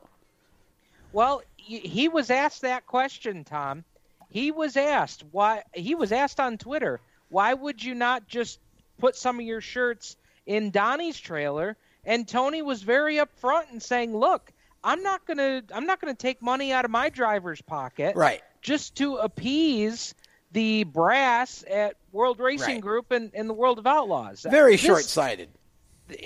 Well, 1.13 1.43
he 1.57 2.09
was 2.09 2.31
asked 2.31 2.63
that 2.63 2.87
question, 2.87 3.45
Tom. 3.45 3.85
He 4.29 4.51
was 4.51 4.77
asked 4.77 5.25
why 5.33 5.63
he 5.73 5.95
was 5.95 6.13
asked 6.13 6.39
on 6.39 6.59
Twitter, 6.59 7.01
why 7.31 7.55
would 7.55 7.83
you 7.83 7.95
not 7.95 8.29
just 8.29 8.59
put 8.99 9.17
some 9.17 9.39
of 9.41 9.47
your 9.47 9.61
shirts 9.61 10.17
in 10.47 10.71
Donnie's 10.71 11.19
trailer? 11.19 11.77
And 12.05 12.27
Tony 12.29 12.63
was 12.63 12.83
very 12.83 13.17
upfront 13.17 13.71
and 13.71 13.83
saying, 13.83 14.17
"Look, 14.17 14.53
I'm 14.83 15.03
not 15.03 15.27
going 15.27 15.37
to 15.39 15.63
I'm 15.75 15.87
not 15.87 16.01
to 16.15 16.19
take 16.21 16.41
money 16.43 16.73
out 16.73 16.85
of 16.85 16.91
my 16.91 17.09
driver's 17.11 17.61
pocket 17.63 18.17
Right. 18.17 18.43
just 18.63 18.97
to 18.97 19.17
appease 19.17 20.15
the 20.53 20.85
brass 20.85 21.65
at 21.71 21.97
World 22.13 22.41
Racing 22.41 22.75
Right. 22.77 22.81
Group 22.81 23.11
and, 23.13 23.31
and 23.35 23.49
the 23.49 23.55
World 23.55 23.79
of 23.79 23.87
Outlaws." 23.87 24.43
very 24.49 24.73
This- 24.73 24.81
short-sighted 24.81 25.49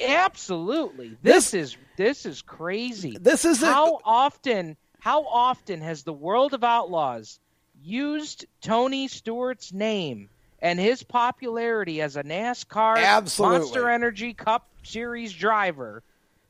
Absolutely. 0.09 1.17
This, 1.23 1.53
is 1.55 1.77
this 1.97 2.25
is 2.27 2.41
crazy. 2.43 3.17
This 3.21 3.45
is 3.45 3.63
a- 3.63 3.67
how 3.67 4.01
often 4.05 4.77
how 5.01 5.25
often 5.27 5.83
has 5.83 6.03
the 6.03 6.13
World 6.13 6.55
of 6.55 6.65
Outlaws 6.65 7.39
used 7.83 8.47
Tony 8.63 9.09
Stewart's 9.09 9.73
name 9.75 10.31
and 10.61 10.81
his 10.81 11.03
popularity 11.03 12.01
as 12.01 12.17
a 12.17 12.23
NASCAR 12.25 12.97
Absolutely. 12.97 13.59
Monster 13.59 13.91
Energy 13.91 14.33
Cup 14.33 14.67
Series 14.83 15.33
driver 15.35 16.03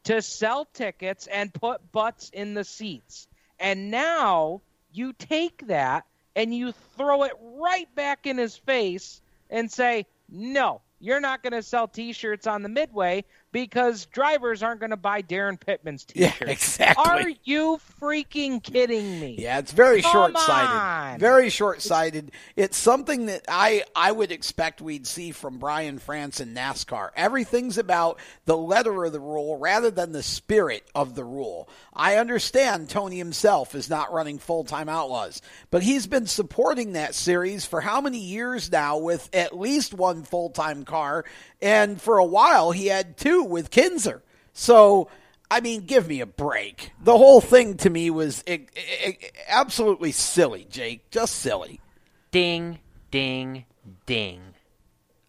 to 0.04 0.22
sell 0.22 0.66
tickets 0.66 1.26
and 1.26 1.52
put 1.52 1.92
butts 1.92 2.30
in 2.30 2.54
the 2.54 2.64
seats. 2.64 3.26
And 3.58 3.90
now 3.90 4.62
you 4.92 5.12
take 5.12 5.66
that 5.66 6.04
and 6.36 6.54
you 6.54 6.72
throw 6.96 7.24
it 7.24 7.32
right 7.40 7.92
back 7.94 8.26
in 8.26 8.38
his 8.38 8.56
face 8.56 9.20
and 9.50 9.70
say, 9.70 10.06
"No, 10.28 10.80
you're 11.00 11.20
not 11.20 11.42
going 11.42 11.52
to 11.52 11.62
sell 11.62 11.88
T-shirts 11.88 12.46
on 12.46 12.62
the 12.62 12.68
Midway 12.68 13.24
because 13.54 14.06
drivers 14.06 14.64
aren't 14.64 14.80
going 14.80 14.90
to 14.90 14.96
buy 14.96 15.22
Daryn 15.22 15.58
Pittman's 15.58 16.04
Yeah, 16.14 16.30
T-shirts." 16.32 16.50
exactly. 16.50 17.04
Are 17.04 17.30
you 17.44 17.80
freaking 18.02 18.60
kidding 18.60 19.20
me? 19.20 19.36
Yeah, 19.38 19.60
it's 19.60 19.70
very 19.70 20.02
Come 20.02 20.12
short-sighted. 20.12 20.70
on. 21.14 21.18
Very 21.20 21.48
short-sighted. 21.50 22.32
It's 22.56 22.76
something 22.76 23.26
that 23.26 23.44
I 23.48 23.84
I 23.94 24.10
would 24.10 24.32
expect 24.32 24.82
we'd 24.82 25.06
see 25.06 25.30
from 25.30 25.58
Brian 25.58 26.00
France 26.00 26.40
in 26.40 26.52
NASCAR. 26.52 27.10
Everything's 27.16 27.78
about 27.78 28.18
the 28.44 28.56
letter 28.56 29.04
of 29.04 29.12
the 29.12 29.20
rule 29.20 29.56
rather 29.56 29.90
than 29.92 30.10
the 30.10 30.22
spirit 30.24 30.82
of 30.92 31.14
the 31.14 31.24
rule. 31.24 31.68
I 31.94 32.16
understand 32.16 32.88
Tony 32.90 33.18
himself 33.18 33.76
is 33.76 33.88
not 33.88 34.12
running 34.12 34.40
full-time 34.40 34.88
Outlaws, 34.88 35.40
but 35.70 35.84
he's 35.84 36.08
been 36.08 36.26
supporting 36.26 36.94
that 36.94 37.14
series 37.14 37.64
for 37.64 37.80
how 37.80 38.00
many 38.00 38.18
years 38.18 38.72
now 38.72 38.98
with 38.98 39.30
at 39.32 39.56
least 39.56 39.94
one 39.94 40.24
full-time 40.24 40.84
car, 40.84 41.24
and 41.64 42.00
for 42.00 42.18
a 42.18 42.24
while 42.24 42.70
he 42.70 42.86
had 42.86 43.16
two 43.16 43.42
with 43.42 43.72
Kinser. 43.72 44.20
So 44.52 45.08
I 45.50 45.60
mean, 45.60 45.82
give 45.86 46.08
me 46.08 46.20
a 46.20 46.26
break. 46.26 46.92
The 47.02 47.16
whole 47.16 47.40
thing 47.40 47.76
to 47.78 47.90
me 47.90 48.10
was 48.10 48.42
eh, 48.46 48.58
eh, 48.76 49.12
absolutely 49.48 50.12
silly, 50.12 50.66
Jake. 50.70 51.10
Just 51.10 51.36
silly. 51.36 51.80
Ding, 52.30 52.80
ding, 53.10 53.64
ding. 54.06 54.40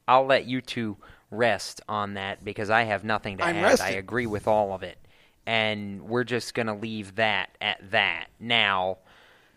I'll 0.07 0.25
let 0.25 0.45
you 0.45 0.61
two 0.61 0.97
rest 1.31 1.81
on 1.87 2.15
that 2.15 2.43
because 2.43 2.69
I 2.69 2.83
have 2.83 3.03
nothing 3.03 3.37
to 3.37 3.43
I'm 3.45 3.57
add. 3.57 3.63
resting. 3.63 3.87
I 3.87 3.97
agree 3.97 4.25
with 4.25 4.47
all 4.47 4.73
of 4.73 4.83
it. 4.83 4.97
And 5.45 6.03
we're 6.03 6.23
just 6.23 6.53
going 6.53 6.67
to 6.67 6.73
leave 6.73 7.15
that 7.15 7.49
at 7.61 7.91
that. 7.91 8.27
Now, 8.39 8.97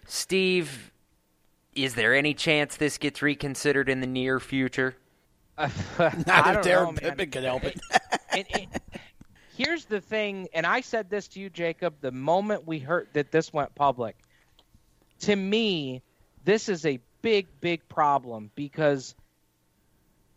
Steve, 0.06 0.90
is 1.74 1.94
there 1.94 2.14
any 2.14 2.34
chance 2.34 2.76
this 2.76 2.98
gets 2.98 3.22
reconsidered 3.22 3.88
in 3.88 4.00
the 4.00 4.06
near 4.06 4.38
future? 4.38 4.96
I 5.58 5.70
Not 5.98 6.56
if 6.56 6.62
don't 6.62 6.64
Daryn 6.64 6.86
man. 6.86 6.96
Pittman 6.96 7.30
can 7.30 7.44
help 7.44 7.64
it. 7.64 7.80
and, 8.30 8.44
and 8.54 8.66
here's 9.56 9.84
the 9.86 10.00
thing, 10.00 10.48
and 10.54 10.64
I 10.64 10.80
said 10.80 11.10
this 11.10 11.28
to 11.28 11.40
you, 11.40 11.50
Jacob, 11.50 11.96
the 12.00 12.12
moment 12.12 12.66
we 12.66 12.78
heard 12.78 13.08
that 13.14 13.30
this 13.32 13.52
went 13.52 13.74
public. 13.74 14.16
To 15.20 15.34
me, 15.34 16.02
this 16.44 16.68
is 16.68 16.86
a 16.86 17.00
big, 17.22 17.46
big 17.60 17.88
problem 17.88 18.50
because 18.54 19.14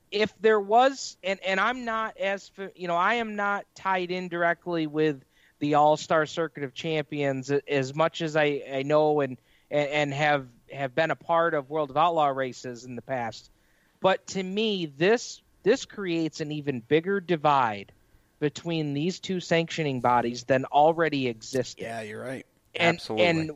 if 0.09 0.33
there 0.41 0.59
was, 0.59 1.17
and, 1.23 1.39
and 1.45 1.59
I'm 1.59 1.85
not 1.85 2.17
as, 2.17 2.51
you 2.75 2.87
know, 2.87 2.95
I 2.95 3.15
am 3.15 3.35
not 3.35 3.65
tied 3.75 4.11
in 4.11 4.27
directly 4.27 4.87
with 4.87 5.23
the 5.59 5.75
All 5.75 5.97
Star 5.97 6.25
Circuit 6.25 6.63
of 6.63 6.73
Champions 6.73 7.51
as 7.51 7.95
much 7.95 8.21
as 8.21 8.35
I, 8.35 8.63
I 8.73 8.83
know 8.83 9.21
and, 9.21 9.37
and, 9.69 9.89
and 9.89 10.13
have, 10.13 10.47
have 10.73 10.95
been 10.95 11.11
a 11.11 11.15
part 11.15 11.53
of 11.53 11.69
World 11.69 11.91
of 11.91 11.97
Outlaw 11.97 12.27
races 12.27 12.85
in 12.85 12.95
the 12.95 13.01
past. 13.01 13.51
But 14.01 14.25
to 14.27 14.43
me, 14.43 14.87
this 14.87 15.41
this 15.63 15.85
creates 15.85 16.41
an 16.41 16.51
even 16.51 16.81
bigger 16.81 17.21
divide 17.21 17.91
between 18.39 18.93
these 18.93 19.19
two 19.19 19.39
sanctioning 19.39 20.01
bodies 20.01 20.43
than 20.43 20.65
already 20.65 21.27
existed. 21.27 21.83
Yeah, 21.83 22.01
you're 22.01 22.21
right. 22.21 22.45
And, 22.73 22.95
Absolutely. 22.95 23.25
And 23.27 23.51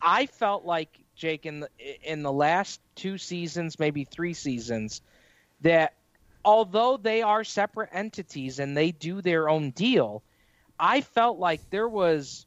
I 0.00 0.26
felt 0.26 0.64
like 0.64 0.98
Jake 1.14 1.46
in 1.46 1.60
the 1.60 1.68
in 2.02 2.22
the 2.22 2.32
last 2.32 2.80
two 2.96 3.18
seasons, 3.18 3.78
maybe 3.78 4.04
three 4.04 4.34
seasons, 4.34 5.02
that 5.60 5.94
although 6.44 6.96
they 6.96 7.22
are 7.22 7.44
separate 7.44 7.90
entities 7.92 8.58
and 8.58 8.76
they 8.76 8.90
do 8.90 9.20
their 9.20 9.48
own 9.48 9.70
deal, 9.70 10.22
I 10.78 11.02
felt 11.02 11.38
like 11.38 11.70
there 11.70 11.88
was 11.88 12.46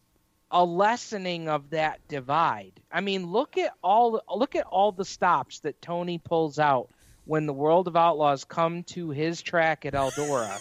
a 0.50 0.64
lessening 0.64 1.50
of 1.50 1.70
that 1.72 2.00
divide. 2.08 2.74
I 2.92 3.02
mean, 3.02 3.28
look 3.28 3.58
at 3.58 3.74
all 3.84 4.22
look 4.34 4.56
at 4.56 4.66
all 4.66 4.92
the 4.92 5.06
stops 5.06 5.60
that 5.60 5.82
Tony 5.82 6.18
pulls 6.18 6.58
out 6.58 6.90
when 7.28 7.46
the 7.46 7.54
World 7.54 7.88
of 7.88 7.96
Outlaws 7.96 8.46
come 8.46 8.84
to 8.84 9.10
his 9.10 9.42
track 9.42 9.86
at 9.86 9.94
Eldora, 9.94 10.60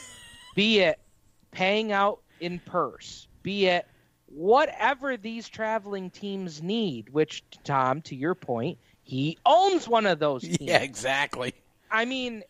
be 0.55 0.81
it 0.81 0.99
paying 1.53 1.93
out 1.93 2.21
in 2.41 2.59
purse, 2.59 3.29
be 3.43 3.67
it 3.67 3.87
whatever 4.27 5.17
these 5.17 5.49
traveling 5.49 6.11
teams 6.11 6.61
need, 6.61 7.09
which 7.11 7.45
Tom, 7.65 8.03
to 8.03 8.17
your 8.17 8.35
point, 8.35 8.79
he 9.03 9.39
owns 9.47 9.89
one 9.89 10.05
of 10.07 10.19
those 10.19 10.43
teams. 10.43 10.59
Yeah, 10.61 10.79
exactly. 10.79 11.55
I 11.91 12.05
mean, 12.05 12.43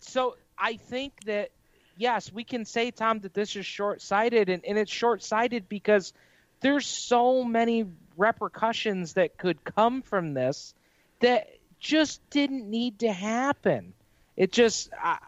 so 0.00 0.36
I 0.58 0.74
think 0.74 1.24
that 1.24 1.50
yes, 1.96 2.32
we 2.32 2.44
can 2.44 2.64
say, 2.64 2.90
Tom, 2.90 3.20
that 3.20 3.32
this 3.32 3.54
is 3.54 3.64
short 3.64 4.02
sighted, 4.02 4.48
and, 4.48 4.64
and 4.64 4.76
it's 4.76 4.92
short 4.92 5.22
sighted 5.22 5.68
because 5.68 6.12
there's 6.60 6.86
so 6.86 7.44
many 7.44 7.86
repercussions 8.16 9.14
that 9.14 9.38
could 9.38 9.64
come 9.64 10.02
from 10.02 10.34
this 10.34 10.74
that 11.20 11.48
just 11.82 12.22
didn't 12.30 12.70
need 12.70 13.00
to 13.00 13.12
happen. 13.12 13.92
It 14.36 14.52
just, 14.52 14.90
I, 14.98 15.18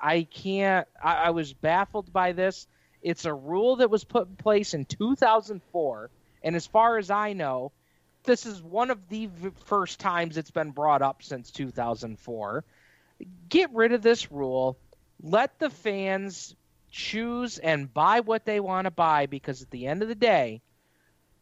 I 0.00 0.22
can't, 0.22 0.88
I, 1.00 1.14
I 1.14 1.30
was 1.30 1.52
baffled 1.52 2.12
by 2.12 2.32
this. 2.32 2.66
It's 3.02 3.26
a 3.26 3.34
rule 3.34 3.76
that 3.76 3.90
was 3.90 4.02
put 4.02 4.26
in 4.26 4.36
place 4.36 4.74
in 4.74 4.86
2004, 4.86 6.10
and 6.42 6.56
as 6.56 6.66
far 6.66 6.98
as 6.98 7.10
I 7.10 7.34
know, 7.34 7.72
this 8.24 8.46
is 8.46 8.62
one 8.62 8.90
of 8.90 9.08
the 9.08 9.28
first 9.66 10.00
times 10.00 10.36
it's 10.36 10.50
been 10.50 10.70
brought 10.70 11.02
up 11.02 11.22
since 11.22 11.50
2004. 11.50 12.64
Get 13.48 13.72
rid 13.72 13.92
of 13.92 14.02
this 14.02 14.32
rule. 14.32 14.76
Let 15.22 15.58
the 15.58 15.70
fans 15.70 16.54
choose 16.90 17.58
and 17.58 17.92
buy 17.92 18.20
what 18.20 18.44
they 18.44 18.60
want 18.60 18.86
to 18.86 18.90
buy 18.90 19.26
because 19.26 19.62
at 19.62 19.70
the 19.70 19.86
end 19.86 20.02
of 20.02 20.08
the 20.08 20.14
day, 20.14 20.60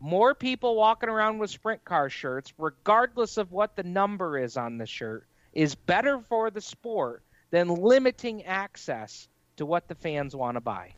more 0.00 0.34
people 0.34 0.76
walking 0.76 1.08
around 1.08 1.38
with 1.38 1.50
sprint 1.50 1.84
car 1.84 2.08
shirts, 2.08 2.52
regardless 2.58 3.36
of 3.36 3.52
what 3.52 3.76
the 3.76 3.82
number 3.82 4.38
is 4.38 4.56
on 4.56 4.78
the 4.78 4.86
shirt, 4.86 5.26
is 5.52 5.74
better 5.74 6.20
for 6.20 6.50
the 6.50 6.60
sport 6.60 7.22
than 7.50 7.68
limiting 7.68 8.44
access 8.44 9.28
to 9.56 9.66
what 9.66 9.88
the 9.88 9.94
fans 9.94 10.36
want 10.36 10.56
to 10.56 10.60
buy. 10.60 10.92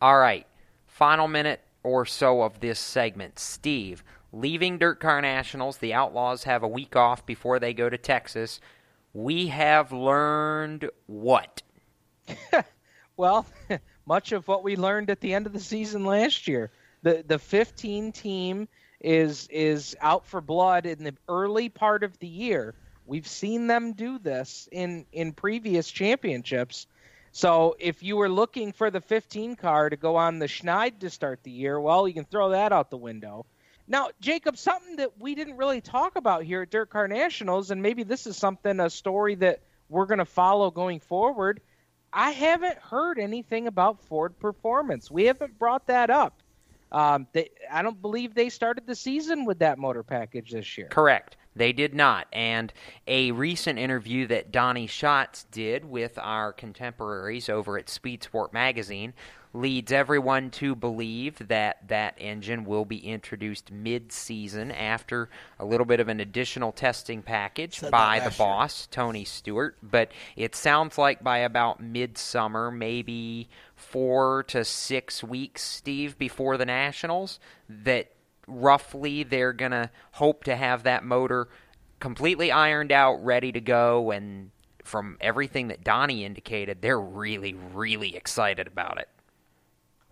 All 0.00 0.18
right. 0.18 0.46
Final 0.86 1.28
minute 1.28 1.60
or 1.82 2.06
so 2.06 2.42
of 2.42 2.60
this 2.60 2.78
segment. 2.78 3.38
Steve, 3.38 4.04
leaving 4.32 4.78
Dirt 4.78 5.00
Car 5.00 5.20
Nationals, 5.20 5.78
the 5.78 5.94
Outlaws 5.94 6.44
have 6.44 6.62
a 6.62 6.68
week 6.68 6.94
off 6.94 7.24
before 7.26 7.58
they 7.58 7.74
go 7.74 7.88
to 7.88 7.98
Texas. 7.98 8.60
We 9.12 9.48
have 9.48 9.92
learned 9.92 10.90
what? 11.06 11.62
Well, 13.20 13.44
much 14.06 14.32
of 14.32 14.48
what 14.48 14.64
we 14.64 14.76
learned 14.76 15.10
at 15.10 15.20
the 15.20 15.34
end 15.34 15.46
of 15.46 15.52
the 15.52 15.60
season 15.60 16.06
last 16.06 16.48
year. 16.48 16.70
The 17.02 17.24
the 17.26 17.38
15 17.38 18.12
team 18.12 18.68
is 19.00 19.48
is 19.48 19.96
out 20.00 20.26
for 20.26 20.40
blood 20.40 20.86
in 20.86 21.04
the 21.04 21.14
early 21.28 21.68
part 21.68 22.02
of 22.02 22.18
the 22.18 22.28
year. 22.28 22.74
We've 23.06 23.26
seen 23.26 23.66
them 23.66 23.92
do 23.92 24.18
this 24.18 24.68
in 24.70 25.06
in 25.12 25.32
previous 25.32 25.90
championships. 25.90 26.86
So 27.32 27.76
if 27.78 28.02
you 28.02 28.16
were 28.16 28.28
looking 28.28 28.72
for 28.72 28.90
the 28.90 29.00
15 29.00 29.56
car 29.56 29.88
to 29.88 29.96
go 29.96 30.16
on 30.16 30.38
the 30.38 30.46
Schneid 30.46 30.98
to 31.00 31.10
start 31.10 31.42
the 31.42 31.50
year, 31.50 31.80
well, 31.80 32.08
you 32.08 32.14
can 32.14 32.24
throw 32.24 32.50
that 32.50 32.72
out 32.72 32.90
the 32.90 32.96
window. 32.96 33.46
Now, 33.86 34.10
Jacob, 34.20 34.56
something 34.56 34.96
that 34.96 35.20
we 35.20 35.34
didn't 35.34 35.56
really 35.56 35.80
talk 35.80 36.16
about 36.16 36.44
here 36.44 36.62
at 36.62 36.70
Dirt 36.70 36.90
Car 36.90 37.08
Nationals, 37.08 37.70
and 37.70 37.82
maybe 37.82 38.02
this 38.02 38.26
is 38.26 38.36
something, 38.36 38.78
a 38.78 38.90
story 38.90 39.34
that 39.36 39.62
we're 39.88 40.06
going 40.06 40.18
to 40.18 40.24
follow 40.24 40.70
going 40.70 41.00
forward. 41.00 41.60
I 42.12 42.30
haven't 42.30 42.78
heard 42.78 43.18
anything 43.18 43.66
about 43.66 44.02
Ford 44.04 44.38
Performance. 44.38 45.10
We 45.10 45.24
haven't 45.24 45.58
brought 45.58 45.88
that 45.88 46.10
up. 46.10 46.40
Um, 46.92 47.26
they, 47.32 47.50
I 47.70 47.82
don't 47.82 48.00
believe 48.00 48.34
they 48.34 48.48
started 48.48 48.86
the 48.86 48.94
season 48.94 49.44
with 49.44 49.60
that 49.60 49.78
motor 49.78 50.02
package 50.02 50.50
this 50.50 50.76
year. 50.76 50.88
Correct. 50.88 51.36
They 51.56 51.72
did 51.72 51.94
not. 51.94 52.26
And 52.32 52.72
a 53.06 53.32
recent 53.32 53.78
interview 53.78 54.26
that 54.28 54.52
Donnie 54.52 54.86
Schatz 54.86 55.44
did 55.50 55.84
with 55.84 56.18
our 56.18 56.52
contemporaries 56.52 57.48
over 57.48 57.78
at 57.78 57.88
Speed 57.88 58.22
Sport 58.22 58.52
Magazine 58.52 59.14
leads 59.52 59.90
everyone 59.90 60.48
to 60.50 60.74
believe 60.76 61.48
that 61.48 61.88
that 61.88 62.14
engine 62.18 62.64
will 62.64 62.84
be 62.84 62.98
introduced 62.98 63.70
mid-season 63.72 64.70
after 64.70 65.28
a 65.58 65.64
little 65.64 65.86
bit 65.86 65.98
of 65.98 66.08
an 66.08 66.20
additional 66.20 66.70
testing 66.70 67.20
package 67.20 67.80
Said 67.80 67.90
by 67.90 68.20
the 68.20 68.26
last 68.26 68.38
year. 68.38 68.46
boss, 68.46 68.88
Tony 68.90 69.24
Stewart. 69.24 69.76
But 69.82 70.12
it 70.36 70.54
sounds 70.54 70.98
like 70.98 71.24
by 71.24 71.38
about 71.38 71.82
midsummer, 71.82 72.70
maybe 72.70 73.48
four 73.74 74.44
to 74.44 74.64
six 74.64 75.24
weeks, 75.24 75.62
Steve, 75.62 76.16
before 76.16 76.56
the 76.56 76.66
Nationals, 76.66 77.40
that 77.68 78.12
roughly 78.46 79.24
they're 79.24 79.52
going 79.52 79.72
to 79.72 79.90
hope 80.12 80.44
to 80.44 80.54
have 80.54 80.84
that 80.84 81.04
motor 81.04 81.48
completely 81.98 82.52
ironed 82.52 82.92
out, 82.92 83.24
ready 83.24 83.50
to 83.50 83.60
go. 83.60 84.12
And 84.12 84.52
from 84.84 85.16
everything 85.20 85.68
that 85.68 85.82
Donnie 85.82 86.24
indicated, 86.24 86.82
they're 86.82 87.00
really, 87.00 87.54
really 87.74 88.14
excited 88.14 88.68
about 88.68 88.98
it. 88.98 89.08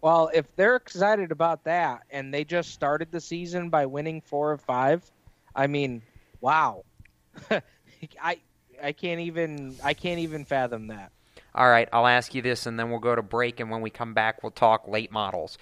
Well, 0.00 0.30
if 0.32 0.54
they're 0.54 0.76
excited 0.76 1.32
about 1.32 1.64
that 1.64 2.02
and 2.10 2.32
they 2.32 2.44
just 2.44 2.70
started 2.70 3.10
the 3.10 3.20
season 3.20 3.68
by 3.68 3.86
winning 3.86 4.20
four 4.20 4.52
of 4.52 4.60
five, 4.60 5.10
I 5.54 5.66
mean, 5.66 6.02
wow. 6.40 6.84
I 8.22 8.38
I 8.82 8.92
can't 8.92 9.20
even 9.20 9.76
I 9.82 9.94
can't 9.94 10.20
even 10.20 10.44
fathom 10.44 10.88
that. 10.88 11.10
All 11.54 11.68
right, 11.68 11.88
I'll 11.92 12.06
ask 12.06 12.34
you 12.34 12.42
this, 12.42 12.66
and 12.66 12.78
then 12.78 12.90
we'll 12.90 13.00
go 13.00 13.16
to 13.16 13.22
break. 13.22 13.58
And 13.58 13.70
when 13.70 13.80
we 13.80 13.90
come 13.90 14.14
back, 14.14 14.42
we'll 14.42 14.52
talk 14.52 14.86
late 14.86 15.10
models. 15.10 15.58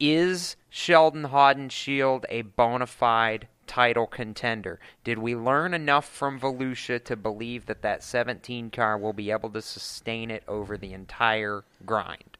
Is 0.00 0.56
Sheldon 0.68 1.24
Haudenschild 1.24 2.24
a 2.28 2.42
bona 2.42 2.86
fide 2.86 3.46
title 3.68 4.08
contender? 4.08 4.80
Did 5.04 5.18
we 5.18 5.36
learn 5.36 5.74
enough 5.74 6.08
from 6.08 6.40
Volusia 6.40 7.02
to 7.04 7.14
believe 7.14 7.66
that 7.66 7.82
that 7.82 8.02
17 8.02 8.70
car 8.70 8.98
will 8.98 9.12
be 9.12 9.30
able 9.30 9.50
to 9.50 9.62
sustain 9.62 10.30
it 10.30 10.42
over 10.48 10.76
the 10.76 10.92
entire 10.92 11.62
grind? 11.86 12.31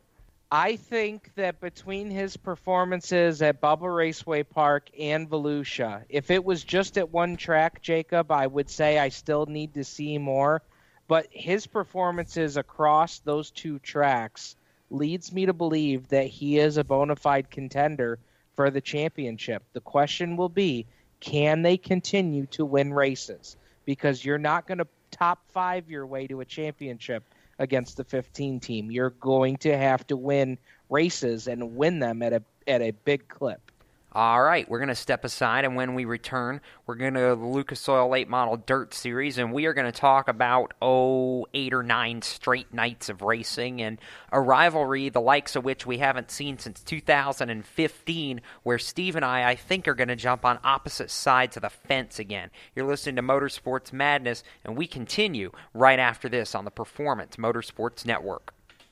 I 0.54 0.76
think 0.76 1.34
that 1.36 1.60
between 1.60 2.10
his 2.10 2.36
performances 2.36 3.40
at 3.40 3.62
Bubba 3.62 3.96
Raceway 3.96 4.42
Park 4.42 4.90
and 5.00 5.26
Volusia, 5.26 6.04
if 6.10 6.30
it 6.30 6.44
was 6.44 6.62
just 6.62 6.98
at 6.98 7.10
one 7.10 7.38
track, 7.38 7.80
Jacob, 7.80 8.30
I 8.30 8.46
would 8.46 8.68
say 8.68 8.98
I 8.98 9.08
still 9.08 9.46
need 9.46 9.72
to 9.72 9.82
see 9.82 10.18
more. 10.18 10.60
But 11.08 11.28
his 11.30 11.66
performances 11.66 12.58
across 12.58 13.20
those 13.20 13.50
two 13.50 13.78
tracks 13.78 14.54
leads 14.90 15.32
me 15.32 15.46
to 15.46 15.54
believe 15.54 16.08
that 16.08 16.26
he 16.26 16.58
is 16.58 16.76
a 16.76 16.84
bona 16.84 17.16
fide 17.16 17.50
contender 17.50 18.18
for 18.54 18.68
the 18.68 18.82
championship. 18.82 19.62
The 19.72 19.80
question 19.80 20.36
will 20.36 20.50
be 20.50 20.84
can 21.20 21.62
they 21.62 21.78
continue 21.78 22.44
to 22.48 22.66
win 22.66 22.92
races? 22.92 23.56
Because 23.86 24.22
you're 24.22 24.36
not 24.36 24.66
going 24.66 24.78
to 24.78 24.86
top 25.10 25.40
five 25.48 25.88
your 25.88 26.04
way 26.04 26.26
to 26.26 26.42
a 26.42 26.44
championship 26.44 27.24
against 27.62 27.96
the 27.96 28.04
15 28.04 28.60
team. 28.60 28.90
You're 28.90 29.10
going 29.10 29.56
to 29.58 29.76
have 29.76 30.06
to 30.08 30.16
win 30.16 30.58
races 30.90 31.46
and 31.46 31.76
win 31.76 32.00
them 32.00 32.20
at 32.22 32.32
a 32.32 32.42
at 32.66 32.82
a 32.82 32.90
big 32.90 33.28
clip. 33.28 33.71
All 34.14 34.42
right, 34.42 34.68
we're 34.68 34.78
going 34.78 34.90
to 34.90 34.94
step 34.94 35.24
aside, 35.24 35.64
and 35.64 35.74
when 35.74 35.94
we 35.94 36.04
return, 36.04 36.60
we're 36.86 36.96
going 36.96 37.14
to 37.14 37.20
the 37.20 37.34
Lucas 37.36 37.88
Oil 37.88 38.10
Late 38.10 38.28
Model 38.28 38.58
Dirt 38.58 38.92
Series, 38.92 39.38
and 39.38 39.54
we 39.54 39.64
are 39.64 39.72
going 39.72 39.90
to 39.90 39.98
talk 39.98 40.28
about, 40.28 40.74
oh, 40.82 41.46
eight 41.54 41.72
or 41.72 41.82
nine 41.82 42.20
straight 42.20 42.74
nights 42.74 43.08
of 43.08 43.22
racing 43.22 43.80
and 43.80 43.98
a 44.30 44.38
rivalry 44.38 45.08
the 45.08 45.22
likes 45.22 45.56
of 45.56 45.64
which 45.64 45.86
we 45.86 45.96
haven't 45.96 46.30
seen 46.30 46.58
since 46.58 46.82
2015, 46.82 48.42
where 48.64 48.78
Steve 48.78 49.16
and 49.16 49.24
I, 49.24 49.48
I 49.48 49.54
think, 49.54 49.88
are 49.88 49.94
going 49.94 50.08
to 50.08 50.16
jump 50.16 50.44
on 50.44 50.58
opposite 50.62 51.10
sides 51.10 51.56
of 51.56 51.62
the 51.62 51.70
fence 51.70 52.18
again. 52.18 52.50
You're 52.76 52.86
listening 52.86 53.16
to 53.16 53.22
Motorsports 53.22 53.94
Madness, 53.94 54.44
and 54.62 54.76
we 54.76 54.86
continue 54.86 55.52
right 55.72 55.98
after 55.98 56.28
this 56.28 56.54
on 56.54 56.66
the 56.66 56.70
Performance 56.70 57.36
Motorsports 57.36 58.04
Network. 58.04 58.52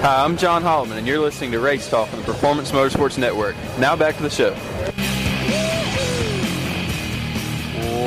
Hi, 0.00 0.24
I'm 0.24 0.36
John 0.36 0.62
Holloman, 0.62 0.98
and 0.98 1.06
you're 1.06 1.18
listening 1.18 1.50
to 1.52 1.58
Race 1.58 1.88
Talk 1.88 2.12
on 2.12 2.18
the 2.18 2.24
Performance 2.24 2.70
Motorsports 2.70 3.16
Network. 3.16 3.56
Now 3.78 3.96
back 3.96 4.16
to 4.18 4.22
the 4.22 4.30
show. 4.30 4.52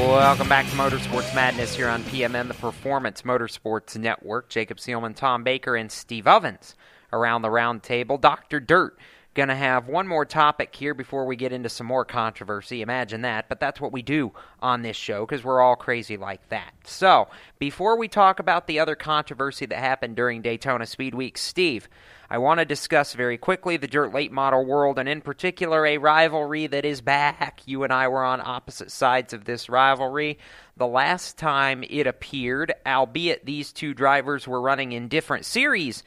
Welcome 0.07 0.47
back 0.47 0.67
to 0.67 0.71
Motorsports 0.73 1.33
Madness 1.33 1.75
here 1.75 1.89
on 1.89 2.03
PMN, 2.03 2.47
the 2.47 2.53
Performance 2.53 3.23
Motorsports 3.23 3.97
Network. 3.97 4.49
Jacob 4.49 4.77
Seelman, 4.77 5.15
Tom 5.15 5.43
Baker, 5.43 5.75
and 5.75 5.91
Steve 5.91 6.27
Ovens 6.27 6.75
around 7.11 7.41
the 7.41 7.49
round 7.49 7.81
table. 7.81 8.19
Dr. 8.19 8.59
Dirt 8.59 8.97
going 9.35 9.49
to 9.49 9.55
have 9.55 9.87
one 9.87 10.07
more 10.07 10.25
topic 10.25 10.75
here 10.75 10.93
before 10.93 11.25
we 11.25 11.35
get 11.35 11.53
into 11.53 11.69
some 11.69 11.85
more 11.85 12.03
controversy. 12.03 12.81
Imagine 12.81 13.21
that, 13.21 13.47
but 13.47 13.59
that's 13.59 13.79
what 13.79 13.91
we 13.91 14.01
do 14.01 14.31
on 14.59 14.81
this 14.81 14.97
show 14.97 15.25
because 15.25 15.43
we're 15.43 15.61
all 15.61 15.75
crazy 15.75 16.17
like 16.17 16.47
that. 16.49 16.73
So, 16.83 17.27
before 17.59 17.97
we 17.97 18.07
talk 18.07 18.39
about 18.39 18.65
the 18.65 18.79
other 18.79 18.95
controversy 18.95 19.67
that 19.67 19.77
happened 19.77 20.15
during 20.15 20.41
Daytona 20.41 20.85
Speed 20.85 21.13
Week, 21.13 21.37
Steve, 21.37 21.87
I 22.31 22.37
want 22.39 22.59
to 22.59 22.65
discuss 22.65 23.13
very 23.13 23.37
quickly 23.37 23.77
the 23.77 23.87
dirt 23.87 24.13
late 24.13 24.31
model 24.31 24.65
world 24.65 24.99
and, 24.99 25.07
in 25.07 25.21
particular, 25.21 25.85
a 25.85 25.97
rivalry 25.97 26.67
that 26.67 26.85
is 26.85 27.01
back. 27.01 27.61
You 27.65 27.83
and 27.83 27.93
I 27.93 28.07
were 28.07 28.23
on 28.23 28.41
opposite 28.43 28.91
sides 28.91 29.33
of 29.33 29.45
this 29.45 29.69
rivalry. 29.69 30.37
The 30.77 30.87
last 30.87 31.37
time 31.37 31.83
it 31.89 32.07
appeared, 32.07 32.73
albeit 32.85 33.45
these 33.45 33.73
two 33.73 33.93
drivers 33.93 34.47
were 34.47 34.61
running 34.61 34.91
in 34.91 35.07
different 35.07 35.45
series 35.45 36.03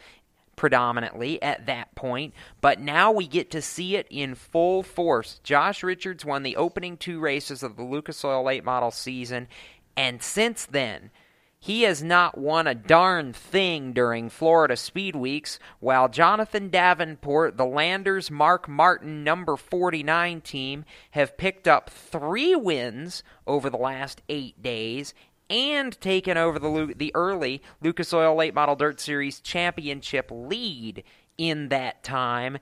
predominantly 0.63 1.43
at 1.43 1.67
that 1.67 1.93
point, 1.97 2.33
but 2.61 2.79
now 2.79 3.11
we 3.11 3.27
get 3.27 3.51
to 3.51 3.61
see 3.61 3.97
it 3.97 4.07
in 4.09 4.33
full 4.33 4.81
force. 4.85 5.41
Josh 5.43 5.83
Richards 5.83 6.25
won 6.25 6.45
the 6.45 6.55
opening 6.55 6.97
two 6.97 7.19
races 7.19 7.65
of 7.65 7.75
the 7.75 7.83
Lucas 7.83 8.25
Oil 8.25 8.45
late 8.45 8.63
model 8.63 8.93
season, 8.93 9.49
and 9.97 10.23
since 10.23 10.65
then, 10.65 11.11
he 11.59 11.83
has 11.83 12.01
not 12.01 12.39
won 12.39 12.69
a 12.69 12.77
darn 12.77 13.33
thing 13.33 13.93
during 13.93 14.29
Florida 14.29 14.77
Speed 14.77 15.17
Weeks, 15.17 15.59
while 15.81 16.09
Jonathan 16.09 16.71
Davenport, 16.71 17.57
the 17.57 17.67
Landers 17.67 18.31
Mark 18.31 18.69
Martin 18.69 19.25
number 19.25 19.57
49 19.57 20.43
team, 20.43 20.85
have 21.11 21.37
picked 21.37 21.67
up 21.67 21.91
three 21.91 22.55
wins 22.55 23.25
over 23.49 23.69
the 23.69 23.77
last 23.77 24.23
eight 24.29 24.63
days 24.63 25.13
and 25.53 26.01
taken 26.01 26.39
over 26.39 26.59
the, 26.59 26.95
the 26.97 27.13
early 27.15 27.63
Lucas 27.83 28.13
Oil 28.15 28.35
Late 28.35 28.55
Model 28.55 28.75
Dirt 28.75 28.99
Series 28.99 29.39
championship 29.39 30.29
lead 30.31 31.05
in 31.37 31.69
that 31.69 32.03
time. 32.03 32.59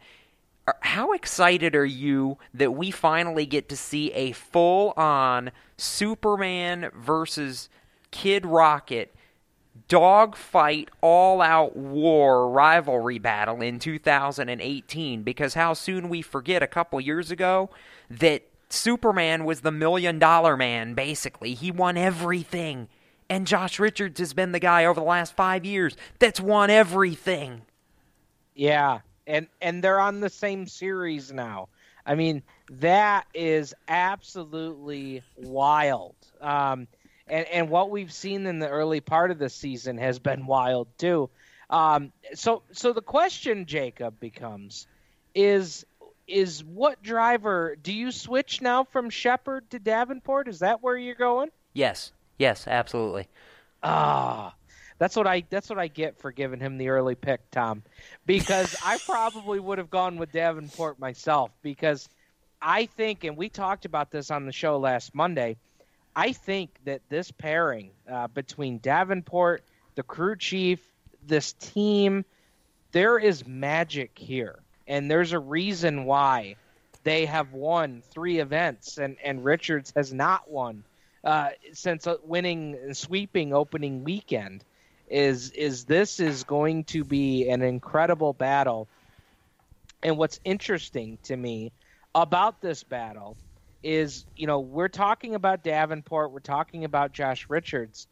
Uh, 0.66 0.72
how 0.80 1.12
excited 1.12 1.76
are 1.76 1.86
you 1.86 2.36
that 2.52 2.72
we 2.72 2.90
finally 2.90 3.46
get 3.46 3.68
to 3.68 3.76
see 3.76 4.12
a 4.12 4.32
full 4.32 4.92
on 4.96 5.52
Superman 5.76 6.90
versus 6.94 7.68
Kid 8.10 8.44
Rocket 8.44 9.14
dogfight, 9.86 10.88
all 11.00 11.40
out 11.40 11.76
war 11.76 12.50
rivalry 12.50 13.18
battle 13.18 13.62
in 13.62 13.78
2018 13.78 15.22
because 15.22 15.54
how 15.54 15.74
soon 15.74 16.08
we 16.08 16.22
forget 16.22 16.62
a 16.62 16.66
couple 16.66 17.00
years 17.00 17.30
ago 17.30 17.70
that 18.10 18.49
Superman 18.70 19.44
was 19.44 19.60
the 19.60 19.72
million 19.72 20.18
dollar 20.18 20.56
man, 20.56 20.94
basically. 20.94 21.54
He 21.54 21.70
won 21.70 21.96
everything. 21.96 22.88
And 23.28 23.46
Josh 23.46 23.78
Richards 23.78 24.18
has 24.18 24.34
been 24.34 24.52
the 24.52 24.58
guy 24.58 24.84
over 24.84 24.98
the 24.98 25.06
last 25.06 25.36
five 25.36 25.64
years 25.64 25.96
that's 26.18 26.40
won 26.40 26.70
everything. 26.70 27.62
Yeah, 28.54 29.00
and 29.26 29.46
and 29.60 29.82
they're 29.82 30.00
on 30.00 30.20
the 30.20 30.28
same 30.28 30.66
series 30.66 31.32
now. 31.32 31.68
I 32.04 32.14
mean, 32.14 32.42
that 32.70 33.26
is 33.34 33.74
absolutely 33.88 35.22
wild. 35.36 36.16
Um, 36.40 36.88
and 37.28 37.46
and 37.46 37.70
what 37.70 37.90
we've 37.90 38.12
seen 38.12 38.46
in 38.46 38.58
the 38.58 38.68
early 38.68 39.00
part 39.00 39.30
of 39.30 39.38
the 39.38 39.48
season 39.48 39.98
has 39.98 40.18
been 40.18 40.46
wild 40.46 40.88
too. 40.98 41.30
Um, 41.70 42.12
so 42.34 42.62
so 42.72 42.92
the 42.92 43.02
question, 43.02 43.66
Jacob, 43.66 44.18
becomes: 44.18 44.88
is 45.34 45.86
is 46.30 46.64
what 46.64 47.02
driver 47.02 47.76
do 47.82 47.92
you 47.92 48.12
switch 48.12 48.62
now 48.62 48.84
from 48.84 49.10
Sheppard 49.10 49.70
to 49.70 49.78
Davenport? 49.78 50.48
Is 50.48 50.60
that 50.60 50.82
where 50.82 50.96
you're 50.96 51.14
going? 51.14 51.50
Yes, 51.72 52.12
yes, 52.38 52.66
absolutely. 52.66 53.28
Ah, 53.82 54.54
that's 54.98 55.16
what 55.16 55.26
I 55.26 55.44
that's 55.50 55.68
what 55.68 55.78
I 55.78 55.88
get 55.88 56.18
for 56.18 56.30
giving 56.30 56.60
him 56.60 56.78
the 56.78 56.90
early 56.90 57.14
pick, 57.14 57.50
Tom. 57.50 57.82
Because 58.26 58.76
I 58.84 58.98
probably 59.06 59.58
would 59.58 59.78
have 59.78 59.90
gone 59.90 60.16
with 60.16 60.32
Davenport 60.32 60.98
myself 60.98 61.50
because 61.62 62.08
I 62.62 62.86
think, 62.86 63.24
and 63.24 63.36
we 63.36 63.48
talked 63.48 63.84
about 63.84 64.10
this 64.10 64.30
on 64.30 64.46
the 64.46 64.52
show 64.52 64.78
last 64.78 65.14
Monday. 65.14 65.56
I 66.14 66.32
think 66.32 66.70
that 66.84 67.00
this 67.08 67.30
pairing 67.30 67.92
uh, 68.10 68.28
between 68.28 68.78
Davenport, 68.78 69.62
the 69.94 70.02
crew 70.02 70.36
chief, 70.36 70.80
this 71.26 71.52
team, 71.54 72.24
there 72.92 73.18
is 73.18 73.46
magic 73.46 74.18
here, 74.18 74.58
and 74.90 75.08
there's 75.08 75.32
a 75.32 75.38
reason 75.38 76.04
why 76.04 76.56
they 77.04 77.24
have 77.24 77.52
won 77.52 78.02
three 78.10 78.40
events, 78.40 78.98
and 78.98 79.16
and 79.24 79.44
Richards 79.44 79.92
has 79.96 80.12
not 80.12 80.50
won 80.50 80.84
uh, 81.24 81.50
since 81.72 82.06
uh, 82.06 82.16
winning 82.24 82.76
and 82.82 82.94
sweeping 82.94 83.54
opening 83.54 84.04
weekend. 84.04 84.64
Is 85.08 85.52
is 85.52 85.84
this 85.84 86.18
is 86.20 86.42
going 86.42 86.84
to 86.84 87.04
be 87.04 87.48
an 87.48 87.62
incredible 87.62 88.32
battle, 88.32 88.88
and 90.02 90.18
what's 90.18 90.40
interesting 90.44 91.18
to 91.22 91.36
me 91.36 91.72
about 92.14 92.60
this 92.60 92.82
battle 92.82 93.36
is 93.84 94.26
you 94.36 94.48
know 94.48 94.58
we're 94.58 94.88
talking 94.88 95.36
about 95.36 95.62
Davenport, 95.62 96.32
we're 96.32 96.40
talking 96.40 96.84
about 96.84 97.12
Josh 97.12 97.46
Richards. 97.48 98.08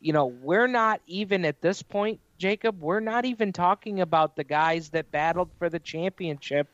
You 0.00 0.12
know, 0.12 0.26
we're 0.26 0.66
not 0.66 1.00
even 1.06 1.44
at 1.44 1.62
this 1.62 1.82
point, 1.82 2.20
Jacob, 2.38 2.80
we're 2.80 3.00
not 3.00 3.24
even 3.24 3.52
talking 3.52 4.00
about 4.00 4.36
the 4.36 4.44
guys 4.44 4.90
that 4.90 5.10
battled 5.10 5.50
for 5.58 5.68
the 5.68 5.78
championship 5.78 6.68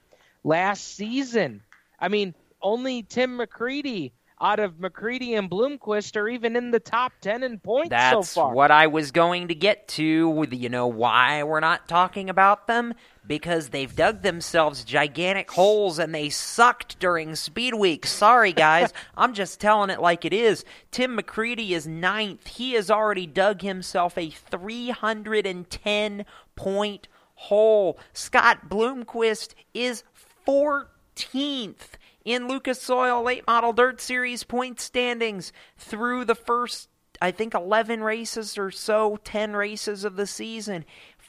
last 0.44 0.96
season. 0.96 1.62
I 1.98 2.08
mean, 2.08 2.34
only 2.60 3.02
Tim 3.02 3.38
McCreadie 3.38 4.12
out 4.42 4.58
of 4.58 4.74
McCreadie 4.74 5.38
and 5.38 5.48
Bloomquist 5.48 6.16
are 6.16 6.28
even 6.28 6.56
in 6.56 6.72
the 6.72 6.80
top 6.80 7.12
10 7.20 7.42
in 7.44 7.60
points 7.60 7.90
That's 7.90 8.28
so 8.28 8.40
far. 8.40 8.52
what 8.52 8.70
I 8.72 8.88
was 8.88 9.12
going 9.12 9.48
to 9.48 9.54
get 9.54 9.86
to. 9.88 10.28
With 10.28 10.52
you 10.52 10.68
know 10.68 10.88
why 10.88 11.44
we're 11.44 11.60
not 11.60 11.88
talking 11.88 12.28
about 12.28 12.66
them? 12.66 12.94
Because 13.24 13.68
they've 13.68 13.94
dug 13.94 14.22
themselves 14.22 14.84
gigantic 14.84 15.50
holes 15.50 16.00
and 16.00 16.12
they 16.12 16.28
sucked 16.28 16.98
during 16.98 17.36
Speed 17.36 17.74
Week. 17.74 18.04
Sorry, 18.04 18.52
guys. 18.52 18.92
I'm 19.16 19.32
just 19.32 19.60
telling 19.60 19.90
it 19.90 20.00
like 20.00 20.24
it 20.24 20.32
is. 20.32 20.64
Tim 20.90 21.16
McCreadie 21.16 21.70
is 21.70 21.86
ninth. 21.86 22.48
He 22.48 22.72
has 22.72 22.90
already 22.90 23.26
dug 23.26 23.62
himself 23.62 24.18
a 24.18 24.30
310 24.30 26.24
point 26.56 27.08
hole. 27.36 27.98
Scott 28.12 28.68
Bloomquist 28.68 29.54
is 29.72 30.02
14th 30.46 31.96
in 32.24 32.48
Lucas 32.48 32.88
Oil 32.88 33.22
Late 33.22 33.46
Model 33.46 33.72
Dirt 33.72 34.00
Series 34.00 34.44
point 34.44 34.80
standings 34.80 35.52
through 35.76 36.24
the 36.24 36.34
first, 36.34 36.88
I 37.20 37.30
think, 37.30 37.54
11 37.54 38.02
races 38.02 38.58
or 38.58 38.70
so, 38.70 39.18
10 39.24 39.54
races 39.54 40.04
of 40.04 40.16
the 40.16 40.26
season. 40.26 40.84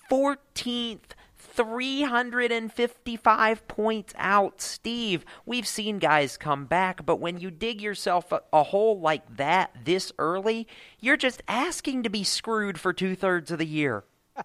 14th. 0.10 1.00
355 1.56 3.68
points 3.68 4.14
out. 4.18 4.60
Steve, 4.60 5.24
we've 5.46 5.68
seen 5.68 6.00
guys 6.00 6.36
come 6.36 6.66
back, 6.66 7.06
but 7.06 7.20
when 7.20 7.40
you 7.40 7.52
dig 7.52 7.80
yourself 7.80 8.32
a, 8.32 8.42
a 8.52 8.64
hole 8.64 9.00
like 9.00 9.38
that 9.38 9.70
this 9.86 10.12
early, 10.18 10.68
you're 11.00 11.18
just 11.18 11.44
asking 11.48 12.02
to 12.02 12.10
be 12.10 12.24
screwed 12.24 12.80
for 12.80 12.92
two 12.92 13.16
thirds 13.16 13.52
of 13.52 13.60
the 13.60 13.68
year. 13.68 14.04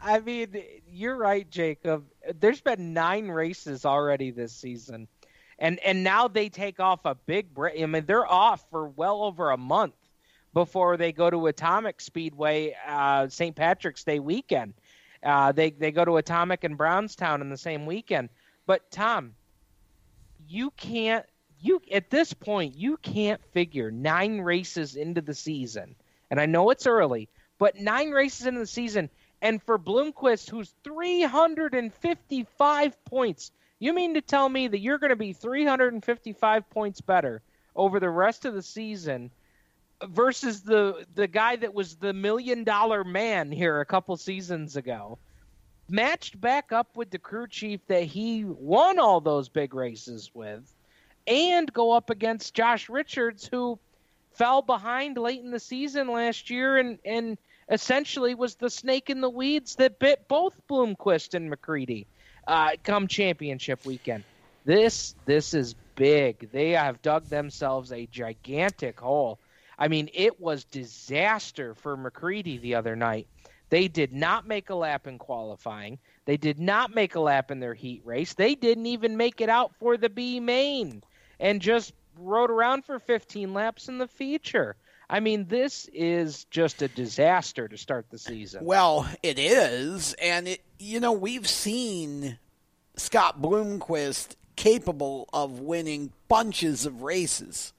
I 0.00 0.18
mean, 0.18 0.60
you're 0.90 1.16
right, 1.16 1.48
Jacob. 1.48 2.06
There's 2.40 2.60
been 2.60 2.92
nine 2.92 3.28
races 3.28 3.84
already 3.84 4.32
this 4.32 4.52
season 4.52 5.06
and 5.62 5.78
and 5.80 6.02
now 6.02 6.28
they 6.28 6.50
take 6.50 6.80
off 6.80 7.06
a 7.06 7.14
big 7.14 7.54
break. 7.54 7.80
I 7.80 7.86
mean, 7.86 8.04
they're 8.04 8.30
off 8.30 8.68
for 8.68 8.88
well 8.88 9.22
over 9.22 9.52
a 9.52 9.56
month 9.56 9.94
before 10.52 10.96
they 10.96 11.12
go 11.12 11.30
to 11.30 11.46
Atomic 11.46 12.00
Speedway 12.00 12.76
uh, 12.86 13.28
St. 13.28 13.54
Patrick's 13.54 14.02
Day 14.02 14.18
weekend. 14.18 14.74
Uh, 15.22 15.52
they 15.52 15.70
they 15.70 15.92
go 15.92 16.04
to 16.04 16.16
Atomic 16.16 16.64
and 16.64 16.76
Brownstown 16.76 17.40
in 17.40 17.48
the 17.48 17.56
same 17.56 17.86
weekend. 17.86 18.28
But 18.66 18.90
Tom, 18.90 19.34
you 20.48 20.72
can't 20.72 21.24
you 21.60 21.80
at 21.92 22.10
this 22.10 22.32
point 22.32 22.76
you 22.76 22.96
can't 22.96 23.40
figure 23.52 23.92
nine 23.92 24.40
races 24.40 24.96
into 24.96 25.20
the 25.20 25.34
season, 25.34 25.94
and 26.32 26.40
I 26.40 26.46
know 26.46 26.70
it's 26.70 26.88
early, 26.88 27.28
but 27.60 27.78
nine 27.78 28.10
races 28.10 28.48
into 28.48 28.58
the 28.58 28.66
season, 28.66 29.10
and 29.40 29.62
for 29.62 29.78
Bloomquist, 29.78 30.50
who's 30.50 30.74
355 30.82 33.04
points 33.04 33.52
you 33.82 33.92
mean 33.92 34.14
to 34.14 34.20
tell 34.20 34.48
me 34.48 34.68
that 34.68 34.78
you're 34.78 34.98
going 34.98 35.10
to 35.10 35.16
be 35.16 35.32
355 35.32 36.70
points 36.70 37.00
better 37.00 37.42
over 37.74 37.98
the 37.98 38.08
rest 38.08 38.44
of 38.44 38.54
the 38.54 38.62
season 38.62 39.28
versus 40.06 40.62
the 40.62 41.04
the 41.16 41.26
guy 41.26 41.56
that 41.56 41.74
was 41.74 41.96
the 41.96 42.12
million 42.12 42.62
dollar 42.62 43.02
man 43.02 43.50
here 43.50 43.80
a 43.80 43.84
couple 43.84 44.16
seasons 44.16 44.76
ago? 44.76 45.18
Matched 45.88 46.40
back 46.40 46.70
up 46.70 46.96
with 46.96 47.10
the 47.10 47.18
crew 47.18 47.48
chief 47.48 47.84
that 47.88 48.04
he 48.04 48.44
won 48.44 49.00
all 49.00 49.20
those 49.20 49.48
big 49.48 49.74
races 49.74 50.30
with, 50.32 50.72
and 51.26 51.72
go 51.72 51.90
up 51.90 52.08
against 52.08 52.54
Josh 52.54 52.88
Richards, 52.88 53.48
who 53.48 53.80
fell 54.30 54.62
behind 54.62 55.18
late 55.18 55.42
in 55.42 55.50
the 55.50 55.58
season 55.58 56.08
last 56.08 56.50
year 56.50 56.78
and, 56.78 57.00
and 57.04 57.36
essentially 57.68 58.36
was 58.36 58.54
the 58.54 58.70
snake 58.70 59.10
in 59.10 59.20
the 59.20 59.28
weeds 59.28 59.74
that 59.76 59.98
bit 59.98 60.28
both 60.28 60.54
Bloomquist 60.68 61.34
and 61.34 61.50
McCreadie 61.50 62.06
uh, 62.46 62.70
come 62.82 63.08
championship 63.08 63.84
weekend. 63.84 64.24
This 64.64 65.14
this 65.24 65.54
is 65.54 65.74
big. 65.96 66.50
They 66.52 66.70
have 66.70 67.02
dug 67.02 67.26
themselves 67.26 67.92
a 67.92 68.06
gigantic 68.06 69.00
hole. 69.00 69.38
I 69.78 69.88
mean, 69.88 70.10
it 70.14 70.40
was 70.40 70.64
disaster 70.64 71.74
for 71.74 71.96
McCreadie 71.96 72.60
the 72.60 72.76
other 72.76 72.94
night. 72.94 73.26
They 73.70 73.88
did 73.88 74.12
not 74.12 74.46
make 74.46 74.70
a 74.70 74.74
lap 74.74 75.06
in 75.06 75.18
qualifying. 75.18 75.98
They 76.24 76.36
did 76.36 76.60
not 76.60 76.94
make 76.94 77.14
a 77.14 77.20
lap 77.20 77.50
in 77.50 77.58
their 77.58 77.74
heat 77.74 78.02
race. 78.04 78.34
They 78.34 78.54
didn't 78.54 78.86
even 78.86 79.16
make 79.16 79.40
it 79.40 79.48
out 79.48 79.74
for 79.76 79.96
the 79.96 80.10
B 80.10 80.40
main 80.40 81.02
and 81.40 81.60
just 81.60 81.94
rode 82.18 82.50
around 82.50 82.84
for 82.84 82.98
15 82.98 83.54
laps 83.54 83.88
in 83.88 83.98
the 83.98 84.06
feature. 84.06 84.76
I 85.12 85.20
mean, 85.20 85.44
this 85.44 85.90
is 85.92 86.44
just 86.44 86.80
a 86.80 86.88
disaster 86.88 87.68
to 87.68 87.76
start 87.76 88.06
the 88.08 88.16
season. 88.16 88.64
Well, 88.64 89.06
it 89.22 89.38
is, 89.38 90.14
and 90.14 90.48
it 90.48 90.62
you 90.78 91.00
know 91.00 91.12
we've 91.12 91.46
seen 91.46 92.38
Scott 92.96 93.42
Bloomquist 93.42 94.36
capable 94.56 95.28
of 95.30 95.60
winning 95.60 96.14
bunches 96.28 96.86
of 96.86 97.02
races. 97.02 97.74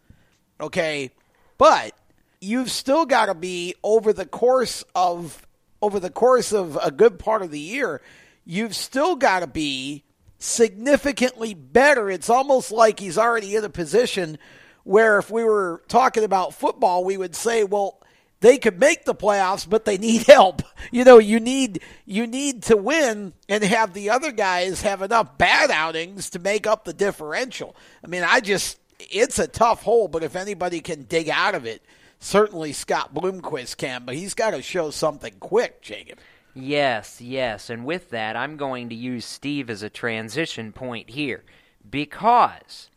Okay, 0.62 1.10
but 1.58 1.96
you've 2.40 2.70
still 2.70 3.08
got 3.08 3.26
to 3.26 3.34
be 3.34 3.74
over 3.84 4.14
the 4.14 4.28
course 4.28 4.84
of 4.94 5.48
over 5.82 6.00
the 6.00 6.12
course 6.12 6.54
of 6.54 6.78
a 6.84 6.92
good 6.92 7.18
part 7.18 7.42
of 7.42 7.50
the 7.50 7.60
year. 7.60 8.00
You've 8.46 8.76
still 8.76 9.16
got 9.16 9.40
to 9.40 9.48
be 9.48 10.04
significantly 10.38 11.56
better. 11.56 12.12
It's 12.12 12.30
almost 12.30 12.72
like 12.72 13.00
he's 13.00 13.18
already 13.18 13.56
in 13.56 13.64
a 13.64 13.70
position 13.70 14.38
where 14.84 15.18
if 15.18 15.32
we 15.32 15.44
were 15.44 15.82
talking 15.88 16.24
about 16.24 16.54
football, 16.54 17.04
we 17.04 17.18
would 17.18 17.36
say, 17.36 17.64
well, 17.64 18.00
they 18.44 18.58
could 18.58 18.78
make 18.78 19.06
the 19.06 19.16
playoffs, 19.16 19.68
but 19.68 19.86
they 19.86 19.98
need 19.98 20.24
help. 20.28 20.62
You 20.92 21.06
know, 21.06 21.18
you 21.18 21.40
need 21.40 21.82
you 22.06 22.28
need 22.28 22.64
to 22.64 22.78
win 22.78 23.34
and 23.48 23.64
have 23.64 23.94
the 23.94 24.10
other 24.10 24.32
guys 24.32 24.82
have 24.82 25.02
enough 25.02 25.38
bad 25.38 25.72
outings 25.72 26.30
to 26.32 26.40
make 26.40 26.68
up 26.68 26.84
the 26.84 26.94
differential. 26.94 27.76
I 28.04 28.08
mean, 28.08 28.24
I 28.24 28.42
just 28.42 28.80
it's 29.00 29.40
a 29.40 29.48
tough 29.48 29.84
hole, 29.84 30.08
but 30.08 30.24
if 30.24 30.36
anybody 30.36 30.82
can 30.82 31.04
dig 31.04 31.30
out 31.30 31.56
of 31.56 31.66
it, 31.66 31.82
certainly 32.20 32.74
Scott 32.74 33.14
Bloomquist 33.14 33.78
can, 33.78 34.06
but 34.06 34.16
he's 34.16 34.34
got 34.34 34.52
to 34.52 34.62
show 34.62 34.92
something 34.92 35.34
quick, 35.40 35.82
Jacob. 35.82 36.20
Yes, 36.54 37.20
yes, 37.20 37.70
and 37.70 37.84
with 37.84 38.12
that, 38.12 38.36
I'm 38.36 38.58
going 38.58 38.90
to 38.90 38.96
use 38.96 39.26
Steve 39.26 39.70
as 39.70 39.82
a 39.82 39.90
transition 39.90 40.72
point 40.72 41.10
here 41.10 41.44
because 41.90 42.90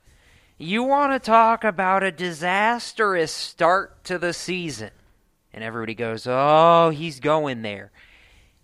you 0.58 0.82
want 0.82 1.12
to 1.12 1.18
talk 1.18 1.64
about 1.64 2.02
a 2.02 2.10
disastrous 2.10 3.32
start 3.32 4.04
to 4.04 4.18
the 4.18 4.32
season. 4.32 4.90
And 5.52 5.62
everybody 5.62 5.94
goes, 5.94 6.26
Oh, 6.28 6.90
he's 6.90 7.20
going 7.20 7.62
there. 7.62 7.90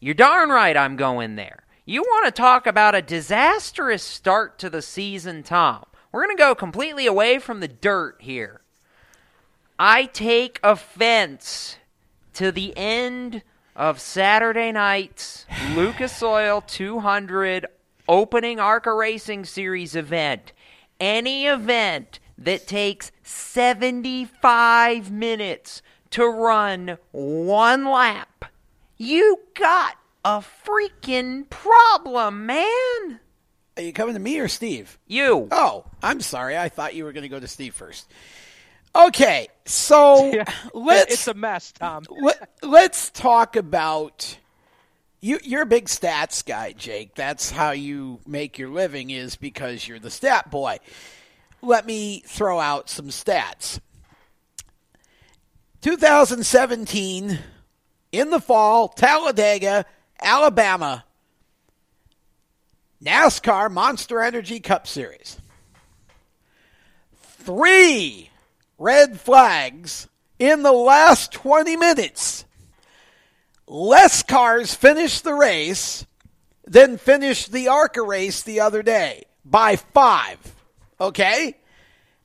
You're 0.00 0.14
darn 0.14 0.48
right 0.48 0.76
I'm 0.76 0.96
going 0.96 1.36
there. 1.36 1.64
You 1.84 2.02
want 2.02 2.26
to 2.26 2.32
talk 2.32 2.66
about 2.66 2.94
a 2.94 3.02
disastrous 3.02 4.02
start 4.02 4.58
to 4.60 4.70
the 4.70 4.82
season, 4.82 5.42
Tom. 5.42 5.84
We're 6.10 6.24
going 6.24 6.36
to 6.36 6.42
go 6.42 6.54
completely 6.54 7.06
away 7.06 7.38
from 7.38 7.60
the 7.60 7.68
dirt 7.68 8.16
here. 8.20 8.60
I 9.78 10.06
take 10.06 10.60
offense 10.62 11.76
to 12.34 12.52
the 12.52 12.76
end 12.76 13.42
of 13.74 14.00
Saturday 14.00 14.70
night's 14.72 15.46
Lucas 15.74 16.22
Oil 16.22 16.62
200 16.66 17.66
opening 18.08 18.60
ARCA 18.60 18.92
Racing 18.92 19.44
Series 19.44 19.96
event 19.96 20.52
any 21.02 21.46
event 21.46 22.20
that 22.38 22.66
takes 22.68 23.10
75 23.24 25.10
minutes 25.10 25.82
to 26.10 26.26
run 26.26 26.96
one 27.10 27.84
lap, 27.84 28.44
you 28.96 29.40
got 29.54 29.96
a 30.24 30.42
freaking 30.64 31.48
problem, 31.50 32.46
man. 32.46 33.20
Are 33.76 33.82
you 33.82 33.92
coming 33.92 34.14
to 34.14 34.20
me 34.20 34.38
or 34.38 34.48
Steve? 34.48 34.98
You. 35.06 35.48
Oh, 35.50 35.84
I'm 36.02 36.20
sorry. 36.20 36.56
I 36.56 36.68
thought 36.68 36.94
you 36.94 37.04
were 37.04 37.12
going 37.12 37.22
to 37.22 37.28
go 37.28 37.40
to 37.40 37.48
Steve 37.48 37.74
first. 37.74 38.08
Okay, 38.94 39.48
so 39.64 40.30
Yeah. 40.34 40.44
let's 40.74 41.14
It's 41.14 41.26
a 41.28 41.34
mess, 41.34 41.72
Tom. 41.72 42.04
let, 42.10 42.48
let's 42.62 43.10
talk 43.10 43.56
about 43.56 44.36
you. 45.22 45.38
You're 45.42 45.62
a 45.62 45.66
big 45.66 45.86
stats 45.86 46.44
guy, 46.44 46.72
Jake. 46.72 47.14
That's 47.14 47.50
how 47.50 47.70
you 47.70 48.20
make 48.26 48.58
your 48.58 48.68
living, 48.68 49.10
is 49.10 49.36
because 49.36 49.88
you're 49.88 49.98
the 49.98 50.10
stat 50.10 50.50
boy. 50.50 50.78
Let 51.62 51.86
me 51.86 52.22
throw 52.26 52.60
out 52.60 52.90
some 52.90 53.06
stats. 53.06 53.80
2017 55.80 57.38
in 58.12 58.30
the 58.30 58.40
fall, 58.40 58.88
Talladega, 58.88 59.86
Alabama, 60.20 61.04
NASCAR 63.02 63.70
Monster 63.70 64.20
Energy 64.20 64.60
Cup 64.60 64.86
Series. 64.86 65.38
Three 67.16 68.30
red 68.78 69.20
flags 69.20 70.08
in 70.38 70.62
the 70.62 70.72
last 70.72 71.32
20 71.32 71.76
minutes. 71.76 72.44
Less 73.72 74.22
cars 74.22 74.74
finished 74.74 75.24
the 75.24 75.32
race 75.32 76.04
than 76.66 76.98
finished 76.98 77.52
the 77.52 77.68
ARCA 77.68 78.02
race 78.02 78.42
the 78.42 78.60
other 78.60 78.82
day 78.82 79.24
by 79.46 79.76
five. 79.76 80.54
Okay? 81.00 81.56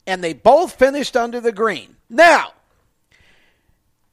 And 0.06 0.22
they 0.22 0.34
both 0.34 0.74
finished 0.74 1.16
under 1.16 1.40
the 1.40 1.50
green. 1.50 1.96
Now, 2.10 2.52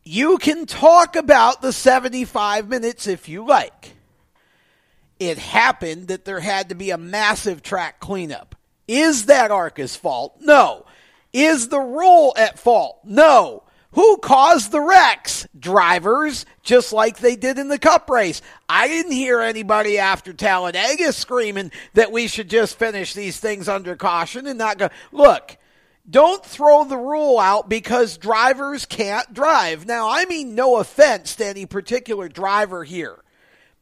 you 0.05 0.37
can 0.37 0.65
talk 0.65 1.17
about 1.17 1.61
the 1.61 1.73
75 1.73 2.69
minutes 2.69 3.05
if 3.05 3.27
you 3.27 3.45
like. 3.45 3.95
It 5.19 5.37
happened 5.37 6.07
that 6.07 6.23
there 6.23 6.39
had 6.39 6.69
to 6.69 6.75
be 6.75 6.91
a 6.91 6.97
massive 6.97 7.61
track 7.61 7.99
cleanup. 7.99 8.55
Is 8.87 9.25
that 9.25 9.51
ARCA's 9.51 9.97
fault? 9.97 10.37
No. 10.39 10.85
Is 11.33 11.67
the 11.67 11.81
rule 11.81 12.33
at 12.37 12.57
fault? 12.57 12.99
No. 13.03 13.64
Who 13.95 14.17
caused 14.17 14.73
the 14.73 14.81
wrecks? 14.81 15.47
Drivers, 15.57 16.45
just 16.63 16.91
like 16.91 17.17
they 17.17 17.37
did 17.37 17.57
in 17.57 17.69
the 17.69 17.79
cup 17.79 18.09
race. 18.09 18.41
I 18.67 18.89
didn't 18.89 19.13
hear 19.13 19.39
anybody 19.39 19.97
after 19.97 20.33
Talladega 20.33 21.13
screaming 21.13 21.71
that 21.93 22.11
we 22.11 22.27
should 22.27 22.49
just 22.49 22.77
finish 22.77 23.13
these 23.13 23.39
things 23.39 23.69
under 23.69 23.95
caution 23.95 24.47
and 24.47 24.57
not 24.57 24.77
go. 24.77 24.89
Look, 25.13 25.57
don't 26.09 26.45
throw 26.45 26.83
the 26.83 26.97
rule 26.97 27.39
out 27.39 27.69
because 27.69 28.17
drivers 28.17 28.85
can't 28.85 29.33
drive. 29.33 29.85
Now, 29.85 30.09
I 30.09 30.25
mean 30.25 30.55
no 30.55 30.75
offense 30.79 31.37
to 31.37 31.45
any 31.45 31.65
particular 31.65 32.27
driver 32.27 32.83
here, 32.83 33.23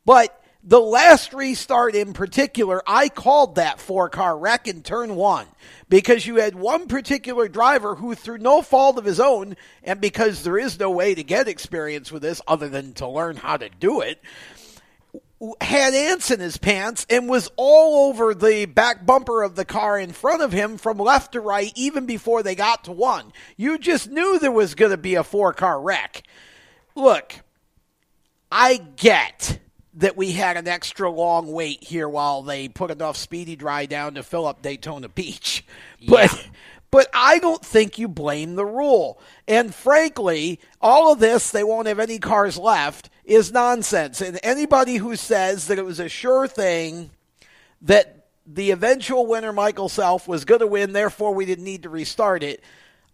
but 0.05 0.42
the 0.63 0.79
last 0.79 1.33
restart 1.33 1.93
in 1.93 2.13
particular, 2.13 2.81
I 2.87 3.09
called 3.09 3.55
that 3.55 3.81
four 3.81 4.09
car 4.09 4.37
wreck 4.37 4.67
in 4.67 4.81
turn 4.81 5.15
one 5.15 5.47
because 5.89 6.25
you 6.25 6.37
had 6.37 6.55
one 6.55 6.87
particular 6.87 7.49
driver 7.49 7.95
who, 7.95 8.15
through 8.15 8.37
no 8.37 8.61
fault 8.61 8.97
of 8.97 9.03
his 9.03 9.19
own, 9.19 9.57
and 9.83 9.99
because 9.99 10.43
there 10.43 10.57
is 10.57 10.79
no 10.79 10.89
way 10.89 11.15
to 11.15 11.23
get 11.23 11.49
experience 11.49 12.11
with 12.11 12.21
this 12.21 12.41
other 12.47 12.69
than 12.69 12.93
to 12.93 13.07
learn 13.07 13.35
how 13.35 13.57
to 13.57 13.69
do 13.69 13.99
it, 14.01 14.21
had 15.59 15.93
ants 15.93 16.31
in 16.31 16.39
his 16.39 16.57
pants 16.57 17.05
and 17.09 17.27
was 17.27 17.51
all 17.57 18.09
over 18.09 18.33
the 18.33 18.65
back 18.65 19.05
bumper 19.05 19.43
of 19.43 19.55
the 19.55 19.65
car 19.65 19.99
in 19.99 20.13
front 20.13 20.41
of 20.41 20.53
him 20.53 20.77
from 20.77 20.97
left 20.97 21.33
to 21.33 21.41
right 21.41 21.73
even 21.75 22.05
before 22.05 22.41
they 22.41 22.55
got 22.55 22.85
to 22.85 22.93
one. 22.93 23.33
You 23.57 23.77
just 23.77 24.09
knew 24.09 24.39
there 24.39 24.51
was 24.53 24.75
going 24.75 24.91
to 24.91 24.97
be 24.97 25.15
a 25.15 25.23
four 25.23 25.51
car 25.51 25.81
wreck. 25.81 26.23
Look, 26.95 27.35
I 28.49 28.77
get 28.77 29.59
that 29.95 30.17
we 30.17 30.31
had 30.31 30.57
an 30.57 30.67
extra 30.67 31.09
long 31.09 31.51
wait 31.51 31.83
here 31.83 32.09
while 32.09 32.41
they 32.41 32.67
put 32.67 32.91
enough 32.91 33.17
speedy 33.17 33.55
dry 33.55 33.85
down 33.85 34.15
to 34.15 34.23
fill 34.23 34.47
up 34.47 34.61
Daytona 34.61 35.09
Beach. 35.09 35.65
But 36.05 36.49
but 36.91 37.07
I 37.13 37.39
don't 37.39 37.65
think 37.65 37.97
you 37.97 38.09
blame 38.09 38.55
the 38.55 38.65
rule. 38.65 39.19
And 39.47 39.73
frankly, 39.73 40.59
all 40.81 41.13
of 41.13 41.19
this 41.19 41.49
they 41.49 41.63
won't 41.63 41.87
have 41.87 41.97
any 41.97 42.19
cars 42.19 42.57
left 42.57 43.09
is 43.23 43.53
nonsense. 43.53 44.19
And 44.19 44.39
anybody 44.43 44.97
who 44.97 45.15
says 45.15 45.67
that 45.67 45.79
it 45.79 45.85
was 45.85 46.01
a 46.01 46.09
sure 46.09 46.45
thing 46.45 47.09
that 47.81 48.27
the 48.45 48.71
eventual 48.71 49.25
winner 49.25 49.53
Michael 49.53 49.89
Self 49.89 50.27
was 50.27 50.45
going 50.45 50.59
to 50.59 50.67
win, 50.67 50.93
therefore 50.93 51.33
we 51.33 51.45
didn't 51.45 51.63
need 51.63 51.83
to 51.83 51.89
restart 51.89 52.43
it. 52.43 52.61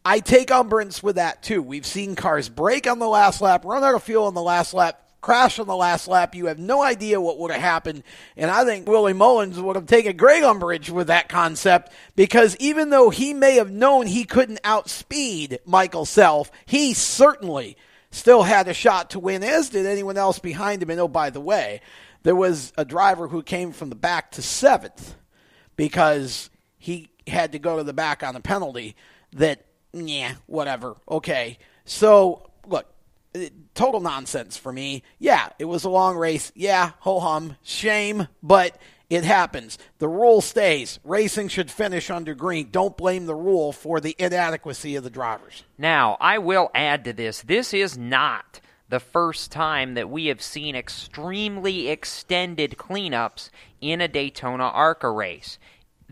I 0.04 0.20
take 0.20 0.50
umbrance 0.50 1.04
with 1.04 1.18
that 1.18 1.44
too. 1.44 1.62
We've 1.62 1.86
seen 1.86 2.16
cars 2.16 2.50
break 2.50 2.88
on 2.88 3.00
the 3.00 3.08
last 3.08 3.42
lap, 3.42 3.66
run 3.66 3.84
out 3.84 3.96
of 3.96 4.04
fuel 4.04 4.26
on 4.26 4.34
the 4.34 4.42
last 4.42 4.74
lap, 4.74 5.09
crash 5.22 5.60
on 5.60 5.68
the 5.68 5.76
last 5.76 6.08
lap. 6.08 6.36
You 6.36 6.48
have 6.48 6.60
no 6.60 6.82
idea 6.82 7.22
what 7.22 7.40
would 7.40 7.52
have 7.52 7.62
happened. 7.62 8.04
And 8.38 8.50
I 8.50 8.64
think 8.64 8.88
Willie 8.88 9.14
Mullins 9.14 9.60
would 9.60 9.76
have 9.76 9.86
taken 9.86 10.18
great 10.18 10.44
umbrage 10.44 10.90
with 10.90 11.08
that 11.08 11.30
concept 11.30 11.92
because 12.16 12.56
even 12.58 12.90
though 12.90 13.10
he 13.10 13.34
may 13.34 13.56
have 13.56 13.72
known 13.72 14.08
he 14.08 14.24
couldn't 14.24 14.60
outspeed 14.64 15.60
Michael 15.66 16.06
Self, 16.06 16.52
he 16.66 16.94
certainly 16.94 17.78
still 18.12 18.44
had 18.44 18.68
a 18.68 18.74
shot 18.74 19.12
to 19.12 19.20
win, 19.20 19.44
as 19.44 19.70
did 19.70 19.86
anyone 19.86 20.18
else 20.18 20.40
behind 20.40 20.82
him. 20.82 20.90
And 20.90 21.00
oh, 21.00 21.08
by 21.08 21.30
the 21.30 21.42
way, 21.42 21.82
there 22.24 22.36
was 22.36 22.74
a 22.78 22.86
driver 22.86 23.28
who 23.28 23.44
came 23.44 23.72
from 23.72 23.90
the 23.90 23.96
back 23.96 24.32
to 24.32 24.42
seventh 24.42 25.16
because 25.76 26.50
he 26.78 27.10
had 27.28 27.52
to 27.52 27.60
go 27.60 27.78
to 27.78 27.84
the 27.84 27.94
back 27.94 28.24
on 28.24 28.36
a 28.36 28.42
penalty 28.42 28.96
that, 29.34 29.66
yeah, 29.94 30.34
whatever. 30.48 30.96
Okay. 31.10 31.58
So, 31.86 32.50
look, 32.68 32.88
total 33.74 34.00
nonsense 34.00 34.58
for 34.58 34.72
me. 34.72 35.04
Yeah, 35.18 35.50
it 35.60 35.66
was 35.66 35.84
a 35.84 35.90
long 35.90 36.18
race. 36.18 36.52
Yeah, 36.56 36.92
ho 37.00 37.20
hum. 37.20 37.58
Shame, 37.64 38.28
but 38.42 38.78
it 39.10 39.24
happens. 39.24 39.78
The 39.98 40.08
rule 40.08 40.42
stays. 40.42 41.00
Racing 41.04 41.48
should 41.48 41.72
finish 41.72 42.10
under 42.10 42.36
green. 42.36 42.70
Don't 42.72 42.98
blame 42.98 43.26
the 43.26 43.36
rule 43.36 43.72
for 43.72 44.00
the 44.00 44.16
inadequacy 44.20 44.96
of 44.96 45.04
the 45.04 45.10
drivers. 45.10 45.64
Now, 45.78 46.18
I 46.20 46.38
will 46.38 46.70
add 46.76 47.04
to 47.06 47.14
this 47.14 47.42
this 47.42 47.74
is 47.74 47.98
not 47.98 48.60
the 48.90 49.00
first 49.00 49.52
time 49.52 49.94
that 49.94 50.10
we 50.10 50.28
have 50.28 50.42
seen 50.42 50.76
extremely 50.76 51.90
extended 51.90 52.76
cleanups 52.78 53.50
in 53.82 54.02
a 54.02 54.08
Daytona 54.08 54.66
ARCA 54.66 55.10
race. 55.10 55.60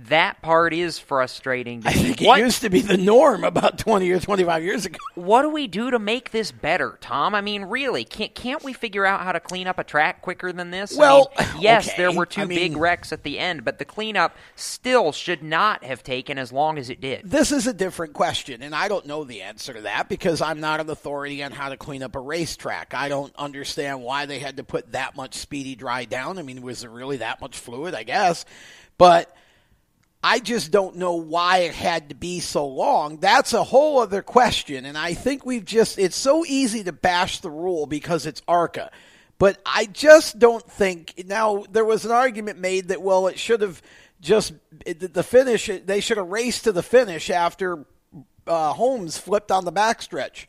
That 0.01 0.43
part 0.43 0.75
is 0.75 0.99
frustrating. 0.99 1.81
I 1.83 1.91
think 1.91 2.21
What- 2.21 2.39
it 2.39 2.43
used 2.43 2.61
to 2.61 2.69
be 2.69 2.81
the 2.81 2.97
norm 2.97 3.43
about 3.43 3.79
20 3.79 4.11
or 4.11 4.19
25 4.19 4.63
years 4.63 4.85
ago. 4.85 4.99
what 5.15 5.41
do 5.41 5.49
we 5.49 5.65
do 5.65 5.89
to 5.89 5.97
make 5.97 6.29
this 6.29 6.51
better, 6.51 6.99
Tom? 7.01 7.33
I 7.33 7.41
mean, 7.41 7.63
really, 7.63 8.03
can't 8.05 8.35
can't 8.35 8.63
we 8.63 8.73
figure 8.73 9.07
out 9.07 9.21
how 9.21 9.31
to 9.31 9.39
clean 9.39 9.65
up 9.65 9.79
a 9.79 9.83
track 9.83 10.21
quicker 10.21 10.53
than 10.53 10.69
this? 10.69 10.95
I 10.95 10.99
Well, 10.99 11.31
mean, 11.39 11.47
yes, 11.61 11.87
okay. 11.87 11.97
there 11.97 12.11
were 12.11 12.27
two 12.27 12.41
I 12.41 12.45
big 12.45 12.77
wrecks 12.77 13.11
at 13.11 13.23
the 13.23 13.39
end, 13.39 13.65
but 13.65 13.79
the 13.79 13.85
cleanup 13.85 14.37
still 14.55 15.11
should 15.11 15.41
not 15.41 15.83
have 15.83 16.03
taken 16.03 16.37
as 16.37 16.51
long 16.51 16.77
as 16.77 16.91
it 16.91 17.01
did. 17.01 17.21
This 17.29 17.51
is 17.51 17.65
a 17.65 17.73
different 17.73 18.13
question, 18.13 18.61
and 18.61 18.75
I 18.75 18.87
don't 18.87 19.07
know 19.07 19.23
the 19.23 19.41
answer 19.41 19.73
to 19.73 19.81
that 19.81 20.09
because 20.09 20.41
I'm 20.41 20.59
not 20.59 20.79
an 20.79 20.91
authority 20.91 21.41
on 21.41 21.51
how 21.51 21.69
to 21.69 21.77
clean 21.77 22.03
up 22.03 22.15
a 22.15 22.19
racetrack. 22.19 22.93
I 22.93 23.09
don't 23.09 23.35
understand 23.35 24.03
why 24.03 24.27
they 24.27 24.37
had 24.37 24.57
to 24.57 24.63
put 24.63 24.91
that 24.91 25.15
much 25.15 25.33
speedy 25.33 25.73
dry 25.73 26.05
down. 26.05 26.37
I 26.37 26.43
mean, 26.43 26.61
was 26.61 26.81
there 26.81 26.89
really 26.91 27.17
that 27.17 27.41
much 27.41 27.57
fluid? 27.57 27.95
I 27.95 28.03
guess. 28.03 28.45
But 28.99 29.35
I 30.23 30.39
just 30.39 30.71
don't 30.71 30.97
know 30.97 31.15
why 31.15 31.59
it 31.59 31.73
had 31.73 32.09
to 32.09 32.15
be 32.15 32.39
so 32.39 32.67
long. 32.67 33.17
That's 33.17 33.53
a 33.53 33.63
whole 33.63 33.99
other 33.99 34.21
question. 34.21 34.85
And 34.85 34.97
I 34.97 35.13
think 35.13 35.45
we've 35.45 35.63
just, 35.63 35.99
it's 35.99 36.15
so 36.15 36.43
easy 36.45 36.83
to 36.83 36.91
bash 36.91 37.39
the 37.39 37.51
rule 37.51 37.85
because 37.85 38.25
it's 38.25 38.41
ARCA. 38.47 38.91
But 39.39 39.61
I 39.65 39.85
just 39.85 40.39
don't 40.39 40.67
think, 40.69 41.23
now, 41.27 41.63
there 41.71 41.85
was 41.85 42.05
an 42.05 42.11
argument 42.11 42.59
made 42.59 42.87
that, 42.87 43.01
well, 43.01 43.27
it 43.27 43.37
should 43.37 43.61
have 43.61 43.81
just, 44.19 44.53
the 44.85 45.23
finish, 45.23 45.69
they 45.85 45.99
should 45.99 46.17
have 46.17 46.27
raced 46.27 46.63
to 46.63 46.71
the 46.71 46.81
finish 46.81 47.29
after 47.29 47.85
uh, 48.47 48.73
Holmes 48.73 49.17
flipped 49.17 49.51
on 49.51 49.65
the 49.65 49.71
backstretch. 49.71 50.47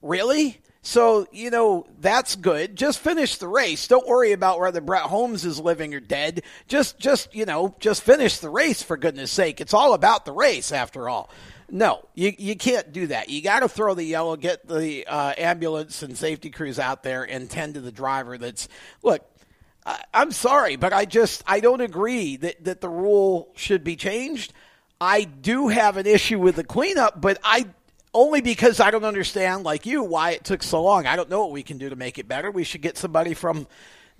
Really? 0.00 0.60
So, 0.84 1.28
you 1.30 1.50
know, 1.50 1.86
that's 2.00 2.34
good. 2.34 2.74
Just 2.74 2.98
finish 2.98 3.36
the 3.36 3.46
race. 3.46 3.86
Don't 3.86 4.06
worry 4.06 4.32
about 4.32 4.58
whether 4.58 4.80
Brett 4.80 5.02
Holmes 5.02 5.44
is 5.44 5.60
living 5.60 5.94
or 5.94 6.00
dead. 6.00 6.42
Just, 6.66 6.98
just, 6.98 7.32
you 7.32 7.44
know, 7.46 7.76
just 7.78 8.02
finish 8.02 8.38
the 8.38 8.50
race 8.50 8.82
for 8.82 8.96
goodness 8.96 9.30
sake. 9.30 9.60
It's 9.60 9.74
all 9.74 9.94
about 9.94 10.24
the 10.24 10.32
race 10.32 10.72
after 10.72 11.08
all. 11.08 11.30
No, 11.70 12.06
you, 12.14 12.34
you 12.36 12.56
can't 12.56 12.92
do 12.92 13.06
that. 13.06 13.30
You 13.30 13.42
got 13.42 13.60
to 13.60 13.68
throw 13.68 13.94
the 13.94 14.02
yellow, 14.02 14.36
get 14.36 14.66
the 14.66 15.06
uh, 15.06 15.34
ambulance 15.38 16.02
and 16.02 16.18
safety 16.18 16.50
crews 16.50 16.80
out 16.80 17.04
there 17.04 17.22
and 17.22 17.48
tend 17.48 17.74
to 17.74 17.80
the 17.80 17.92
driver 17.92 18.36
that's, 18.36 18.68
look, 19.04 19.24
I, 19.86 20.02
I'm 20.12 20.32
sorry, 20.32 20.74
but 20.74 20.92
I 20.92 21.04
just, 21.04 21.44
I 21.46 21.60
don't 21.60 21.80
agree 21.80 22.36
that, 22.38 22.64
that 22.64 22.80
the 22.80 22.88
rule 22.88 23.52
should 23.54 23.84
be 23.84 23.94
changed. 23.94 24.52
I 25.00 25.24
do 25.24 25.68
have 25.68 25.96
an 25.96 26.06
issue 26.06 26.40
with 26.40 26.56
the 26.56 26.64
cleanup, 26.64 27.20
but 27.20 27.38
I 27.42 27.66
only 28.14 28.40
because 28.40 28.80
I 28.80 28.90
don't 28.90 29.04
understand, 29.04 29.64
like 29.64 29.86
you, 29.86 30.02
why 30.02 30.32
it 30.32 30.44
took 30.44 30.62
so 30.62 30.82
long. 30.82 31.06
I 31.06 31.16
don't 31.16 31.30
know 31.30 31.40
what 31.40 31.50
we 31.52 31.62
can 31.62 31.78
do 31.78 31.88
to 31.88 31.96
make 31.96 32.18
it 32.18 32.28
better. 32.28 32.50
We 32.50 32.64
should 32.64 32.82
get 32.82 32.98
somebody 32.98 33.34
from 33.34 33.66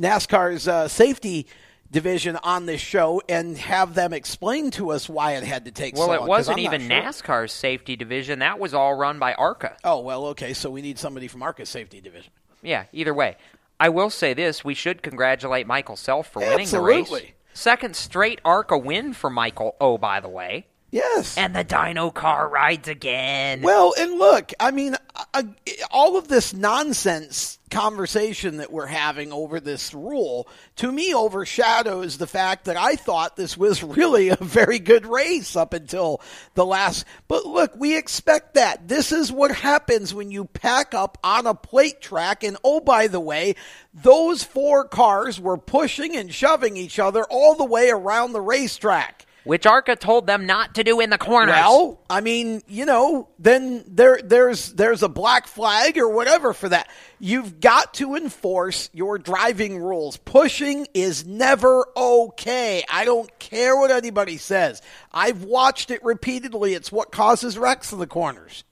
NASCAR's 0.01 0.67
uh, 0.67 0.89
safety 0.89 1.47
division 1.91 2.37
on 2.43 2.65
this 2.65 2.81
show 2.81 3.21
and 3.29 3.59
have 3.59 3.95
them 3.95 4.15
explain 4.15 4.71
to 4.73 4.91
us 4.91 5.09
why 5.09 5.33
it 5.33 5.45
had 5.45 5.67
to 5.67 5.71
take 5.71 5.95
Well, 5.95 6.07
so 6.07 6.09
long. 6.09 6.19
Well, 6.21 6.27
it 6.27 6.29
wasn't 6.29 6.59
even 6.61 6.81
sure. 6.81 6.91
NASCAR's 6.91 7.53
safety 7.53 7.97
division. 7.97 8.39
That 8.39 8.59
was 8.59 8.73
all 8.73 8.95
run 8.95 9.19
by 9.19 9.35
ARCA. 9.35 9.77
Oh, 9.85 10.01
well, 10.01 10.27
okay. 10.29 10.55
So 10.55 10.71
we 10.71 10.81
need 10.81 10.99
somebody 10.99 11.29
from 11.29 11.43
ARCA's 11.43 11.69
safety 11.69 12.01
division. 12.01 12.33
Yeah, 12.63 12.85
either 12.93 13.13
way. 13.13 13.37
I 13.79 13.91
will 13.91 14.11
say 14.11 14.33
this 14.33 14.65
we 14.65 14.75
should 14.75 15.03
congratulate 15.03 15.67
Michael 15.67 15.97
Self 15.97 16.33
for 16.33 16.39
winning 16.39 16.69
the 16.69 16.81
race. 16.81 17.03
Absolutely. 17.03 17.35
Second 17.53 17.97
straight 17.97 18.41
ARCA 18.45 18.79
win 18.79 19.13
for 19.13 19.29
Michael, 19.29 19.77
oh, 19.81 19.99
by 19.99 20.21
the 20.21 20.29
way. 20.29 20.67
Yes. 20.93 21.39
And 21.39 21.57
the 21.57 21.65
dino 21.65 22.11
car 22.11 22.47
rides 22.47 22.87
again. 22.87 23.63
Well, 23.63 23.95
and 23.99 24.19
look, 24.19 24.53
I 24.61 24.73
mean, 24.73 24.95
uh, 25.33 25.43
all 25.91 26.19
of 26.19 26.29
this 26.29 26.53
nonsense 26.53 27.59
conversation 27.71 28.59
that 28.59 28.71
we're 28.71 28.85
having 28.85 29.33
over 29.33 29.59
this 29.59 29.95
rule, 29.95 30.47
to 30.77 30.93
me, 30.93 31.15
overshadows 31.15 32.19
the 32.19 32.27
fact 32.27 32.67
that 32.67 32.77
I 32.77 32.97
thought 32.97 33.37
this 33.37 33.57
was 33.57 33.83
really 33.83 34.29
a 34.29 34.37
very 34.37 34.79
good 34.79 35.07
race 35.07 35.57
up 35.57 35.73
until 35.73 36.21
the 36.53 36.67
last. 36.67 37.07
But 37.27 37.47
look, 37.47 37.75
we 37.75 37.97
expect 37.97 38.53
that. 38.55 38.87
This 38.87 39.13
is 39.13 39.33
what 39.33 39.51
happens 39.51 40.13
when 40.13 40.31
you 40.31 40.45
pack 40.45 40.93
up 40.93 41.17
on 41.25 41.47
a 41.47 41.55
plate 41.55 42.03
track. 42.03 42.45
And 42.45 42.59
oh, 42.63 42.81
by 42.81 43.07
the 43.07 43.19
way, 43.19 43.55
those 43.95 44.45
four 44.45 44.85
cars 44.85 45.41
were 45.41 45.57
pushing 45.57 46.15
and 46.15 46.31
shoving 46.35 46.77
each 46.77 46.99
other 46.99 47.25
all 47.31 47.55
the 47.55 47.65
way 47.65 47.89
around 47.89 48.35
the 48.35 48.43
racetrack 48.43 49.25
which 49.45 49.67
ARCA 49.67 49.97
told 49.97 50.27
them 50.27 50.47
not 50.47 50.77
to 50.77 50.85
do 50.85 51.01
in 51.01 51.11
the 51.11 51.19
corners. 51.19 51.55
Well, 51.55 52.01
I 52.09 52.21
mean, 52.21 52.63
you 52.67 52.87
know, 52.87 53.29
then 53.39 53.85
there 53.89 54.21
there's 54.23 54.73
there's 54.73 55.03
a 55.03 55.09
black 55.09 55.47
flag 55.47 55.99
or 55.99 56.09
whatever 56.09 56.53
for 56.53 56.69
that. 56.69 56.89
You've 57.19 57.61
got 57.61 57.95
to 57.95 58.15
enforce 58.15 58.91
your 58.93 59.19
driving 59.19 59.79
rules. 59.79 60.17
Pushing 60.17 60.87
is 60.95 61.27
never 61.27 61.87
okay. 61.97 62.85
I 62.91 63.05
don't 63.05 63.39
care 63.39 63.77
what 63.77 63.91
anybody 63.91 64.37
says. 64.37 64.83
I've 65.13 65.45
watched 65.45 65.91
it 65.91 66.05
repeatedly. 66.05 66.75
It's 66.75 66.93
what 66.93 67.13
causes 67.13 67.59
wrecks 67.59 67.93
in 67.93 67.99
the 67.99 68.07
corners. 68.07 68.65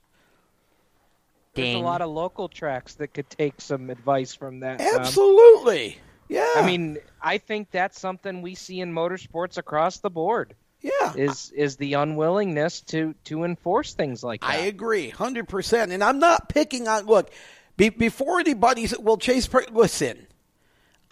There's 1.55 1.74
a 1.74 1.78
lot 1.78 2.01
of 2.01 2.10
local 2.10 2.48
tracks 2.48 2.94
that 2.94 3.09
could 3.09 3.28
take 3.28 3.60
some 3.60 3.90
advice 3.90 4.34
from 4.34 4.60
that. 4.60 4.80
Absolutely. 4.80 5.94
Um, 5.94 6.01
yeah. 6.28 6.48
I 6.56 6.64
mean, 6.64 6.98
I 7.22 7.38
think 7.38 7.70
that's 7.70 8.01
something 8.01 8.42
we 8.42 8.55
see 8.55 8.80
in 8.80 8.92
motorsports 8.92 9.59
across 9.59 9.98
the 9.98 10.10
board. 10.10 10.55
Yeah. 10.80 11.12
Is 11.14 11.51
is 11.51 11.76
the 11.76 11.94
unwillingness 11.94 12.80
to 12.82 13.14
to 13.24 13.44
enforce 13.44 13.92
things 13.92 14.24
like 14.24 14.40
that. 14.40 14.51
I 14.51 14.56
agree, 14.56 15.10
100%. 15.10 15.92
And 15.92 16.02
I'm 16.02 16.18
not 16.18 16.48
picking 16.48 16.88
on 16.88 17.05
look, 17.05 17.30
be, 17.76 17.90
before 17.90 18.40
anybody's 18.40 18.98
well 18.98 19.18
Chase 19.18 19.47
Purdy 19.47 19.68
listen. 19.72 20.26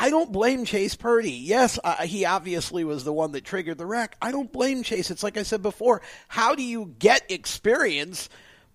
I 0.01 0.11
don't 0.11 0.31
blame 0.31 0.65
Chase 0.65 0.95
Purdy. 0.95 1.33
Yes, 1.33 1.79
uh, 1.83 2.05
he 2.05 2.25
obviously 2.25 2.85
was 2.85 3.03
the 3.03 3.13
one 3.13 3.33
that 3.33 3.45
triggered 3.45 3.79
the 3.79 3.87
wreck. 3.87 4.17
I 4.23 4.31
don't 4.31 4.51
blame 4.53 4.85
Chase. 4.85 5.11
It's 5.11 5.25
like 5.25 5.37
I 5.37 5.43
said 5.43 5.61
before, 5.61 6.03
how 6.29 6.55
do 6.55 6.63
you 6.63 6.95
get 7.01 7.29
experience 7.29 8.29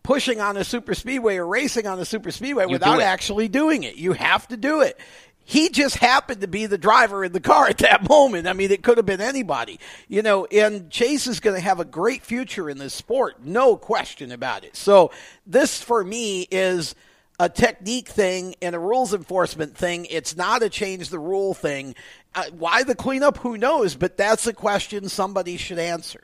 pushing 0.03 0.41
on 0.41 0.57
a 0.57 0.65
super 0.65 0.93
speedway 0.93 1.37
or 1.37 1.47
racing 1.47 1.87
on 1.87 1.97
a 1.97 2.03
super 2.03 2.29
speedway 2.29 2.65
you 2.65 2.71
without 2.71 3.01
actually 3.01 3.47
doing 3.47 3.83
it? 3.83 3.95
You 3.95 4.11
have 4.13 4.49
to 4.49 4.57
do 4.57 4.81
it 4.81 4.99
he 5.45 5.69
just 5.69 5.97
happened 5.97 6.41
to 6.41 6.47
be 6.47 6.65
the 6.65 6.77
driver 6.77 7.23
in 7.23 7.33
the 7.33 7.39
car 7.39 7.67
at 7.67 7.79
that 7.79 8.07
moment. 8.07 8.47
I 8.47 8.53
mean, 8.53 8.71
it 8.71 8.83
could 8.83 8.97
have 8.97 9.05
been 9.05 9.21
anybody, 9.21 9.79
you 10.07 10.21
know, 10.21 10.45
and 10.45 10.89
Chase 10.89 11.27
is 11.27 11.39
going 11.39 11.55
to 11.55 11.61
have 11.61 11.79
a 11.79 11.85
great 11.85 12.23
future 12.23 12.69
in 12.69 12.77
this 12.77 12.93
sport, 12.93 13.43
no 13.43 13.75
question 13.75 14.31
about 14.31 14.63
it. 14.63 14.75
So, 14.75 15.11
this 15.45 15.81
for 15.81 16.03
me 16.03 16.47
is 16.49 16.95
a 17.39 17.49
technique 17.49 18.07
thing 18.07 18.55
and 18.61 18.75
a 18.75 18.79
rules 18.79 19.13
enforcement 19.13 19.75
thing. 19.75 20.05
It's 20.09 20.35
not 20.37 20.63
a 20.63 20.69
change 20.69 21.09
the 21.09 21.19
rule 21.19 21.53
thing. 21.53 21.95
Uh, 22.35 22.45
why 22.57 22.83
the 22.83 22.95
cleanup? 22.95 23.37
Who 23.39 23.57
knows? 23.57 23.95
But 23.95 24.17
that's 24.17 24.47
a 24.47 24.53
question 24.53 25.09
somebody 25.09 25.57
should 25.57 25.79
answer. 25.79 26.23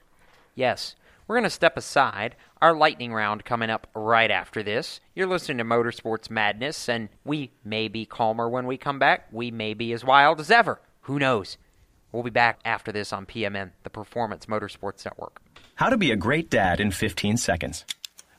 Yes. 0.55 0.95
We're 1.27 1.35
going 1.35 1.43
to 1.43 1.49
step 1.51 1.77
aside. 1.77 2.35
Our 2.61 2.75
lightning 2.75 3.13
round 3.13 3.45
coming 3.45 3.69
up 3.69 3.87
right 3.95 4.29
after 4.29 4.63
this. 4.63 4.99
You're 5.15 5.27
listening 5.27 5.59
to 5.59 5.63
Motorsports 5.63 6.29
Madness, 6.29 6.89
and 6.89 7.07
we 7.23 7.51
may 7.63 7.87
be 7.87 8.05
calmer 8.05 8.49
when 8.49 8.65
we 8.65 8.75
come 8.75 8.99
back. 8.99 9.27
We 9.31 9.49
may 9.49 9.73
be 9.73 9.93
as 9.93 10.03
wild 10.03 10.41
as 10.41 10.51
ever. 10.51 10.81
Who 11.03 11.19
knows? 11.19 11.57
We'll 12.11 12.23
be 12.23 12.31
back 12.31 12.59
after 12.65 12.91
this 12.91 13.13
on 13.13 13.25
PMN, 13.25 13.71
the 13.83 13.89
Performance 13.89 14.47
Motorsports 14.47 15.05
Network. 15.05 15.41
How 15.75 15.87
to 15.87 15.95
be 15.95 16.11
a 16.11 16.17
great 16.17 16.49
dad 16.49 16.81
in 16.81 16.91
15 16.91 17.37
seconds. 17.37 17.85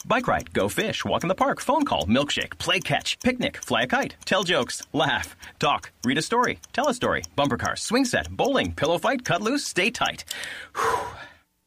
Bike 0.05 0.29
ride, 0.29 0.53
go 0.53 0.69
fish, 0.69 1.03
walk 1.03 1.25
in 1.25 1.29
the 1.29 1.35
park, 1.35 1.59
phone 1.59 1.87
call, 1.87 2.05
milkshake, 2.05 2.59
play 2.59 2.81
catch, 2.81 3.19
picnic, 3.21 3.57
fly 3.57 3.83
a 3.83 3.87
kite, 3.87 4.17
tell 4.27 4.45
jokes, 4.45 4.83
laugh, 4.93 5.35
talk, 5.59 5.93
read 6.05 6.19
a 6.19 6.23
story, 6.23 6.59
tell 6.75 6.89
a 6.89 6.95
story, 6.95 7.23
bumper 7.37 7.57
car, 7.57 7.75
swing 7.77 8.05
set, 8.05 8.29
bowling, 8.31 8.73
pillow 8.73 8.99
fight, 8.99 9.25
cut 9.25 9.41
loose, 9.41 9.65
stay 9.65 9.91
tight. 9.91 10.25
Whew. 10.77 11.07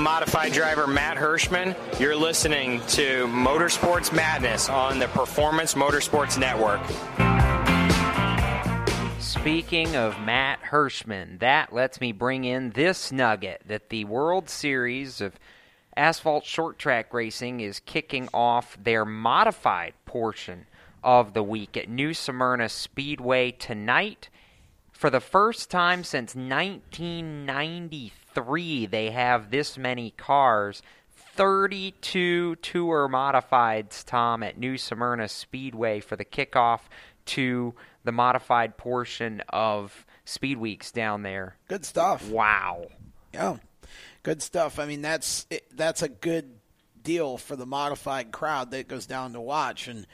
Modified 0.00 0.52
driver 0.52 0.86
Matt 0.86 1.18
Hirschman. 1.18 1.76
You're 2.00 2.16
listening 2.16 2.80
to 2.88 3.26
Motorsports 3.26 4.14
Madness 4.14 4.70
on 4.70 4.98
the 4.98 5.08
Performance 5.08 5.74
Motorsports 5.74 6.38
Network. 6.38 6.80
Speaking 9.20 9.96
of 9.96 10.18
Matt 10.20 10.62
Hirschman, 10.62 11.38
that 11.40 11.74
lets 11.74 12.00
me 12.00 12.12
bring 12.12 12.44
in 12.44 12.70
this 12.70 13.12
nugget 13.12 13.60
that 13.66 13.90
the 13.90 14.06
World 14.06 14.48
Series 14.48 15.20
of 15.20 15.38
Asphalt 15.94 16.46
Short 16.46 16.78
Track 16.78 17.12
Racing 17.12 17.60
is 17.60 17.80
kicking 17.80 18.30
off 18.32 18.78
their 18.82 19.04
modified 19.04 19.92
portion 20.06 20.64
of 21.04 21.34
the 21.34 21.42
week 21.42 21.76
at 21.76 21.90
New 21.90 22.14
Smyrna 22.14 22.70
Speedway 22.70 23.50
tonight 23.50 24.30
for 24.92 25.10
the 25.10 25.20
first 25.20 25.70
time 25.70 26.04
since 26.04 26.34
1993 26.34 28.19
three 28.34 28.86
they 28.86 29.10
have 29.10 29.50
this 29.50 29.76
many 29.78 30.12
cars. 30.12 30.82
32 31.34 32.56
tour 32.56 33.08
modifieds, 33.08 34.04
Tom, 34.04 34.42
at 34.42 34.58
New 34.58 34.76
Smyrna 34.76 35.28
Speedway 35.28 36.00
for 36.00 36.16
the 36.16 36.24
kickoff 36.24 36.80
to 37.26 37.74
the 38.04 38.12
modified 38.12 38.76
portion 38.76 39.42
of 39.48 40.04
Speed 40.24 40.58
Weeks 40.58 40.90
down 40.90 41.22
there. 41.22 41.56
Good 41.68 41.84
stuff. 41.84 42.28
Wow. 42.28 42.86
Yeah, 43.32 43.56
good 44.22 44.42
stuff. 44.42 44.78
I 44.78 44.86
mean, 44.86 45.02
that's 45.02 45.46
it, 45.50 45.64
that's 45.76 46.02
a 46.02 46.08
good 46.08 46.50
deal 47.02 47.38
for 47.38 47.56
the 47.56 47.66
modified 47.66 48.32
crowd 48.32 48.72
that 48.72 48.88
goes 48.88 49.06
down 49.06 49.32
to 49.32 49.40
watch, 49.40 49.88
and 49.88 50.06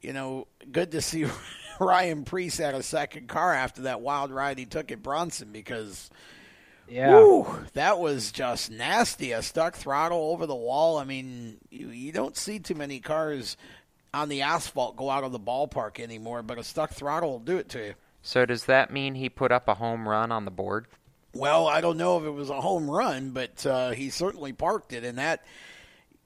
you 0.00 0.12
know, 0.12 0.46
good 0.70 0.92
to 0.92 1.00
see 1.00 1.26
Ryan 1.80 2.24
Preece 2.24 2.58
had 2.58 2.74
a 2.74 2.82
second 2.82 3.28
car 3.28 3.52
after 3.52 3.82
that 3.82 4.00
wild 4.00 4.30
ride 4.30 4.58
he 4.58 4.66
took 4.66 4.90
at 4.90 5.02
Bronson 5.02 5.52
because. 5.52 6.10
Yeah. 6.88 7.18
Whew, 7.18 7.66
that 7.74 7.98
was 7.98 8.32
just 8.32 8.70
nasty. 8.70 9.32
A 9.32 9.42
stuck 9.42 9.74
throttle 9.74 10.30
over 10.30 10.46
the 10.46 10.54
wall. 10.54 10.98
I 10.98 11.04
mean, 11.04 11.58
you, 11.70 11.88
you 11.88 12.12
don't 12.12 12.36
see 12.36 12.58
too 12.58 12.74
many 12.74 13.00
cars 13.00 13.56
on 14.14 14.28
the 14.28 14.42
asphalt 14.42 14.96
go 14.96 15.10
out 15.10 15.24
of 15.24 15.32
the 15.32 15.40
ballpark 15.40 16.00
anymore, 16.00 16.42
but 16.42 16.58
a 16.58 16.64
stuck 16.64 16.92
throttle 16.92 17.32
will 17.32 17.38
do 17.40 17.56
it 17.58 17.68
to 17.70 17.84
you. 17.84 17.94
So 18.22 18.46
does 18.46 18.64
that 18.64 18.92
mean 18.92 19.14
he 19.14 19.28
put 19.28 19.52
up 19.52 19.68
a 19.68 19.74
home 19.74 20.08
run 20.08 20.32
on 20.32 20.44
the 20.44 20.50
board? 20.50 20.86
Well, 21.34 21.66
I 21.66 21.80
don't 21.80 21.98
know 21.98 22.18
if 22.18 22.24
it 22.24 22.30
was 22.30 22.50
a 22.50 22.60
home 22.60 22.90
run, 22.90 23.30
but 23.30 23.66
uh, 23.66 23.90
he 23.90 24.10
certainly 24.10 24.52
parked 24.52 24.92
it, 24.92 25.04
and 25.04 25.18
that. 25.18 25.44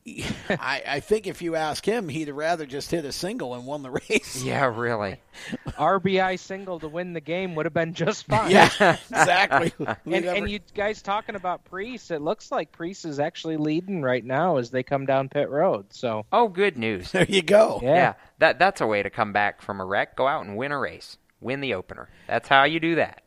I, 0.51 0.83
I 0.87 1.01
think 1.01 1.27
if 1.27 1.43
you 1.43 1.57
ask 1.57 1.85
him, 1.85 2.09
he'd 2.09 2.31
rather 2.31 2.65
just 2.67 2.91
hit 2.91 3.05
a 3.05 3.13
single 3.13 3.55
and 3.55 3.67
won 3.67 3.83
the 3.83 3.91
race. 4.11 4.43
Yeah, 4.43 4.65
really. 4.75 5.21
RBI 5.69 6.39
single 6.39 6.81
to 6.81 6.89
win 6.89 7.13
the 7.13 7.21
game 7.21 7.55
would 7.55 7.67
have 7.67 7.75
been 7.75 7.93
just 7.95 8.27
fine. 8.27 8.51
Yeah, 8.51 8.97
exactly. 9.11 9.73
And, 9.79 9.97
never- 10.05 10.29
and 10.31 10.51
you 10.51 10.61
guys 10.75 11.03
talking 11.03 11.35
about 11.35 11.65
Preece, 11.65 12.11
it 12.11 12.23
looks 12.23 12.51
like 12.51 12.73
Preece 12.73 13.05
is 13.05 13.21
actually 13.21 13.57
leading 13.59 14.03
right 14.03 14.25
now 14.25 14.57
as 14.57 14.71
they 14.71 14.83
come 14.83 15.07
down 15.07 15.29
pit 15.29 15.51
road. 15.51 15.87
So 15.91 16.25
Oh, 16.33 16.49
good 16.49 16.77
news. 16.79 17.13
There 17.13 17.27
you 17.29 17.43
go. 17.43 17.81
Yeah. 17.83 18.15
that 18.39 18.59
that's 18.59 18.81
a 18.81 18.87
way 18.87 19.03
to 19.03 19.11
come 19.11 19.33
back 19.33 19.61
from 19.63 19.81
a 19.81 19.85
wreck. 19.85 20.17
Go 20.17 20.27
out 20.27 20.45
and 20.47 20.57
win 20.57 20.73
a 20.73 20.79
race. 20.79 21.19
Win 21.41 21.61
the 21.61 21.75
opener. 21.75 22.09
That's 22.27 22.49
how 22.49 22.65
you 22.65 22.81
do 22.81 22.97
that. 22.97 23.23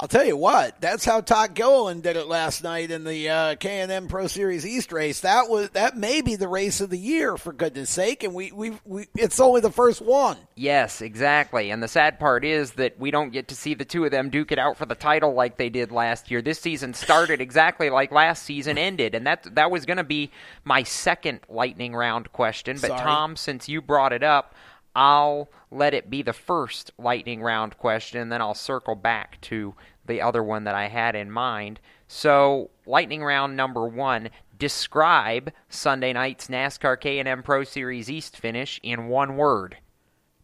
I'll 0.00 0.06
tell 0.06 0.24
you 0.24 0.36
what, 0.36 0.80
that's 0.80 1.04
how 1.04 1.20
Todd 1.20 1.54
Gilliland 1.54 2.04
did 2.04 2.16
it 2.16 2.28
last 2.28 2.62
night 2.62 2.92
in 2.92 3.02
the 3.02 3.28
uh, 3.28 3.54
K&N 3.56 4.06
Pro 4.06 4.28
Series 4.28 4.64
East 4.64 4.92
race. 4.92 5.22
That 5.22 5.48
was 5.48 5.70
that 5.70 5.96
may 5.96 6.20
be 6.20 6.36
the 6.36 6.46
race 6.46 6.80
of 6.80 6.88
the 6.88 6.98
year 6.98 7.36
for 7.36 7.52
goodness 7.52 7.90
sake, 7.90 8.22
and 8.22 8.32
we 8.32 8.52
we, 8.52 8.78
we 8.84 9.08
it's 9.16 9.40
only 9.40 9.60
the 9.60 9.72
first 9.72 10.00
one. 10.00 10.36
Yes, 10.54 11.00
exactly. 11.00 11.72
And 11.72 11.82
the 11.82 11.88
sad 11.88 12.20
part 12.20 12.44
is 12.44 12.72
that 12.74 13.00
we 13.00 13.10
don't 13.10 13.32
get 13.32 13.48
to 13.48 13.56
see 13.56 13.74
the 13.74 13.84
two 13.84 14.04
of 14.04 14.12
them 14.12 14.30
duke 14.30 14.52
it 14.52 14.58
out 14.60 14.76
for 14.76 14.86
the 14.86 14.94
title 14.94 15.34
like 15.34 15.56
they 15.56 15.68
did 15.68 15.90
last 15.90 16.30
year. 16.30 16.42
This 16.42 16.60
season 16.60 16.94
started 16.94 17.40
exactly 17.40 17.90
like 17.90 18.12
last 18.12 18.44
season 18.44 18.78
ended, 18.78 19.16
and 19.16 19.26
that 19.26 19.52
that 19.56 19.72
was 19.72 19.84
going 19.84 19.96
to 19.96 20.04
be 20.04 20.30
my 20.62 20.84
second 20.84 21.40
lightning 21.48 21.92
round 21.92 22.32
question. 22.32 22.76
But 22.80 22.90
Sorry. 22.90 23.00
Tom, 23.00 23.34
since 23.34 23.68
you 23.68 23.82
brought 23.82 24.12
it 24.12 24.22
up, 24.22 24.54
I'll 24.94 25.48
let 25.70 25.94
it 25.94 26.10
be 26.10 26.22
the 26.22 26.32
first 26.32 26.92
lightning 26.98 27.42
round 27.42 27.78
question, 27.78 28.20
and 28.20 28.32
then 28.32 28.40
I'll 28.40 28.54
circle 28.54 28.94
back 28.94 29.40
to 29.42 29.74
the 30.06 30.20
other 30.22 30.42
one 30.42 30.64
that 30.64 30.74
I 30.74 30.88
had 30.88 31.14
in 31.14 31.30
mind. 31.30 31.80
So, 32.06 32.70
lightning 32.86 33.22
round 33.22 33.56
number 33.56 33.86
one: 33.86 34.30
describe 34.58 35.52
Sunday 35.68 36.12
night's 36.12 36.48
NASCAR 36.48 37.00
K&N 37.00 37.42
Pro 37.42 37.64
Series 37.64 38.10
East 38.10 38.36
finish 38.36 38.80
in 38.82 39.08
one 39.08 39.36
word. 39.36 39.78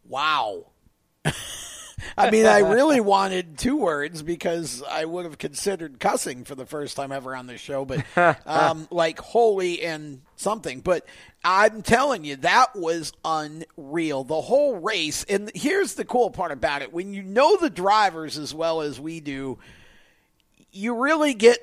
Wow. 0.07 0.67
I 2.17 2.31
mean, 2.31 2.47
I 2.47 2.59
really 2.73 3.01
wanted 3.01 3.59
two 3.59 3.77
words 3.77 4.23
because 4.23 4.83
I 4.83 5.05
would 5.05 5.25
have 5.25 5.39
considered 5.39 6.01
cussing 6.01 6.45
for 6.45 6.55
the 6.55 6.67
first 6.67 6.97
time 6.97 7.13
ever 7.13 7.35
on 7.35 7.47
this 7.47 7.61
show, 7.61 7.85
but 7.85 8.05
um, 8.47 8.89
like 8.91 9.19
holy 9.19 9.83
and 9.83 10.23
something. 10.37 10.81
But 10.81 11.07
I'm 11.45 11.83
telling 11.83 12.25
you, 12.25 12.37
that 12.37 12.75
was 12.75 13.13
unreal. 13.25 14.25
The 14.25 14.41
whole 14.41 14.77
race. 14.77 15.25
And 15.25 15.51
here's 15.55 15.95
the 15.95 16.05
cool 16.05 16.31
part 16.31 16.53
about 16.53 16.83
it 16.83 16.93
when 16.93 17.13
you 17.13 17.23
know 17.23 17.57
the 17.57 17.71
drivers 17.71 18.39
as 18.39 18.55
well 18.55 18.81
as 18.81 18.99
we 18.99 19.21
do, 19.21 19.59
you 20.73 21.03
really 21.03 21.35
get 21.35 21.59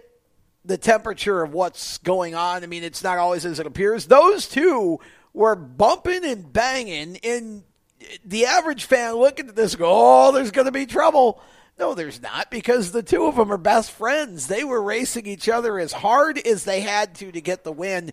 the 0.64 0.78
temperature 0.78 1.42
of 1.42 1.54
what's 1.54 1.98
going 2.00 2.36
on. 2.36 2.64
I 2.64 2.68
mean, 2.68 2.84
it's 2.84 3.04
not 3.04 3.18
always 3.18 3.46
as 3.46 3.60
it 3.60 3.66
appears. 3.66 4.06
Those 4.06 4.48
two 4.48 5.00
were 5.34 5.56
bumping 5.56 6.26
and 6.26 6.52
banging, 6.52 7.18
and 7.24 7.64
the 8.26 8.46
average 8.46 8.86
fan 8.86 9.16
looking 9.16 9.50
at 9.50 9.56
this 9.56 9.76
go, 9.76 9.90
"Oh, 9.90 10.32
there's 10.32 10.52
going 10.52 10.66
to 10.66 10.72
be 10.72 10.86
trouble." 10.86 11.42
No, 11.80 11.96
there's 11.96 12.22
not 12.22 12.52
because 12.52 12.92
the 12.92 13.02
two 13.02 13.26
of 13.26 13.36
them 13.36 13.52
are 13.52 13.58
best 13.58 13.92
friends. 13.92 14.48
They 14.48 14.64
were 14.64 14.82
racing 14.82 15.26
each 15.26 15.50
other 15.50 15.80
as 15.80 15.94
hard 15.94 16.38
as 16.38 16.64
they 16.64 16.82
had 16.82 17.16
to 17.16 17.32
to 17.32 17.42
get 17.42 17.64
the 17.64 17.72
win. 17.72 18.12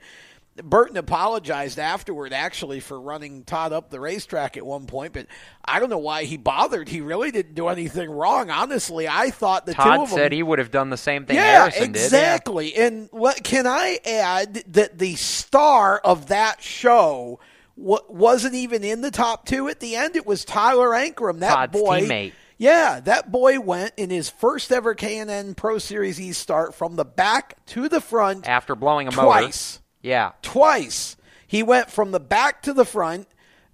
Burton 0.63 0.97
apologized 0.97 1.79
afterward, 1.79 2.33
actually, 2.33 2.81
for 2.81 3.01
running 3.01 3.45
Todd 3.45 3.73
up 3.73 3.91
the 3.91 4.01
racetrack 4.01 4.57
at 4.57 4.67
one 4.67 4.87
point, 4.87 5.13
but 5.13 5.27
I 5.65 5.79
don't 5.79 5.91
know 5.91 5.99
why 5.99 6.25
he 6.25 6.37
bothered. 6.37 6.89
He 6.89 7.01
really 7.01 7.31
didn't 7.31 7.55
do 7.55 7.69
anything 7.69 8.11
wrong. 8.11 8.51
Honestly, 8.51 9.07
I 9.07 9.31
thought 9.31 9.67
the 9.67 9.75
two 9.75 9.83
of 9.83 10.09
them 10.09 10.19
said 10.19 10.33
he 10.33 10.43
would 10.43 10.59
have 10.59 10.71
done 10.71 10.91
the 10.91 10.97
same 10.97 11.27
thing 11.27 11.37
yeah, 11.37 11.61
Harrison 11.61 11.93
did. 11.93 12.03
exactly. 12.03 12.75
And 12.75 13.09
what 13.13 13.43
can 13.45 13.67
I 13.67 13.99
add 14.05 14.55
that 14.69 14.99
the 14.99 15.15
star 15.17 15.99
of 15.99 16.29
that 16.29 16.63
show 16.63 17.39
wasn't 17.79 18.55
even 18.55 18.83
in 18.85 19.01
the 19.01 19.11
top 19.11 19.47
two 19.47 19.69
at 19.69 19.81
the 19.81 19.97
end? 19.97 20.17
It 20.17 20.27
was 20.27 20.45
Tyler 20.45 20.91
Ankrum. 20.91 21.41
That 21.41 21.55
Todd's 21.55 21.73
boy, 21.73 22.01
teammate. 22.03 22.33
Yeah, 22.57 23.01
that 23.01 23.31
boy 23.31 23.61
went 23.61 23.93
in 23.97 24.11
his 24.11 24.29
first 24.29 24.73
ever 24.73 24.95
K 24.95 25.19
and 25.19 25.31
N 25.31 25.55
Pro 25.55 25.79
Series 25.79 26.21
East 26.21 26.41
start 26.41 26.75
from 26.75 26.97
the 26.97 27.05
back 27.05 27.65
to 27.67 27.89
the 27.89 28.01
front 28.01 28.49
After 28.49 28.75
blowing 28.75 29.07
a 29.07 29.13
motor. 29.13 29.23
twice. 29.27 29.81
Yeah. 30.03 30.33
Twice. 30.43 31.17
He 31.47 31.63
went 31.63 31.91
from 31.91 32.11
the 32.11 32.21
back 32.21 32.63
to 32.63 32.73
the 32.73 32.85
front 32.85 33.29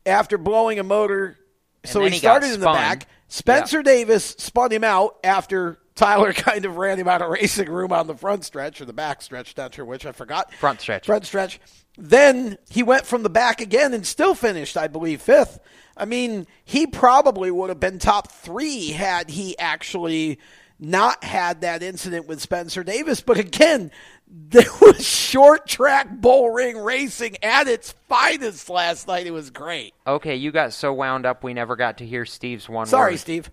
after 0.04 0.36
blowing 0.38 0.78
a 0.78 0.82
motor. 0.84 1.38
And 1.82 1.92
so 1.92 2.02
he 2.04 2.10
he 2.10 2.18
started 2.18 2.52
in 2.52 2.60
the 2.60 2.66
back. 2.66 3.08
Spencer 3.28 3.82
Davis 3.82 4.24
spun 4.38 4.70
him 4.70 4.84
out 4.84 5.16
after 5.24 5.78
Tyler 5.94 6.32
kind 6.34 6.64
of 6.64 6.76
ran 6.76 6.98
him 6.98 7.08
out 7.08 7.22
of 7.22 7.30
racing 7.30 7.70
room 7.70 7.92
on 7.92 8.06
the 8.06 8.16
front 8.16 8.44
stretch 8.44 8.80
or 8.80 8.84
the 8.84 8.92
back 8.92 9.22
stretch, 9.22 9.56
not 9.56 9.74
sure 9.74 9.84
which, 9.84 10.06
I 10.06 10.12
forgot. 10.12 10.52
Front 10.54 10.80
stretch. 10.80 11.06
Front 11.06 11.26
stretch. 11.26 11.60
Then 11.96 12.58
he 12.68 12.82
went 12.82 13.06
from 13.06 13.22
the 13.22 13.30
back 13.30 13.60
again 13.60 13.94
and 13.94 14.04
still 14.06 14.34
finished, 14.34 14.76
I 14.76 14.88
believe, 14.88 15.22
fifth. 15.22 15.60
I 15.96 16.06
mean, 16.06 16.46
he 16.64 16.86
probably 16.86 17.50
would 17.50 17.68
have 17.68 17.78
been 17.78 18.00
top 18.00 18.32
three 18.32 18.90
had 18.90 19.30
he 19.30 19.56
actually 19.58 20.40
not 20.80 21.22
had 21.22 21.60
that 21.60 21.84
incident 21.84 22.26
with 22.26 22.40
Spencer 22.40 22.82
Davis. 22.82 23.20
But 23.20 23.38
again, 23.38 23.92
there 24.26 24.64
was 24.80 25.06
short 25.06 25.68
track 25.68 26.08
bull 26.10 26.50
ring 26.50 26.76
racing 26.76 27.36
at 27.44 27.68
its 27.68 27.92
finest 28.08 28.68
last 28.68 29.06
night. 29.06 29.28
It 29.28 29.32
was 29.32 29.50
great. 29.50 29.94
Okay, 30.04 30.34
you 30.34 30.50
got 30.50 30.72
so 30.72 30.92
wound 30.92 31.26
up 31.26 31.44
we 31.44 31.54
never 31.54 31.76
got 31.76 31.98
to 31.98 32.06
hear 32.06 32.24
Steve's 32.24 32.68
one 32.68 32.80
word. 32.82 32.88
Sorry, 32.88 33.12
word. 33.12 33.20
Steve. 33.20 33.50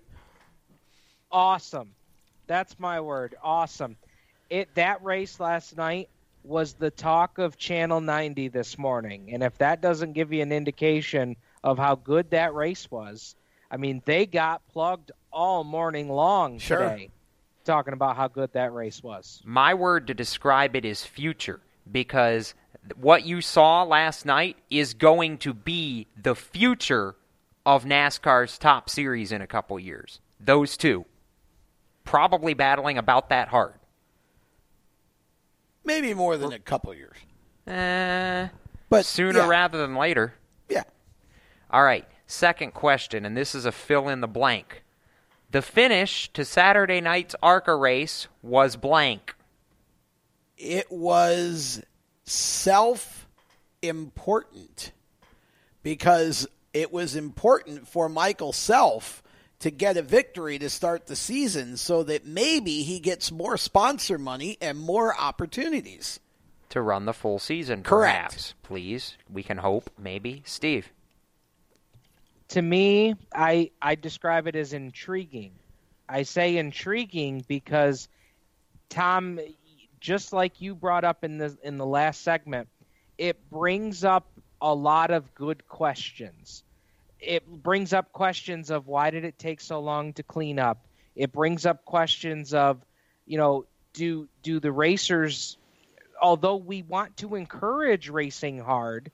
awesome. 1.32 1.92
That's 2.52 2.78
my 2.78 3.00
word. 3.00 3.36
Awesome. 3.42 3.96
It 4.50 4.76
that 4.76 5.02
race 5.06 5.40
last 5.40 5.78
night 5.78 6.10
was 6.44 6.74
the 6.74 6.92
talk 6.92 7.38
of 7.38 7.56
Channel 7.58 8.02
90 8.02 8.50
this 8.50 8.78
morning. 8.78 9.30
And 9.32 9.42
if 9.42 9.58
that 9.60 9.80
doesn't 9.80 10.12
give 10.12 10.34
you 10.34 10.42
an 10.42 10.52
indication 10.52 11.38
of 11.64 11.78
how 11.78 11.96
good 11.96 12.32
that 12.32 12.54
race 12.54 12.92
was, 12.92 13.38
I 13.72 13.78
mean, 13.78 14.02
they 14.04 14.26
got 14.26 14.68
plugged 14.74 15.14
all 15.32 15.64
morning 15.64 16.10
long 16.10 16.60
Sure. 16.60 16.80
today 16.80 17.10
talking 17.64 17.94
about 17.94 18.18
how 18.18 18.28
good 18.28 18.52
that 18.52 18.74
race 18.74 19.02
was. 19.02 19.42
My 19.46 19.74
word 19.74 20.08
to 20.08 20.14
describe 20.14 20.76
it 20.76 20.84
is 20.84 21.06
future 21.06 21.62
because 21.90 22.54
what 22.98 23.24
you 23.24 23.40
saw 23.40 23.84
last 23.84 24.26
night 24.26 24.58
is 24.70 24.94
going 24.94 25.38
to 25.38 25.54
be 25.54 26.06
the 26.22 26.36
future 26.36 27.16
of 27.66 27.86
NASCAR's 27.86 28.58
top 28.58 28.90
series 28.90 29.32
in 29.32 29.42
a 29.42 29.48
couple 29.48 29.80
years. 29.80 30.20
Those 30.38 30.76
two. 30.76 31.06
Probably 32.04 32.54
battling 32.54 32.98
about 32.98 33.30
that 33.30 33.50
hard. 33.50 33.74
Maybe 35.84 36.14
more 36.14 36.38
than 36.38 36.54
a 36.54 36.60
couple 36.60 36.94
years. 36.94 37.18
Eh, 37.68 38.48
but 38.90 39.06
sooner 39.06 39.40
yeah. 39.40 39.48
rather 39.48 39.78
than 39.78 39.96
later. 39.96 40.34
Yeah. 40.70 40.84
All 41.70 41.84
right. 41.84 42.06
Second 42.28 42.74
question, 42.74 43.26
and 43.26 43.36
this 43.36 43.54
is 43.54 43.66
a 43.66 43.72
fill 43.72 44.08
in 44.08 44.22
the 44.22 44.28
blank. 44.28 44.84
The 45.52 45.62
finish 45.62 46.32
to 46.34 46.46
Saturday 46.46 47.02
night's 47.02 47.36
ARCA 47.44 47.76
race 47.76 48.28
was 48.42 48.78
blank. 48.78 49.36
It 50.58 50.90
was 50.90 51.84
self 52.24 53.28
important 53.82 54.92
because 55.84 56.48
it 56.74 56.94
was 56.94 57.16
important 57.16 57.88
for 57.88 58.08
Michael 58.08 58.54
Self 58.54 59.22
to 59.62 59.72
get 59.72 59.98
a 59.98 60.02
victory 60.02 60.60
to 60.60 60.70
start 60.70 61.08
the 61.08 61.16
season 61.16 61.78
so 61.78 62.04
that 62.04 62.26
maybe 62.26 62.84
he 62.84 63.00
gets 63.00 63.32
more 63.32 63.58
sponsor 63.58 64.18
money 64.18 64.58
and 64.62 64.78
more 64.78 65.16
opportunities. 65.20 66.20
To 66.70 66.82
run 66.82 67.06
the 67.06 67.14
full 67.14 67.40
season, 67.40 67.84
Correct. 67.84 68.54
Please. 68.64 69.18
We 69.32 69.44
can 69.44 69.58
hope, 69.58 69.90
maybe. 69.98 70.42
Steve. 70.46 70.90
to 72.50 72.62
me, 72.62 73.16
I 73.34 73.72
I 73.82 73.96
describe 73.96 74.48
it 74.48 74.56
as 74.56 74.74
intriguing. 74.74 75.54
I 76.08 76.24
say 76.24 76.58
intriguing 76.58 77.46
because 77.48 78.08
Tom 78.90 79.40
just 80.00 80.34
like 80.34 80.60
you 80.60 80.76
brought 80.76 81.04
up 81.04 81.24
in 81.24 81.38
the 81.38 81.58
in 81.64 81.78
the 81.78 81.86
last 81.86 82.22
segment, 82.22 82.68
it 83.18 83.50
brings 83.50 84.04
up 84.04 84.28
a 84.62 84.74
lot 84.74 85.12
of 85.12 85.34
good 85.36 85.68
questions. 85.68 86.64
It 87.22 87.46
brings 87.48 87.94
up 87.94 88.12
questions 88.12 88.72
of 88.72 88.88
why 88.88 89.12
did 89.12 89.26
it 89.26 89.38
take 89.38 89.62
so 89.62 89.80
long 89.80 90.14
to 90.14 90.24
clean 90.24 90.60
up? 90.60 90.86
It 91.16 91.32
brings 91.32 91.66
up 91.66 91.86
questions 91.86 92.54
of, 92.54 92.84
you 93.26 93.38
know, 93.38 93.66
do 93.94 94.28
do 94.42 94.60
the 94.60 94.72
racers 94.72 95.58
although 96.22 96.56
we 96.56 96.84
want 96.84 97.18
to 97.18 97.36
encourage 97.36 98.10
racing 98.10 98.60
hard, 98.60 99.12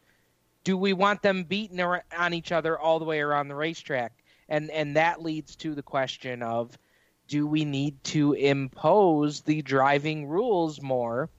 do 0.63 0.77
we 0.77 0.93
want 0.93 1.21
them 1.21 1.45
beating 1.45 1.79
on 1.79 2.33
each 2.33 2.51
other 2.51 2.77
all 2.77 2.99
the 2.99 3.05
way 3.05 3.21
around 3.21 3.47
the 3.47 3.55
racetrack? 3.55 4.11
And 4.49 4.69
and 4.69 4.95
that 4.97 5.21
leads 5.21 5.55
to 5.57 5.73
the 5.73 5.81
question 5.81 6.43
of 6.43 6.77
do 7.27 7.47
we 7.47 7.65
need 7.65 8.03
to 8.05 8.33
impose 8.33 9.41
the 9.41 9.61
driving 9.61 10.27
rules 10.27 10.81
more 10.81 11.29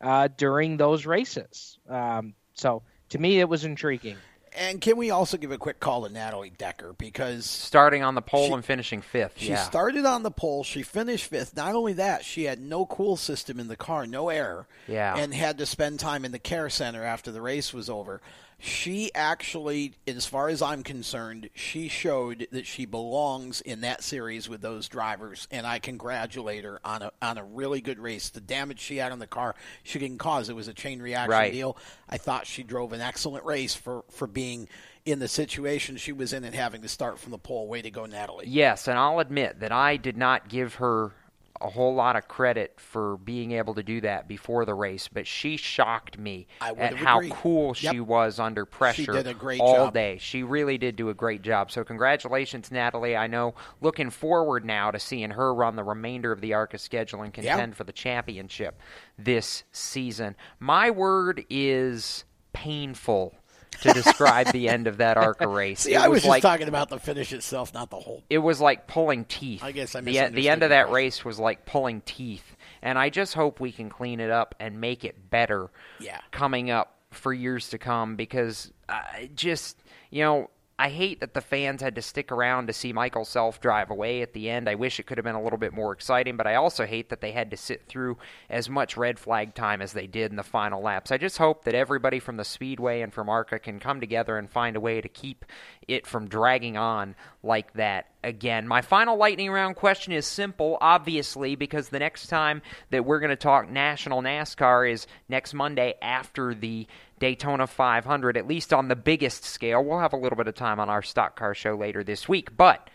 uh, 0.00 0.28
during 0.36 0.76
those 0.76 1.04
races? 1.04 1.78
Um, 1.88 2.34
so 2.54 2.82
to 3.10 3.18
me, 3.18 3.40
it 3.40 3.48
was 3.48 3.64
intriguing. 3.64 4.16
And 4.56 4.80
can 4.80 4.96
we 4.96 5.10
also 5.10 5.36
give 5.36 5.50
a 5.50 5.58
quick 5.58 5.80
call 5.80 6.06
to 6.06 6.12
Natalie 6.12 6.52
Decker 6.56 6.94
because 6.96 7.44
starting 7.44 8.02
on 8.02 8.14
the 8.14 8.22
pole 8.22 8.48
she, 8.48 8.52
and 8.52 8.64
finishing 8.64 9.02
fifth. 9.02 9.34
She 9.36 9.48
yeah. 9.48 9.62
started 9.64 10.06
on 10.06 10.22
the 10.22 10.30
pole. 10.30 10.62
She 10.62 10.82
finished 10.82 11.26
fifth. 11.26 11.56
Not 11.56 11.74
only 11.74 11.94
that, 11.94 12.24
she 12.24 12.44
had 12.44 12.60
no 12.60 12.86
cool 12.86 13.16
system 13.16 13.58
in 13.58 13.68
the 13.68 13.76
car, 13.76 14.06
no 14.06 14.28
air. 14.28 14.66
Yeah. 14.86 15.16
And 15.16 15.34
had 15.34 15.58
to 15.58 15.66
spend 15.66 15.98
time 15.98 16.24
in 16.24 16.32
the 16.32 16.38
care 16.38 16.70
center 16.70 17.02
after 17.02 17.32
the 17.32 17.42
race 17.42 17.74
was 17.74 17.90
over. 17.90 18.20
She 18.64 19.14
actually, 19.14 19.92
as 20.06 20.24
far 20.24 20.48
as 20.48 20.62
I'm 20.62 20.82
concerned, 20.82 21.50
she 21.54 21.88
showed 21.88 22.48
that 22.50 22.64
she 22.64 22.86
belongs 22.86 23.60
in 23.60 23.82
that 23.82 24.02
series 24.02 24.48
with 24.48 24.62
those 24.62 24.88
drivers, 24.88 25.46
and 25.50 25.66
I 25.66 25.78
congratulate 25.78 26.64
her 26.64 26.80
on 26.82 27.02
a 27.02 27.12
on 27.20 27.36
a 27.36 27.44
really 27.44 27.82
good 27.82 27.98
race. 27.98 28.30
The 28.30 28.40
damage 28.40 28.80
she 28.80 28.96
had 28.96 29.12
on 29.12 29.18
the 29.18 29.26
car, 29.26 29.54
she 29.82 29.98
didn't 29.98 30.16
cause. 30.16 30.48
It 30.48 30.56
was 30.56 30.66
a 30.66 30.72
chain 30.72 31.02
reaction 31.02 31.30
right. 31.30 31.52
deal. 31.52 31.76
I 32.08 32.16
thought 32.16 32.46
she 32.46 32.62
drove 32.62 32.94
an 32.94 33.02
excellent 33.02 33.44
race 33.44 33.74
for 33.74 34.02
for 34.08 34.26
being 34.26 34.66
in 35.04 35.18
the 35.18 35.28
situation 35.28 35.98
she 35.98 36.12
was 36.12 36.32
in 36.32 36.42
and 36.42 36.54
having 36.54 36.80
to 36.80 36.88
start 36.88 37.18
from 37.18 37.32
the 37.32 37.38
pole. 37.38 37.68
Way 37.68 37.82
to 37.82 37.90
go, 37.90 38.06
Natalie. 38.06 38.46
Yes, 38.48 38.88
and 38.88 38.98
I'll 38.98 39.18
admit 39.18 39.60
that 39.60 39.72
I 39.72 39.98
did 39.98 40.16
not 40.16 40.48
give 40.48 40.76
her 40.76 41.12
a 41.60 41.68
whole 41.68 41.94
lot 41.94 42.16
of 42.16 42.26
credit 42.26 42.74
for 42.76 43.16
being 43.18 43.52
able 43.52 43.74
to 43.74 43.82
do 43.82 44.00
that 44.00 44.26
before 44.26 44.64
the 44.64 44.74
race, 44.74 45.08
but 45.08 45.26
she 45.26 45.56
shocked 45.56 46.18
me 46.18 46.46
at 46.60 46.96
how 46.96 47.18
agreed. 47.18 47.32
cool 47.32 47.74
yep. 47.78 47.92
she 47.92 48.00
was 48.00 48.40
under 48.40 48.64
pressure 48.64 49.02
she 49.02 49.06
did 49.06 49.26
a 49.26 49.34
great 49.34 49.60
all 49.60 49.86
job. 49.86 49.94
day. 49.94 50.18
She 50.20 50.42
really 50.42 50.78
did 50.78 50.96
do 50.96 51.10
a 51.10 51.14
great 51.14 51.42
job. 51.42 51.70
So 51.70 51.84
congratulations, 51.84 52.70
Natalie. 52.70 53.16
I 53.16 53.28
know 53.28 53.54
looking 53.80 54.10
forward 54.10 54.64
now 54.64 54.90
to 54.90 54.98
seeing 54.98 55.30
her 55.30 55.54
run 55.54 55.76
the 55.76 55.84
remainder 55.84 56.32
of 56.32 56.40
the 56.40 56.54
ARCA 56.54 56.78
schedule 56.78 57.22
and 57.22 57.32
contend 57.32 57.70
yep. 57.70 57.76
for 57.76 57.84
the 57.84 57.92
championship 57.92 58.80
this 59.16 59.62
season. 59.70 60.34
My 60.58 60.90
word 60.90 61.44
is 61.48 62.24
painful 62.52 63.34
to 63.82 63.92
describe 63.92 64.52
the 64.52 64.68
end 64.68 64.86
of 64.86 64.98
that 64.98 65.16
ARCA 65.16 65.46
race. 65.46 65.80
See, 65.80 65.94
it 65.94 65.96
I 65.96 66.08
was, 66.08 66.22
was 66.22 66.28
like, 66.28 66.42
just 66.42 66.52
talking 66.52 66.68
about 66.68 66.88
the 66.88 66.98
finish 66.98 67.32
itself, 67.32 67.74
not 67.74 67.90
the 67.90 67.96
whole. 67.96 68.22
It 68.30 68.38
was 68.38 68.60
like 68.60 68.86
pulling 68.86 69.24
teeth. 69.24 69.62
I 69.62 69.72
guess 69.72 69.94
I 69.94 70.00
the, 70.00 70.28
the 70.28 70.48
end 70.48 70.62
of 70.62 70.70
that 70.70 70.90
race 70.90 71.24
was 71.24 71.38
like 71.38 71.66
pulling 71.66 72.00
teeth, 72.02 72.56
and 72.82 72.98
I 72.98 73.10
just 73.10 73.34
hope 73.34 73.60
we 73.60 73.72
can 73.72 73.88
clean 73.88 74.20
it 74.20 74.30
up 74.30 74.54
and 74.58 74.80
make 74.80 75.04
it 75.04 75.30
better. 75.30 75.70
Yeah. 76.00 76.20
coming 76.30 76.70
up 76.70 76.96
for 77.10 77.32
years 77.32 77.70
to 77.70 77.78
come 77.78 78.16
because 78.16 78.72
uh, 78.88 79.00
just 79.34 79.78
you 80.10 80.22
know. 80.22 80.50
I 80.76 80.88
hate 80.88 81.20
that 81.20 81.34
the 81.34 81.40
fans 81.40 81.82
had 81.82 81.94
to 81.94 82.02
stick 82.02 82.32
around 82.32 82.66
to 82.66 82.72
see 82.72 82.92
Michael 82.92 83.24
Self 83.24 83.60
drive 83.60 83.90
away 83.90 84.22
at 84.22 84.32
the 84.32 84.50
end. 84.50 84.68
I 84.68 84.74
wish 84.74 84.98
it 84.98 85.06
could 85.06 85.18
have 85.18 85.24
been 85.24 85.36
a 85.36 85.42
little 85.42 85.58
bit 85.58 85.72
more 85.72 85.92
exciting, 85.92 86.36
but 86.36 86.48
I 86.48 86.56
also 86.56 86.84
hate 86.84 87.10
that 87.10 87.20
they 87.20 87.30
had 87.30 87.52
to 87.52 87.56
sit 87.56 87.86
through 87.86 88.18
as 88.50 88.68
much 88.68 88.96
red 88.96 89.20
flag 89.20 89.54
time 89.54 89.80
as 89.80 89.92
they 89.92 90.08
did 90.08 90.32
in 90.32 90.36
the 90.36 90.42
final 90.42 90.82
laps. 90.82 91.12
I 91.12 91.18
just 91.18 91.38
hope 91.38 91.64
that 91.64 91.76
everybody 91.76 92.18
from 92.18 92.38
the 92.38 92.44
Speedway 92.44 93.02
and 93.02 93.14
from 93.14 93.28
ARCA 93.28 93.60
can 93.60 93.78
come 93.78 94.00
together 94.00 94.36
and 94.36 94.50
find 94.50 94.74
a 94.74 94.80
way 94.80 95.00
to 95.00 95.08
keep 95.08 95.44
it 95.86 96.08
from 96.08 96.28
dragging 96.28 96.76
on 96.76 97.14
like 97.44 97.72
that 97.74 98.08
again. 98.24 98.66
My 98.66 98.80
final 98.80 99.16
lightning 99.16 99.50
round 99.50 99.76
question 99.76 100.12
is 100.12 100.26
simple, 100.26 100.78
obviously, 100.80 101.54
because 101.54 101.88
the 101.88 101.98
next 101.98 102.28
time 102.28 102.62
that 102.90 103.04
we're 103.04 103.20
going 103.20 103.30
to 103.30 103.36
talk 103.36 103.70
national 103.70 104.22
NASCAR 104.22 104.90
is 104.90 105.06
next 105.28 105.54
Monday 105.54 105.94
after 106.02 106.54
the 106.54 106.86
Daytona 107.20 107.66
500, 107.66 108.36
at 108.36 108.48
least 108.48 108.72
on 108.72 108.88
the 108.88 108.96
biggest 108.96 109.44
scale. 109.44 109.84
We'll 109.84 110.00
have 110.00 110.12
a 110.12 110.18
little 110.18 110.36
bit 110.36 110.48
of 110.48 110.54
time 110.54 110.80
on 110.80 110.90
our 110.90 111.02
stock 111.02 111.36
car 111.36 111.54
show 111.54 111.74
later 111.74 112.02
this 112.02 112.28
week, 112.28 112.56
but 112.56 112.90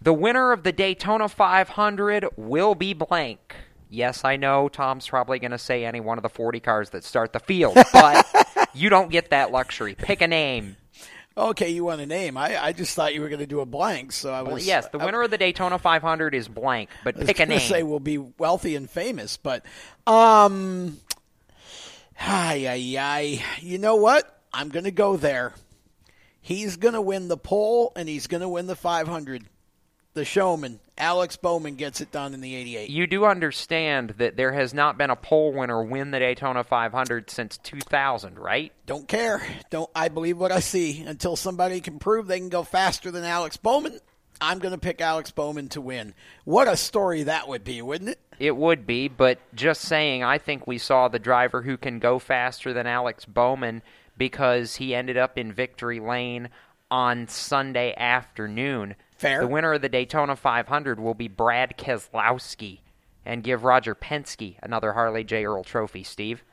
the 0.00 0.12
winner 0.12 0.52
of 0.52 0.62
the 0.62 0.72
Daytona 0.72 1.28
500 1.28 2.26
will 2.36 2.74
be 2.74 2.92
blank. 2.92 3.56
Yes, 3.90 4.24
I 4.24 4.36
know 4.36 4.68
Tom's 4.68 5.08
probably 5.08 5.38
going 5.38 5.52
to 5.52 5.58
say 5.58 5.84
any 5.84 6.00
one 6.00 6.18
of 6.18 6.22
the 6.22 6.28
40 6.28 6.60
cars 6.60 6.90
that 6.90 7.04
start 7.04 7.32
the 7.32 7.40
field, 7.40 7.76
but 7.92 8.26
you 8.74 8.90
don't 8.90 9.10
get 9.10 9.30
that 9.30 9.50
luxury. 9.50 9.94
Pick 9.94 10.20
a 10.20 10.28
name. 10.28 10.76
Okay, 11.38 11.68
you 11.70 11.84
want 11.84 12.00
a 12.00 12.06
name? 12.06 12.36
I, 12.36 12.60
I 12.60 12.72
just 12.72 12.96
thought 12.96 13.14
you 13.14 13.20
were 13.20 13.28
going 13.28 13.38
to 13.38 13.46
do 13.46 13.60
a 13.60 13.66
blank, 13.66 14.10
so 14.10 14.32
I 14.32 14.42
was. 14.42 14.66
yes, 14.66 14.88
the 14.88 14.98
winner 14.98 15.22
I, 15.22 15.26
of 15.26 15.30
the 15.30 15.38
Daytona 15.38 15.78
500 15.78 16.34
is 16.34 16.48
blank, 16.48 16.90
but 17.04 17.14
pick 17.14 17.38
a 17.38 17.46
name. 17.46 17.60
Say 17.60 17.84
we'll 17.84 18.00
be 18.00 18.18
wealthy 18.18 18.74
and 18.74 18.90
famous, 18.90 19.36
but 19.36 19.64
um, 20.04 20.98
ay 22.20 22.66
ay 22.66 22.96
ay. 22.98 23.44
You 23.60 23.78
know 23.78 23.94
what? 23.94 24.42
I'm 24.52 24.70
going 24.70 24.84
to 24.84 24.90
go 24.90 25.16
there. 25.16 25.52
He's 26.40 26.76
going 26.76 26.94
to 26.94 27.00
win 27.00 27.28
the 27.28 27.36
pole, 27.36 27.92
and 27.94 28.08
he's 28.08 28.26
going 28.26 28.40
to 28.40 28.48
win 28.48 28.66
the 28.66 28.76
500. 28.76 29.44
The 30.14 30.24
showman, 30.24 30.80
Alex 30.96 31.36
Bowman, 31.36 31.76
gets 31.76 32.00
it 32.00 32.10
done 32.10 32.34
in 32.34 32.40
the 32.40 32.54
88. 32.56 32.90
You 32.90 33.06
do 33.06 33.24
understand 33.24 34.14
that 34.18 34.36
there 34.36 34.52
has 34.52 34.74
not 34.74 34.98
been 34.98 35.10
a 35.10 35.16
pole 35.16 35.52
winner 35.52 35.82
win 35.82 36.10
the 36.10 36.18
Daytona 36.18 36.64
500 36.64 37.30
since 37.30 37.58
2000, 37.58 38.38
right? 38.38 38.72
Don't 38.86 39.06
care. 39.06 39.42
Don't. 39.70 39.88
I 39.94 40.08
believe 40.08 40.38
what 40.38 40.50
I 40.50 40.60
see. 40.60 41.02
Until 41.02 41.36
somebody 41.36 41.80
can 41.80 41.98
prove 41.98 42.26
they 42.26 42.38
can 42.40 42.48
go 42.48 42.64
faster 42.64 43.10
than 43.10 43.22
Alex 43.22 43.56
Bowman, 43.56 44.00
I'm 44.40 44.58
going 44.58 44.72
to 44.72 44.78
pick 44.78 45.00
Alex 45.00 45.30
Bowman 45.30 45.68
to 45.70 45.80
win. 45.80 46.14
What 46.44 46.68
a 46.68 46.76
story 46.76 47.24
that 47.24 47.46
would 47.48 47.64
be, 47.64 47.82
wouldn't 47.82 48.10
it? 48.10 48.20
It 48.38 48.56
would 48.56 48.86
be, 48.86 49.08
but 49.08 49.38
just 49.54 49.82
saying, 49.82 50.22
I 50.22 50.38
think 50.38 50.66
we 50.66 50.78
saw 50.78 51.08
the 51.08 51.18
driver 51.18 51.62
who 51.62 51.76
can 51.76 51.98
go 51.98 52.18
faster 52.18 52.72
than 52.72 52.86
Alex 52.86 53.24
Bowman 53.24 53.82
because 54.16 54.76
he 54.76 54.94
ended 54.94 55.16
up 55.16 55.38
in 55.38 55.52
victory 55.52 56.00
lane 56.00 56.48
on 56.90 57.28
Sunday 57.28 57.94
afternoon. 57.96 58.94
Fair. 59.18 59.40
The 59.40 59.48
winner 59.48 59.74
of 59.74 59.82
the 59.82 59.88
Daytona 59.88 60.36
500 60.36 61.00
will 61.00 61.14
be 61.14 61.28
Brad 61.28 61.76
Keselowski 61.76 62.80
and 63.26 63.42
give 63.42 63.64
Roger 63.64 63.94
Penske 63.94 64.56
another 64.62 64.92
Harley 64.92 65.24
J. 65.24 65.44
Earl 65.44 65.64
trophy, 65.64 66.04
Steve. 66.04 66.44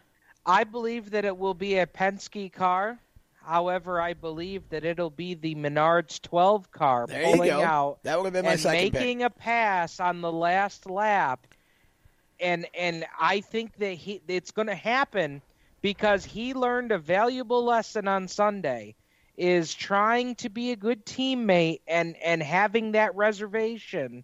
I 0.46 0.64
believe 0.64 1.12
that 1.12 1.26
it 1.26 1.38
will 1.38 1.54
be 1.54 1.78
a 1.78 1.88
Penske 1.88 2.52
car. 2.52 3.00
However, 3.44 4.02
I 4.02 4.14
believe 4.14 4.68
that 4.70 4.84
it'll 4.84 5.12
be 5.12 5.36
the 5.36 5.54
Menards 5.54 6.20
12 6.22 6.72
car 6.72 7.06
there 7.06 7.24
pulling 7.24 7.52
out 7.52 8.00
that 8.02 8.18
would 8.18 8.26
have 8.26 8.34
been 8.34 8.46
my 8.46 8.54
and 8.54 8.60
second 8.60 8.94
making 8.94 9.18
pick. 9.20 9.28
a 9.28 9.30
pass 9.30 10.00
on 10.00 10.22
the 10.22 10.32
last 10.32 10.90
lap. 10.90 11.46
And 12.40 12.66
and 12.74 13.06
I 13.20 13.42
think 13.42 13.78
that 13.78 13.94
he 13.94 14.22
it's 14.28 14.50
going 14.50 14.68
to 14.68 14.76
happen 14.76 15.44
because 15.82 16.26
he 16.26 16.56
learned 16.56 16.92
a 16.92 16.98
valuable 16.98 17.64
lesson 17.64 18.08
on 18.08 18.28
Sunday 18.28 18.96
is 19.38 19.74
trying 19.74 20.36
to 20.36 20.50
be 20.50 20.72
a 20.72 20.76
good 20.76 21.06
teammate 21.06 21.82
and 21.88 22.16
and 22.24 22.42
having 22.42 22.94
that 22.94 23.16
reservation 23.16 24.24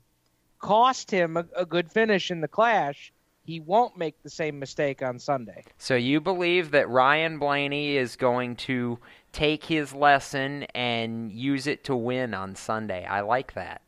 cost 0.59 1.11
him 1.11 1.37
a, 1.37 1.45
a 1.55 1.65
good 1.65 1.91
finish 1.91 2.31
in 2.31 2.41
the 2.41 2.47
clash 2.47 3.11
he 3.43 3.59
won't 3.59 3.97
make 3.97 4.21
the 4.23 4.29
same 4.29 4.59
mistake 4.59 5.01
on 5.01 5.19
Sunday. 5.19 5.63
So 5.77 5.95
you 5.95 6.21
believe 6.21 6.71
that 6.71 6.87
Ryan 6.89 7.39
Blaney 7.39 7.97
is 7.97 8.15
going 8.15 8.55
to 8.57 8.99
take 9.31 9.65
his 9.65 9.93
lesson 9.93 10.63
and 10.75 11.31
use 11.31 11.67
it 11.67 11.83
to 11.85 11.95
win 11.95 12.33
on 12.33 12.55
Sunday. 12.55 13.05
I 13.05 13.21
like 13.21 13.53
that. 13.53 13.81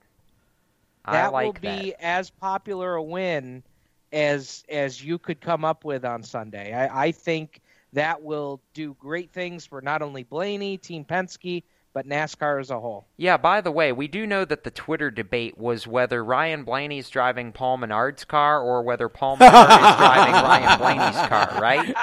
That 1.06 1.26
I 1.26 1.28
like 1.30 1.46
will 1.46 1.54
be 1.54 1.92
that. 1.92 2.04
as 2.04 2.30
popular 2.30 2.96
a 2.96 3.04
win 3.04 3.64
as 4.12 4.64
as 4.70 5.04
you 5.04 5.18
could 5.18 5.42
come 5.42 5.66
up 5.66 5.84
with 5.84 6.06
on 6.06 6.24
Sunday. 6.24 6.74
I, 6.74 7.06
I 7.06 7.12
think 7.12 7.62
that 7.94 8.22
will 8.22 8.62
do 8.74 8.96
great 9.00 9.32
things 9.32 9.66
for 9.66 9.82
not 9.82 10.02
only 10.02 10.24
Blaney, 10.24 10.78
Team 10.78 11.06
Penske, 11.06 11.64
but 11.94 12.08
NASCAR 12.08 12.60
as 12.60 12.72
a 12.72 12.80
whole. 12.80 13.06
Yeah, 13.18 13.38
by 13.38 13.62
the 13.62 13.72
way, 13.72 13.92
we 13.92 14.08
do 14.08 14.26
know 14.26 14.44
that 14.46 14.64
the 14.64 14.72
Twitter 14.72 15.12
debate 15.12 15.58
was 15.58 15.86
whether 15.86 16.24
Ryan 16.24 16.64
Blaney's 16.64 17.10
driving 17.10 17.52
Paul 17.52 17.78
Menard's 17.78 18.26
car 18.26 18.62
or 18.62 18.82
whether 18.82 19.10
Paul 19.10 19.38
Menard 19.38 19.70
is 19.70 19.78
driving 19.98 20.34
Ryan 20.34 20.80
Blaney's 20.80 21.28
car, 21.28 21.60
right? 21.62 21.96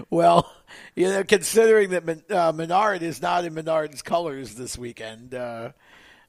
well, 0.10 0.52
you 0.94 1.08
know, 1.08 1.24
considering 1.24 1.90
that 1.90 2.04
Men- 2.04 2.24
uh, 2.30 2.52
Menard 2.52 3.02
is 3.02 3.22
not 3.22 3.44
in 3.44 3.54
Menard's 3.54 4.02
colors 4.02 4.54
this 4.54 4.76
weekend, 4.76 5.34
uh, 5.34 5.70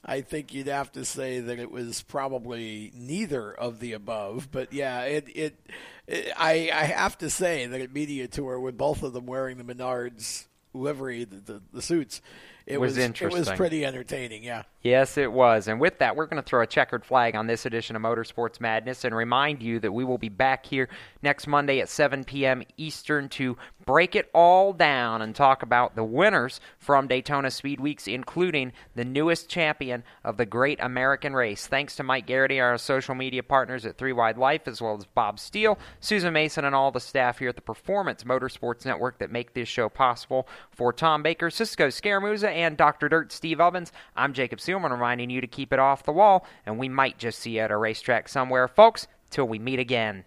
I 0.08 0.22
think 0.22 0.54
you'd 0.54 0.68
have 0.68 0.92
to 0.94 1.04
say 1.04 1.42
that 1.42 1.60
it 1.60 1.70
was 1.70 2.02
probably 2.02 2.92
neither 2.96 3.52
of 3.52 3.80
the 3.80 3.92
above. 3.94 4.48
But 4.52 4.72
yeah, 4.72 5.02
it, 5.02 5.28
it, 5.36 5.60
it 6.08 6.32
I, 6.38 6.70
I 6.74 6.84
have 6.86 7.18
to 7.18 7.30
say 7.30 7.66
that 7.66 7.82
at 7.82 7.94
media 7.94 8.28
tour 8.28 8.60
with 8.60 8.78
both 8.78 9.04
of 9.04 9.12
them 9.12 9.26
wearing 9.26 9.58
the 9.58 9.66
Menards 9.66 10.46
livery, 10.74 11.26
the, 11.26 11.36
the, 11.36 11.62
the 11.74 11.82
suits, 11.82 12.22
it 12.68 12.80
was 12.80 12.91
was, 12.91 12.98
interesting. 12.98 13.44
It 13.44 13.49
was 13.49 13.57
pretty 13.57 13.85
entertaining. 13.85 14.44
Yeah. 14.44 14.64
Yes, 14.88 15.18
it 15.18 15.31
was. 15.31 15.68
And 15.68 15.81
with 15.81 15.99
that, 15.99 16.15
we're 16.15 16.27
going 16.27 16.41
to 16.41 16.48
throw 16.48 16.61
a 16.61 16.68
checkered 16.68 17.03
flag 17.03 17.35
on 17.35 17.48
this 17.48 17.65
edition 17.65 17.95
of 17.95 18.02
Motorsports 18.02 18.61
Madness 18.61 19.03
and 19.03 19.15
remind 19.15 19.61
you 19.61 19.80
that 19.80 19.91
we 19.91 20.06
will 20.06 20.18
be 20.18 20.30
back 20.30 20.65
here 20.65 20.88
next 21.22 21.45
Monday 21.45 21.81
at 21.81 21.89
7 21.89 22.23
p.m. 22.23 22.64
Eastern 22.77 23.27
to 23.30 23.57
break 23.85 24.15
it 24.15 24.30
all 24.34 24.72
down 24.72 25.22
and 25.22 25.35
talk 25.35 25.61
about 25.61 25.95
the 25.95 26.03
winners 26.03 26.61
from 26.77 27.07
Daytona 27.07 27.52
Speed 27.52 27.80
Weeks, 27.80 28.07
including 28.07 28.72
the 28.95 29.03
newest 29.03 29.49
champion 29.49 30.03
of 30.23 30.38
the 30.38 30.45
Great 30.45 30.80
American 30.81 31.34
Race. 31.34 31.68
Thanks 31.68 31.95
to 31.98 32.03
Mike 32.03 32.27
Garrity, 32.27 32.60
our 32.61 32.77
social 32.77 33.15
media 33.15 33.44
partners 33.44 33.85
at 33.85 33.98
Three 33.98 34.14
Wide 34.14 34.38
Life, 34.38 34.68
as 34.68 34.81
well 34.81 34.95
as 34.95 35.06
Bob 35.06 35.39
Steele, 35.39 35.77
Susan 35.99 36.31
Mason, 36.34 36.64
and 36.64 36.76
all 36.76 36.91
the 36.91 36.99
staff 36.99 37.39
here 37.39 37.49
at 37.49 37.56
the 37.56 37.61
Performance 37.61 38.23
Motorsports 38.23 38.85
Network 38.85 39.19
that 39.19 39.31
make 39.31 39.53
this 39.53 39.68
show 39.68 39.89
possible. 39.89 40.48
For 40.72 40.94
Tom 40.94 41.23
Baker, 41.23 41.49
Cisco 41.49 41.88
Scaramuza, 41.88 42.49
and 42.58 42.76
Dr. 42.76 43.08
Dirt 43.08 43.32
Steve 43.32 43.62
Ovens, 43.62 43.92
I'm 44.16 44.34
Jacob 44.34 44.58
Seelman 44.60 44.90
reminding 44.90 45.30
you 45.30 45.42
to 45.42 45.48
keep 45.48 45.72
it 45.72 45.78
off 45.80 46.04
the 46.04 46.12
wall, 46.12 46.46
and 46.66 46.80
we 46.80 46.90
might 46.90 47.20
just 47.20 47.40
see 47.40 47.52
you 47.52 47.62
at 47.62 47.72
a 47.72 47.78
racetrack 47.78 48.28
somewhere. 48.28 48.68
Folks, 48.68 49.08
till 49.30 49.48
we 49.48 49.60
meet 49.60 49.80
again. 49.80 50.26